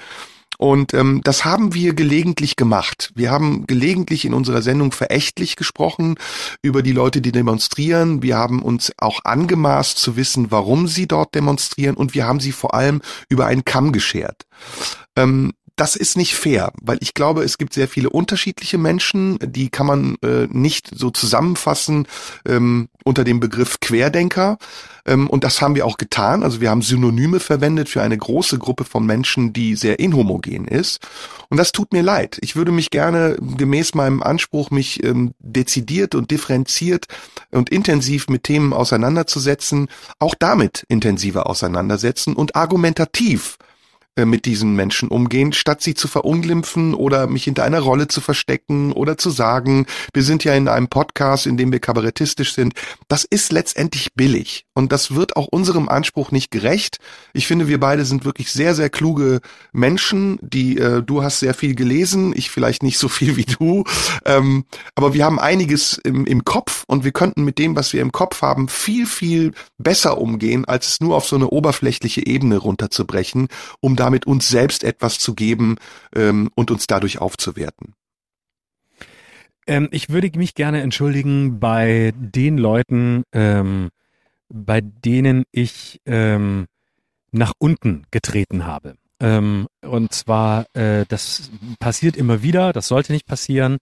Und 0.59 0.95
ähm, 0.95 1.21
das 1.25 1.45
haben 1.45 1.75
wir 1.75 1.95
gelegentlich 1.95 2.57
gemacht. 2.57 3.13
Wir 3.15 3.31
haben 3.31 3.67
gelegentlich 3.67 4.25
in 4.25 4.35
unserer 4.35 4.63
Sendung 4.63 4.93
verächtlich 4.93 5.57
gesprochen 5.57 6.17
über 6.63 6.83
die 6.83 6.93
Leute, 6.93 7.21
die 7.21 7.33
demonstrieren. 7.33 8.23
Wir 8.23 8.37
haben 8.37 8.63
uns 8.63 8.93
auch 8.99 9.25
angemaßt 9.25 9.99
zu 9.99 10.17
wissen, 10.17 10.51
warum 10.51 10.89
sie 10.89 11.07
dort 11.07 11.35
demonstrieren 11.35 11.97
und 11.97 12.15
wir 12.15 12.27
haben 12.27 12.41
sie 12.41 12.53
vor 12.53 12.75
allem 12.75 13.03
über 13.29 13.47
einen 13.47 13.65
Kamm 13.65 13.93
geschert. 13.93 14.47
Ähm, 15.17 15.53
das 15.77 15.95
ist 15.95 16.17
nicht 16.17 16.35
fair, 16.35 16.73
weil 16.81 16.97
ich 17.01 17.13
glaube, 17.13 17.45
es 17.45 17.59
gibt 17.59 17.75
sehr 17.75 17.87
viele 17.87 18.09
unterschiedliche 18.09 18.79
Menschen, 18.79 19.39
die 19.43 19.69
kann 19.69 19.87
man 19.87 20.17
äh, 20.23 20.49
nicht 20.51 20.91
so 20.95 21.11
zusammenfassen 21.11 22.09
ähm, 22.49 22.89
unter 23.05 23.25
dem 23.25 23.41
Begriff 23.41 23.79
Querdenker. 23.81 24.57
Ähm, 25.05 25.29
und 25.29 25.45
das 25.45 25.61
haben 25.61 25.75
wir 25.75 25.85
auch 25.85 25.99
getan. 25.99 26.43
Also 26.43 26.63
wir 26.63 26.71
haben 26.71 26.81
Synonyme 26.81 27.41
verwendet 27.41 27.91
für 27.91 28.01
eine 28.01 28.17
große 28.17 28.59
Gruppe 28.59 28.85
von 28.85 29.05
Menschen, 29.05 29.53
die 29.53 29.77
sehr 29.77 29.99
inhomogen 29.99 30.67
ist. 30.67 31.07
Und 31.51 31.59
das 31.59 31.73
tut 31.73 31.93
mir 31.93 32.03
leid. 32.03 32.39
Ich 32.41 32.57
würde 32.57 32.73
mich 32.73 32.89
gerne 32.89 33.37
gemäß 33.59 33.95
meinem 33.95 34.23
Anspruch, 34.23 34.71
mich 34.71 35.05
ähm, 35.05 35.35
dezidiert 35.41 36.15
und 36.15 36.31
differenziert 36.31 37.07
und 37.51 37.69
intensiv 37.69 38.29
mit 38.29 38.45
Themen 38.45 38.73
auseinanderzusetzen, 38.73 39.89
auch 40.19 40.35
damit 40.35 40.87
intensiver 40.89 41.51
auseinandersetzen 41.51 42.35
und 42.35 42.57
argumentativ 42.57 43.59
mit 44.25 44.47
diesen 44.47 44.75
Menschen 44.75 45.09
umgehen, 45.09 45.53
statt 45.53 45.83
sie 45.83 45.95
zu 45.95 46.09
verunglimpfen 46.09 46.95
oder 46.95 47.27
mich 47.27 47.45
hinter 47.45 47.65
einer 47.65 47.81
Rolle 47.81 48.09
zu 48.09 48.21
verstecken 48.21 48.93
oder 48.93 49.19
zu 49.19 49.31
sagen, 49.31 49.87
wir 50.15 50.23
sind 50.23 50.45
ja 50.45 50.55
in 50.55 50.69
einem 50.69 50.89
Podcast, 50.89 51.47
in 51.47 51.57
dem 51.57 51.73
wir 51.73 51.81
kabarettistisch 51.81 52.55
sind. 52.55 52.75
Das 53.09 53.25
ist 53.25 53.53
letztendlich 53.53 54.15
billig 54.15 54.66
und 54.77 54.93
das 54.93 55.15
wird 55.15 55.37
auch 55.37 55.47
unserem 55.47 55.89
Anspruch 55.89 56.31
nicht 56.31 56.51
gerecht. 56.51 56.99
Ich 57.35 57.47
finde, 57.47 57.69
wir 57.69 57.79
beide 57.79 58.07
sind 58.07 58.25
wirklich 58.25 58.51
sehr, 58.51 58.75
sehr 58.75 58.89
kluge 58.89 59.41
Menschen, 59.73 60.39
die, 60.41 60.79
äh, 60.79 61.03
du 61.03 61.23
hast 61.23 61.41
sehr 61.41 61.53
viel 61.53 61.75
gelesen, 61.75 62.33
ich 62.35 62.51
vielleicht 62.51 62.83
nicht 62.83 62.99
so 62.99 63.09
viel 63.09 63.37
wie 63.37 63.45
du, 63.45 63.85
ähm, 64.25 64.65
aber 64.95 65.13
wir 65.13 65.25
haben 65.27 65.39
einiges 65.39 65.99
im, 65.99 66.25
im 66.25 66.45
Kopf 66.45 66.85
und 66.87 67.05
wir 67.05 67.13
könnten 67.13 67.45
mit 67.45 67.59
dem, 67.59 67.77
was 67.77 67.93
wir 67.93 68.01
im 68.01 68.13
Kopf 68.13 68.41
haben, 68.41 68.69
viel, 68.69 69.07
viel 69.07 69.53
besser 69.77 70.17
umgehen, 70.19 70.65
als 70.65 70.89
es 70.89 71.01
nur 71.01 71.17
auf 71.17 71.27
so 71.27 71.37
eine 71.37 71.49
oberflächliche 71.49 72.27
Ebene 72.27 72.57
runterzubrechen, 72.57 73.49
um 73.81 73.95
da 73.95 74.07
damit 74.07 74.25
uns 74.25 74.49
selbst 74.49 74.85
etwas 74.85 75.19
zu 75.19 75.35
geben 75.35 75.79
ähm, 76.15 76.49
und 76.55 76.71
uns 76.71 76.87
dadurch 76.87 77.19
aufzuwerten. 77.19 77.95
Ähm, 79.67 79.89
ich 79.91 80.11
würde 80.11 80.31
mich 80.39 80.55
gerne 80.55 80.81
entschuldigen 80.81 81.59
bei 81.59 82.13
den 82.17 82.57
Leuten, 82.57 83.25
ähm, 83.33 83.89
bei 84.49 84.81
denen 84.81 85.45
ich 85.53 86.01
ähm, 86.07 86.67
nach 87.33 87.53
unten 87.59 88.05
getreten 88.11 88.67
habe. 88.67 88.97
Ähm, 89.21 89.67
und 89.83 90.13
zwar, 90.13 90.67
äh, 90.75 91.05
das 91.09 91.51
passiert 91.79 92.17
immer 92.17 92.43
wieder, 92.43 92.73
das 92.73 92.89
sollte 92.89 93.13
nicht 93.13 93.27
passieren. 93.27 93.79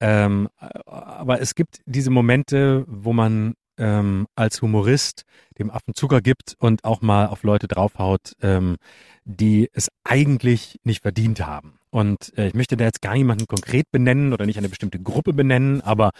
Ähm, 0.00 0.48
aber 0.86 1.40
es 1.40 1.54
gibt 1.54 1.80
diese 1.86 2.10
Momente, 2.10 2.84
wo 2.86 3.12
man 3.12 3.54
ähm, 3.78 4.26
als 4.34 4.62
Humorist 4.62 5.22
dem 5.58 5.70
Affen 5.70 5.94
Zucker 5.94 6.20
gibt 6.20 6.54
und 6.58 6.84
auch 6.84 7.00
mal 7.00 7.26
auf 7.26 7.42
Leute 7.42 7.68
draufhaut, 7.68 8.32
ähm, 8.42 8.76
die 9.24 9.68
es 9.72 9.88
eigentlich 10.04 10.78
nicht 10.84 11.02
verdient 11.02 11.46
haben. 11.46 11.78
Und 11.90 12.36
äh, 12.36 12.48
ich 12.48 12.54
möchte 12.54 12.76
da 12.76 12.84
jetzt 12.84 13.02
gar 13.02 13.14
niemanden 13.14 13.46
konkret 13.46 13.90
benennen 13.90 14.32
oder 14.32 14.46
nicht 14.46 14.58
eine 14.58 14.68
bestimmte 14.68 15.00
Gruppe 15.00 15.32
benennen, 15.32 15.80
aber 15.80 16.10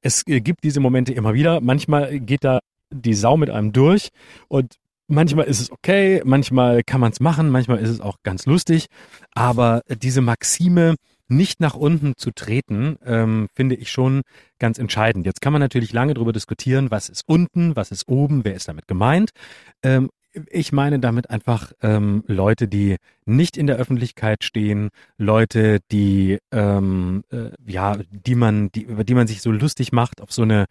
es 0.00 0.26
äh, 0.26 0.40
gibt 0.40 0.64
diese 0.64 0.80
Momente 0.80 1.12
immer 1.12 1.34
wieder. 1.34 1.60
Manchmal 1.60 2.18
geht 2.20 2.44
da 2.44 2.60
die 2.90 3.14
Sau 3.14 3.36
mit 3.36 3.50
einem 3.50 3.72
durch 3.72 4.10
und 4.48 4.76
manchmal 5.08 5.46
ist 5.46 5.60
es 5.60 5.70
okay, 5.70 6.22
manchmal 6.24 6.82
kann 6.84 7.00
man 7.00 7.12
es 7.12 7.20
machen, 7.20 7.50
manchmal 7.50 7.78
ist 7.78 7.88
es 7.88 8.00
auch 8.00 8.18
ganz 8.22 8.46
lustig, 8.46 8.86
aber 9.34 9.82
diese 10.02 10.20
Maxime, 10.20 10.96
nicht 11.30 11.60
nach 11.60 11.74
unten 11.74 12.14
zu 12.16 12.30
treten, 12.30 12.96
ähm, 13.04 13.48
finde 13.54 13.74
ich 13.74 13.90
schon 13.90 14.22
ganz 14.58 14.78
entscheidend. 14.78 15.26
Jetzt 15.26 15.42
kann 15.42 15.52
man 15.52 15.60
natürlich 15.60 15.92
lange 15.92 16.14
darüber 16.14 16.32
diskutieren, 16.32 16.90
was 16.90 17.10
ist 17.10 17.22
unten, 17.26 17.76
was 17.76 17.90
ist 17.90 18.08
oben, 18.08 18.44
wer 18.44 18.54
ist 18.54 18.68
damit 18.68 18.88
gemeint. 18.88 19.30
Ähm, 19.82 20.08
ich 20.50 20.72
meine 20.72 20.98
damit 20.98 21.30
einfach 21.30 21.72
ähm, 21.82 22.24
Leute, 22.26 22.68
die 22.68 22.96
nicht 23.24 23.56
in 23.56 23.66
der 23.66 23.76
Öffentlichkeit 23.76 24.44
stehen, 24.44 24.90
Leute, 25.16 25.80
die 25.90 26.38
ähm, 26.52 27.24
äh, 27.30 27.50
ja, 27.66 27.96
die 28.10 28.34
man, 28.34 28.70
die 28.72 28.82
über 28.82 29.04
die 29.04 29.14
man 29.14 29.26
sich 29.26 29.42
so 29.42 29.50
lustig 29.50 29.92
macht 29.92 30.20
auf 30.20 30.32
so 30.32 30.42
eine 30.42 30.66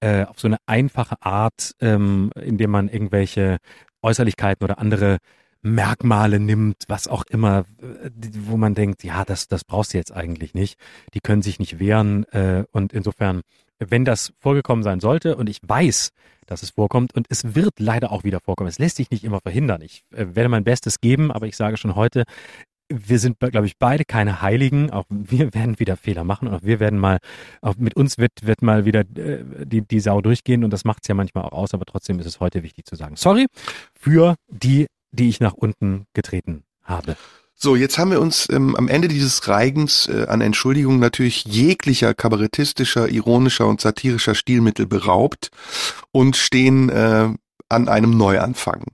äh, 0.00 0.24
auf 0.24 0.38
so 0.38 0.48
eine 0.48 0.58
einfache 0.66 1.16
Art, 1.20 1.72
ähm, 1.80 2.30
indem 2.40 2.70
man 2.70 2.88
irgendwelche 2.88 3.58
Äußerlichkeiten 4.02 4.64
oder 4.64 4.78
andere 4.78 5.18
Merkmale 5.62 6.38
nimmt, 6.38 6.84
was 6.86 7.08
auch 7.08 7.24
immer, 7.28 7.64
äh, 7.80 8.10
wo 8.46 8.56
man 8.56 8.74
denkt, 8.74 9.02
ja, 9.04 9.24
das, 9.24 9.48
das 9.48 9.64
brauchst 9.64 9.92
du 9.92 9.98
jetzt 9.98 10.12
eigentlich 10.12 10.54
nicht. 10.54 10.78
Die 11.14 11.20
können 11.20 11.42
sich 11.42 11.58
nicht 11.58 11.78
wehren. 11.78 12.24
Äh, 12.32 12.64
und 12.70 12.92
insofern, 12.92 13.42
wenn 13.78 14.04
das 14.04 14.32
vorgekommen 14.38 14.84
sein 14.84 15.00
sollte, 15.00 15.36
und 15.36 15.48
ich 15.48 15.58
weiß, 15.62 16.10
dass 16.48 16.62
es 16.62 16.70
vorkommt, 16.70 17.14
und 17.14 17.26
es 17.28 17.54
wird 17.54 17.78
leider 17.78 18.12
auch 18.12 18.24
wieder 18.24 18.40
vorkommen, 18.40 18.68
es 18.68 18.78
lässt 18.78 18.96
sich 18.96 19.10
nicht 19.10 19.24
immer 19.24 19.40
verhindern. 19.40 19.82
Ich 19.82 20.02
äh, 20.12 20.26
werde 20.34 20.48
mein 20.48 20.64
Bestes 20.64 21.00
geben, 21.00 21.30
aber 21.30 21.46
ich 21.46 21.56
sage 21.56 21.76
schon 21.76 21.94
heute, 21.94 22.24
wir 22.90 23.18
sind, 23.18 23.38
glaube 23.38 23.66
ich, 23.66 23.76
beide 23.78 24.06
keine 24.06 24.40
Heiligen. 24.40 24.90
Auch 24.90 25.04
wir 25.10 25.52
werden 25.54 25.78
wieder 25.78 25.96
Fehler 25.96 26.24
machen 26.24 26.48
und 26.48 26.54
auch 26.54 26.62
wir 26.62 26.80
werden 26.80 26.98
mal, 26.98 27.18
auch 27.60 27.76
mit 27.76 27.94
uns 27.96 28.18
wird, 28.18 28.32
wird 28.42 28.62
mal 28.62 28.84
wieder 28.84 29.00
äh, 29.00 29.44
die, 29.64 29.82
die 29.82 30.00
Sau 30.00 30.20
durchgehen 30.20 30.64
und 30.64 30.72
das 30.72 30.84
macht 30.84 31.02
es 31.02 31.08
ja 31.08 31.14
manchmal 31.14 31.44
auch 31.44 31.52
aus, 31.52 31.74
aber 31.74 31.84
trotzdem 31.84 32.18
ist 32.18 32.26
es 32.26 32.40
heute 32.40 32.62
wichtig 32.62 32.86
zu 32.86 32.96
sagen. 32.96 33.16
Sorry 33.16 33.46
für 33.94 34.36
die 34.48 34.86
die 35.12 35.28
ich 35.28 35.40
nach 35.40 35.54
unten 35.54 36.06
getreten 36.14 36.64
habe. 36.82 37.16
So, 37.60 37.74
jetzt 37.74 37.98
haben 37.98 38.12
wir 38.12 38.20
uns 38.20 38.48
ähm, 38.50 38.76
am 38.76 38.86
Ende 38.86 39.08
dieses 39.08 39.48
Reigens 39.48 40.06
äh, 40.06 40.26
an 40.28 40.40
Entschuldigung 40.40 41.00
natürlich 41.00 41.44
jeglicher 41.44 42.14
kabarettistischer, 42.14 43.08
ironischer 43.08 43.66
und 43.66 43.80
satirischer 43.80 44.36
Stilmittel 44.36 44.86
beraubt 44.86 45.50
und 46.12 46.36
stehen 46.36 46.88
äh, 46.88 47.30
an 47.68 47.88
einem 47.88 48.16
Neuanfang. 48.16 48.84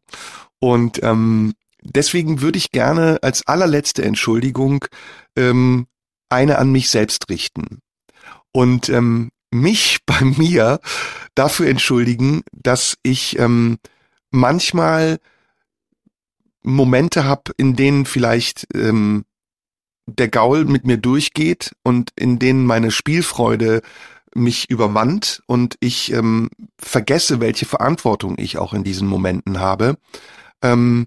Und 0.60 1.02
ähm, 1.02 1.52
deswegen 1.82 2.40
würde 2.40 2.56
ich 2.56 2.70
gerne 2.70 3.18
als 3.20 3.46
allerletzte 3.46 4.02
Entschuldigung 4.02 4.86
ähm, 5.36 5.86
eine 6.30 6.56
an 6.56 6.72
mich 6.72 6.88
selbst 6.88 7.28
richten. 7.28 7.80
Und 8.50 8.88
ähm, 8.88 9.30
mich 9.50 9.98
bei 10.06 10.22
mir 10.24 10.80
dafür 11.34 11.68
entschuldigen, 11.68 12.40
dass 12.50 12.94
ich 13.02 13.38
ähm, 13.38 13.76
manchmal 14.30 15.18
Momente 16.64 17.24
habe, 17.24 17.52
in 17.56 17.76
denen 17.76 18.06
vielleicht 18.06 18.66
ähm, 18.74 19.24
der 20.06 20.28
Gaul 20.28 20.64
mit 20.64 20.84
mir 20.84 20.98
durchgeht 20.98 21.74
und 21.82 22.10
in 22.16 22.38
denen 22.38 22.66
meine 22.66 22.90
Spielfreude 22.90 23.82
mich 24.34 24.68
übermannt 24.68 25.42
und 25.46 25.76
ich 25.80 26.12
ähm, 26.12 26.50
vergesse, 26.78 27.40
welche 27.40 27.66
Verantwortung 27.66 28.36
ich 28.38 28.58
auch 28.58 28.74
in 28.74 28.82
diesen 28.82 29.06
Momenten 29.06 29.60
habe. 29.60 29.96
Ähm, 30.60 31.06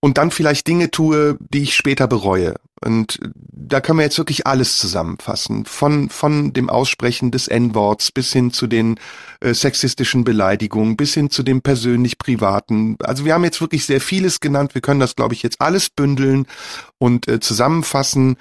und 0.00 0.18
dann 0.18 0.30
vielleicht 0.30 0.66
Dinge 0.68 0.90
tue, 0.90 1.38
die 1.40 1.62
ich 1.62 1.74
später 1.74 2.06
bereue. 2.06 2.54
Und 2.82 3.18
da 3.22 3.80
können 3.80 3.98
wir 3.98 4.04
jetzt 4.04 4.18
wirklich 4.18 4.46
alles 4.46 4.78
zusammenfassen. 4.78 5.64
Von, 5.64 6.10
von 6.10 6.52
dem 6.52 6.68
Aussprechen 6.68 7.30
des 7.30 7.48
N-Worts 7.48 8.12
bis 8.12 8.32
hin 8.32 8.52
zu 8.52 8.66
den 8.66 8.96
äh, 9.40 9.54
sexistischen 9.54 10.24
Beleidigungen, 10.24 10.96
bis 10.96 11.14
hin 11.14 11.30
zu 11.30 11.42
dem 11.42 11.62
persönlich 11.62 12.18
privaten. 12.18 12.96
Also 13.00 13.24
wir 13.24 13.34
haben 13.34 13.44
jetzt 13.44 13.60
wirklich 13.60 13.86
sehr 13.86 14.00
vieles 14.00 14.40
genannt. 14.40 14.74
Wir 14.74 14.82
können 14.82 15.00
das, 15.00 15.16
glaube 15.16 15.34
ich, 15.34 15.42
jetzt 15.42 15.60
alles 15.60 15.88
bündeln 15.88 16.46
und 16.98 17.28
äh, 17.28 17.40
zusammenfassen. 17.40 18.36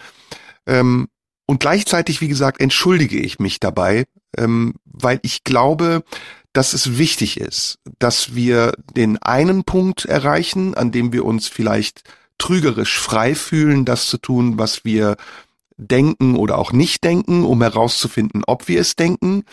Ähm, 0.66 1.08
und 1.46 1.60
gleichzeitig, 1.60 2.22
wie 2.22 2.28
gesagt, 2.28 2.62
entschuldige 2.62 3.20
ich 3.20 3.40
mich 3.40 3.60
dabei, 3.60 4.06
ähm, 4.38 4.76
weil 4.86 5.20
ich 5.24 5.44
glaube, 5.44 6.04
dass 6.54 6.74
es 6.74 6.98
wichtig 6.98 7.40
ist, 7.40 7.80
dass 8.00 8.36
wir 8.36 8.74
den 8.96 9.18
einen 9.18 9.64
Punkt 9.64 10.06
erreichen, 10.06 10.76
an 10.76 10.92
dem 10.92 11.12
wir 11.12 11.26
uns 11.26 11.48
vielleicht 11.48 12.04
trügerisch 12.38 13.00
frei 13.00 13.36
fühlen, 13.36 13.86
das 13.86 14.08
zu 14.08 14.18
tun, 14.18 14.58
was 14.58 14.86
wir 14.86 15.18
denken 15.78 16.36
oder 16.36 16.58
auch 16.58 16.72
nicht 16.72 17.04
denken, 17.04 17.44
um 17.44 17.62
herauszufinden, 17.62 18.44
ob 18.46 18.68
wir 18.68 18.82
es 18.82 18.96
denken, 18.96 19.44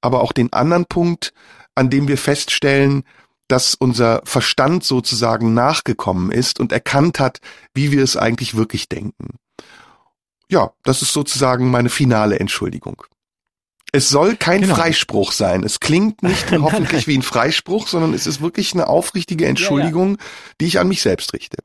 aber 0.00 0.22
auch 0.22 0.32
den 0.32 0.52
anderen 0.52 0.86
Punkt, 0.86 1.32
an 1.74 1.90
dem 1.90 2.08
wir 2.08 2.18
feststellen, 2.18 3.04
dass 3.48 3.74
unser 3.74 4.22
Verstand 4.24 4.84
sozusagen 4.84 5.54
nachgekommen 5.54 6.32
ist 6.32 6.58
und 6.58 6.72
erkannt 6.72 7.20
hat, 7.20 7.40
wie 7.74 7.92
wir 7.92 8.02
es 8.02 8.16
eigentlich 8.16 8.56
wirklich 8.56 8.88
denken. 8.88 9.36
Ja, 10.48 10.72
das 10.82 11.02
ist 11.02 11.12
sozusagen 11.12 11.70
meine 11.70 11.88
finale 11.88 12.38
Entschuldigung. 12.38 13.02
Es 13.92 14.08
soll 14.08 14.36
kein 14.36 14.62
genau. 14.62 14.74
Freispruch 14.74 15.32
sein. 15.32 15.62
Es 15.62 15.80
klingt 15.80 16.22
nicht 16.22 16.50
hoffentlich 16.52 17.06
wie 17.06 17.16
ein 17.16 17.22
Freispruch, 17.22 17.86
sondern 17.86 18.14
es 18.14 18.26
ist 18.26 18.40
wirklich 18.40 18.74
eine 18.74 18.88
aufrichtige 18.88 19.46
Entschuldigung, 19.46 20.10
ja, 20.10 20.16
ja. 20.16 20.54
die 20.60 20.66
ich 20.66 20.78
an 20.78 20.88
mich 20.88 21.02
selbst 21.02 21.32
richte. 21.32 21.58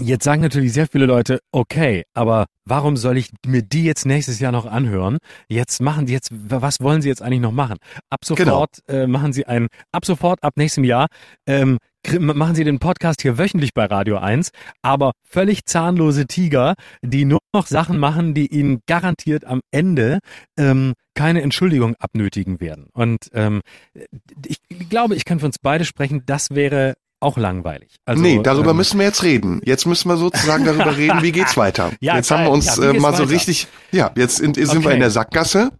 Jetzt 0.00 0.24
sagen 0.24 0.42
natürlich 0.42 0.72
sehr 0.72 0.86
viele 0.86 1.06
Leute, 1.06 1.40
okay, 1.50 2.04
aber 2.14 2.46
warum 2.64 2.96
soll 2.96 3.16
ich 3.16 3.30
mir 3.46 3.62
die 3.62 3.84
jetzt 3.84 4.06
nächstes 4.06 4.38
Jahr 4.38 4.52
noch 4.52 4.66
anhören? 4.66 5.18
Jetzt 5.48 5.80
machen 5.80 6.06
die 6.06 6.12
jetzt, 6.12 6.30
was 6.30 6.80
wollen 6.80 7.02
sie 7.02 7.08
jetzt 7.08 7.22
eigentlich 7.22 7.40
noch 7.40 7.52
machen? 7.52 7.78
Ab 8.08 8.24
sofort 8.24 8.78
genau. 8.86 9.02
äh, 9.02 9.06
machen 9.06 9.32
sie 9.32 9.46
ein, 9.46 9.66
ab 9.92 10.04
sofort, 10.04 10.42
ab 10.42 10.52
nächstem 10.56 10.84
Jahr, 10.84 11.08
ähm, 11.46 11.78
machen 12.18 12.54
sie 12.54 12.64
den 12.64 12.78
Podcast 12.78 13.22
hier 13.22 13.38
wöchentlich 13.38 13.74
bei 13.74 13.86
Radio 13.86 14.18
1, 14.18 14.50
aber 14.82 15.12
völlig 15.24 15.64
zahnlose 15.64 16.26
Tiger, 16.26 16.74
die 17.02 17.24
nur 17.24 17.40
noch 17.52 17.66
Sachen 17.66 17.98
machen, 17.98 18.34
die 18.34 18.46
ihnen 18.46 18.80
garantiert 18.86 19.44
am 19.44 19.60
Ende 19.72 20.20
ähm, 20.56 20.94
keine 21.14 21.42
Entschuldigung 21.42 21.96
abnötigen 21.98 22.60
werden. 22.60 22.86
Und 22.92 23.28
ähm, 23.32 23.62
ich 24.46 24.60
glaube, 24.88 25.16
ich 25.16 25.24
kann 25.24 25.40
für 25.40 25.46
uns 25.46 25.58
beide 25.58 25.84
sprechen, 25.84 26.22
das 26.24 26.50
wäre 26.50 26.94
auch 27.20 27.36
langweilig. 27.36 27.96
Also, 28.04 28.22
nee, 28.22 28.40
darüber 28.42 28.70
ähm, 28.70 28.76
müssen 28.76 28.98
wir 28.98 29.06
jetzt 29.06 29.22
reden. 29.22 29.60
Jetzt 29.64 29.86
müssen 29.86 30.08
wir 30.08 30.16
sozusagen 30.16 30.64
darüber 30.64 30.96
reden, 30.96 31.22
wie 31.22 31.32
geht's 31.32 31.56
weiter. 31.56 31.90
ja, 32.00 32.16
jetzt 32.16 32.30
haben 32.30 32.44
wir 32.44 32.50
uns 32.50 32.76
ja, 32.76 32.90
äh, 32.90 32.98
mal 32.98 33.14
so 33.14 33.24
richtig, 33.24 33.66
ja, 33.90 34.10
jetzt 34.16 34.36
sind, 34.36 34.56
sind 34.56 34.68
okay. 34.68 34.84
wir 34.84 34.90
in 34.92 35.00
der 35.00 35.10
Sackgasse. 35.10 35.70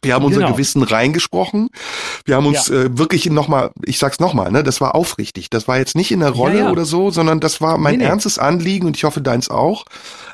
Wir 0.00 0.14
haben 0.14 0.24
unser 0.24 0.40
genau. 0.40 0.52
Gewissen 0.52 0.82
reingesprochen. 0.82 1.68
Wir 2.24 2.36
haben 2.36 2.46
uns 2.46 2.68
ja. 2.68 2.82
äh, 2.82 2.98
wirklich 2.98 3.26
nochmal, 3.26 3.70
ich 3.84 3.98
sag's 3.98 4.18
nochmal, 4.18 4.50
ne, 4.50 4.62
das 4.62 4.80
war 4.80 4.94
aufrichtig. 4.94 5.50
Das 5.50 5.68
war 5.68 5.78
jetzt 5.78 5.94
nicht 5.94 6.10
in 6.10 6.20
der 6.20 6.30
Rolle 6.30 6.58
ja, 6.58 6.64
ja. 6.64 6.70
oder 6.70 6.84
so, 6.84 7.10
sondern 7.10 7.40
das 7.40 7.60
war 7.60 7.78
mein 7.78 7.98
nee, 7.98 8.04
nee. 8.04 8.10
ernstes 8.10 8.38
Anliegen 8.38 8.86
und 8.86 8.96
ich 8.96 9.04
hoffe 9.04 9.20
deins 9.20 9.50
auch. 9.50 9.84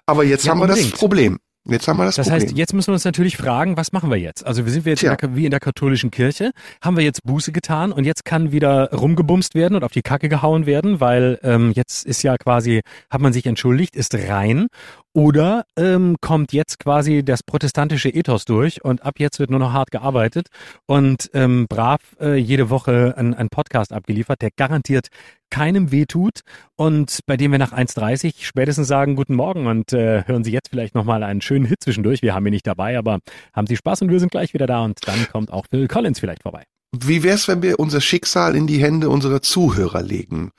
Aber 0.06 0.24
jetzt 0.24 0.48
haben 0.48 0.58
wir 0.58 0.64
unbedingt. 0.64 0.92
das 0.92 0.98
Problem. 0.98 1.38
Jetzt 1.69 1.86
haben 1.86 1.99
wir 1.99 2.07
das, 2.07 2.16
das 2.16 2.28
Problem. 2.28 2.47
heißt, 2.47 2.57
jetzt 2.57 2.73
müssen 2.73 2.89
wir 2.89 2.95
uns 2.95 3.05
natürlich 3.05 3.36
fragen, 3.36 3.77
was 3.77 3.93
machen 3.93 4.11
wir 4.11 4.16
jetzt? 4.16 4.47
Also 4.47 4.65
wir 4.65 4.73
sind 4.73 4.86
wir 4.86 4.93
jetzt 4.93 5.03
in 5.03 5.15
der, 5.15 5.36
wie 5.36 5.45
in 5.45 5.51
der 5.51 5.61
katholischen 5.61 6.11
Kirche, 6.11 6.53
haben 6.82 6.97
wir 6.97 7.05
jetzt 7.05 7.24
Buße 7.24 7.53
getan 7.53 7.93
und 7.93 8.05
jetzt 8.05 8.24
kann 8.24 8.53
wieder 8.53 8.90
rumgebumst 8.90 9.55
werden 9.55 9.74
und 9.74 9.85
auf 9.85 9.93
die 9.93 10.03
Kacke 10.03 10.31
gehauen 10.31 10.65
werden, 10.65 11.01
weil 11.01 11.39
ähm, 11.43 11.73
jetzt 11.74 12.07
ist 12.07 12.23
ja 12.23 12.36
quasi, 12.39 12.81
hat 13.11 13.20
man 13.20 13.35
sich 13.35 13.45
entschuldigt, 13.45 13.97
ist 13.97 14.15
rein 14.15 14.69
oder 15.12 15.65
ähm, 15.77 16.16
kommt 16.20 16.53
jetzt 16.53 16.78
quasi 16.78 17.23
das 17.24 17.43
protestantische 17.43 18.09
Ethos 18.09 18.45
durch 18.45 18.85
und 18.85 19.05
ab 19.05 19.15
jetzt 19.19 19.39
wird 19.39 19.51
nur 19.51 19.59
noch 19.59 19.73
hart 19.73 19.90
gearbeitet 19.90 20.49
und 20.86 21.31
ähm, 21.35 21.66
brav 21.69 22.01
äh, 22.20 22.36
jede 22.36 22.70
Woche 22.70 23.15
ein, 23.16 23.35
ein 23.35 23.49
Podcast 23.49 23.93
abgeliefert, 23.93 24.40
der 24.40 24.51
garantiert 24.57 25.09
keinem 25.50 25.90
wehtut 25.90 26.40
und 26.76 27.20
bei 27.26 27.36
dem 27.36 27.52
wir 27.52 27.58
nach 27.58 27.72
1.30 27.72 28.34
spätestens 28.40 28.88
sagen 28.88 29.16
Guten 29.16 29.34
Morgen 29.34 29.66
und 29.66 29.92
äh, 29.92 30.24
hören 30.26 30.44
Sie 30.44 30.52
jetzt 30.52 30.68
vielleicht 30.70 30.94
nochmal 30.94 31.22
einen 31.22 31.40
schönen 31.40 31.64
Hit 31.64 31.82
zwischendurch. 31.82 32.22
Wir 32.22 32.34
haben 32.34 32.46
ihn 32.46 32.52
nicht 32.52 32.66
dabei, 32.66 32.98
aber 32.98 33.18
haben 33.52 33.66
Sie 33.66 33.76
Spaß 33.76 34.02
und 34.02 34.10
wir 34.10 34.20
sind 34.20 34.30
gleich 34.30 34.54
wieder 34.54 34.66
da 34.66 34.84
und 34.84 35.06
dann 35.06 35.28
kommt 35.30 35.52
auch 35.52 35.66
Phil 35.70 35.88
Collins 35.88 36.20
vielleicht 36.20 36.42
vorbei. 36.42 36.64
Wie 36.92 37.22
wär's, 37.22 37.48
wenn 37.48 37.62
wir 37.62 37.78
unser 37.78 38.00
Schicksal 38.00 38.56
in 38.56 38.66
die 38.66 38.82
Hände 38.82 39.10
unserer 39.10 39.42
Zuhörer 39.42 40.02
legen 40.02 40.52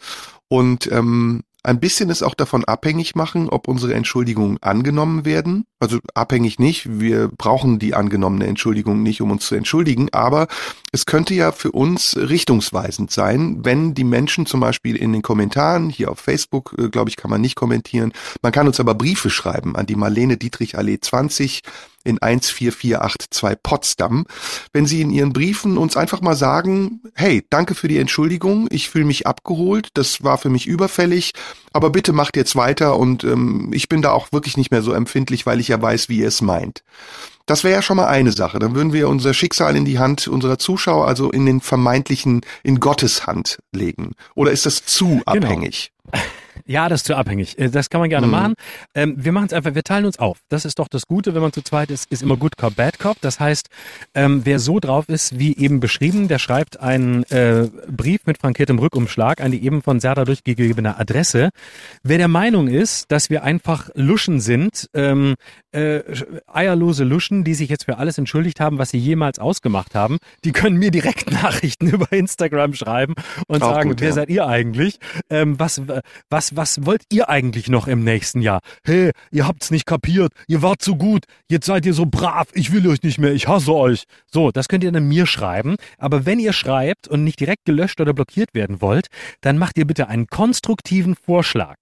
und 0.48 0.92
ähm, 0.92 1.42
ein 1.64 1.80
bisschen 1.80 2.10
es 2.10 2.24
auch 2.24 2.36
davon 2.36 2.64
abhängig 2.64 3.16
machen, 3.16 3.50
ob 3.50 3.68
unsere 3.68 3.94
Entschuldigungen 3.94 4.58
angenommen 4.62 5.26
werden. 5.26 5.66
Also 5.80 6.00
abhängig 6.14 6.60
nicht, 6.60 7.00
wir 7.00 7.28
brauchen 7.30 7.80
die 7.80 7.94
angenommene 7.94 8.48
Entschuldigung 8.48 9.04
nicht, 9.04 9.22
um 9.22 9.32
uns 9.32 9.46
zu 9.46 9.56
entschuldigen, 9.56 10.10
aber 10.12 10.48
es 10.92 11.06
könnte 11.06 11.34
ja 11.34 11.52
für 11.52 11.72
uns 11.72 12.16
richtungsweisend 12.18 13.12
sein, 13.12 13.60
wenn 13.64 13.94
die 13.94 14.04
Menschen 14.04 14.46
zum 14.46 14.60
Beispiel 14.60 14.96
in 14.96 15.14
den 15.14 15.22
Kommentaren, 15.22 15.90
hier 15.90 16.12
auf 16.12 16.20
Facebook, 16.20 16.76
äh, 16.78 16.90
glaube 16.90 17.10
ich, 17.10 17.18
kann 17.18 17.32
man 17.32 17.42
nicht 17.42 17.56
kommentieren, 17.56 18.14
man 18.42 18.52
kann 18.52 18.68
uns 18.68 18.80
aber 18.80 18.96
Briefe 18.96 19.30
schreiben 19.30 19.76
an 19.76 19.86
die 19.86 19.96
Marlene 19.96 20.38
Dietrich 20.38 20.78
Allee 20.78 21.00
20 21.00 21.62
in 22.04 22.18
14482 22.18 23.60
Potsdam, 23.62 24.26
wenn 24.74 24.86
Sie 24.86 25.02
in 25.02 25.12
Ihren 25.12 25.34
Briefen 25.34 25.78
uns 25.78 25.98
einfach 25.98 26.22
mal 26.22 26.36
sagen, 26.36 27.02
hey, 27.14 27.46
danke 27.50 27.76
für 27.76 27.88
die 27.88 27.98
Entschuldigung, 27.98 28.68
ich 28.72 28.90
fühle 28.90 29.06
mich 29.06 29.28
abgeholt, 29.28 29.90
das 29.94 30.24
war 30.24 30.38
für 30.38 30.50
mich 30.50 30.68
überfällig, 30.68 31.34
aber 31.74 31.90
bitte 31.90 32.14
macht 32.14 32.36
jetzt 32.36 32.56
weiter 32.56 32.98
und 32.98 33.24
ähm, 33.24 33.72
ich 33.74 33.90
bin 33.90 34.02
da 34.02 34.12
auch 34.12 34.32
wirklich 34.32 34.58
nicht 34.58 34.72
mehr 34.72 34.82
so 34.82 34.94
empfindlich, 34.94 35.46
weil 35.46 35.60
ich 35.60 35.68
ja 35.68 35.82
weiß, 35.82 36.10
wie 36.10 36.20
ihr 36.20 36.28
es 36.28 36.42
meint. 36.42 36.84
Das 37.46 37.64
wäre 37.64 37.74
ja 37.74 37.82
schon 37.82 37.98
mal 37.98 38.06
eine 38.06 38.32
Sache. 38.32 38.60
Dann 38.60 38.76
würden 38.76 38.94
wir 38.94 39.10
unser 39.10 39.34
Schicksal 39.34 39.76
in 39.76 39.84
die 39.84 39.98
Hand 39.98 40.28
unserer 40.28 40.60
Zuschauer, 40.60 41.08
also 41.08 41.32
in 41.32 41.48
den 41.48 41.62
vermeintlichen, 41.62 42.42
in 42.62 42.80
Gottes 42.80 43.26
Hand 43.26 43.58
legen. 43.72 44.12
Oder 44.36 44.52
ist 44.52 44.68
das 44.68 44.86
zu 44.86 45.08
genau. 45.08 45.24
abhängig? 45.26 45.92
Ja, 46.66 46.90
das 46.90 47.02
ist 47.02 47.06
zu 47.06 47.16
abhängig. 47.16 47.58
Äh, 47.58 47.70
das 47.70 47.90
kann 47.90 48.02
man 48.02 48.10
gerne 48.10 48.28
mhm. 48.28 48.32
machen. 48.32 48.54
Ähm, 48.96 49.16
wir 49.18 49.32
machen 49.32 49.48
es 49.48 49.54
einfach, 49.54 49.76
wir 49.76 49.84
teilen 49.84 50.06
uns 50.06 50.20
auf. 50.20 50.40
Das 50.50 50.66
ist 50.66 50.80
doch 50.80 50.88
das 50.88 51.08
Gute, 51.08 51.34
wenn 51.36 51.42
man 51.42 51.54
zu 51.54 51.62
zweit 51.62 51.92
ist, 51.92 52.12
ist 52.12 52.24
immer 52.24 52.38
Good 52.38 52.58
Cop, 52.58 52.76
Bad 52.76 53.00
Cop. 53.00 53.18
Das 53.22 53.40
heißt, 53.40 53.70
ähm, 54.14 54.42
wer 54.46 54.60
so 54.60 54.80
drauf 54.80 55.10
ist, 55.10 55.38
wie 55.40 55.56
eben 55.58 55.80
beschrieben, 55.80 56.28
der 56.28 56.40
schreibt 56.40 56.80
einen 56.80 57.24
äh, 57.24 57.70
Brief 57.88 58.26
mit 58.26 58.38
frankiertem 58.38 58.80
Rückumschlag 58.80 59.42
an 59.42 59.52
die 59.52 59.64
eben 59.64 59.82
von 59.82 60.00
Serda 60.00 60.26
durchgegebene 60.26 60.98
Adresse. 60.98 61.50
Wer 62.04 62.18
der 62.18 62.28
Meinung 62.28 62.68
ist, 62.68 63.12
dass 63.12 63.30
wir 63.30 63.44
einfach 63.44 63.90
Luschen 63.96 64.40
sind, 64.40 64.90
ähm, 64.94 65.36
äh, 65.72 66.02
eierlose 66.48 67.04
Luschen, 67.04 67.44
die 67.44 67.54
sich 67.54 67.70
jetzt 67.70 67.86
für 67.86 67.98
alles 67.98 68.18
entschuldigt 68.18 68.60
haben, 68.60 68.78
was 68.80 68.90
sie 68.90 68.98
jemals 68.98 69.40
ausgemacht 69.40 69.96
haben, 69.96 70.18
die 70.44 70.52
können 70.52 70.78
mir 70.78 70.92
direkt 70.92 71.32
Nachrichten 71.44 71.88
über 71.88 72.12
Instagram 72.12 72.74
schreiben 72.74 73.14
und 73.48 73.62
Auch 73.62 73.76
sagen, 73.76 73.90
gut, 73.90 74.02
wer 74.02 74.10
ja. 74.10 74.14
seid 74.14 74.30
ihr 74.30 74.48
eigentlich? 74.48 75.00
Ähm, 75.30 75.60
was, 75.60 75.82
was, 76.30 76.49
was 76.56 76.86
wollt 76.86 77.04
ihr 77.12 77.30
eigentlich 77.30 77.70
noch 77.70 77.88
im 77.88 78.04
nächsten 78.04 78.42
Jahr? 78.42 78.60
Hey, 78.84 79.12
ihr 79.32 79.48
habt's 79.48 79.72
nicht 79.72 79.86
kapiert, 79.86 80.32
ihr 80.48 80.62
wart 80.62 80.82
so 80.82 80.96
gut, 80.96 81.26
jetzt 81.50 81.66
seid 81.66 81.86
ihr 81.86 81.94
so 81.94 82.06
brav, 82.06 82.48
ich 82.54 82.72
will 82.72 82.88
euch 82.88 83.04
nicht 83.04 83.18
mehr, 83.18 83.34
ich 83.34 83.48
hasse 83.48 83.74
euch. 83.74 84.04
So, 84.32 84.52
das 84.52 84.68
könnt 84.68 84.84
ihr 84.84 84.92
dann 84.92 85.08
mir 85.08 85.26
schreiben. 85.26 85.76
Aber 85.98 86.26
wenn 86.26 86.40
ihr 86.40 86.54
schreibt 86.54 87.08
und 87.08 87.24
nicht 87.24 87.40
direkt 87.40 87.66
gelöscht 87.66 88.02
oder 88.02 88.14
blockiert 88.14 88.54
werden 88.54 88.82
wollt, 88.82 89.08
dann 89.42 89.58
macht 89.58 89.78
ihr 89.78 89.86
bitte 89.86 90.08
einen 90.08 90.28
konstruktiven 90.28 91.16
Vorschlag. 91.16 91.78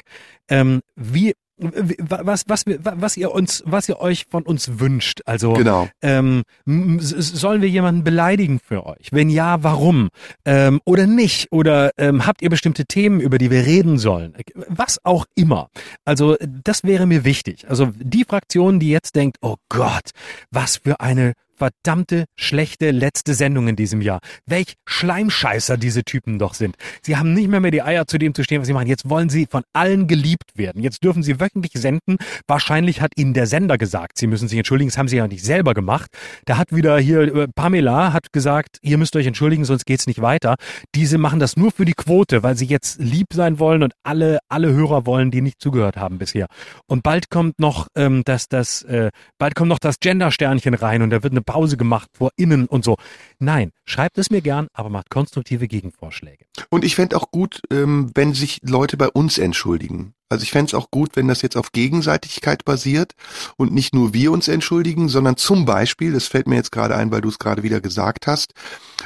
Ähm, 0.50 0.82
wie 0.96 1.34
was, 1.58 2.44
was, 2.48 2.66
was 2.66 3.18
ihr 3.18 3.32
uns, 3.32 3.64
was 3.66 3.90
ihr 3.90 4.00
euch 4.00 4.26
von 4.30 4.44
uns 4.44 4.80
wünscht. 4.80 5.22
Also 5.26 5.54
genau. 5.54 5.88
ähm, 6.02 6.44
sollen 6.66 7.62
wir 7.62 7.70
jemanden 7.70 8.04
beleidigen 8.04 8.60
für 8.60 8.86
euch? 8.86 9.08
Wenn 9.12 9.30
ja, 9.30 9.64
warum? 9.64 10.10
Ähm, 10.46 10.80
oder 10.86 11.08
nicht? 11.08 11.52
Oder 11.52 11.92
ähm, 11.98 12.26
habt 12.26 12.42
ihr 12.42 12.50
bestimmte 12.50 12.86
Themen, 12.86 13.20
über 13.20 13.38
die 13.38 13.50
wir 13.50 13.66
reden 13.66 13.98
sollen? 13.98 14.34
Was 14.68 15.04
auch 15.04 15.26
immer. 15.36 15.70
Also 16.06 16.38
das 16.64 16.84
wäre 16.84 17.06
mir 17.06 17.24
wichtig. 17.26 17.68
Also 17.70 17.92
die 17.96 18.24
Fraktion, 18.24 18.80
die 18.80 18.90
jetzt 18.90 19.16
denkt, 19.16 19.38
oh 19.42 19.56
Gott, 19.70 20.12
was 20.52 20.78
für 20.78 21.00
eine 21.00 21.34
verdammte 21.58 22.26
schlechte 22.36 22.92
letzte 22.92 23.34
Sendung 23.34 23.68
in 23.68 23.76
diesem 23.76 24.02
Jahr. 24.02 24.20
Welch 24.46 24.76
Schleimscheißer 24.86 25.78
diese 25.78 26.04
Typen 26.04 26.40
doch 26.40 26.54
sind. 26.54 26.76
Sie 27.02 27.18
haben 27.18 27.34
nicht 27.34 27.50
mehr 27.50 27.60
mehr 27.60 27.72
die 27.72 27.82
Eier 27.82 28.08
zu 28.08 28.18
dem 28.18 28.34
zu 28.34 28.44
stehen, 28.44 28.62
was 28.62 28.68
sie 28.68 28.74
machen. 28.74 28.88
Jetzt 28.88 29.10
wollen 29.10 29.30
sie 29.30 29.48
von 29.50 29.64
allen 29.74 30.08
geliebt 30.08 30.52
werden. 30.56 30.82
Jetzt 30.82 31.04
dürfen 31.04 31.24
sie 31.24 31.40
wöchentlich 31.40 31.74
senden. 31.74 32.18
Wahrscheinlich 32.48 33.02
hat 33.02 33.12
ihnen 33.16 33.34
der 33.34 33.48
Sender 33.48 33.78
gesagt, 33.78 34.18
sie 34.18 34.28
müssen 34.28 34.48
sich 34.48 34.58
entschuldigen. 34.58 34.90
Das 34.90 34.98
haben 34.98 35.08
sie 35.08 35.18
ja 35.18 35.28
nicht 35.28 35.44
selber 35.44 35.74
gemacht. 35.74 36.12
Da 36.46 36.58
hat 36.58 36.74
wieder 36.74 36.98
hier 37.00 37.36
äh, 37.36 37.48
Pamela 37.54 38.14
hat 38.14 38.32
gesagt, 38.32 38.78
ihr 38.82 38.98
müsst 38.98 39.16
euch 39.16 39.26
entschuldigen, 39.26 39.66
sonst 39.66 39.86
geht's 39.86 40.08
nicht 40.08 40.22
weiter. 40.22 40.56
Diese 40.96 41.18
machen 41.18 41.40
das 41.40 41.58
nur 41.58 41.72
für 41.72 41.86
die 41.86 41.94
Quote, 41.94 42.44
weil 42.44 42.56
sie 42.56 42.66
jetzt 42.66 43.00
lieb 43.00 43.28
sein 43.34 43.60
wollen 43.60 43.84
und 43.84 43.94
alle 44.04 44.40
alle 44.50 44.74
Hörer 44.74 45.06
wollen, 45.06 45.32
die 45.32 45.42
nicht 45.42 45.62
zugehört 45.62 45.98
haben 45.98 46.18
bisher. 46.18 46.48
Und 46.88 47.04
bald 47.04 47.30
kommt 47.30 47.60
noch 47.60 47.88
ähm, 47.96 48.22
das 48.26 48.48
das 48.48 48.84
äh, 48.84 49.12
bald 49.38 49.56
kommt 49.56 49.70
noch 49.70 49.80
das 49.80 50.00
Gender-Sternchen 50.00 50.74
rein 50.74 51.02
und 51.02 51.10
da 51.10 51.24
wird 51.24 51.34
eine 51.34 51.42
Pause 51.48 51.78
gemacht 51.78 52.10
vor 52.14 52.30
innen 52.36 52.68
und 52.68 52.86
so. 52.86 52.98
Nein, 53.40 53.72
schreibt 53.86 54.20
es 54.20 54.30
mir 54.30 54.42
gern, 54.42 54.68
aber 54.74 54.90
macht 54.90 55.10
konstruktive 55.10 55.68
Gegenvorschläge. 55.68 56.46
Und 56.70 56.86
ich 56.86 56.96
fände 56.96 57.18
auch 57.18 57.32
gut, 57.32 57.64
ähm, 57.72 58.12
wenn 58.14 58.36
sich 58.36 58.60
Leute 58.62 58.98
bei 58.98 59.10
uns 59.10 59.40
entschuldigen. 59.40 60.14
Also 60.30 60.44
ich 60.44 60.52
fände 60.52 60.68
es 60.68 60.74
auch 60.74 60.92
gut, 60.92 61.16
wenn 61.16 61.28
das 61.28 61.42
jetzt 61.42 61.56
auf 61.56 61.72
Gegenseitigkeit 61.72 62.66
basiert 62.66 63.14
und 63.56 63.74
nicht 63.74 63.96
nur 63.96 64.14
wir 64.14 64.32
uns 64.32 64.50
entschuldigen, 64.50 65.08
sondern 65.08 65.38
zum 65.38 65.66
Beispiel, 65.66 66.12
das 66.12 66.28
fällt 66.28 66.48
mir 66.48 66.56
jetzt 66.56 66.72
gerade 66.72 66.96
ein, 66.96 67.12
weil 67.12 67.22
du 67.22 67.30
es 67.30 67.40
gerade 67.40 67.64
wieder 67.64 67.80
gesagt 67.80 68.28
hast, 68.28 68.54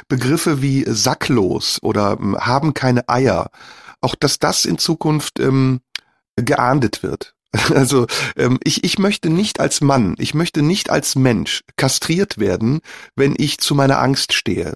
Begriffe 0.08 0.60
wie 0.62 0.84
sacklos 0.86 1.78
oder 1.80 2.18
ähm, 2.20 2.36
haben 2.36 2.74
keine 2.74 3.08
Eier, 3.08 3.50
auch 4.00 4.16
dass 4.16 4.40
das 4.40 4.64
in 4.64 4.78
Zukunft 4.78 5.38
ähm, 5.38 5.80
geahndet 6.36 7.04
wird. 7.04 7.34
Also 7.74 8.06
ähm, 8.36 8.58
ich, 8.64 8.84
ich 8.84 8.98
möchte 8.98 9.30
nicht 9.30 9.60
als 9.60 9.80
Mann, 9.80 10.14
ich 10.18 10.34
möchte 10.34 10.62
nicht 10.62 10.90
als 10.90 11.16
Mensch 11.16 11.62
kastriert 11.76 12.38
werden, 12.38 12.80
wenn 13.14 13.34
ich 13.36 13.58
zu 13.58 13.74
meiner 13.74 14.00
Angst 14.00 14.32
stehe. 14.32 14.74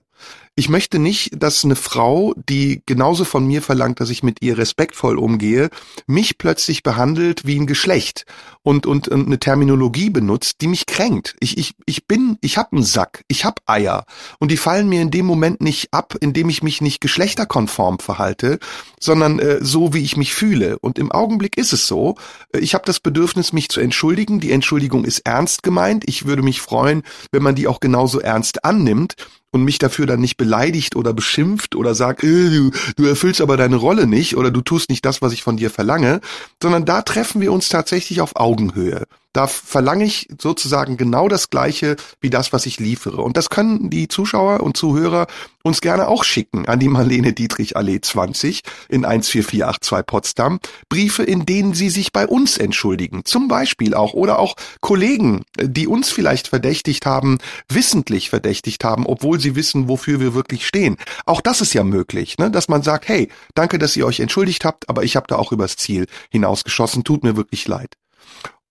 Ich 0.59 0.71
möchte 0.71 0.99
nicht, 0.99 1.43
dass 1.43 1.65
eine 1.65 1.77
Frau, 1.77 2.33
die 2.49 2.81
genauso 2.87 3.25
von 3.25 3.47
mir 3.47 3.61
verlangt, 3.61 4.01
dass 4.01 4.09
ich 4.09 4.23
mit 4.23 4.41
ihr 4.41 4.57
respektvoll 4.57 5.19
umgehe, 5.19 5.69
mich 6.07 6.39
plötzlich 6.39 6.83
behandelt 6.83 7.45
wie 7.45 7.61
ein 7.61 7.67
Geschlecht 7.67 8.25
und, 8.63 8.87
und, 8.87 9.07
und 9.09 9.27
eine 9.27 9.39
Terminologie 9.39 10.09
benutzt, 10.09 10.63
die 10.63 10.69
mich 10.69 10.87
kränkt. 10.87 11.37
Ich, 11.41 11.59
ich, 11.59 11.75
ich 11.85 12.07
bin, 12.07 12.39
ich 12.41 12.57
hab 12.57 12.73
einen 12.73 12.85
Sack, 12.85 13.23
ich 13.29 13.45
hab 13.45 13.61
Eier 13.67 14.07
und 14.39 14.51
die 14.51 14.57
fallen 14.57 14.89
mir 14.89 15.03
in 15.03 15.11
dem 15.11 15.27
Moment 15.27 15.61
nicht 15.61 15.93
ab, 15.93 16.17
indem 16.21 16.49
ich 16.49 16.63
mich 16.63 16.81
nicht 16.81 17.03
geschlechterkonform 17.03 17.99
verhalte, 17.99 18.59
sondern 18.99 19.39
äh, 19.39 19.59
so, 19.61 19.93
wie 19.93 20.03
ich 20.03 20.17
mich 20.17 20.33
fühle. 20.33 20.79
Und 20.79 20.99
im 20.99 21.13
Augenblick 21.13 21.59
ist 21.59 21.75
es 21.75 21.87
so. 21.87 22.15
Äh, 22.55 22.61
ich 22.61 22.73
habe 22.73 22.87
das 22.87 23.01
Bedürfnis, 23.01 23.53
mich 23.53 23.69
zu 23.69 23.81
entschuldigen. 23.81 24.41
Die 24.41 24.53
Entschuldigung 24.53 25.05
ist 25.05 25.19
ernst 25.27 25.63
gemeint. 25.63 26.05
Ich 26.09 26.25
würde 26.25 26.41
mich 26.41 26.63
freuen, 26.63 27.03
wenn 27.31 27.43
man 27.43 27.57
die 27.57 27.67
auch 27.67 27.79
genauso 27.79 28.21
ernst 28.21 28.65
annimmt 28.65 29.17
und 29.53 29.65
mich 29.65 29.79
dafür 29.79 30.07
dann 30.07 30.21
nicht 30.21 30.37
beleidigt 30.37 30.97
oder 30.97 31.13
beschimpft 31.13 31.75
oder 31.75 31.95
sagt, 31.95 32.25
äh, 32.25 32.51
du, 32.51 32.71
du 32.97 33.05
erfüllst 33.05 33.41
aber 33.41 33.57
deine 33.57 33.77
Rolle 33.77 34.07
nicht 34.07 34.37
oder 34.37 34.51
du 34.51 34.61
tust 34.61 34.91
nicht 34.91 35.05
das, 35.05 35.23
was 35.23 35.33
ich 35.33 35.43
von 35.43 35.57
dir 35.57 35.71
verlange, 35.71 36.21
sondern 36.63 36.85
da 36.85 37.03
treffen 37.03 37.41
wir 37.41 37.53
uns 37.53 37.69
tatsächlich 37.69 38.21
auf 38.21 38.37
Augenhöhe. 38.37 39.05
Da 39.37 39.49
verlange 39.49 40.07
ich 40.07 40.29
sozusagen 40.41 40.97
genau 40.97 41.29
das 41.29 41.51
Gleiche 41.51 41.97
wie 42.23 42.31
das, 42.31 42.55
was 42.55 42.65
ich 42.65 42.81
liefere. 42.81 43.21
Und 43.21 43.37
das 43.37 43.51
können 43.51 43.91
die 43.91 44.09
Zuschauer 44.09 44.61
und 44.61 44.79
Zuhörer 44.79 45.27
uns 45.63 45.83
gerne 45.83 46.09
auch 46.09 46.25
schicken 46.25 46.67
an 46.67 46.81
die 46.81 46.89
Marlene 46.89 47.35
Dietrich 47.35 47.77
Allee 47.77 48.01
20 48.01 48.63
in 48.89 49.03
14482 49.03 50.07
Potsdam. 50.07 50.59
Briefe, 50.89 51.23
in 51.23 51.45
denen 51.45 51.75
sie 51.75 51.91
sich 51.91 52.15
bei 52.15 52.27
uns 52.27 52.57
entschuldigen. 52.57 53.27
Zum 53.27 53.47
Beispiel 53.47 53.93
auch 53.93 54.15
oder 54.15 54.39
auch 54.39 54.55
Kollegen, 54.81 55.45
die 55.61 55.87
uns 55.87 56.09
vielleicht 56.09 56.49
verdächtigt 56.49 57.05
haben, 57.05 57.37
wissentlich 57.69 58.31
verdächtigt 58.31 58.85
haben, 58.85 59.05
obwohl 59.05 59.39
sie 59.39 59.55
wissen, 59.55 59.87
wofür 59.87 60.19
wir 60.19 60.33
wirklich 60.33 60.67
stehen. 60.67 60.97
Auch 61.27 61.43
das 61.43 61.61
ist 61.61 61.75
ja 61.75 61.85
möglich, 61.85 62.39
ne? 62.39 62.51
dass 62.51 62.69
man 62.69 62.81
sagt, 62.81 63.07
hey, 63.07 63.29
danke, 63.55 63.79
dass 63.79 63.99
ihr 63.99 64.07
euch 64.07 64.21
entschuldigt 64.21 64.65
habt, 64.65 64.89
aber 64.89 65.05
ich 65.05 65.15
habe 65.15 65.27
da 65.29 65.37
auch 65.37 65.53
übers 65.53 65.77
Ziel 65.77 66.07
hinausgeschossen, 66.31 67.05
tut 67.05 67.23
mir 67.23 67.37
wirklich 67.37 67.69
leid. 67.69 67.99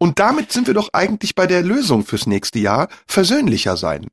Und 0.05 0.19
damit 0.19 0.51
sind 0.51 0.67
wir 0.67 0.75
doch 0.75 0.89
eigentlich 0.93 1.33
bei 1.33 1.47
der 1.47 1.63
Lösung 1.63 2.05
fürs 2.05 2.27
nächste 2.27 2.59
Jahr, 2.59 2.89
versöhnlicher 3.07 3.75
sein. 3.75 4.05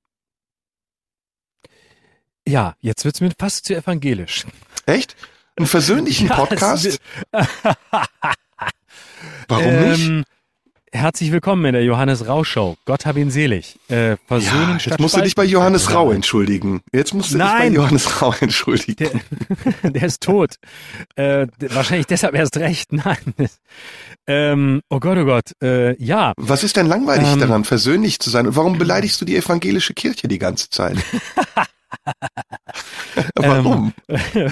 Ja, 2.48 2.76
jetzt 2.80 3.04
wird's 3.04 3.20
mir 3.20 3.30
fast 3.38 3.66
zu 3.66 3.76
evangelisch. 3.76 4.46
Echt? 4.86 5.16
Einen 5.54 5.66
versöhnlichen 5.66 6.28
Podcast? 6.30 6.98
Warum 9.48 9.66
ähm, 9.66 10.16
nicht? 10.16 10.28
Herzlich 10.94 11.32
willkommen 11.32 11.64
in 11.64 11.72
der 11.72 11.84
Johannes 11.84 12.28
Rau 12.28 12.44
Show. 12.44 12.76
Gott 12.84 13.06
hab 13.06 13.16
ihn 13.16 13.30
selig. 13.30 13.78
Äh, 13.88 14.18
Versöhnen 14.26 14.78
ja, 14.78 14.90
jetzt 14.90 15.00
musst 15.00 15.16
du 15.16 15.22
dich 15.22 15.34
bei 15.34 15.44
Johannes 15.44 15.94
Rau 15.94 16.12
entschuldigen. 16.12 16.82
Jetzt 16.92 17.14
musst 17.14 17.32
du 17.32 17.38
Nein. 17.38 17.70
dich 17.70 17.70
bei 17.70 17.76
Johannes 17.76 18.20
Rau 18.20 18.34
entschuldigen. 18.38 19.22
Der, 19.82 19.90
der 19.90 20.02
ist 20.02 20.20
tot. 20.20 20.56
Äh, 21.16 21.46
wahrscheinlich 21.58 22.08
deshalb 22.08 22.34
erst 22.34 22.58
recht. 22.58 22.92
Nein. 22.92 23.16
Ähm, 24.26 24.82
oh 24.90 25.00
Gott, 25.00 25.16
oh 25.16 25.24
Gott. 25.24 25.52
Äh, 25.62 25.96
ja. 25.96 26.34
Was 26.36 26.62
ist 26.62 26.76
denn 26.76 26.86
langweilig 26.86 27.26
ähm, 27.26 27.40
daran, 27.40 27.64
versöhnlich 27.64 28.20
zu 28.20 28.28
sein? 28.28 28.46
Und 28.46 28.56
warum 28.56 28.76
beleidigst 28.76 29.18
du 29.18 29.24
die 29.24 29.36
evangelische 29.36 29.94
Kirche 29.94 30.28
die 30.28 30.38
ganze 30.38 30.68
Zeit? 30.68 30.98
Warum? 33.34 33.94
Ähm, 34.08 34.50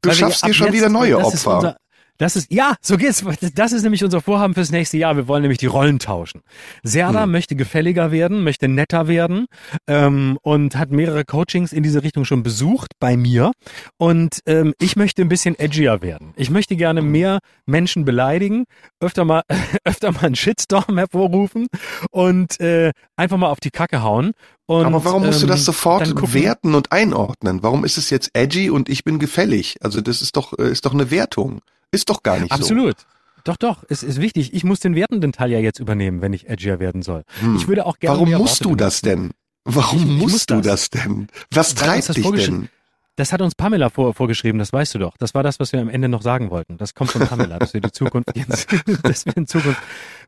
du 0.00 0.12
schaffst 0.12 0.46
dir 0.46 0.54
schon 0.54 0.72
wieder 0.72 0.88
neue 0.88 1.18
Opfer. 1.18 1.76
Das 2.18 2.36
ist, 2.36 2.52
ja, 2.52 2.76
so 2.80 2.96
geht's. 2.96 3.24
Das 3.54 3.72
ist 3.72 3.82
nämlich 3.82 4.04
unser 4.04 4.20
Vorhaben 4.20 4.54
fürs 4.54 4.70
nächste 4.70 4.96
Jahr. 4.98 5.16
Wir 5.16 5.26
wollen 5.26 5.42
nämlich 5.42 5.58
die 5.58 5.66
Rollen 5.66 5.98
tauschen. 5.98 6.42
Serda 6.84 7.24
hm. 7.24 7.32
möchte 7.32 7.56
gefälliger 7.56 8.12
werden, 8.12 8.44
möchte 8.44 8.68
netter 8.68 9.08
werden 9.08 9.46
ähm, 9.88 10.38
und 10.42 10.76
hat 10.76 10.92
mehrere 10.92 11.24
Coachings 11.24 11.72
in 11.72 11.82
diese 11.82 12.04
Richtung 12.04 12.24
schon 12.24 12.44
besucht 12.44 12.92
bei 13.00 13.16
mir. 13.16 13.50
Und 13.98 14.40
ähm, 14.46 14.74
ich 14.78 14.94
möchte 14.94 15.22
ein 15.22 15.28
bisschen 15.28 15.58
edgier 15.58 16.02
werden. 16.02 16.32
Ich 16.36 16.50
möchte 16.50 16.76
gerne 16.76 17.00
hm. 17.00 17.10
mehr 17.10 17.38
Menschen 17.66 18.04
beleidigen, 18.04 18.64
öfter 19.00 19.24
mal, 19.24 19.42
öfter 19.84 20.12
mal 20.12 20.24
einen 20.24 20.36
Shitstorm 20.36 20.96
hervorrufen 20.96 21.66
und 22.10 22.60
äh, 22.60 22.92
einfach 23.16 23.38
mal 23.38 23.48
auf 23.48 23.60
die 23.60 23.70
Kacke 23.70 24.02
hauen. 24.02 24.32
Und, 24.66 24.86
Aber 24.86 25.04
warum 25.04 25.26
musst 25.26 25.42
ähm, 25.42 25.48
du 25.48 25.52
das 25.52 25.60
ähm, 25.60 25.64
sofort 25.64 26.34
werten 26.34 26.74
und 26.74 26.92
einordnen? 26.92 27.62
Warum 27.62 27.84
ist 27.84 27.98
es 27.98 28.08
jetzt 28.10 28.30
edgy 28.34 28.70
und 28.70 28.88
ich 28.88 29.04
bin 29.04 29.18
gefällig? 29.18 29.76
Also 29.82 30.00
das 30.00 30.22
ist 30.22 30.36
doch, 30.36 30.56
äh, 30.58 30.70
ist 30.70 30.86
doch 30.86 30.94
eine 30.94 31.10
Wertung. 31.10 31.60
Ist 31.94 32.10
doch 32.10 32.22
gar 32.22 32.38
nicht 32.38 32.52
Absolut. 32.52 32.98
so. 32.98 33.04
Absolut. 33.04 33.14
Doch, 33.44 33.56
doch, 33.58 33.84
es 33.88 34.02
ist 34.02 34.20
wichtig. 34.20 34.54
Ich 34.54 34.64
muss 34.64 34.80
den 34.80 34.94
wertenden 34.94 35.32
Teil 35.32 35.50
ja 35.50 35.58
jetzt 35.58 35.78
übernehmen, 35.78 36.22
wenn 36.22 36.32
ich 36.32 36.48
edgier 36.48 36.80
werden 36.80 37.02
soll. 37.02 37.24
Hm. 37.40 37.56
Ich 37.56 37.68
würde 37.68 37.84
auch 37.84 37.98
gerne. 37.98 38.16
Warum 38.16 38.32
musst 38.32 38.64
du 38.64 38.74
das 38.74 39.02
denn? 39.02 39.32
Warum 39.64 40.02
ich, 40.02 40.22
musst 40.22 40.36
ich 40.36 40.46
du 40.46 40.56
das. 40.56 40.88
das 40.88 41.04
denn? 41.04 41.28
Was 41.50 41.74
treibt 41.74 42.16
dich 42.16 42.26
denn? 42.26 42.68
Das 43.16 43.32
hat 43.32 43.40
uns 43.40 43.54
Pamela 43.54 43.90
vor, 43.90 44.12
vorgeschrieben, 44.12 44.58
das 44.58 44.72
weißt 44.72 44.96
du 44.96 44.98
doch. 44.98 45.16
Das 45.18 45.34
war 45.34 45.44
das, 45.44 45.60
was 45.60 45.72
wir 45.72 45.80
am 45.80 45.88
Ende 45.88 46.08
noch 46.08 46.22
sagen 46.22 46.50
wollten. 46.50 46.78
Das 46.78 46.94
kommt 46.94 47.12
von 47.12 47.24
Pamela, 47.26 47.60
dass 47.60 47.72
wir 47.72 47.80
die 47.80 47.92
Zukunft 47.92 48.30
jetzt, 48.34 48.66
dass 49.02 49.24
wir 49.24 49.36
in 49.36 49.46
Zukunft. 49.46 49.80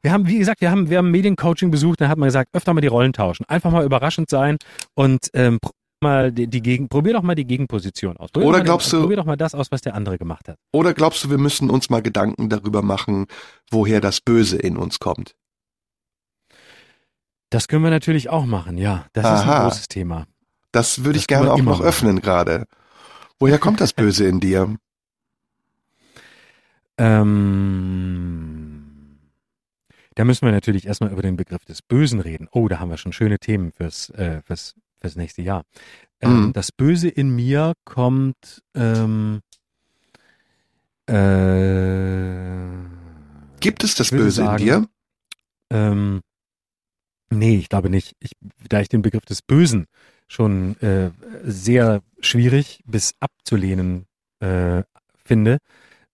Wir 0.02 0.12
haben, 0.12 0.28
wie 0.28 0.38
gesagt, 0.38 0.60
wir 0.60 0.70
haben, 0.70 0.88
wir 0.88 0.98
haben 0.98 1.10
Mediencoaching 1.10 1.70
besucht, 1.72 2.00
da 2.00 2.08
hat 2.08 2.18
man 2.18 2.28
gesagt, 2.28 2.50
öfter 2.52 2.74
mal 2.74 2.82
die 2.82 2.86
Rollen 2.86 3.12
tauschen. 3.12 3.44
Einfach 3.48 3.72
mal 3.72 3.84
überraschend 3.84 4.30
sein 4.30 4.58
und 4.94 5.30
ähm, 5.34 5.58
mal 6.06 6.32
die, 6.32 6.46
die 6.46 6.62
Gegen, 6.62 6.88
probier 6.88 7.14
doch 7.14 7.22
mal 7.22 7.34
die 7.34 7.46
Gegenposition 7.46 8.16
aus. 8.16 8.30
Probier 8.30 8.48
oder 8.48 8.60
glaubst 8.62 8.92
den, 8.92 8.98
du, 8.98 9.02
probier 9.02 9.16
doch 9.16 9.24
mal 9.24 9.36
das 9.36 9.54
aus, 9.54 9.70
was 9.70 9.80
der 9.80 9.94
andere 9.94 10.18
gemacht 10.18 10.48
hat. 10.48 10.58
Oder 10.72 10.94
glaubst 10.94 11.24
du, 11.24 11.30
wir 11.30 11.38
müssen 11.38 11.70
uns 11.70 11.90
mal 11.90 12.02
Gedanken 12.02 12.48
darüber 12.48 12.82
machen, 12.82 13.26
woher 13.70 14.00
das 14.00 14.20
Böse 14.20 14.56
in 14.56 14.76
uns 14.76 14.98
kommt? 14.98 15.34
Das 17.50 17.68
können 17.68 17.84
wir 17.84 17.90
natürlich 17.90 18.28
auch 18.28 18.46
machen, 18.46 18.78
ja. 18.78 19.06
Das 19.12 19.24
Aha. 19.24 19.34
ist 19.34 19.48
ein 19.48 19.62
großes 19.62 19.88
Thema. 19.88 20.26
Das 20.72 21.04
würde 21.04 21.18
ich 21.18 21.26
gerne 21.26 21.52
auch 21.52 21.58
noch 21.58 21.78
machen. 21.78 21.86
öffnen 21.86 22.20
gerade. 22.20 22.66
Woher 23.38 23.58
kommt 23.58 23.80
das 23.80 23.92
Böse 23.92 24.26
in 24.26 24.40
dir? 24.40 24.76
Ähm, 26.98 28.86
da 30.14 30.24
müssen 30.24 30.46
wir 30.46 30.52
natürlich 30.52 30.86
erstmal 30.86 31.12
über 31.12 31.20
den 31.20 31.36
Begriff 31.36 31.66
des 31.66 31.82
Bösen 31.82 32.20
reden. 32.20 32.48
Oh, 32.52 32.68
da 32.68 32.78
haben 32.80 32.88
wir 32.88 32.96
schon 32.96 33.12
schöne 33.12 33.38
Themen 33.38 33.70
fürs, 33.70 34.08
äh, 34.10 34.40
fürs 34.40 34.76
fürs 35.00 35.16
nächste 35.16 35.42
Jahr. 35.42 35.64
Ähm, 36.20 36.46
mhm. 36.46 36.52
Das 36.52 36.72
Böse 36.72 37.08
in 37.08 37.34
mir 37.34 37.74
kommt. 37.84 38.62
Ähm, 38.74 39.40
äh, 41.06 42.66
Gibt 43.60 43.84
es 43.84 43.94
das 43.94 44.10
Böse 44.10 44.30
sagen, 44.44 44.58
in 44.58 44.64
dir? 44.64 44.88
Ähm, 45.70 46.20
nee, 47.30 47.56
ich 47.56 47.68
glaube 47.68 47.90
nicht. 47.90 48.16
Ich, 48.20 48.32
da 48.68 48.80
ich 48.80 48.88
den 48.88 49.02
Begriff 49.02 49.24
des 49.24 49.42
Bösen 49.42 49.86
schon 50.28 50.76
äh, 50.80 51.10
sehr 51.44 52.02
schwierig 52.20 52.82
bis 52.86 53.14
abzulehnen 53.20 54.06
äh, 54.40 54.82
finde, 55.24 55.58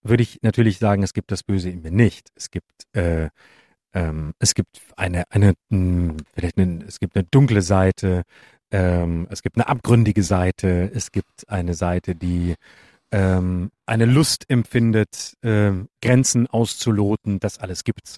würde 0.03 0.23
ich 0.23 0.41
natürlich 0.43 0.79
sagen, 0.79 1.03
es 1.03 1.15
gibt 1.15 1.31
das 1.31 1.43
Böse 1.43 1.71
in 1.71 1.83
mir 1.83 1.91
nicht. 1.91 2.31
Es 2.35 2.51
gibt 2.51 2.87
äh, 2.93 3.31
ähm, 3.95 4.33
es 4.39 4.55
gibt 4.55 4.81
eine 4.97 5.25
eine 5.31 5.55
hm, 5.71 6.17
vielleicht 6.35 6.59
eine, 6.59 6.85
es 6.85 6.99
gibt 6.99 7.17
eine 7.17 7.25
dunkle 7.25 7.63
Seite, 7.63 8.23
ähm, 8.73 9.27
es 9.31 9.43
gibt 9.43 9.57
eine 9.57 9.69
abgründige 9.69 10.23
Seite, 10.23 10.91
es 10.95 11.13
gibt 11.13 11.49
eine 11.49 11.75
Seite, 11.75 12.15
die 12.15 12.55
ähm, 13.13 13.71
eine 13.87 14.07
Lust 14.07 14.49
empfindet, 14.49 15.37
ähm, 15.43 15.89
Grenzen 16.01 16.47
auszuloten, 16.47 17.39
das 17.39 17.59
alles 17.59 17.85
gibt's. 17.85 18.17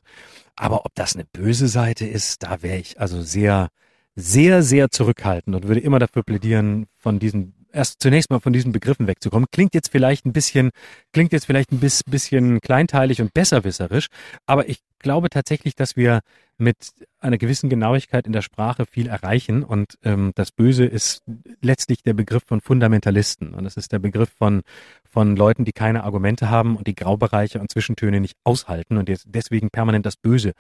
Aber 0.55 0.87
ob 0.87 0.95
das 0.95 1.17
eine 1.17 1.25
böse 1.33 1.67
Seite 1.67 2.07
ist, 2.07 2.45
da 2.45 2.63
wäre 2.63 2.79
ich 2.79 3.01
also 3.01 3.21
sehr, 3.21 3.69
sehr, 4.15 4.63
sehr 4.63 4.91
zurückhaltend 4.91 5.57
und 5.57 5.67
würde 5.67 5.81
immer 5.81 5.99
dafür 5.99 6.23
plädieren, 6.23 6.87
von 6.97 7.19
diesen 7.19 7.55
erst 7.73 8.01
zunächst 8.01 8.31
mal 8.31 8.39
von 8.39 8.53
diesen 8.53 8.71
Begriffen 8.71 9.09
wegzukommen. 9.09 9.49
Klingt 9.51 9.75
jetzt 9.75 9.91
vielleicht 9.91 10.25
ein 10.25 10.33
bisschen, 10.33 10.71
klingt 11.13 11.33
jetzt 11.33 11.47
vielleicht 11.47 11.73
ein 11.73 11.81
bisschen 11.81 12.61
kleinteilig 12.61 13.21
und 13.21 13.35
besserwisserisch, 13.35 14.07
aber 14.47 14.69
ich 14.69 14.79
glaube 15.01 15.29
tatsächlich, 15.29 15.75
dass 15.75 15.97
wir 15.97 16.21
mit 16.59 16.93
einer 17.21 17.39
gewissen 17.39 17.71
Genauigkeit 17.71 18.27
in 18.27 18.33
der 18.33 18.43
Sprache 18.43 18.87
viel 18.87 19.07
erreichen. 19.07 19.63
Und 19.63 19.99
ähm, 20.03 20.33
das 20.35 20.53
Böse 20.53 20.85
ist 20.85 21.23
letztlich 21.61 22.03
der 22.03 22.15
Begriff 22.15 22.45
von 22.47 22.61
Fundamentalisten. 22.61 23.55
Und 23.55 23.67
es 23.67 23.77
ist 23.77 23.93
der 23.93 23.99
Begriff 23.99 24.31
von, 24.37 24.63
von 25.05 25.37
Leuten, 25.37 25.65
die 25.65 25.73
keine 25.73 26.05
Argumente 26.05 26.51
haben 26.51 26.77
und 26.77 26.87
die 26.87 26.95
Graubereiche 26.95 27.61
und 27.61 27.71
Zwischentöne 27.71 28.21
nicht 28.21 28.37
aushalten 28.45 28.97
und 28.97 29.11
deswegen 29.27 29.71
permanent 29.71 30.07
das 30.07 30.17
Böse 30.17 30.53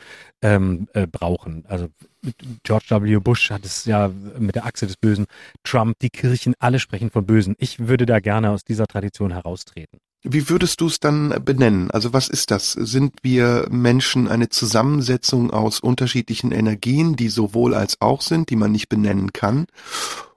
ähm, 0.43 0.89
äh, 0.95 1.07
brauchen. 1.07 1.65
Also 1.69 1.89
George 2.63 2.87
W. 2.91 3.17
Bush 3.19 3.51
hat 3.51 3.65
es 3.65 3.85
ja 3.85 4.11
mit 4.39 4.55
der 4.55 4.65
Achse 4.65 4.87
des 4.87 4.97
Bösen. 4.97 5.27
Trump, 5.63 5.99
die 6.01 6.11
Kirchen, 6.11 6.55
alle 6.59 6.79
sprechen 6.79 7.11
von 7.11 7.27
Bösen. 7.27 7.55
Ich 7.59 7.87
würde 7.87 8.07
da 8.07 8.21
gerne 8.21 8.51
aus 8.51 8.65
dieser 8.65 8.87
Tradition 8.87 9.33
heraustreten. 9.33 9.99
Wie 10.27 10.49
würdest 10.49 10.81
du 10.81 10.87
es 10.87 11.01
dann 11.01 11.35
benennen? 11.45 11.91
Also 11.91 12.15
was 12.15 12.29
ist 12.29 12.51
das? 12.51 12.73
Sind 12.73 13.13
wir 13.23 13.67
Menschen 13.71 14.27
eine 14.27 14.49
Zusammensetzung 14.49 15.51
aus 15.51 15.81
unterschiedlichen 15.81 16.51
Energien, 16.51 17.15
die 17.15 17.29
sowohl 17.29 17.75
als 17.75 18.01
auch 18.01 18.23
sind, 18.23 18.49
die 18.49 18.57
man 18.57 18.73
nicht 18.73 18.89
benennen 18.89 19.35
kann 19.35 19.67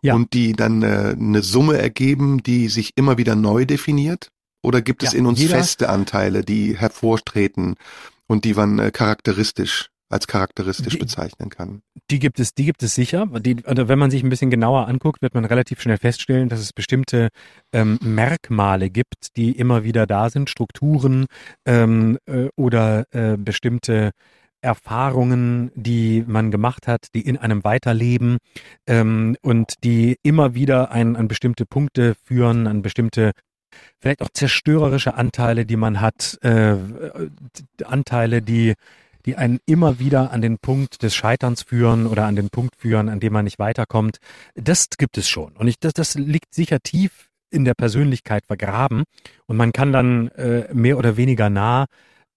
ja. 0.02 0.14
und 0.14 0.34
die 0.34 0.52
dann 0.52 0.84
äh, 0.84 1.16
eine 1.18 1.42
Summe 1.42 1.78
ergeben, 1.78 2.44
die 2.44 2.68
sich 2.68 2.92
immer 2.98 3.18
wieder 3.18 3.36
neu 3.36 3.66
definiert? 3.66 4.30
Oder 4.62 4.82
gibt 4.82 5.04
es 5.04 5.14
ja, 5.14 5.20
in 5.20 5.26
uns 5.26 5.42
feste 5.42 5.88
Anteile, 5.88 6.44
die 6.44 6.78
hervortreten 6.78 7.76
und 8.28 8.44
die 8.44 8.56
man 8.56 8.80
äh, 8.80 8.92
charakteristisch 8.92 9.90
als 10.10 10.28
charakteristisch 10.28 10.94
die, 10.94 11.00
bezeichnen 11.00 11.50
kann. 11.50 11.82
Die 12.10 12.20
gibt 12.20 12.40
es, 12.40 12.54
die 12.54 12.66
gibt 12.66 12.82
es 12.84 12.96
sicher. 12.96 13.28
Die, 13.40 13.66
also 13.66 13.88
wenn 13.88 14.00
man 14.00 14.12
sich 14.12 14.24
ein 14.24 14.30
bisschen 14.30 14.50
genauer 14.50 14.88
anguckt, 14.88 15.22
wird 15.22 15.34
man 15.34 15.46
relativ 15.46 15.82
schnell 15.82 15.98
feststellen, 15.98 16.50
dass 16.50 16.60
es 16.60 16.74
bestimmte 16.74 17.30
ähm, 17.74 18.00
Merkmale 18.02 18.90
gibt, 18.90 19.36
die 19.36 19.52
immer 19.52 19.84
wieder 19.84 20.08
da 20.08 20.30
sind, 20.30 20.50
Strukturen 20.50 21.26
ähm, 21.66 22.18
äh, 22.26 22.48
oder 22.56 23.06
äh, 23.12 23.38
bestimmte 23.38 24.12
Erfahrungen, 24.62 25.72
die 25.76 26.24
man 26.26 26.52
gemacht 26.52 26.88
hat, 26.88 27.08
die 27.14 27.22
in 27.22 27.38
einem 27.38 27.64
weiterleben 27.64 28.38
ähm, 28.88 29.38
und 29.42 29.76
die 29.84 30.18
immer 30.24 30.56
wieder 30.56 30.92
ein, 30.92 31.16
an 31.16 31.28
bestimmte 31.28 31.66
Punkte 31.66 32.16
führen, 32.26 32.66
an 32.66 32.82
bestimmte 32.82 33.32
vielleicht 34.00 34.22
auch 34.22 34.30
zerstörerische 34.34 35.14
Anteile, 35.16 35.66
die 35.66 35.76
man 35.76 36.02
hat, 36.02 36.38
äh, 36.42 36.76
Anteile, 37.86 38.42
die 38.42 38.74
die 39.26 39.36
einen 39.36 39.60
immer 39.66 40.00
wieder 40.00 40.32
an 40.32 40.42
den 40.42 40.58
Punkt 40.58 41.04
des 41.04 41.16
Scheiterns 41.16 41.64
führen 41.64 42.08
oder 42.08 42.26
an 42.26 42.36
den 42.36 42.50
Punkt 42.50 42.76
führen, 42.78 43.10
an 43.10 43.20
dem 43.20 43.34
man 43.34 43.46
nicht 43.46 43.60
weiterkommt. 43.60 44.18
Das 44.56 44.90
gibt 44.98 45.18
es 45.18 45.28
schon. 45.28 45.54
Und 45.54 45.68
ich, 45.68 45.80
das, 45.80 45.94
das 45.94 46.16
liegt 46.16 46.54
sicher 46.54 46.80
tief 46.80 47.30
in 47.50 47.66
der 47.66 47.74
Persönlichkeit 47.74 48.46
vergraben. 48.46 49.04
Und 49.46 49.58
man 49.58 49.72
kann 49.72 49.92
dann 49.92 50.28
äh, 50.30 50.74
mehr 50.74 50.98
oder 50.98 51.18
weniger 51.18 51.50
nah 51.50 51.86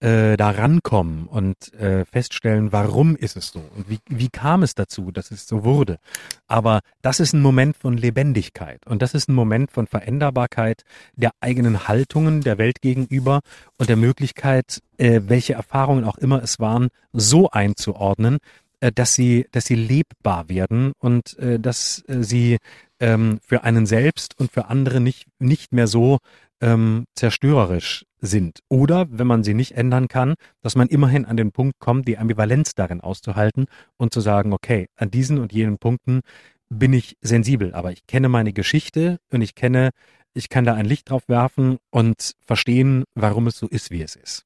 äh, 0.01 0.35
da 0.35 0.49
rankommen 0.49 1.27
und 1.27 1.73
äh, 1.75 2.05
feststellen, 2.05 2.71
warum 2.71 3.15
ist 3.15 3.37
es 3.37 3.49
so 3.49 3.59
und 3.75 3.89
wie, 3.89 3.99
wie 4.07 4.29
kam 4.29 4.63
es 4.63 4.75
dazu, 4.75 5.11
dass 5.11 5.31
es 5.31 5.47
so 5.47 5.63
wurde. 5.63 5.99
Aber 6.47 6.81
das 7.01 7.19
ist 7.19 7.33
ein 7.33 7.41
Moment 7.41 7.77
von 7.77 7.97
Lebendigkeit 7.97 8.85
und 8.87 9.01
das 9.01 9.13
ist 9.13 9.29
ein 9.29 9.35
Moment 9.35 9.71
von 9.71 9.87
Veränderbarkeit 9.87 10.83
der 11.15 11.31
eigenen 11.39 11.87
Haltungen 11.87 12.41
der 12.41 12.57
Welt 12.57 12.81
gegenüber 12.81 13.41
und 13.77 13.89
der 13.89 13.97
Möglichkeit, 13.97 14.81
äh, 14.97 15.21
welche 15.25 15.53
Erfahrungen 15.53 16.03
auch 16.03 16.17
immer 16.17 16.41
es 16.41 16.59
waren, 16.59 16.89
so 17.13 17.49
einzuordnen, 17.51 18.39
äh, 18.79 18.91
dass 18.91 19.13
sie, 19.13 19.47
dass 19.51 19.65
sie 19.65 19.75
lebbar 19.75 20.49
werden 20.49 20.93
und 20.99 21.37
äh, 21.37 21.59
dass 21.59 22.03
äh, 22.07 22.23
sie 22.23 22.57
ähm, 23.01 23.39
für 23.45 23.63
einen 23.63 23.85
selbst 23.85 24.39
und 24.39 24.51
für 24.51 24.67
andere 24.67 25.01
nicht, 25.01 25.25
nicht 25.39 25.73
mehr 25.73 25.87
so 25.87 26.19
ähm, 26.61 27.05
zerstörerisch 27.15 28.05
sind. 28.21 28.59
Oder, 28.69 29.07
wenn 29.09 29.27
man 29.27 29.43
sie 29.43 29.55
nicht 29.55 29.73
ändern 29.73 30.07
kann, 30.07 30.35
dass 30.61 30.75
man 30.75 30.87
immerhin 30.87 31.25
an 31.25 31.35
den 31.35 31.51
Punkt 31.51 31.79
kommt, 31.79 32.07
die 32.07 32.17
Ambivalenz 32.17 32.75
darin 32.75 33.01
auszuhalten 33.01 33.65
und 33.97 34.13
zu 34.13 34.21
sagen, 34.21 34.53
okay, 34.53 34.87
an 34.95 35.11
diesen 35.11 35.39
und 35.39 35.51
jenen 35.51 35.79
Punkten 35.79 36.21
bin 36.69 36.93
ich 36.93 37.17
sensibel, 37.21 37.73
aber 37.73 37.91
ich 37.91 38.05
kenne 38.07 38.29
meine 38.29 38.53
Geschichte 38.53 39.19
und 39.31 39.41
ich 39.41 39.55
kenne, 39.55 39.89
ich 40.33 40.47
kann 40.47 40.63
da 40.63 40.75
ein 40.75 40.85
Licht 40.85 41.09
drauf 41.09 41.23
werfen 41.27 41.77
und 41.89 42.33
verstehen, 42.45 43.03
warum 43.15 43.47
es 43.47 43.57
so 43.57 43.67
ist, 43.67 43.91
wie 43.91 44.03
es 44.03 44.15
ist. 44.15 44.45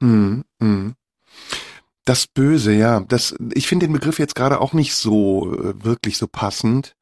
Mm, 0.00 0.40
mm. 0.60 0.94
Das 2.04 2.28
Böse, 2.28 2.72
ja, 2.72 3.00
das, 3.00 3.34
ich 3.52 3.66
finde 3.66 3.86
den 3.86 3.92
Begriff 3.92 4.18
jetzt 4.18 4.36
gerade 4.36 4.60
auch 4.60 4.72
nicht 4.72 4.94
so 4.94 5.52
äh, 5.52 5.84
wirklich 5.84 6.16
so 6.16 6.28
passend. 6.28 6.94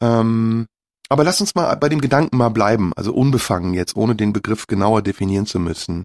Ähm, 0.00 0.66
aber 1.08 1.24
lass 1.24 1.40
uns 1.40 1.54
mal 1.54 1.74
bei 1.76 1.88
dem 1.88 2.00
Gedanken 2.00 2.36
mal 2.36 2.50
bleiben, 2.50 2.92
also 2.94 3.14
unbefangen 3.14 3.74
jetzt, 3.74 3.96
ohne 3.96 4.14
den 4.14 4.32
Begriff 4.32 4.66
genauer 4.66 5.02
definieren 5.02 5.46
zu 5.46 5.58
müssen. 5.58 6.04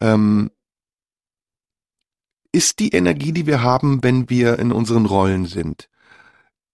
Ähm, 0.00 0.50
ist 2.52 2.78
die 2.78 2.90
Energie, 2.90 3.32
die 3.32 3.46
wir 3.46 3.62
haben, 3.62 4.02
wenn 4.02 4.28
wir 4.30 4.58
in 4.58 4.72
unseren 4.72 5.06
Rollen 5.06 5.46
sind, 5.46 5.88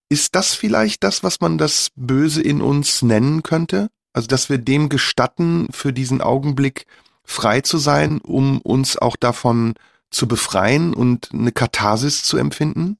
ist 0.08 0.34
das 0.34 0.54
vielleicht 0.54 1.02
das, 1.02 1.22
was 1.24 1.40
man 1.40 1.58
das 1.58 1.90
Böse 1.96 2.40
in 2.40 2.60
uns 2.60 3.02
nennen 3.02 3.42
könnte? 3.42 3.90
Also, 4.12 4.28
dass 4.28 4.48
wir 4.48 4.58
dem 4.58 4.88
gestatten, 4.88 5.68
für 5.72 5.92
diesen 5.92 6.20
Augenblick 6.20 6.86
frei 7.24 7.60
zu 7.60 7.78
sein, 7.78 8.18
um 8.18 8.60
uns 8.60 8.96
auch 8.96 9.16
davon 9.16 9.74
zu 10.10 10.28
befreien 10.28 10.94
und 10.94 11.30
eine 11.32 11.52
Katharsis 11.52 12.22
zu 12.22 12.36
empfinden? 12.36 12.96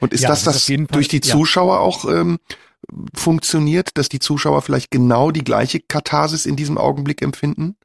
Und 0.00 0.12
ist 0.12 0.22
ja, 0.22 0.28
das 0.30 0.42
das, 0.42 0.66
das 0.66 0.86
durch 0.88 1.08
die 1.08 1.20
Zuschauer 1.20 1.74
ja. 1.74 1.80
auch 1.80 2.06
ähm, 2.06 2.38
funktioniert, 3.14 3.90
dass 3.94 4.08
die 4.08 4.18
Zuschauer 4.18 4.62
vielleicht 4.62 4.90
genau 4.90 5.30
die 5.30 5.44
gleiche 5.44 5.80
Katharsis 5.80 6.46
in 6.46 6.56
diesem 6.56 6.78
Augenblick 6.78 7.22
empfinden? 7.22 7.76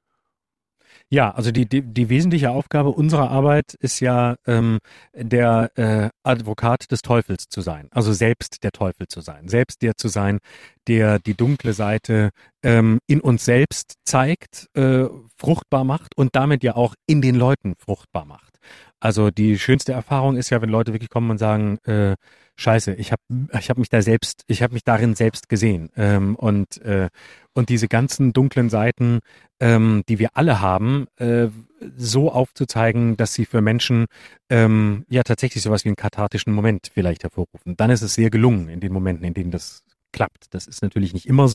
Ja, 1.10 1.32
also 1.32 1.52
die, 1.52 1.66
die, 1.66 1.82
die 1.82 2.10
wesentliche 2.10 2.52
Aufgabe 2.52 2.90
unserer 2.90 3.32
Arbeit 3.32 3.76
ist 3.80 4.02
ja 4.02 4.36
ähm, 4.46 4.80
der 5.14 5.72
äh, 5.76 6.10
Advokat 6.24 6.92
des 6.92 7.02
Teufels 7.02 7.48
zu 7.48 7.62
sein, 7.62 7.88
also 7.92 8.12
selbst 8.12 8.62
der 8.64 8.72
Teufel 8.72 9.08
zu 9.08 9.22
sein, 9.22 9.48
selbst 9.48 9.82
der 9.84 9.96
zu 9.96 10.10
sein, 10.10 10.40
der 10.88 11.20
die 11.20 11.34
dunkle 11.34 11.72
Seite 11.72 12.32
ähm, 12.62 13.00
in 13.08 13.22
uns 13.22 13.46
selbst 13.46 13.96
zeigt, 14.04 14.68
äh, 14.74 15.06
fruchtbar 15.38 15.86
macht 15.86 16.18
und 16.18 16.36
damit 16.36 16.62
ja 16.62 16.76
auch 16.76 16.94
in 17.06 17.22
den 17.22 17.36
Leuten 17.36 17.76
fruchtbar 17.78 18.26
macht. 18.26 18.57
Also 19.00 19.30
die 19.30 19.60
schönste 19.60 19.94
Erfahrung 19.94 20.38
ist 20.38 20.50
ja, 20.50 20.62
wenn 20.62 20.70
Leute 20.70 20.94
wirklich 20.94 21.10
kommen 21.10 21.30
und 21.30 21.38
sagen, 21.38 21.78
äh, 21.86 22.16
Scheiße, 22.60 22.96
ich 22.96 23.12
habe 23.12 23.22
ich 23.60 23.70
hab 23.70 23.78
mich 23.78 23.90
da 23.90 24.02
selbst, 24.02 24.44
ich 24.48 24.64
habe 24.64 24.74
mich 24.74 24.84
darin 24.84 25.14
selbst 25.14 25.48
gesehen. 25.48 25.90
Ähm, 25.96 26.36
und, 26.36 26.82
äh, 26.82 27.10
und 27.54 27.70
diese 27.70 27.88
ganzen 27.88 28.34
dunklen 28.34 28.70
Seiten, 28.70 29.20
ähm, 29.60 30.04
die 30.10 30.18
wir 30.18 30.30
alle 30.34 30.60
haben, 30.60 31.06
äh, 31.18 31.50
so 31.96 32.32
aufzuzeigen, 32.32 33.16
dass 33.16 33.36
sie 33.36 33.46
für 33.46 33.62
Menschen 33.62 34.08
ähm, 34.50 35.06
ja 35.10 35.22
tatsächlich 35.22 35.62
sowas 35.62 35.86
wie 35.86 35.90
einen 35.90 35.96
kathartischen 35.96 36.52
Moment 36.52 36.90
vielleicht 36.92 37.24
hervorrufen. 37.24 37.78
Dann 37.78 37.92
ist 37.92 38.02
es 38.02 38.16
sehr 38.16 38.32
gelungen 38.32 38.70
in 38.70 38.80
den 38.80 38.92
Momenten, 38.92 39.24
in 39.24 39.36
denen 39.36 39.52
das 39.52 39.84
klappt. 40.12 40.46
Das 40.52 40.66
ist 40.66 40.82
natürlich 40.82 41.14
nicht 41.14 41.28
immer 41.28 41.48
so. 41.48 41.54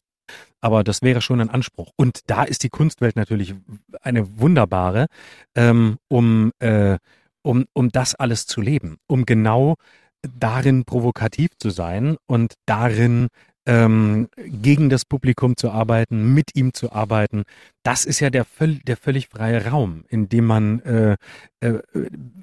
Aber 0.60 0.84
das 0.84 1.02
wäre 1.02 1.20
schon 1.20 1.40
ein 1.40 1.50
Anspruch. 1.50 1.90
Und 1.96 2.20
da 2.30 2.44
ist 2.44 2.62
die 2.62 2.68
Kunstwelt 2.68 3.16
natürlich 3.16 3.54
eine 4.00 4.38
wunderbare, 4.38 5.06
ähm, 5.54 5.98
um, 6.08 6.52
äh, 6.60 6.98
um, 7.42 7.66
um 7.72 7.90
das 7.90 8.14
alles 8.14 8.46
zu 8.46 8.60
leben, 8.60 8.98
um 9.06 9.26
genau 9.26 9.76
darin 10.22 10.84
provokativ 10.84 11.50
zu 11.58 11.70
sein 11.70 12.16
und 12.26 12.54
darin 12.66 13.28
ähm, 13.66 14.28
gegen 14.36 14.90
das 14.90 15.04
Publikum 15.04 15.56
zu 15.56 15.70
arbeiten, 15.70 16.34
mit 16.34 16.56
ihm 16.56 16.74
zu 16.74 16.92
arbeiten, 16.92 17.44
das 17.82 18.04
ist 18.04 18.20
ja 18.20 18.30
der, 18.30 18.46
der 18.60 18.96
völlig 18.96 19.28
freie 19.28 19.66
Raum, 19.66 20.04
in 20.08 20.28
dem 20.28 20.46
man 20.46 20.80
äh, 20.80 21.16
äh, 21.60 21.80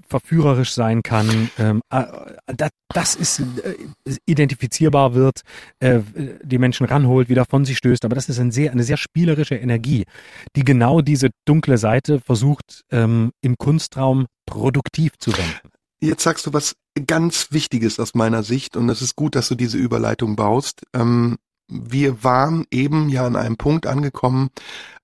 verführerisch 0.08 0.74
sein 0.74 1.04
kann. 1.04 1.50
Äh, 1.58 1.76
das, 2.48 2.70
das 2.94 3.16
ist 3.16 3.40
äh, 3.40 3.76
identifizierbar 4.26 5.14
wird, 5.14 5.42
äh, 5.80 6.00
die 6.44 6.58
Menschen 6.58 6.86
ranholt, 6.86 7.30
wieder 7.30 7.46
von 7.46 7.66
sich 7.66 7.78
stößt. 7.78 8.06
Aber 8.06 8.16
das 8.16 8.30
ist 8.30 8.40
ein 8.40 8.52
sehr, 8.52 8.72
eine 8.72 8.84
sehr 8.84 8.98
spielerische 8.98 9.56
Energie, 9.56 10.06
die 10.56 10.64
genau 10.64 11.02
diese 11.02 11.30
dunkle 11.46 11.78
Seite 11.78 12.20
versucht, 12.20 12.84
ähm, 12.92 13.32
im 13.42 13.58
Kunstraum 13.58 14.26
produktiv 14.46 15.18
zu 15.18 15.32
wenden. 15.32 15.79
Jetzt 16.00 16.24
sagst 16.24 16.46
du 16.46 16.54
was 16.54 16.76
ganz 17.08 17.52
Wichtiges 17.52 18.00
aus 18.00 18.16
meiner 18.16 18.44
Sicht 18.44 18.78
und 18.78 18.88
es 18.90 19.02
ist 19.02 19.16
gut, 19.16 19.36
dass 19.36 19.50
du 19.50 19.56
diese 19.56 19.78
Überleitung 19.78 20.36
baust. 20.36 20.84
Ähm, 20.94 21.38
wir 21.68 22.24
waren 22.24 22.66
eben 22.72 23.10
ja 23.10 23.26
an 23.26 23.36
einem 23.36 23.58
Punkt 23.58 23.86
angekommen, 23.86 24.50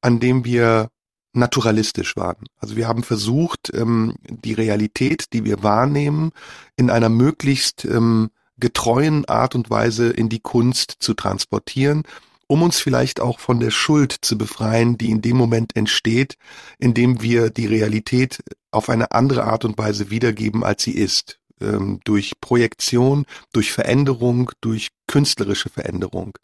an 0.01 0.19
dem 0.19 0.45
wir 0.45 0.89
naturalistisch 1.33 2.15
waren. 2.15 2.45
Also 2.57 2.75
wir 2.75 2.87
haben 2.87 3.03
versucht, 3.03 3.71
ähm, 3.73 4.15
die 4.23 4.53
Realität, 4.53 5.33
die 5.33 5.43
wir 5.43 5.63
wahrnehmen, 5.63 6.31
in 6.77 6.89
einer 6.89 7.09
möglichst 7.09 7.85
ähm, 7.85 8.29
getreuen 8.57 9.25
Art 9.25 9.53
und 9.53 9.69
Weise 9.69 10.09
in 10.09 10.29
die 10.29 10.39
Kunst 10.39 10.95
zu 10.99 11.13
transportieren, 11.13 12.03
um 12.47 12.61
uns 12.61 12.79
vielleicht 12.79 13.19
auch 13.19 13.39
von 13.39 13.59
der 13.59 13.71
Schuld 13.71 14.15
zu 14.21 14.37
befreien, 14.37 14.97
die 14.97 15.09
in 15.09 15.21
dem 15.21 15.37
Moment 15.37 15.75
entsteht, 15.75 16.37
indem 16.77 17.21
wir 17.21 17.49
die 17.49 17.67
Realität 17.67 18.43
auf 18.71 18.89
eine 18.89 19.11
andere 19.11 19.45
Art 19.45 19.65
und 19.65 19.77
Weise 19.77 20.09
wiedergeben, 20.09 20.63
als 20.63 20.83
sie 20.83 20.93
ist. 20.93 21.39
Ähm, 21.61 22.01
durch 22.03 22.33
Projektion, 22.41 23.25
durch 23.53 23.71
Veränderung, 23.71 24.51
durch 24.59 24.89
künstlerische 25.07 25.69
Veränderung. 25.69 26.37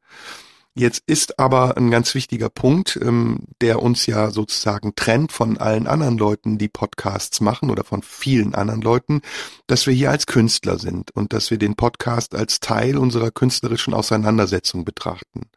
Jetzt 0.74 1.04
ist 1.06 1.38
aber 1.38 1.76
ein 1.76 1.92
ganz 1.92 2.16
wichtiger 2.16 2.50
Punkt, 2.50 2.98
ähm, 3.02 3.40
der 3.60 3.82
uns 3.82 4.06
ja 4.06 4.32
sozusagen 4.32 4.96
trennt 4.96 5.34
von 5.34 5.58
allen 5.58 5.86
anderen 5.86 6.18
Leuten, 6.18 6.58
die 6.58 6.70
Podcasts 6.70 7.42
machen 7.42 7.70
oder 7.70 7.84
von 7.84 8.04
vielen 8.04 8.56
anderen 8.56 8.82
Leuten, 8.82 9.22
dass 9.68 9.86
wir 9.86 9.94
hier 9.94 10.12
als 10.12 10.28
Künstler 10.28 10.80
sind 10.80 11.12
und 11.12 11.34
dass 11.34 11.52
wir 11.52 11.58
den 11.58 11.76
Podcast 11.76 12.36
als 12.36 12.62
Teil 12.62 12.98
unserer 12.98 13.32
künstlerischen 13.32 13.94
Auseinandersetzung 13.94 14.86
betrachten. 14.86 15.50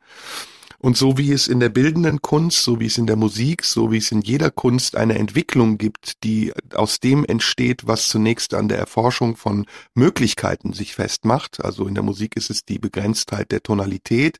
Und 0.84 0.98
so 0.98 1.16
wie 1.16 1.32
es 1.32 1.48
in 1.48 1.60
der 1.60 1.70
bildenden 1.70 2.20
Kunst, 2.20 2.62
so 2.62 2.78
wie 2.78 2.84
es 2.84 2.98
in 2.98 3.06
der 3.06 3.16
Musik, 3.16 3.64
so 3.64 3.90
wie 3.90 3.96
es 3.96 4.12
in 4.12 4.20
jeder 4.20 4.50
Kunst 4.50 4.96
eine 4.96 5.18
Entwicklung 5.18 5.78
gibt, 5.78 6.22
die 6.24 6.52
aus 6.74 7.00
dem 7.00 7.24
entsteht, 7.24 7.86
was 7.86 8.08
zunächst 8.08 8.52
an 8.52 8.68
der 8.68 8.76
Erforschung 8.76 9.34
von 9.34 9.64
Möglichkeiten 9.94 10.74
sich 10.74 10.94
festmacht. 10.94 11.64
Also 11.64 11.86
in 11.86 11.94
der 11.94 12.02
Musik 12.02 12.36
ist 12.36 12.50
es 12.50 12.66
die 12.66 12.78
Begrenztheit 12.78 13.50
der 13.50 13.62
Tonalität. 13.62 14.36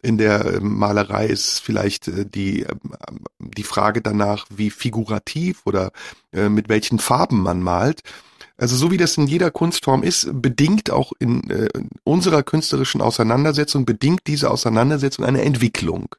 In 0.00 0.18
der 0.18 0.58
ähm, 0.58 0.78
Malerei 0.78 1.26
ist 1.26 1.58
vielleicht 1.58 2.06
äh, 2.06 2.24
die, 2.24 2.60
ähm, 2.60 3.24
die 3.40 3.64
Frage 3.64 4.00
danach, 4.00 4.46
wie 4.54 4.70
figurativ 4.70 5.62
oder 5.64 5.90
äh, 6.32 6.48
mit 6.48 6.68
welchen 6.68 7.00
Farben 7.00 7.42
man 7.42 7.60
malt. 7.60 8.04
Also 8.58 8.74
so 8.76 8.90
wie 8.90 8.96
das 8.96 9.16
in 9.16 9.28
jeder 9.28 9.50
Kunstform 9.50 10.02
ist, 10.02 10.28
bedingt 10.32 10.90
auch 10.90 11.12
in 11.18 11.48
äh, 11.48 11.68
unserer 12.04 12.42
künstlerischen 12.42 13.00
Auseinandersetzung, 13.00 13.86
bedingt 13.86 14.22
diese 14.26 14.50
Auseinandersetzung 14.50 15.24
eine 15.24 15.42
Entwicklung. 15.42 16.14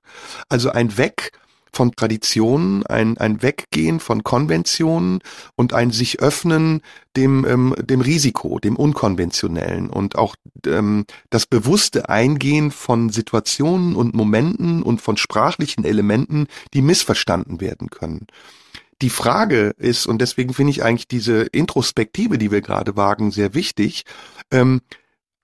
Also 0.47 0.71
ein 0.71 0.97
Weg 0.97 1.33
von 1.71 1.95
Traditionen, 1.95 2.85
ein, 2.85 3.17
ein 3.17 3.41
Weggehen 3.41 3.99
von 3.99 4.23
Konventionen 4.23 5.19
und 5.55 5.73
ein 5.73 5.91
sich 5.91 6.19
öffnen 6.19 6.81
dem, 7.15 7.45
ähm, 7.45 7.75
dem 7.77 8.01
Risiko, 8.01 8.59
dem 8.59 8.75
Unkonventionellen 8.75 9.89
und 9.89 10.17
auch 10.17 10.35
ähm, 10.65 11.05
das 11.29 11.45
bewusste 11.45 12.09
Eingehen 12.09 12.71
von 12.71 13.09
Situationen 13.09 13.95
und 13.95 14.13
Momenten 14.13 14.81
und 14.81 15.01
von 15.01 15.17
sprachlichen 15.17 15.83
Elementen, 15.83 16.47
die 16.73 16.81
missverstanden 16.81 17.61
werden 17.61 17.89
können. 17.89 18.27
Die 19.01 19.09
Frage 19.09 19.73
ist, 19.77 20.07
und 20.07 20.19
deswegen 20.19 20.53
finde 20.53 20.71
ich 20.71 20.83
eigentlich 20.83 21.07
diese 21.07 21.43
Introspektive, 21.43 22.37
die 22.37 22.51
wir 22.51 22.61
gerade 22.61 22.97
wagen, 22.97 23.31
sehr 23.31 23.53
wichtig, 23.53 24.03
ähm, 24.51 24.81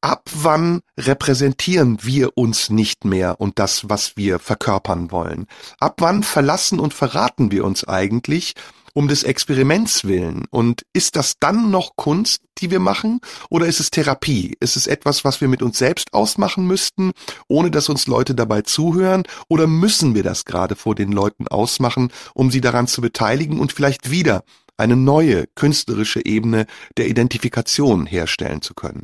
ab 0.02 0.30
wann 0.34 0.82
repräsentieren 0.98 2.00
wir 2.04 2.38
uns 2.38 2.70
nicht 2.70 3.06
mehr 3.06 3.40
und 3.40 3.58
das, 3.58 3.90
was 3.90 4.18
wir 4.18 4.40
verkörpern 4.40 5.10
wollen? 5.12 5.48
Ab 5.80 5.96
wann 6.00 6.24
verlassen 6.24 6.80
und 6.80 6.94
verraten 6.94 7.52
wir 7.52 7.66
uns 7.66 7.88
eigentlich 7.88 8.54
um 8.96 9.10
des 9.10 9.24
Experiments 9.24 10.06
willen. 10.06 10.46
Und 10.50 10.84
ist 10.94 11.18
das 11.18 11.38
dann 11.40 11.70
noch 11.70 11.96
Kunst, 11.98 12.42
die 12.58 12.72
wir 12.72 12.80
machen, 12.80 13.20
oder 13.50 13.68
ist 13.68 13.82
es 13.82 13.92
Therapie? 13.92 14.56
Ist 14.62 14.78
es 14.78 14.88
etwas, 14.88 15.26
was 15.26 15.42
wir 15.42 15.50
mit 15.50 15.62
uns 15.62 15.78
selbst 15.78 16.14
ausmachen 16.14 16.66
müssten, 16.66 17.12
ohne 17.48 17.70
dass 17.70 17.90
uns 17.90 18.08
Leute 18.08 18.34
dabei 18.34 18.62
zuhören? 18.62 19.24
Oder 19.50 19.68
müssen 19.68 20.16
wir 20.16 20.24
das 20.24 20.46
gerade 20.46 20.76
vor 20.76 20.96
den 20.96 21.12
Leuten 21.12 21.48
ausmachen, 21.50 22.12
um 22.34 22.50
sie 22.50 22.62
daran 22.62 22.88
zu 22.88 23.02
beteiligen 23.02 23.60
und 23.60 23.74
vielleicht 23.74 24.10
wieder 24.10 24.44
eine 24.78 24.96
neue 24.96 25.46
künstlerische 25.56 26.26
Ebene 26.26 26.66
der 26.98 27.08
Identifikation 27.08 28.06
herstellen 28.06 28.62
zu 28.62 28.74
können? 28.74 29.04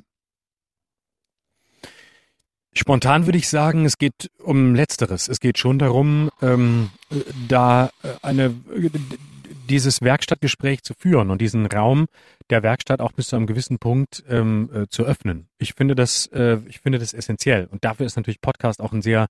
Spontan 2.74 3.26
würde 3.26 3.38
ich 3.38 3.50
sagen, 3.50 3.84
es 3.84 3.98
geht 3.98 4.32
um 4.42 4.74
Letzteres. 4.74 5.28
Es 5.28 5.42
geht 5.42 5.58
schon 5.58 5.78
darum, 5.78 6.30
ähm, 6.42 6.92
da 7.50 7.90
eine 8.22 8.56
dieses 9.72 10.02
Werkstattgespräch 10.02 10.84
zu 10.84 10.94
führen 10.94 11.32
und 11.32 11.40
diesen 11.40 11.66
Raum 11.66 12.08
der 12.50 12.62
Werkstatt 12.62 13.00
auch 13.00 13.14
bis 13.14 13.30
zu 13.30 13.38
einem 13.38 13.48
gewissen 13.48 13.80
Punkt 13.80 14.22
ähm, 14.30 14.70
äh, 14.74 14.88
zu 14.90 15.04
öffnen. 15.04 15.48
Ich 15.58 15.74
finde 15.74 15.96
das, 15.96 16.28
äh, 16.28 16.58
ich 16.68 16.80
finde 16.82 17.00
das 17.00 17.14
essentiell. 17.14 17.68
Und 17.72 17.86
dafür 17.86 18.06
ist 18.06 18.18
natürlich 18.18 18.42
Podcast 18.42 18.82
auch 18.82 18.92
ein 18.92 19.02
sehr, 19.02 19.28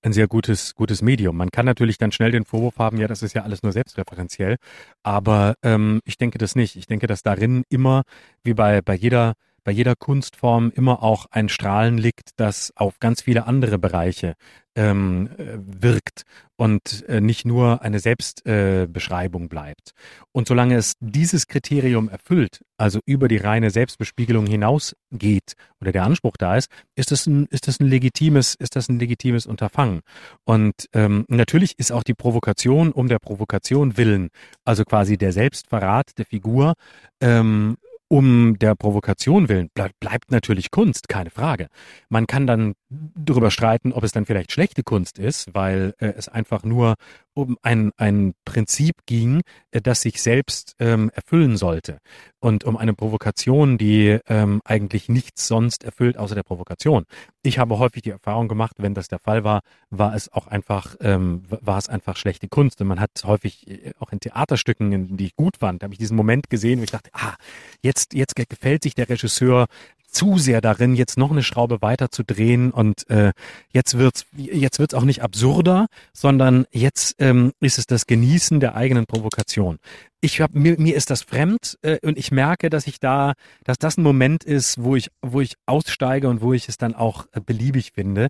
ein 0.00 0.14
sehr 0.14 0.28
gutes, 0.28 0.74
gutes 0.74 1.02
Medium. 1.02 1.36
Man 1.36 1.50
kann 1.50 1.66
natürlich 1.66 1.98
dann 1.98 2.10
schnell 2.10 2.30
den 2.30 2.46
Vorwurf 2.46 2.78
haben, 2.78 2.96
ja, 2.96 3.06
das 3.06 3.22
ist 3.22 3.34
ja 3.34 3.42
alles 3.42 3.62
nur 3.62 3.72
selbstreferenziell. 3.72 4.56
Aber 5.02 5.56
ähm, 5.62 6.00
ich 6.06 6.16
denke 6.16 6.38
das 6.38 6.56
nicht. 6.56 6.76
Ich 6.76 6.86
denke, 6.86 7.06
dass 7.06 7.22
darin 7.22 7.64
immer, 7.68 8.04
wie 8.42 8.54
bei, 8.54 8.80
bei 8.80 8.94
jeder 8.94 9.34
bei 9.64 9.72
jeder 9.72 9.94
Kunstform 9.94 10.72
immer 10.74 11.02
auch 11.02 11.26
ein 11.30 11.48
Strahlen 11.48 11.98
liegt, 11.98 12.30
das 12.36 12.72
auf 12.76 12.98
ganz 12.98 13.22
viele 13.22 13.46
andere 13.46 13.78
Bereiche 13.78 14.34
ähm, 14.74 15.28
äh, 15.36 15.58
wirkt 15.58 16.22
und 16.56 17.04
äh, 17.08 17.20
nicht 17.20 17.44
nur 17.44 17.82
eine 17.82 17.98
Selbstbeschreibung 17.98 19.44
äh, 19.44 19.48
bleibt. 19.48 19.92
Und 20.32 20.48
solange 20.48 20.76
es 20.76 20.94
dieses 21.00 21.46
Kriterium 21.46 22.08
erfüllt, 22.08 22.62
also 22.78 23.00
über 23.04 23.28
die 23.28 23.36
reine 23.36 23.70
Selbstbespiegelung 23.70 24.46
hinausgeht 24.46 25.54
oder 25.80 25.92
der 25.92 26.04
Anspruch 26.04 26.36
da 26.38 26.56
ist, 26.56 26.70
ist 26.94 27.10
das 27.10 27.26
ein, 27.26 27.46
ist 27.46 27.68
das 27.68 27.80
ein 27.80 27.88
legitimes, 27.88 28.54
ist 28.54 28.76
das 28.76 28.88
ein 28.88 28.98
legitimes 28.98 29.46
Unterfangen. 29.46 30.00
Und 30.44 30.86
ähm, 30.94 31.26
natürlich 31.28 31.78
ist 31.78 31.92
auch 31.92 32.02
die 32.02 32.14
Provokation 32.14 32.92
um 32.92 33.08
der 33.08 33.18
Provokation 33.18 33.96
willen, 33.96 34.30
also 34.64 34.84
quasi 34.84 35.18
der 35.18 35.32
Selbstverrat 35.32 36.16
der 36.16 36.24
Figur, 36.24 36.74
ähm, 37.20 37.76
um 38.12 38.58
der 38.58 38.74
Provokation 38.74 39.48
willen 39.48 39.70
bleib, 39.72 39.98
bleibt 39.98 40.30
natürlich 40.30 40.70
Kunst, 40.70 41.08
keine 41.08 41.30
Frage. 41.30 41.68
Man 42.10 42.26
kann 42.26 42.46
dann 42.46 42.74
darüber 42.90 43.50
streiten, 43.50 43.90
ob 43.90 44.04
es 44.04 44.12
dann 44.12 44.26
vielleicht 44.26 44.52
schlechte 44.52 44.82
Kunst 44.82 45.18
ist, 45.18 45.54
weil 45.54 45.94
äh, 45.96 46.08
es 46.08 46.28
einfach 46.28 46.62
nur 46.62 46.96
um 47.34 47.56
ein, 47.62 47.92
ein 47.96 48.34
Prinzip 48.44 48.94
ging, 49.06 49.42
äh, 49.70 49.80
das 49.80 50.02
sich 50.02 50.20
selbst 50.20 50.74
ähm, 50.78 51.10
erfüllen 51.14 51.56
sollte. 51.56 51.98
Und 52.40 52.64
um 52.64 52.76
eine 52.76 52.94
Provokation, 52.94 53.78
die 53.78 54.18
ähm, 54.26 54.60
eigentlich 54.64 55.08
nichts 55.08 55.46
sonst 55.46 55.84
erfüllt 55.84 56.16
außer 56.16 56.34
der 56.34 56.42
Provokation. 56.42 57.04
Ich 57.42 57.58
habe 57.58 57.78
häufig 57.78 58.02
die 58.02 58.10
Erfahrung 58.10 58.48
gemacht, 58.48 58.76
wenn 58.78 58.94
das 58.94 59.08
der 59.08 59.18
Fall 59.18 59.44
war, 59.44 59.60
war 59.90 60.14
es 60.14 60.32
auch 60.32 60.46
einfach, 60.46 60.96
ähm, 61.00 61.44
war 61.48 61.78
es 61.78 61.88
einfach 61.88 62.16
schlechte 62.16 62.48
Kunst. 62.48 62.80
Und 62.80 62.88
man 62.88 63.00
hat 63.00 63.10
häufig 63.24 63.68
äh, 63.68 63.92
auch 63.98 64.12
in 64.12 64.20
Theaterstücken, 64.20 65.16
die 65.16 65.26
ich 65.26 65.36
gut 65.36 65.58
fand, 65.58 65.82
habe 65.82 65.94
ich 65.94 65.98
diesen 65.98 66.16
Moment 66.16 66.50
gesehen, 66.50 66.80
wo 66.80 66.84
ich 66.84 66.90
dachte, 66.90 67.10
ah, 67.12 67.34
jetzt, 67.80 68.14
jetzt 68.14 68.34
gefällt 68.36 68.82
sich 68.82 68.94
der 68.94 69.08
Regisseur 69.08 69.66
zu 70.12 70.38
sehr 70.38 70.60
darin, 70.60 70.94
jetzt 70.94 71.18
noch 71.18 71.30
eine 71.30 71.42
Schraube 71.42 71.82
weiter 71.82 72.10
zu 72.10 72.22
drehen 72.22 72.70
und 72.70 73.08
äh, 73.10 73.32
jetzt 73.70 73.98
wird's 73.98 74.26
jetzt 74.36 74.78
wird's 74.78 74.94
auch 74.94 75.04
nicht 75.04 75.22
absurder, 75.22 75.86
sondern 76.12 76.66
jetzt 76.70 77.16
ähm, 77.18 77.52
ist 77.60 77.78
es 77.78 77.86
das 77.86 78.06
Genießen 78.06 78.60
der 78.60 78.76
eigenen 78.76 79.06
Provokation. 79.06 79.78
Ich 80.20 80.40
hab, 80.40 80.54
mir, 80.54 80.78
mir 80.78 80.94
ist 80.94 81.10
das 81.10 81.22
fremd 81.22 81.78
äh, 81.82 81.98
und 82.06 82.16
ich 82.16 82.30
merke, 82.30 82.70
dass 82.70 82.86
ich 82.86 83.00
da, 83.00 83.32
dass 83.64 83.78
das 83.78 83.96
ein 83.96 84.02
Moment 84.02 84.44
ist, 84.44 84.82
wo 84.82 84.94
ich 84.94 85.08
wo 85.22 85.40
ich 85.40 85.54
aussteige 85.66 86.28
und 86.28 86.42
wo 86.42 86.52
ich 86.52 86.68
es 86.68 86.76
dann 86.76 86.94
auch 86.94 87.26
äh, 87.32 87.40
beliebig 87.40 87.92
finde, 87.92 88.28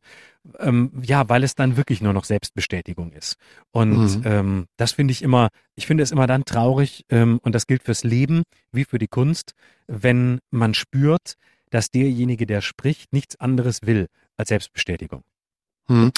ähm, 0.58 0.92
ja, 1.02 1.28
weil 1.28 1.44
es 1.44 1.54
dann 1.54 1.76
wirklich 1.76 2.00
nur 2.00 2.12
noch 2.12 2.24
Selbstbestätigung 2.24 3.12
ist. 3.12 3.36
Und 3.72 4.18
mhm. 4.18 4.22
ähm, 4.24 4.66
das 4.76 4.92
finde 4.92 5.12
ich 5.12 5.22
immer, 5.22 5.48
ich 5.74 5.86
finde 5.86 6.02
es 6.02 6.12
immer 6.12 6.26
dann 6.26 6.44
traurig 6.44 7.04
ähm, 7.10 7.40
und 7.42 7.54
das 7.54 7.66
gilt 7.66 7.82
fürs 7.82 8.04
Leben 8.04 8.42
wie 8.70 8.84
für 8.84 8.98
die 8.98 9.08
Kunst, 9.08 9.52
wenn 9.86 10.38
man 10.50 10.74
spürt, 10.74 11.34
dass 11.72 11.90
derjenige, 11.90 12.46
der 12.46 12.60
spricht, 12.60 13.12
nichts 13.12 13.38
anderes 13.40 13.80
will 13.82 14.06
als 14.36 14.48
Selbstbestätigung. 14.48 15.22
Hm. 15.88 16.12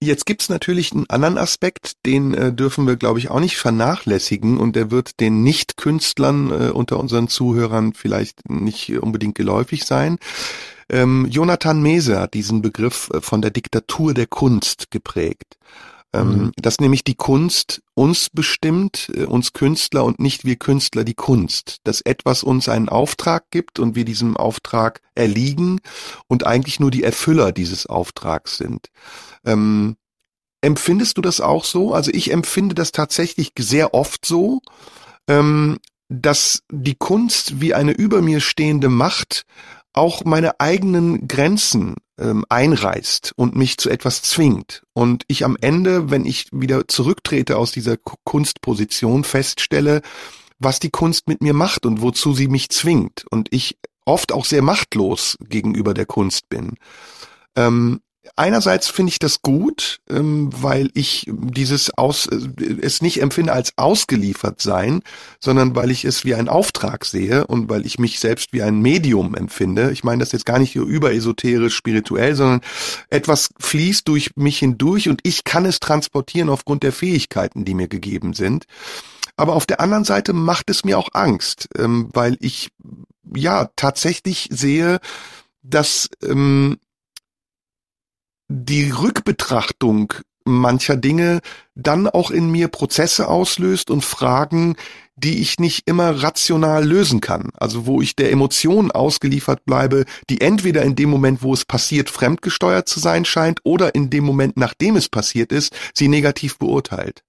Jetzt 0.00 0.26
gibt's 0.26 0.48
natürlich 0.48 0.92
einen 0.92 1.10
anderen 1.10 1.38
Aspekt, 1.38 1.94
den 2.06 2.32
äh, 2.32 2.52
dürfen 2.52 2.86
wir, 2.86 2.96
glaube 2.96 3.18
ich, 3.18 3.30
auch 3.30 3.40
nicht 3.40 3.56
vernachlässigen 3.56 4.58
und 4.58 4.76
der 4.76 4.92
wird 4.92 5.18
den 5.18 5.42
Nicht-Künstlern 5.42 6.50
äh, 6.50 6.70
unter 6.70 7.00
unseren 7.00 7.26
Zuhörern 7.26 7.94
vielleicht 7.94 8.48
nicht 8.48 8.90
unbedingt 8.92 9.34
geläufig 9.34 9.84
sein. 9.84 10.18
Ähm, 10.88 11.26
Jonathan 11.28 11.82
Mese 11.82 12.20
hat 12.20 12.34
diesen 12.34 12.62
Begriff 12.62 13.10
äh, 13.12 13.20
von 13.20 13.42
der 13.42 13.50
Diktatur 13.50 14.14
der 14.14 14.26
Kunst 14.26 14.90
geprägt. 14.92 15.58
Ähm, 16.14 16.28
mhm. 16.28 16.52
Dass 16.56 16.80
nämlich 16.80 17.04
die 17.04 17.16
Kunst 17.16 17.82
uns 17.94 18.30
bestimmt, 18.30 19.10
äh, 19.14 19.24
uns 19.24 19.52
Künstler 19.52 20.04
und 20.04 20.18
nicht 20.18 20.44
wir 20.44 20.56
Künstler 20.56 21.04
die 21.04 21.14
Kunst. 21.14 21.78
Dass 21.84 22.00
etwas 22.00 22.42
uns 22.42 22.68
einen 22.68 22.88
Auftrag 22.88 23.50
gibt 23.50 23.78
und 23.78 23.94
wir 23.94 24.06
diesem 24.06 24.36
Auftrag 24.36 25.02
erliegen 25.14 25.80
und 26.26 26.46
eigentlich 26.46 26.80
nur 26.80 26.90
die 26.90 27.02
Erfüller 27.02 27.52
dieses 27.52 27.86
Auftrags 27.86 28.56
sind. 28.56 28.88
Ähm, 29.44 29.96
empfindest 30.62 31.18
du 31.18 31.22
das 31.22 31.40
auch 31.42 31.64
so? 31.64 31.92
Also 31.92 32.10
ich 32.12 32.32
empfinde 32.32 32.74
das 32.74 32.92
tatsächlich 32.92 33.52
sehr 33.58 33.92
oft 33.92 34.24
so, 34.24 34.62
ähm, 35.28 35.78
dass 36.08 36.62
die 36.72 36.94
Kunst 36.94 37.60
wie 37.60 37.74
eine 37.74 37.92
über 37.92 38.22
mir 38.22 38.40
stehende 38.40 38.88
Macht 38.88 39.44
auch 39.92 40.24
meine 40.24 40.58
eigenen 40.60 41.28
Grenzen 41.28 41.96
ähm, 42.18 42.44
einreißt 42.48 43.32
und 43.36 43.56
mich 43.56 43.78
zu 43.78 43.90
etwas 43.90 44.22
zwingt. 44.22 44.82
Und 44.92 45.24
ich 45.28 45.44
am 45.44 45.56
Ende, 45.60 46.10
wenn 46.10 46.24
ich 46.24 46.48
wieder 46.52 46.88
zurücktrete 46.88 47.56
aus 47.56 47.72
dieser 47.72 47.96
Kunstposition, 48.24 49.24
feststelle, 49.24 50.02
was 50.58 50.80
die 50.80 50.90
Kunst 50.90 51.28
mit 51.28 51.40
mir 51.40 51.54
macht 51.54 51.86
und 51.86 52.02
wozu 52.02 52.34
sie 52.34 52.48
mich 52.48 52.70
zwingt. 52.70 53.24
Und 53.30 53.48
ich 53.52 53.78
oft 54.04 54.32
auch 54.32 54.44
sehr 54.44 54.62
machtlos 54.62 55.36
gegenüber 55.40 55.94
der 55.94 56.06
Kunst 56.06 56.48
bin. 56.48 56.74
Ähm, 57.54 58.00
einerseits 58.36 58.88
finde 58.88 59.10
ich 59.10 59.18
das 59.18 59.42
gut, 59.42 60.00
ähm, 60.08 60.50
weil 60.52 60.90
ich 60.94 61.26
dieses 61.28 61.96
aus 61.96 62.26
äh, 62.26 62.38
es 62.80 63.02
nicht 63.02 63.20
empfinde 63.20 63.52
als 63.52 63.72
ausgeliefert 63.76 64.60
sein, 64.60 65.02
sondern 65.40 65.74
weil 65.76 65.90
ich 65.90 66.04
es 66.04 66.24
wie 66.24 66.34
einen 66.34 66.48
Auftrag 66.48 67.04
sehe 67.04 67.46
und 67.46 67.68
weil 67.68 67.86
ich 67.86 67.98
mich 67.98 68.20
selbst 68.20 68.52
wie 68.52 68.62
ein 68.62 68.80
Medium 68.80 69.34
empfinde. 69.34 69.90
Ich 69.92 70.04
meine 70.04 70.20
das 70.20 70.32
jetzt 70.32 70.46
gar 70.46 70.58
nicht 70.58 70.76
überesoterisch 70.76 71.74
spirituell, 71.74 72.34
sondern 72.34 72.60
etwas 73.10 73.50
fließt 73.58 74.06
durch 74.08 74.30
mich 74.36 74.58
hindurch 74.58 75.08
und 75.08 75.20
ich 75.22 75.44
kann 75.44 75.64
es 75.64 75.80
transportieren 75.80 76.48
aufgrund 76.48 76.82
der 76.82 76.92
Fähigkeiten, 76.92 77.64
die 77.64 77.74
mir 77.74 77.88
gegeben 77.88 78.34
sind. 78.34 78.64
Aber 79.36 79.54
auf 79.54 79.66
der 79.66 79.80
anderen 79.80 80.04
Seite 80.04 80.32
macht 80.32 80.68
es 80.68 80.84
mir 80.84 80.98
auch 80.98 81.10
Angst, 81.12 81.68
ähm, 81.78 82.10
weil 82.12 82.36
ich 82.40 82.70
ja 83.34 83.70
tatsächlich 83.76 84.48
sehe, 84.50 84.98
dass 85.62 86.08
ähm, 86.22 86.78
die 88.48 88.90
Rückbetrachtung 88.90 90.14
mancher 90.48 90.96
Dinge 90.96 91.40
dann 91.74 92.08
auch 92.08 92.30
in 92.30 92.50
mir 92.50 92.68
Prozesse 92.68 93.28
auslöst 93.28 93.90
und 93.90 94.04
Fragen, 94.04 94.76
die 95.16 95.40
ich 95.40 95.58
nicht 95.58 95.88
immer 95.88 96.22
rational 96.22 96.86
lösen 96.86 97.20
kann. 97.20 97.50
Also 97.54 97.86
wo 97.86 98.00
ich 98.00 98.16
der 98.16 98.30
Emotion 98.30 98.90
ausgeliefert 98.90 99.64
bleibe, 99.64 100.04
die 100.30 100.40
entweder 100.40 100.82
in 100.82 100.96
dem 100.96 101.10
Moment, 101.10 101.42
wo 101.42 101.52
es 101.52 101.64
passiert, 101.64 102.08
fremdgesteuert 102.08 102.88
zu 102.88 103.00
sein 103.00 103.24
scheint 103.24 103.60
oder 103.64 103.94
in 103.94 104.10
dem 104.10 104.24
Moment, 104.24 104.56
nachdem 104.56 104.96
es 104.96 105.08
passiert 105.08 105.52
ist, 105.52 105.76
sie 105.94 106.08
negativ 106.08 106.58
beurteilt. 106.58 107.22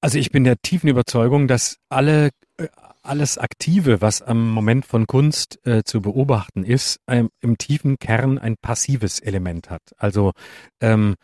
Also 0.00 0.18
ich 0.18 0.30
bin 0.30 0.44
der 0.44 0.60
tiefen 0.60 0.88
Überzeugung, 0.88 1.48
dass 1.48 1.78
alle 1.88 2.30
äh, 2.56 2.68
alles 3.08 3.38
Aktive, 3.38 4.00
was 4.00 4.22
am 4.22 4.50
Moment 4.50 4.86
von 4.86 5.06
Kunst 5.06 5.58
äh, 5.66 5.82
zu 5.84 6.00
beobachten 6.00 6.64
ist, 6.64 7.00
ähm, 7.06 7.30
im 7.40 7.58
tiefen 7.58 7.98
Kern 7.98 8.38
ein 8.38 8.56
passives 8.56 9.18
Element 9.20 9.70
hat. 9.70 9.82
Also 9.96 10.32
ähm, 10.80 11.16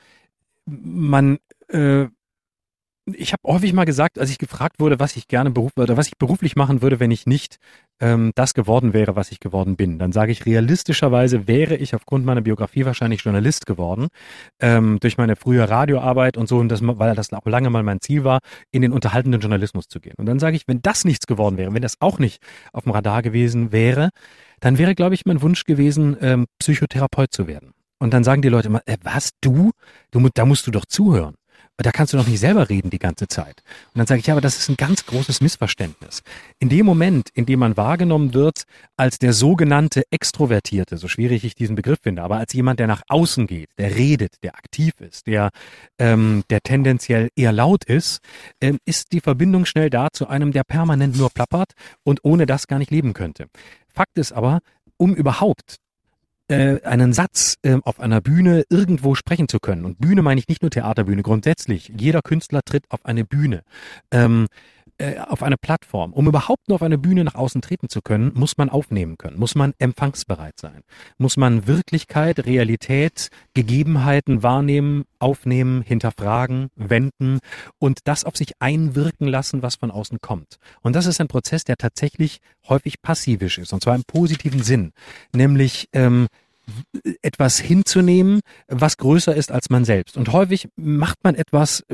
man 0.67 1.39
äh, 1.69 2.07
ich 3.07 3.33
habe 3.33 3.43
häufig 3.47 3.73
mal 3.75 3.85
gesagt, 3.85 4.19
als 4.19 4.31
ich 4.31 4.39
gefragt 4.39 4.81
wurde, 4.81 4.99
was 4.99 5.17
ich 5.17 5.29
gerne 5.29 5.51
beruf 5.51 5.73
oder 5.77 5.97
was 5.97 6.07
ich 6.07 6.17
beruflich 6.17 6.57
machen 6.57 6.81
würde, 6.81 7.01
wenn 7.01 7.11
ich 7.11 7.27
nicht 7.27 7.59
ähm, 8.01 8.33
das 8.35 8.55
geworden 8.55 8.95
wäre, 8.95 9.15
was 9.15 9.31
ich 9.31 9.41
geworden 9.41 9.77
bin, 9.77 9.99
dann 9.99 10.13
sage 10.13 10.33
ich 10.33 10.47
realistischerweise 10.47 11.47
wäre 11.47 11.77
ich 11.77 11.95
aufgrund 11.95 12.25
meiner 12.25 12.41
Biografie 12.41 12.87
wahrscheinlich 12.87 13.23
Journalist 13.23 13.67
geworden 13.67 14.09
ähm, 14.61 14.99
durch 15.01 15.19
meine 15.19 15.37
frühe 15.37 15.69
Radioarbeit 15.69 16.39
und 16.39 16.49
so 16.49 16.59
und 16.59 16.71
das, 16.71 16.81
weil 16.83 17.15
das 17.15 17.33
auch 17.33 17.47
lange 17.47 17.69
mal 17.69 17.83
mein 17.83 18.01
Ziel 18.01 18.25
war, 18.25 18.41
in 18.71 18.81
den 18.81 18.93
unterhaltenden 18.93 19.41
Journalismus 19.41 19.89
zu 19.89 20.01
gehen. 20.01 20.15
Und 20.17 20.27
dann 20.27 20.39
sage 20.39 20.57
ich, 20.57 20.67
wenn 20.67 20.81
das 20.81 21.05
nichts 21.05 21.27
geworden 21.27 21.59
wäre, 21.59 21.75
wenn 21.75 21.83
das 21.83 22.01
auch 22.01 22.19
nicht 22.19 22.43
auf 22.73 22.85
dem 22.85 22.93
Radar 22.93 23.21
gewesen 23.21 23.71
wäre, 23.71 24.11
dann 24.61 24.79
wäre, 24.79 24.95
glaube 24.95 25.15
ich, 25.15 25.27
mein 25.27 25.43
Wunsch 25.43 25.65
gewesen, 25.65 26.17
ähm, 26.23 26.47
Psychotherapeut 26.59 27.33
zu 27.33 27.47
werden. 27.47 27.73
Und 27.99 28.15
dann 28.15 28.25
sagen 28.25 28.41
die 28.41 28.49
Leute 28.49 28.69
immer, 28.69 28.83
äh, 28.87 28.97
was 29.03 29.31
du? 29.43 29.73
Du 30.11 30.27
da 30.35 30.47
musst 30.47 30.67
du 30.67 30.71
doch 30.71 30.87
zuhören 30.87 31.35
da 31.77 31.91
kannst 31.91 32.13
du 32.13 32.17
doch 32.17 32.27
nicht 32.27 32.39
selber 32.39 32.69
reden 32.69 32.91
die 32.91 33.01
ganze 33.01 33.27
Zeit. 33.27 33.63
Und 33.93 33.99
dann 33.99 34.07
sage 34.07 34.21
ich, 34.21 34.27
ja, 34.27 34.35
aber 34.35 34.41
das 34.41 34.59
ist 34.59 34.69
ein 34.69 34.77
ganz 34.77 35.07
großes 35.07 35.41
Missverständnis. 35.41 36.23
In 36.61 36.69
dem 36.69 36.87
Moment, 36.87 37.31
in 37.35 37.47
dem 37.47 37.59
man 37.59 37.77
wahrgenommen 37.77 38.33
wird 38.33 38.63
als 38.97 39.19
der 39.19 39.33
sogenannte 39.33 40.05
Extrovertierte, 40.11 40.99
so 40.99 41.09
schwierig 41.09 41.45
ich 41.45 41.57
diesen 41.57 41.75
Begriff 41.75 41.99
finde, 42.03 42.23
aber 42.23 42.37
als 42.37 42.53
jemand, 42.53 42.79
der 42.79 42.87
nach 42.87 43.03
außen 43.09 43.47
geht, 43.49 43.71
der 43.77 43.97
redet, 43.97 44.43
der 44.45 44.55
aktiv 44.55 44.93
ist, 45.01 45.27
der, 45.27 45.51
ähm, 45.99 46.45
der 46.49 46.61
tendenziell 46.61 47.31
eher 47.35 47.53
laut 47.53 47.85
ist, 47.85 48.21
ähm, 48.61 48.79
ist 48.85 49.13
die 49.13 49.21
Verbindung 49.21 49.65
schnell 49.65 49.91
da 49.91 50.09
zu 50.13 50.29
einem, 50.29 50.53
der 50.53 50.63
permanent 50.63 51.17
nur 51.17 51.31
plappert 51.31 51.73
und 52.05 52.21
ohne 52.23 52.47
das 52.47 52.69
gar 52.69 52.79
nicht 52.79 52.93
leben 52.93 53.15
könnte. 53.15 53.47
Fakt 53.93 54.17
ist 54.17 54.33
aber, 54.33 54.61
um 54.97 55.15
überhaupt 55.15 55.79
äh, 56.49 56.81
einen 56.83 57.13
Satz 57.13 57.57
äh, 57.63 57.79
auf 57.83 58.01
einer 58.01 58.21
Bühne 58.21 58.65
irgendwo 58.69 59.15
sprechen 59.15 59.49
zu 59.49 59.59
können. 59.61 59.85
Und 59.85 59.99
Bühne 59.99 60.23
meine 60.23 60.41
ich 60.41 60.49
nicht 60.49 60.63
nur 60.63 60.71
Theaterbühne, 60.71 61.23
grundsätzlich. 61.23 61.93
Jeder 61.99 62.23
Künstler 62.23 62.63
tritt 62.65 62.85
auf 62.91 63.05
eine 63.05 63.25
Bühne. 63.25 63.63
Ähm, 64.11 64.47
äh, 64.99 65.19
auf 65.19 65.43
eine 65.43 65.57
Plattform. 65.57 66.13
Um 66.13 66.29
überhaupt 66.29 66.69
nur 66.69 66.77
auf 66.77 66.83
eine 66.83 66.99
Bühne 66.99 67.25
nach 67.25 67.35
außen 67.35 67.63
treten 67.63 67.89
zu 67.89 68.01
können, 68.01 68.33
muss 68.35 68.57
man 68.57 68.69
aufnehmen 68.71 69.19
können, 69.19 69.39
muss 69.39 69.55
man 69.55 69.75
empfangsbereit 69.79 70.59
sein, 70.61 70.83
muss 71.19 71.37
man 71.37 71.67
Wirklichkeit, 71.67 72.47
Realität, 72.47 73.29
Gegebenheiten 73.55 74.43
wahrnehmen, 74.43 75.05
aufnehmen, 75.19 75.83
hinterfragen, 75.83 76.69
wenden 76.77 77.41
und 77.79 78.01
das 78.05 78.25
auf 78.25 78.37
sich 78.37 78.53
einwirken 78.61 79.27
lassen, 79.27 79.63
was 79.63 79.77
von 79.77 79.91
außen 79.91 80.21
kommt. 80.21 80.59
Und 80.83 80.95
das 80.95 81.07
ist 81.07 81.21
ein 81.21 81.29
Prozess, 81.29 81.65
der 81.65 81.77
tatsächlich 81.77 82.39
häufig 82.69 83.03
passivisch 83.03 83.59
ist, 83.59 83.73
und 83.73 83.83
zwar 83.83 83.95
im 83.95 84.05
positiven 84.05 84.63
Sinn, 84.63 84.93
nämlich 85.33 85.89
ähm, 85.93 86.29
etwas 87.23 87.59
hinzunehmen, 87.59 88.41
was 88.69 88.97
größer 88.97 89.35
ist 89.35 89.53
als 89.53 89.71
man 89.71 89.85
selbst. 89.85 90.17
Und 90.17 90.33
häufig 90.33 90.69
macht 90.77 91.19
man 91.23 91.35
etwas, 91.35 91.85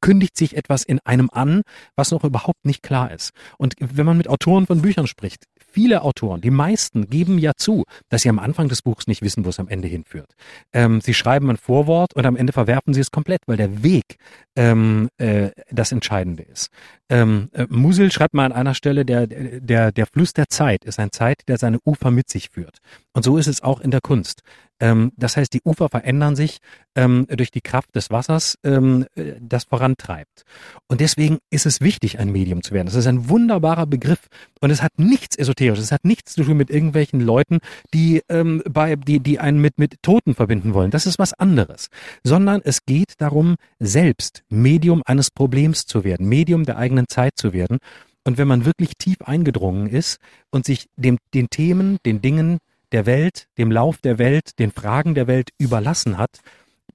kündigt 0.00 0.36
sich 0.36 0.56
etwas 0.56 0.82
in 0.82 0.98
einem 1.04 1.30
an, 1.32 1.62
was 1.96 2.10
noch 2.10 2.24
überhaupt 2.24 2.64
nicht 2.64 2.82
klar 2.82 3.10
ist. 3.12 3.30
Und 3.58 3.74
wenn 3.78 4.06
man 4.06 4.16
mit 4.16 4.28
Autoren 4.28 4.66
von 4.66 4.82
Büchern 4.82 5.06
spricht, 5.06 5.44
viele 5.78 6.02
Autoren, 6.02 6.40
die 6.40 6.50
meisten 6.50 7.08
geben 7.08 7.38
ja 7.38 7.52
zu, 7.56 7.84
dass 8.08 8.22
sie 8.22 8.28
am 8.28 8.40
Anfang 8.40 8.68
des 8.68 8.82
Buchs 8.82 9.06
nicht 9.06 9.22
wissen, 9.22 9.44
wo 9.44 9.50
es 9.50 9.60
am 9.60 9.68
Ende 9.68 9.86
hinführt. 9.86 10.34
Ähm, 10.72 11.00
sie 11.00 11.14
schreiben 11.14 11.48
ein 11.50 11.56
Vorwort 11.56 12.14
und 12.16 12.26
am 12.26 12.34
Ende 12.34 12.52
verwerfen 12.52 12.94
sie 12.94 13.00
es 13.00 13.12
komplett, 13.12 13.42
weil 13.46 13.58
der 13.58 13.84
Weg 13.84 14.16
ähm, 14.56 15.08
äh, 15.18 15.50
das 15.70 15.92
Entscheidende 15.92 16.42
ist. 16.42 16.70
Ähm, 17.08 17.48
äh, 17.52 17.66
Musil 17.68 18.10
schreibt 18.10 18.34
mal 18.34 18.46
an 18.46 18.52
einer 18.52 18.74
Stelle, 18.74 19.04
der, 19.04 19.28
der, 19.28 19.92
der 19.92 20.06
Fluss 20.06 20.32
der 20.32 20.48
Zeit 20.48 20.84
ist 20.84 20.98
ein 20.98 21.12
Zeit, 21.12 21.42
der 21.46 21.58
seine 21.58 21.78
Ufer 21.84 22.10
mit 22.10 22.28
sich 22.28 22.50
führt. 22.50 22.78
Und 23.12 23.22
so 23.22 23.36
ist 23.36 23.46
es 23.46 23.62
auch 23.62 23.80
in 23.80 23.92
der 23.92 24.00
Kunst. 24.00 24.42
Ähm, 24.80 25.12
das 25.16 25.36
heißt, 25.36 25.52
die 25.52 25.62
Ufer 25.64 25.88
verändern 25.88 26.36
sich 26.36 26.58
ähm, 26.94 27.26
durch 27.28 27.50
die 27.50 27.60
Kraft 27.60 27.94
des 27.94 28.10
Wassers, 28.10 28.58
ähm, 28.64 29.06
äh, 29.14 29.34
das 29.40 29.64
vorantreibt. 29.64 30.44
Und 30.86 31.00
deswegen 31.00 31.38
ist 31.50 31.66
es 31.66 31.80
wichtig, 31.80 32.18
ein 32.18 32.30
Medium 32.30 32.62
zu 32.62 32.72
werden. 32.72 32.86
Das 32.86 32.94
ist 32.94 33.06
ein 33.06 33.28
wunderbarer 33.28 33.86
Begriff 33.86 34.28
und 34.60 34.70
es 34.70 34.82
hat 34.82 34.98
nichts 34.98 35.36
Esoterisches, 35.36 35.86
es 35.86 35.92
hat 35.92 36.04
nichts 36.04 36.34
zu 36.34 36.44
tun 36.44 36.56
mit 36.56 36.70
irgendwelchen 36.70 37.20
Leuten, 37.20 37.58
die 37.94 38.22
ähm, 38.28 38.62
bei, 38.68 38.96
die, 38.96 39.20
die 39.20 39.38
einen 39.38 39.60
mit 39.60 39.78
mit 39.78 40.02
Toten 40.02 40.34
verbinden 40.34 40.74
wollen. 40.74 40.90
Das 40.90 41.06
ist 41.06 41.18
was 41.18 41.34
anderes, 41.34 41.88
sondern 42.22 42.60
es 42.64 42.84
geht 42.84 43.14
darum, 43.18 43.56
selbst 43.78 44.42
Medium 44.48 45.02
eines 45.04 45.30
Problems 45.30 45.86
zu 45.86 46.04
werden, 46.04 46.28
Medium 46.28 46.64
der 46.64 46.78
eigenen 46.78 47.06
Zeit 47.08 47.32
zu 47.36 47.52
werden. 47.52 47.78
Und 48.24 48.36
wenn 48.36 48.48
man 48.48 48.64
wirklich 48.66 48.90
tief 48.98 49.22
eingedrungen 49.22 49.86
ist 49.88 50.18
und 50.50 50.66
sich 50.66 50.86
dem, 50.96 51.18
den 51.32 51.48
Themen, 51.48 51.98
den 52.04 52.20
Dingen 52.20 52.58
der 52.92 53.06
Welt, 53.06 53.48
dem 53.58 53.70
Lauf 53.70 53.98
der 53.98 54.18
Welt, 54.18 54.58
den 54.58 54.72
Fragen 54.72 55.14
der 55.14 55.26
Welt 55.26 55.50
überlassen 55.58 56.18
hat, 56.18 56.40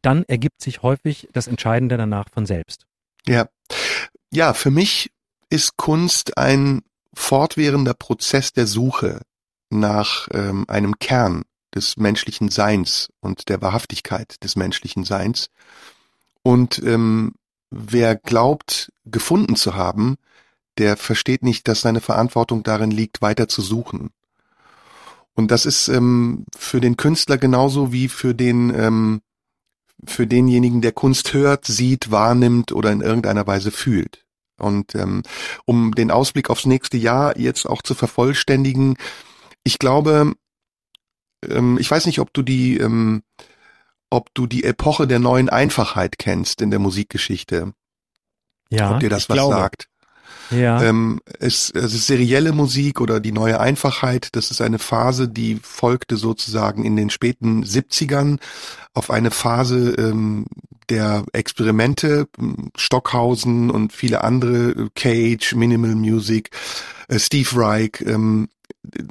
dann 0.01 0.23
ergibt 0.23 0.61
sich 0.61 0.81
häufig 0.81 1.29
das 1.33 1.47
Entscheidende 1.47 1.97
danach 1.97 2.29
von 2.29 2.45
selbst. 2.45 2.85
Ja. 3.27 3.47
Ja, 4.31 4.53
für 4.53 4.71
mich 4.71 5.11
ist 5.49 5.77
Kunst 5.77 6.37
ein 6.37 6.81
fortwährender 7.13 7.93
Prozess 7.93 8.51
der 8.51 8.67
Suche 8.67 9.21
nach 9.69 10.27
ähm, 10.31 10.65
einem 10.67 10.97
Kern 10.99 11.43
des 11.73 11.97
menschlichen 11.97 12.49
Seins 12.49 13.09
und 13.19 13.49
der 13.49 13.61
Wahrhaftigkeit 13.61 14.43
des 14.43 14.55
menschlichen 14.55 15.03
Seins. 15.03 15.47
Und 16.43 16.79
ähm, 16.79 17.33
wer 17.69 18.15
glaubt, 18.15 18.91
gefunden 19.05 19.55
zu 19.55 19.75
haben, 19.75 20.17
der 20.77 20.97
versteht 20.97 21.43
nicht, 21.43 21.67
dass 21.67 21.81
seine 21.81 22.01
Verantwortung 22.01 22.63
darin 22.63 22.91
liegt, 22.91 23.21
weiter 23.21 23.47
zu 23.47 23.61
suchen. 23.61 24.11
Und 25.35 25.51
das 25.51 25.65
ist 25.65 25.87
ähm, 25.87 26.45
für 26.55 26.79
den 26.79 26.97
Künstler 26.97 27.37
genauso 27.37 27.91
wie 27.91 28.07
für 28.07 28.35
den 28.35 28.73
ähm, 28.75 29.21
für 30.05 30.27
denjenigen, 30.27 30.81
der 30.81 30.91
Kunst 30.91 31.33
hört, 31.33 31.65
sieht, 31.65 32.11
wahrnimmt 32.11 32.71
oder 32.71 32.91
in 32.91 33.01
irgendeiner 33.01 33.47
Weise 33.47 33.71
fühlt. 33.71 34.25
Und 34.57 34.95
ähm, 34.95 35.23
um 35.65 35.93
den 35.93 36.11
Ausblick 36.11 36.49
aufs 36.49 36.65
nächste 36.65 36.97
Jahr 36.97 37.37
jetzt 37.37 37.65
auch 37.65 37.81
zu 37.81 37.95
vervollständigen, 37.95 38.97
ich 39.63 39.79
glaube, 39.79 40.33
ähm, 41.49 41.77
ich 41.79 41.89
weiß 41.89 42.05
nicht, 42.05 42.19
ob 42.19 42.33
du 42.33 42.43
die, 42.43 42.77
ähm, 42.77 43.23
ob 44.09 44.33
du 44.33 44.45
die 44.45 44.63
Epoche 44.63 45.07
der 45.07 45.19
neuen 45.19 45.49
Einfachheit 45.49 46.17
kennst 46.17 46.61
in 46.61 46.69
der 46.69 46.79
Musikgeschichte. 46.79 47.73
Ja, 48.69 48.93
ob 48.93 48.99
dir 48.99 49.09
das 49.09 49.29
was 49.29 49.35
glaube. 49.35 49.55
sagt. 49.55 49.87
Ja. 50.55 50.81
Ähm, 50.81 51.19
es, 51.39 51.71
es 51.71 51.93
ist 51.93 52.07
serielle 52.07 52.51
Musik 52.51 53.01
oder 53.01 53.19
die 53.19 53.31
neue 53.31 53.59
Einfachheit. 53.59 54.29
Das 54.33 54.51
ist 54.51 54.61
eine 54.61 54.79
Phase, 54.79 55.27
die 55.27 55.59
folgte 55.61 56.17
sozusagen 56.17 56.83
in 56.85 56.95
den 56.95 57.09
späten 57.09 57.63
70ern 57.63 58.39
auf 58.93 59.09
eine 59.09 59.31
Phase 59.31 59.95
ähm, 59.97 60.45
der 60.89 61.23
Experimente, 61.33 62.27
Stockhausen 62.75 63.69
und 63.69 63.93
viele 63.93 64.23
andere, 64.23 64.89
Cage, 64.95 65.55
Minimal 65.55 65.95
Music, 65.95 66.49
äh, 67.07 67.19
Steve 67.19 67.49
Reich, 67.53 68.03
ähm, 68.05 68.49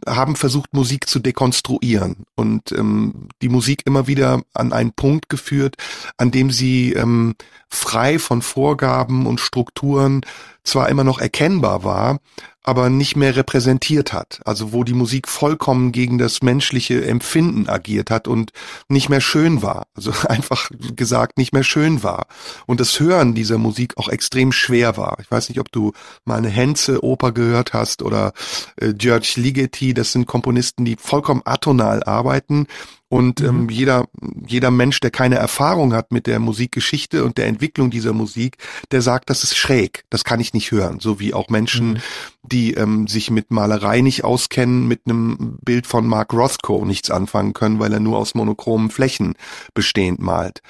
haben 0.07 0.37
versucht, 0.37 0.75
Musik 0.75 1.09
zu 1.09 1.19
dekonstruieren 1.19 2.25
und 2.35 2.73
ähm, 2.73 3.29
die 3.41 3.49
Musik 3.49 3.83
immer 3.87 4.07
wieder 4.07 4.43
an 4.53 4.73
einen 4.73 4.93
Punkt 4.93 5.29
geführt, 5.29 5.77
an 6.17 6.31
dem 6.31 6.51
sie 6.51 6.93
ähm, 6.93 7.35
frei 7.69 8.19
von 8.19 8.43
Vorgaben 8.43 9.27
und 9.27 9.41
Strukturen 9.41 10.21
zwar 10.65 10.89
immer 10.89 11.05
noch 11.05 11.21
erkennbar 11.21 11.85
war, 11.85 12.21
aber 12.63 12.91
nicht 12.91 13.17
mehr 13.17 13.37
repräsentiert 13.37 14.13
hat. 14.13 14.41
Also 14.45 14.73
wo 14.73 14.85
die 14.85 14.93
Musik 14.93 15.29
vollkommen 15.29 15.93
gegen 15.93 16.19
das 16.19 16.43
menschliche 16.43 17.05
Empfinden 17.05 17.69
agiert 17.69 18.11
hat 18.11 18.29
und 18.29 18.53
nicht 18.89 19.09
mehr 19.09 19.21
schön 19.21 19.63
war. 19.63 19.87
Also 19.95 20.13
einfach 20.29 20.71
gesagt 20.95 21.39
nicht 21.39 21.53
mehr 21.53 21.65
schön 21.65 22.03
war. 22.03 22.27
Und 22.67 22.81
das 22.81 22.99
Hören 23.01 23.35
dieser 23.35 23.59
Musik 23.59 23.97
auch 23.97 24.09
extrem 24.09 24.53
schwer 24.53 24.97
war. 24.97 25.19
Ich 25.21 25.31
weiß 25.31 25.49
nicht, 25.49 25.59
ob 25.59 25.73
du 25.73 25.93
mal 26.25 26.39
eine 26.39 26.49
Henze-Oper 26.49 27.33
gehört 27.33 27.73
hast 27.73 28.03
oder 28.03 28.33
äh, 28.77 28.93
George 28.95 29.35
Ligeti. 29.37 29.95
Das 29.95 30.13
sind 30.13 30.27
Komponisten, 30.27 30.85
die 30.85 30.97
vollkommen 30.97 31.43
atonal 31.45 32.03
arbeiten 32.05 32.67
und 33.13 33.43
ähm, 33.43 33.69
jeder, 33.69 34.07
jeder 34.47 34.71
Mensch, 34.71 34.99
der 35.01 35.11
keine 35.11 35.35
Erfahrung 35.35 35.93
hat 35.93 36.13
mit 36.13 36.27
der 36.27 36.39
Musikgeschichte 36.39 37.27
und 37.27 37.37
der 37.37 37.47
Entwicklung 37.47 37.91
dieser 37.91 38.15
Musik, 38.15 38.57
der 38.91 39.03
sagt, 39.03 39.29
das 39.29 39.45
ist 39.45 39.55
schräg, 39.55 40.07
das 40.09 40.25
kann 40.25 40.41
ich 40.41 40.55
nicht 40.55 40.73
hören. 40.73 40.99
So 40.99 41.21
wie 41.21 41.35
auch 41.35 41.51
Menschen, 41.51 41.89
Mhm. 41.91 41.97
die 42.43 42.73
ähm, 42.73 43.07
sich 43.09 43.31
mit 43.31 43.51
Malerei 43.51 44.01
nicht 44.01 44.25
auskennen, 44.25 44.89
mit 44.89 45.03
einem 45.05 45.59
Bild 45.63 45.87
von 45.87 46.07
Mark 46.07 46.33
Rothko 46.33 46.87
nichts 46.87 47.11
anfangen 47.11 47.53
können, 47.53 47.79
weil 47.81 47.93
er 47.93 48.01
nur 48.01 48.17
aus 48.17 48.35
monochromen 48.35 48.89
Flächen 48.89 49.35
bestehend 49.75 50.19
malt. 50.19 50.63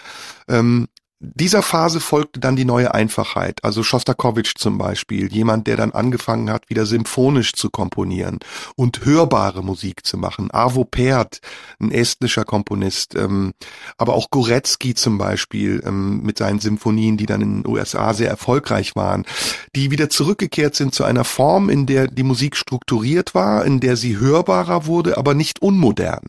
Ähm, 0.48 0.88
dieser 1.24 1.62
Phase 1.62 2.00
folgte 2.00 2.40
dann 2.40 2.56
die 2.56 2.64
neue 2.64 2.94
Einfachheit, 2.94 3.62
also 3.62 3.84
Schostakowitsch 3.84 4.54
zum 4.58 4.76
Beispiel, 4.76 5.32
jemand, 5.32 5.68
der 5.68 5.76
dann 5.76 5.92
angefangen 5.92 6.50
hat, 6.50 6.68
wieder 6.68 6.84
symphonisch 6.84 7.52
zu 7.52 7.70
komponieren 7.70 8.40
und 8.74 9.04
hörbare 9.04 9.62
Musik 9.62 10.04
zu 10.04 10.18
machen. 10.18 10.50
Arvo 10.50 10.84
Pärt, 10.84 11.40
ein 11.78 11.92
estnischer 11.92 12.44
Komponist, 12.44 13.14
ähm, 13.14 13.52
aber 13.98 14.14
auch 14.14 14.30
Goretzky 14.30 14.94
zum 14.94 15.16
Beispiel 15.16 15.80
ähm, 15.86 16.22
mit 16.22 16.38
seinen 16.38 16.58
Symphonien, 16.58 17.16
die 17.16 17.26
dann 17.26 17.40
in 17.40 17.62
den 17.62 17.72
USA 17.72 18.14
sehr 18.14 18.28
erfolgreich 18.28 18.96
waren, 18.96 19.24
die 19.76 19.92
wieder 19.92 20.10
zurückgekehrt 20.10 20.74
sind 20.74 20.92
zu 20.92 21.04
einer 21.04 21.24
Form, 21.24 21.70
in 21.70 21.86
der 21.86 22.08
die 22.08 22.24
Musik 22.24 22.56
strukturiert 22.56 23.32
war, 23.32 23.64
in 23.64 23.78
der 23.78 23.96
sie 23.96 24.18
hörbarer 24.18 24.86
wurde, 24.86 25.16
aber 25.18 25.34
nicht 25.34 25.62
unmodern. 25.62 26.26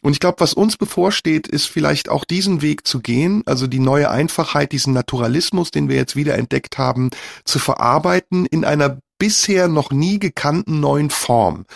Und 0.00 0.12
ich 0.12 0.20
glaube, 0.20 0.40
was 0.40 0.54
uns 0.54 0.76
bevorsteht, 0.76 1.48
ist 1.48 1.66
vielleicht 1.66 2.08
auch 2.08 2.24
diesen 2.24 2.62
Weg 2.62 2.86
zu 2.86 3.00
gehen, 3.00 3.42
also 3.46 3.66
die 3.66 3.80
neue 3.80 4.10
Einfachheit, 4.10 4.72
diesen 4.72 4.92
Naturalismus, 4.92 5.70
den 5.70 5.88
wir 5.88 5.96
jetzt 5.96 6.14
wieder 6.14 6.36
entdeckt 6.36 6.78
haben, 6.78 7.10
zu 7.44 7.58
verarbeiten 7.58 8.46
in 8.46 8.64
einer 8.64 8.98
bisher 9.18 9.68
noch 9.68 9.90
nie 9.90 10.18
gekannten 10.18 10.80
neuen 10.80 11.10
Form, 11.10 11.66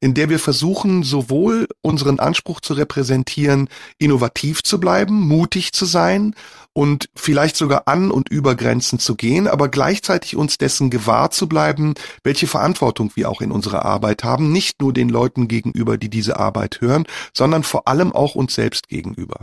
in 0.00 0.14
der 0.14 0.28
wir 0.28 0.38
versuchen, 0.38 1.02
sowohl 1.02 1.66
unseren 1.80 2.20
Anspruch 2.20 2.60
zu 2.60 2.74
repräsentieren, 2.74 3.68
innovativ 3.98 4.62
zu 4.62 4.78
bleiben, 4.78 5.20
mutig 5.20 5.72
zu 5.72 5.86
sein 5.86 6.34
und 6.72 7.08
vielleicht 7.14 7.56
sogar 7.56 7.82
an 7.86 8.10
und 8.10 8.28
über 8.28 8.54
Grenzen 8.54 8.98
zu 8.98 9.16
gehen, 9.16 9.48
aber 9.48 9.68
gleichzeitig 9.68 10.36
uns 10.36 10.58
dessen 10.58 10.90
gewahr 10.90 11.30
zu 11.30 11.48
bleiben, 11.48 11.94
welche 12.22 12.46
Verantwortung 12.46 13.10
wir 13.14 13.28
auch 13.28 13.40
in 13.40 13.50
unserer 13.50 13.84
Arbeit 13.84 14.22
haben, 14.22 14.52
nicht 14.52 14.80
nur 14.80 14.92
den 14.92 15.08
Leuten 15.08 15.48
gegenüber, 15.48 15.98
die 15.98 16.10
diese 16.10 16.38
Arbeit 16.38 16.80
hören, 16.80 17.06
sondern 17.34 17.62
vor 17.62 17.88
allem 17.88 18.12
auch 18.12 18.34
uns 18.34 18.54
selbst 18.54 18.88
gegenüber. 18.88 19.40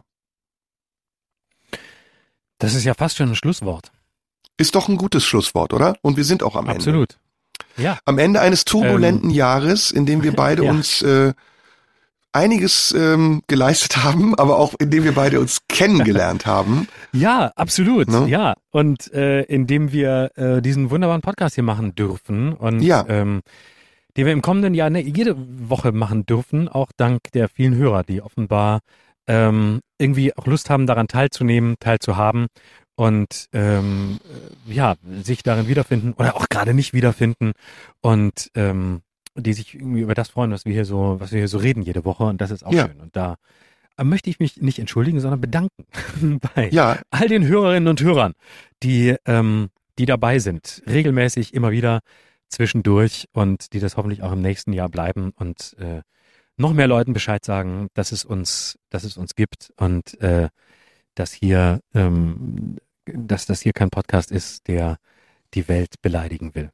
Das 2.60 2.74
ist 2.74 2.86
ja 2.86 2.94
fast 2.94 3.18
schon 3.18 3.30
ein 3.30 3.36
Schlusswort. 3.36 3.92
Ist 4.58 4.74
doch 4.74 4.88
ein 4.88 4.98
gutes 4.98 5.24
Schlusswort, 5.24 5.74
oder? 5.74 5.96
Und 6.02 6.18
wir 6.18 6.24
sind 6.24 6.42
auch 6.42 6.56
am 6.56 6.68
Absolut. 6.68 7.12
Ende. 7.12 7.14
Absolut. 7.14 7.27
Ja. 7.78 8.00
Am 8.06 8.20
Ende 8.20 8.42
eines 8.42 8.66
turbulenten 8.66 9.30
ähm, 9.30 9.36
Jahres, 9.36 9.92
in 9.92 10.06
dem 10.06 10.24
wir 10.24 10.32
beide 10.36 10.66
ja. 10.66 10.72
uns 10.72 11.02
äh, 11.02 11.34
einiges 12.38 12.92
ähm, 12.92 13.42
geleistet 13.48 14.04
haben, 14.04 14.36
aber 14.36 14.60
auch 14.60 14.76
indem 14.80 15.04
wir 15.04 15.14
beide 15.14 15.40
uns 15.40 15.62
kennengelernt 15.68 16.46
haben. 16.46 16.88
Ja, 17.14 17.52
absolut. 17.56 18.10
Ne? 18.10 18.28
Ja, 18.28 18.54
und 18.70 19.12
äh, 19.12 19.42
indem 19.44 19.92
wir 19.92 20.30
äh, 20.36 20.62
diesen 20.62 20.92
wunderbaren 20.92 21.22
Podcast 21.22 21.56
hier 21.56 21.64
machen 21.64 21.96
dürfen 21.96 22.54
und 22.54 22.82
ja. 22.82 23.04
ähm, 23.08 23.42
den 24.16 24.26
wir 24.28 24.34
im 24.34 24.44
kommenden 24.44 24.76
Jahr 24.76 24.92
ne, 24.92 25.02
jede 25.02 25.36
Woche 25.38 25.94
machen 25.94 26.28
dürfen, 26.28 26.68
auch 26.68 26.92
dank 26.96 27.22
der 27.34 27.50
vielen 27.50 27.76
Hörer, 27.76 28.04
die 28.04 28.22
offenbar 28.22 28.82
ähm, 29.26 29.80
irgendwie 29.98 30.36
auch 30.38 30.46
Lust 30.46 30.70
haben, 30.70 30.86
daran 30.86 31.08
teilzunehmen, 31.08 31.76
teilzuhaben 31.80 32.48
und 32.98 33.48
ähm, 33.53 34.19
ja, 34.65 34.95
sich 35.22 35.44
darin 35.44 35.68
wiederfinden 35.68 36.14
oder 36.14 36.36
auch 36.36 36.49
gerade 36.49 36.74
nicht 36.74 36.94
wiederfinden 36.94 37.53
und 38.02 38.49
ähm, 38.56 39.02
die 39.36 39.53
sich 39.53 39.76
irgendwie 39.76 40.02
über 40.02 40.15
das 40.15 40.30
freuen, 40.30 40.52
was 40.52 40.65
wir 40.65 40.74
hier 40.74 40.84
so, 40.84 41.18
was 41.19 41.32
wir 41.32 41.38
hier 41.38 41.48
so 41.48 41.60
reden 41.60 41.84
jede 41.84 42.06
Woche 42.06 42.24
und 42.24 42.41
das 42.41 42.49
ist 42.49 42.65
auch 42.65 42.74
ja. 42.74 42.88
schön. 42.88 42.99
Und 42.99 43.15
da 43.15 43.38
möchte 44.02 44.32
ich 44.32 44.40
mich 44.40 44.57
nicht 44.61 44.80
entschuldigen, 44.80 45.19
sondern 45.19 45.40
bedanken 45.40 45.86
bei 46.56 46.69
ja. 46.72 46.98
all 47.11 47.28
den 47.28 47.45
Hörerinnen 47.45 47.88
und 47.88 48.02
Hörern, 48.02 48.34
die, 48.82 49.15
ähm, 49.26 49.69
die 49.99 50.07
dabei 50.07 50.40
sind, 50.40 50.82
regelmäßig 50.88 51.53
immer 51.53 51.69
wieder 51.69 51.99
zwischendurch 52.49 53.28
und 53.32 53.74
die 53.74 53.80
das 53.80 53.95
hoffentlich 53.95 54.24
auch 54.24 54.32
im 54.32 54.41
nächsten 54.41 54.74
Jahr 54.74 54.90
bleiben 54.90 55.34
und 55.36 55.76
äh, 55.80 56.02
noch 56.56 56.74
mehr 56.74 56.88
Leuten 56.88 57.14
Bescheid 57.14 57.45
sagen, 57.45 57.90
dass 57.94 58.11
es 58.11 58.26
uns, 58.26 58.80
dass 58.90 59.03
es 59.03 59.18
uns 59.18 59.36
gibt 59.36 59.72
und 59.78 60.19
äh, 60.19 60.49
dass 61.14 61.32
hier, 61.34 61.82
ähm, 61.94 62.78
dass 63.14 63.46
das 63.46 63.62
hier 63.62 63.74
kein 63.74 63.90
Podcast 63.90 64.32
ist, 64.32 64.68
der 64.68 64.98
die 65.54 65.68
Welt 65.68 66.02
beleidigen 66.02 66.56
will. 66.56 66.72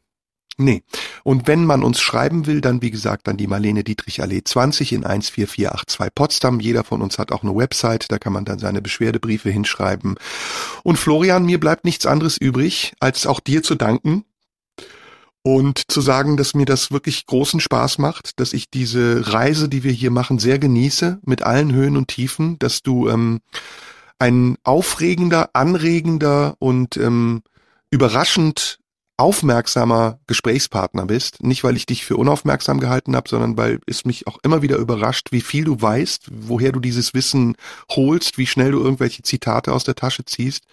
Nee. 0.58 0.84
Und 1.24 1.48
wenn 1.48 1.66
man 1.66 1.84
uns 1.84 2.00
schreiben 2.00 2.46
will, 2.46 2.62
dann 2.62 2.84
wie 2.84 2.92
gesagt 2.92 3.28
an 3.28 3.38
die 3.38 3.48
Marlene 3.48 3.84
Dietrich 3.84 4.22
Allee 4.22 4.44
20 4.44 4.94
in 4.94 5.02
14482 5.02 6.14
Potsdam. 6.14 6.60
Jeder 6.60 6.84
von 6.84 7.02
uns 7.02 7.18
hat 7.18 7.32
auch 7.32 7.42
eine 7.42 7.56
Website, 7.56 8.12
da 8.12 8.20
kann 8.20 8.34
man 8.34 8.46
dann 8.46 8.60
seine 8.60 8.82
Beschwerdebriefe 8.82 9.50
hinschreiben. 9.50 10.16
Und 10.84 10.98
Florian, 10.98 11.46
mir 11.46 11.60
bleibt 11.60 11.86
nichts 11.86 12.06
anderes 12.06 12.38
übrig, 12.38 12.94
als 13.00 13.26
auch 13.26 13.40
dir 13.40 13.64
zu 13.64 13.74
danken 13.74 14.26
und 15.42 15.92
zu 15.92 16.02
sagen, 16.02 16.38
dass 16.38 16.54
mir 16.54 16.66
das 16.66 16.92
wirklich 16.92 17.26
großen 17.26 17.60
Spaß 17.60 17.98
macht, 17.98 18.40
dass 18.40 18.54
ich 18.54 18.70
diese 18.70 19.34
Reise, 19.34 19.70
die 19.70 19.84
wir 19.84 19.92
hier 19.92 20.12
machen, 20.12 20.38
sehr 20.38 20.60
genieße, 20.60 21.20
mit 21.26 21.42
allen 21.42 21.74
Höhen 21.74 21.98
und 21.98 22.10
Tiefen, 22.10 22.60
dass 22.60 22.84
du 22.84 23.10
ähm, 23.10 23.42
ein 24.24 24.58
aufregender, 24.64 25.50
anregender 25.52 26.56
und 26.60 26.96
ähm, 26.96 27.44
überraschend 27.92 28.80
aufmerksamer 29.18 30.20
Gesprächspartner 30.28 31.06
bist. 31.06 31.44
Nicht, 31.44 31.66
weil 31.66 31.76
ich 31.76 31.86
dich 31.86 32.06
für 32.06 32.16
unaufmerksam 32.16 32.80
gehalten 32.80 33.18
habe, 33.18 33.28
sondern 33.28 33.58
weil 33.58 33.82
es 33.86 34.06
mich 34.06 34.26
auch 34.26 34.40
immer 34.42 34.62
wieder 34.62 34.78
überrascht, 34.78 35.34
wie 35.34 35.42
viel 35.42 35.66
du 35.66 35.82
weißt, 35.82 36.30
woher 36.32 36.72
du 36.72 36.80
dieses 36.80 37.14
Wissen 37.14 37.58
holst, 37.90 38.38
wie 38.38 38.48
schnell 38.48 38.72
du 38.72 38.80
irgendwelche 38.80 39.24
Zitate 39.24 39.74
aus 39.74 39.84
der 39.84 39.96
Tasche 39.96 40.24
ziehst. 40.24 40.64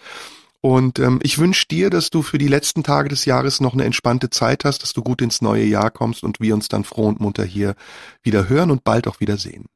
Und 0.61 1.01
ähm, 1.01 1.19
ich 1.25 1.39
wünsche 1.39 1.67
dir, 1.67 1.91
dass 1.91 2.11
du 2.11 2.23
für 2.23 2.39
die 2.39 2.47
letzten 2.47 2.85
Tage 2.85 3.09
des 3.09 3.25
Jahres 3.25 3.61
noch 3.61 3.73
eine 3.73 3.85
entspannte 3.85 4.31
Zeit 4.31 4.65
hast, 4.65 4.85
dass 4.85 4.93
du 4.93 5.03
gut 5.03 5.23
ins 5.23 5.43
neue 5.43 5.65
Jahr 5.65 5.91
kommst 5.91 6.23
und 6.23 6.39
wir 6.39 6.55
uns 6.55 6.69
dann 6.69 6.85
froh 6.85 7.09
und 7.09 7.19
munter 7.19 7.45
hier 7.45 7.75
wieder 8.23 8.49
hören 8.49 8.71
und 8.71 8.85
bald 8.85 9.09
auch 9.09 9.19
wieder 9.19 9.39
sehen. 9.39 9.67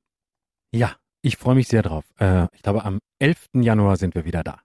Ja, 0.70 0.94
ich 1.24 1.38
freue 1.38 1.54
mich 1.54 1.68
sehr 1.68 1.82
drauf. 1.82 2.04
Äh, 2.18 2.46
ich 2.52 2.62
glaube, 2.62 2.84
am 2.84 3.00
11. 3.18 3.48
Januar 3.54 3.96
sind 3.96 4.14
wir 4.14 4.24
wieder 4.24 4.44
da. 4.44 4.60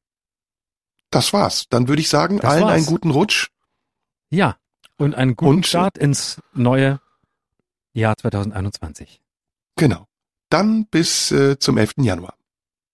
Das 1.10 1.32
war's. 1.34 1.68
Dann 1.70 1.88
würde 1.88 2.02
ich 2.02 2.10
sagen, 2.10 2.38
das 2.38 2.52
allen 2.52 2.64
war's. 2.64 2.74
einen 2.74 2.86
guten 2.86 3.12
Rutsch. 3.12 3.48
Ja, 4.30 4.58
und 4.98 5.16
einen 5.16 5.36
guten 5.36 5.50
und, 5.58 5.68
Start 5.68 5.98
ins 5.98 6.42
neue 6.54 7.00
Jahr 7.94 8.16
2021. 8.18 9.22
Genau. 9.78 10.06
Dann 10.50 10.86
bis 10.86 11.32
äh, 11.32 11.58
zum 11.58 11.78
11. 11.78 11.94
Januar. 11.98 12.36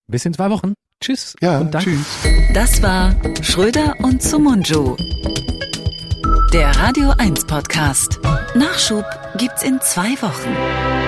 Bis 0.08 0.26
in 0.26 0.34
zwei 0.34 0.50
Wochen. 0.52 0.76
Tschüss. 1.02 1.36
Ja, 1.42 1.60
und 1.60 1.74
danke. 1.74 1.90
tschüss. 1.90 2.18
Das 2.54 2.82
war 2.84 3.16
Schröder 3.42 3.96
und 4.00 4.22
Sumunju. 4.22 4.96
Der 6.54 6.70
Radio 6.78 7.10
1 7.18 7.46
Podcast. 7.46 8.20
Nachschub 8.54 9.06
gibt's 9.38 9.64
in 9.64 9.82
zwei 9.82 10.12
Wochen. 10.22 11.05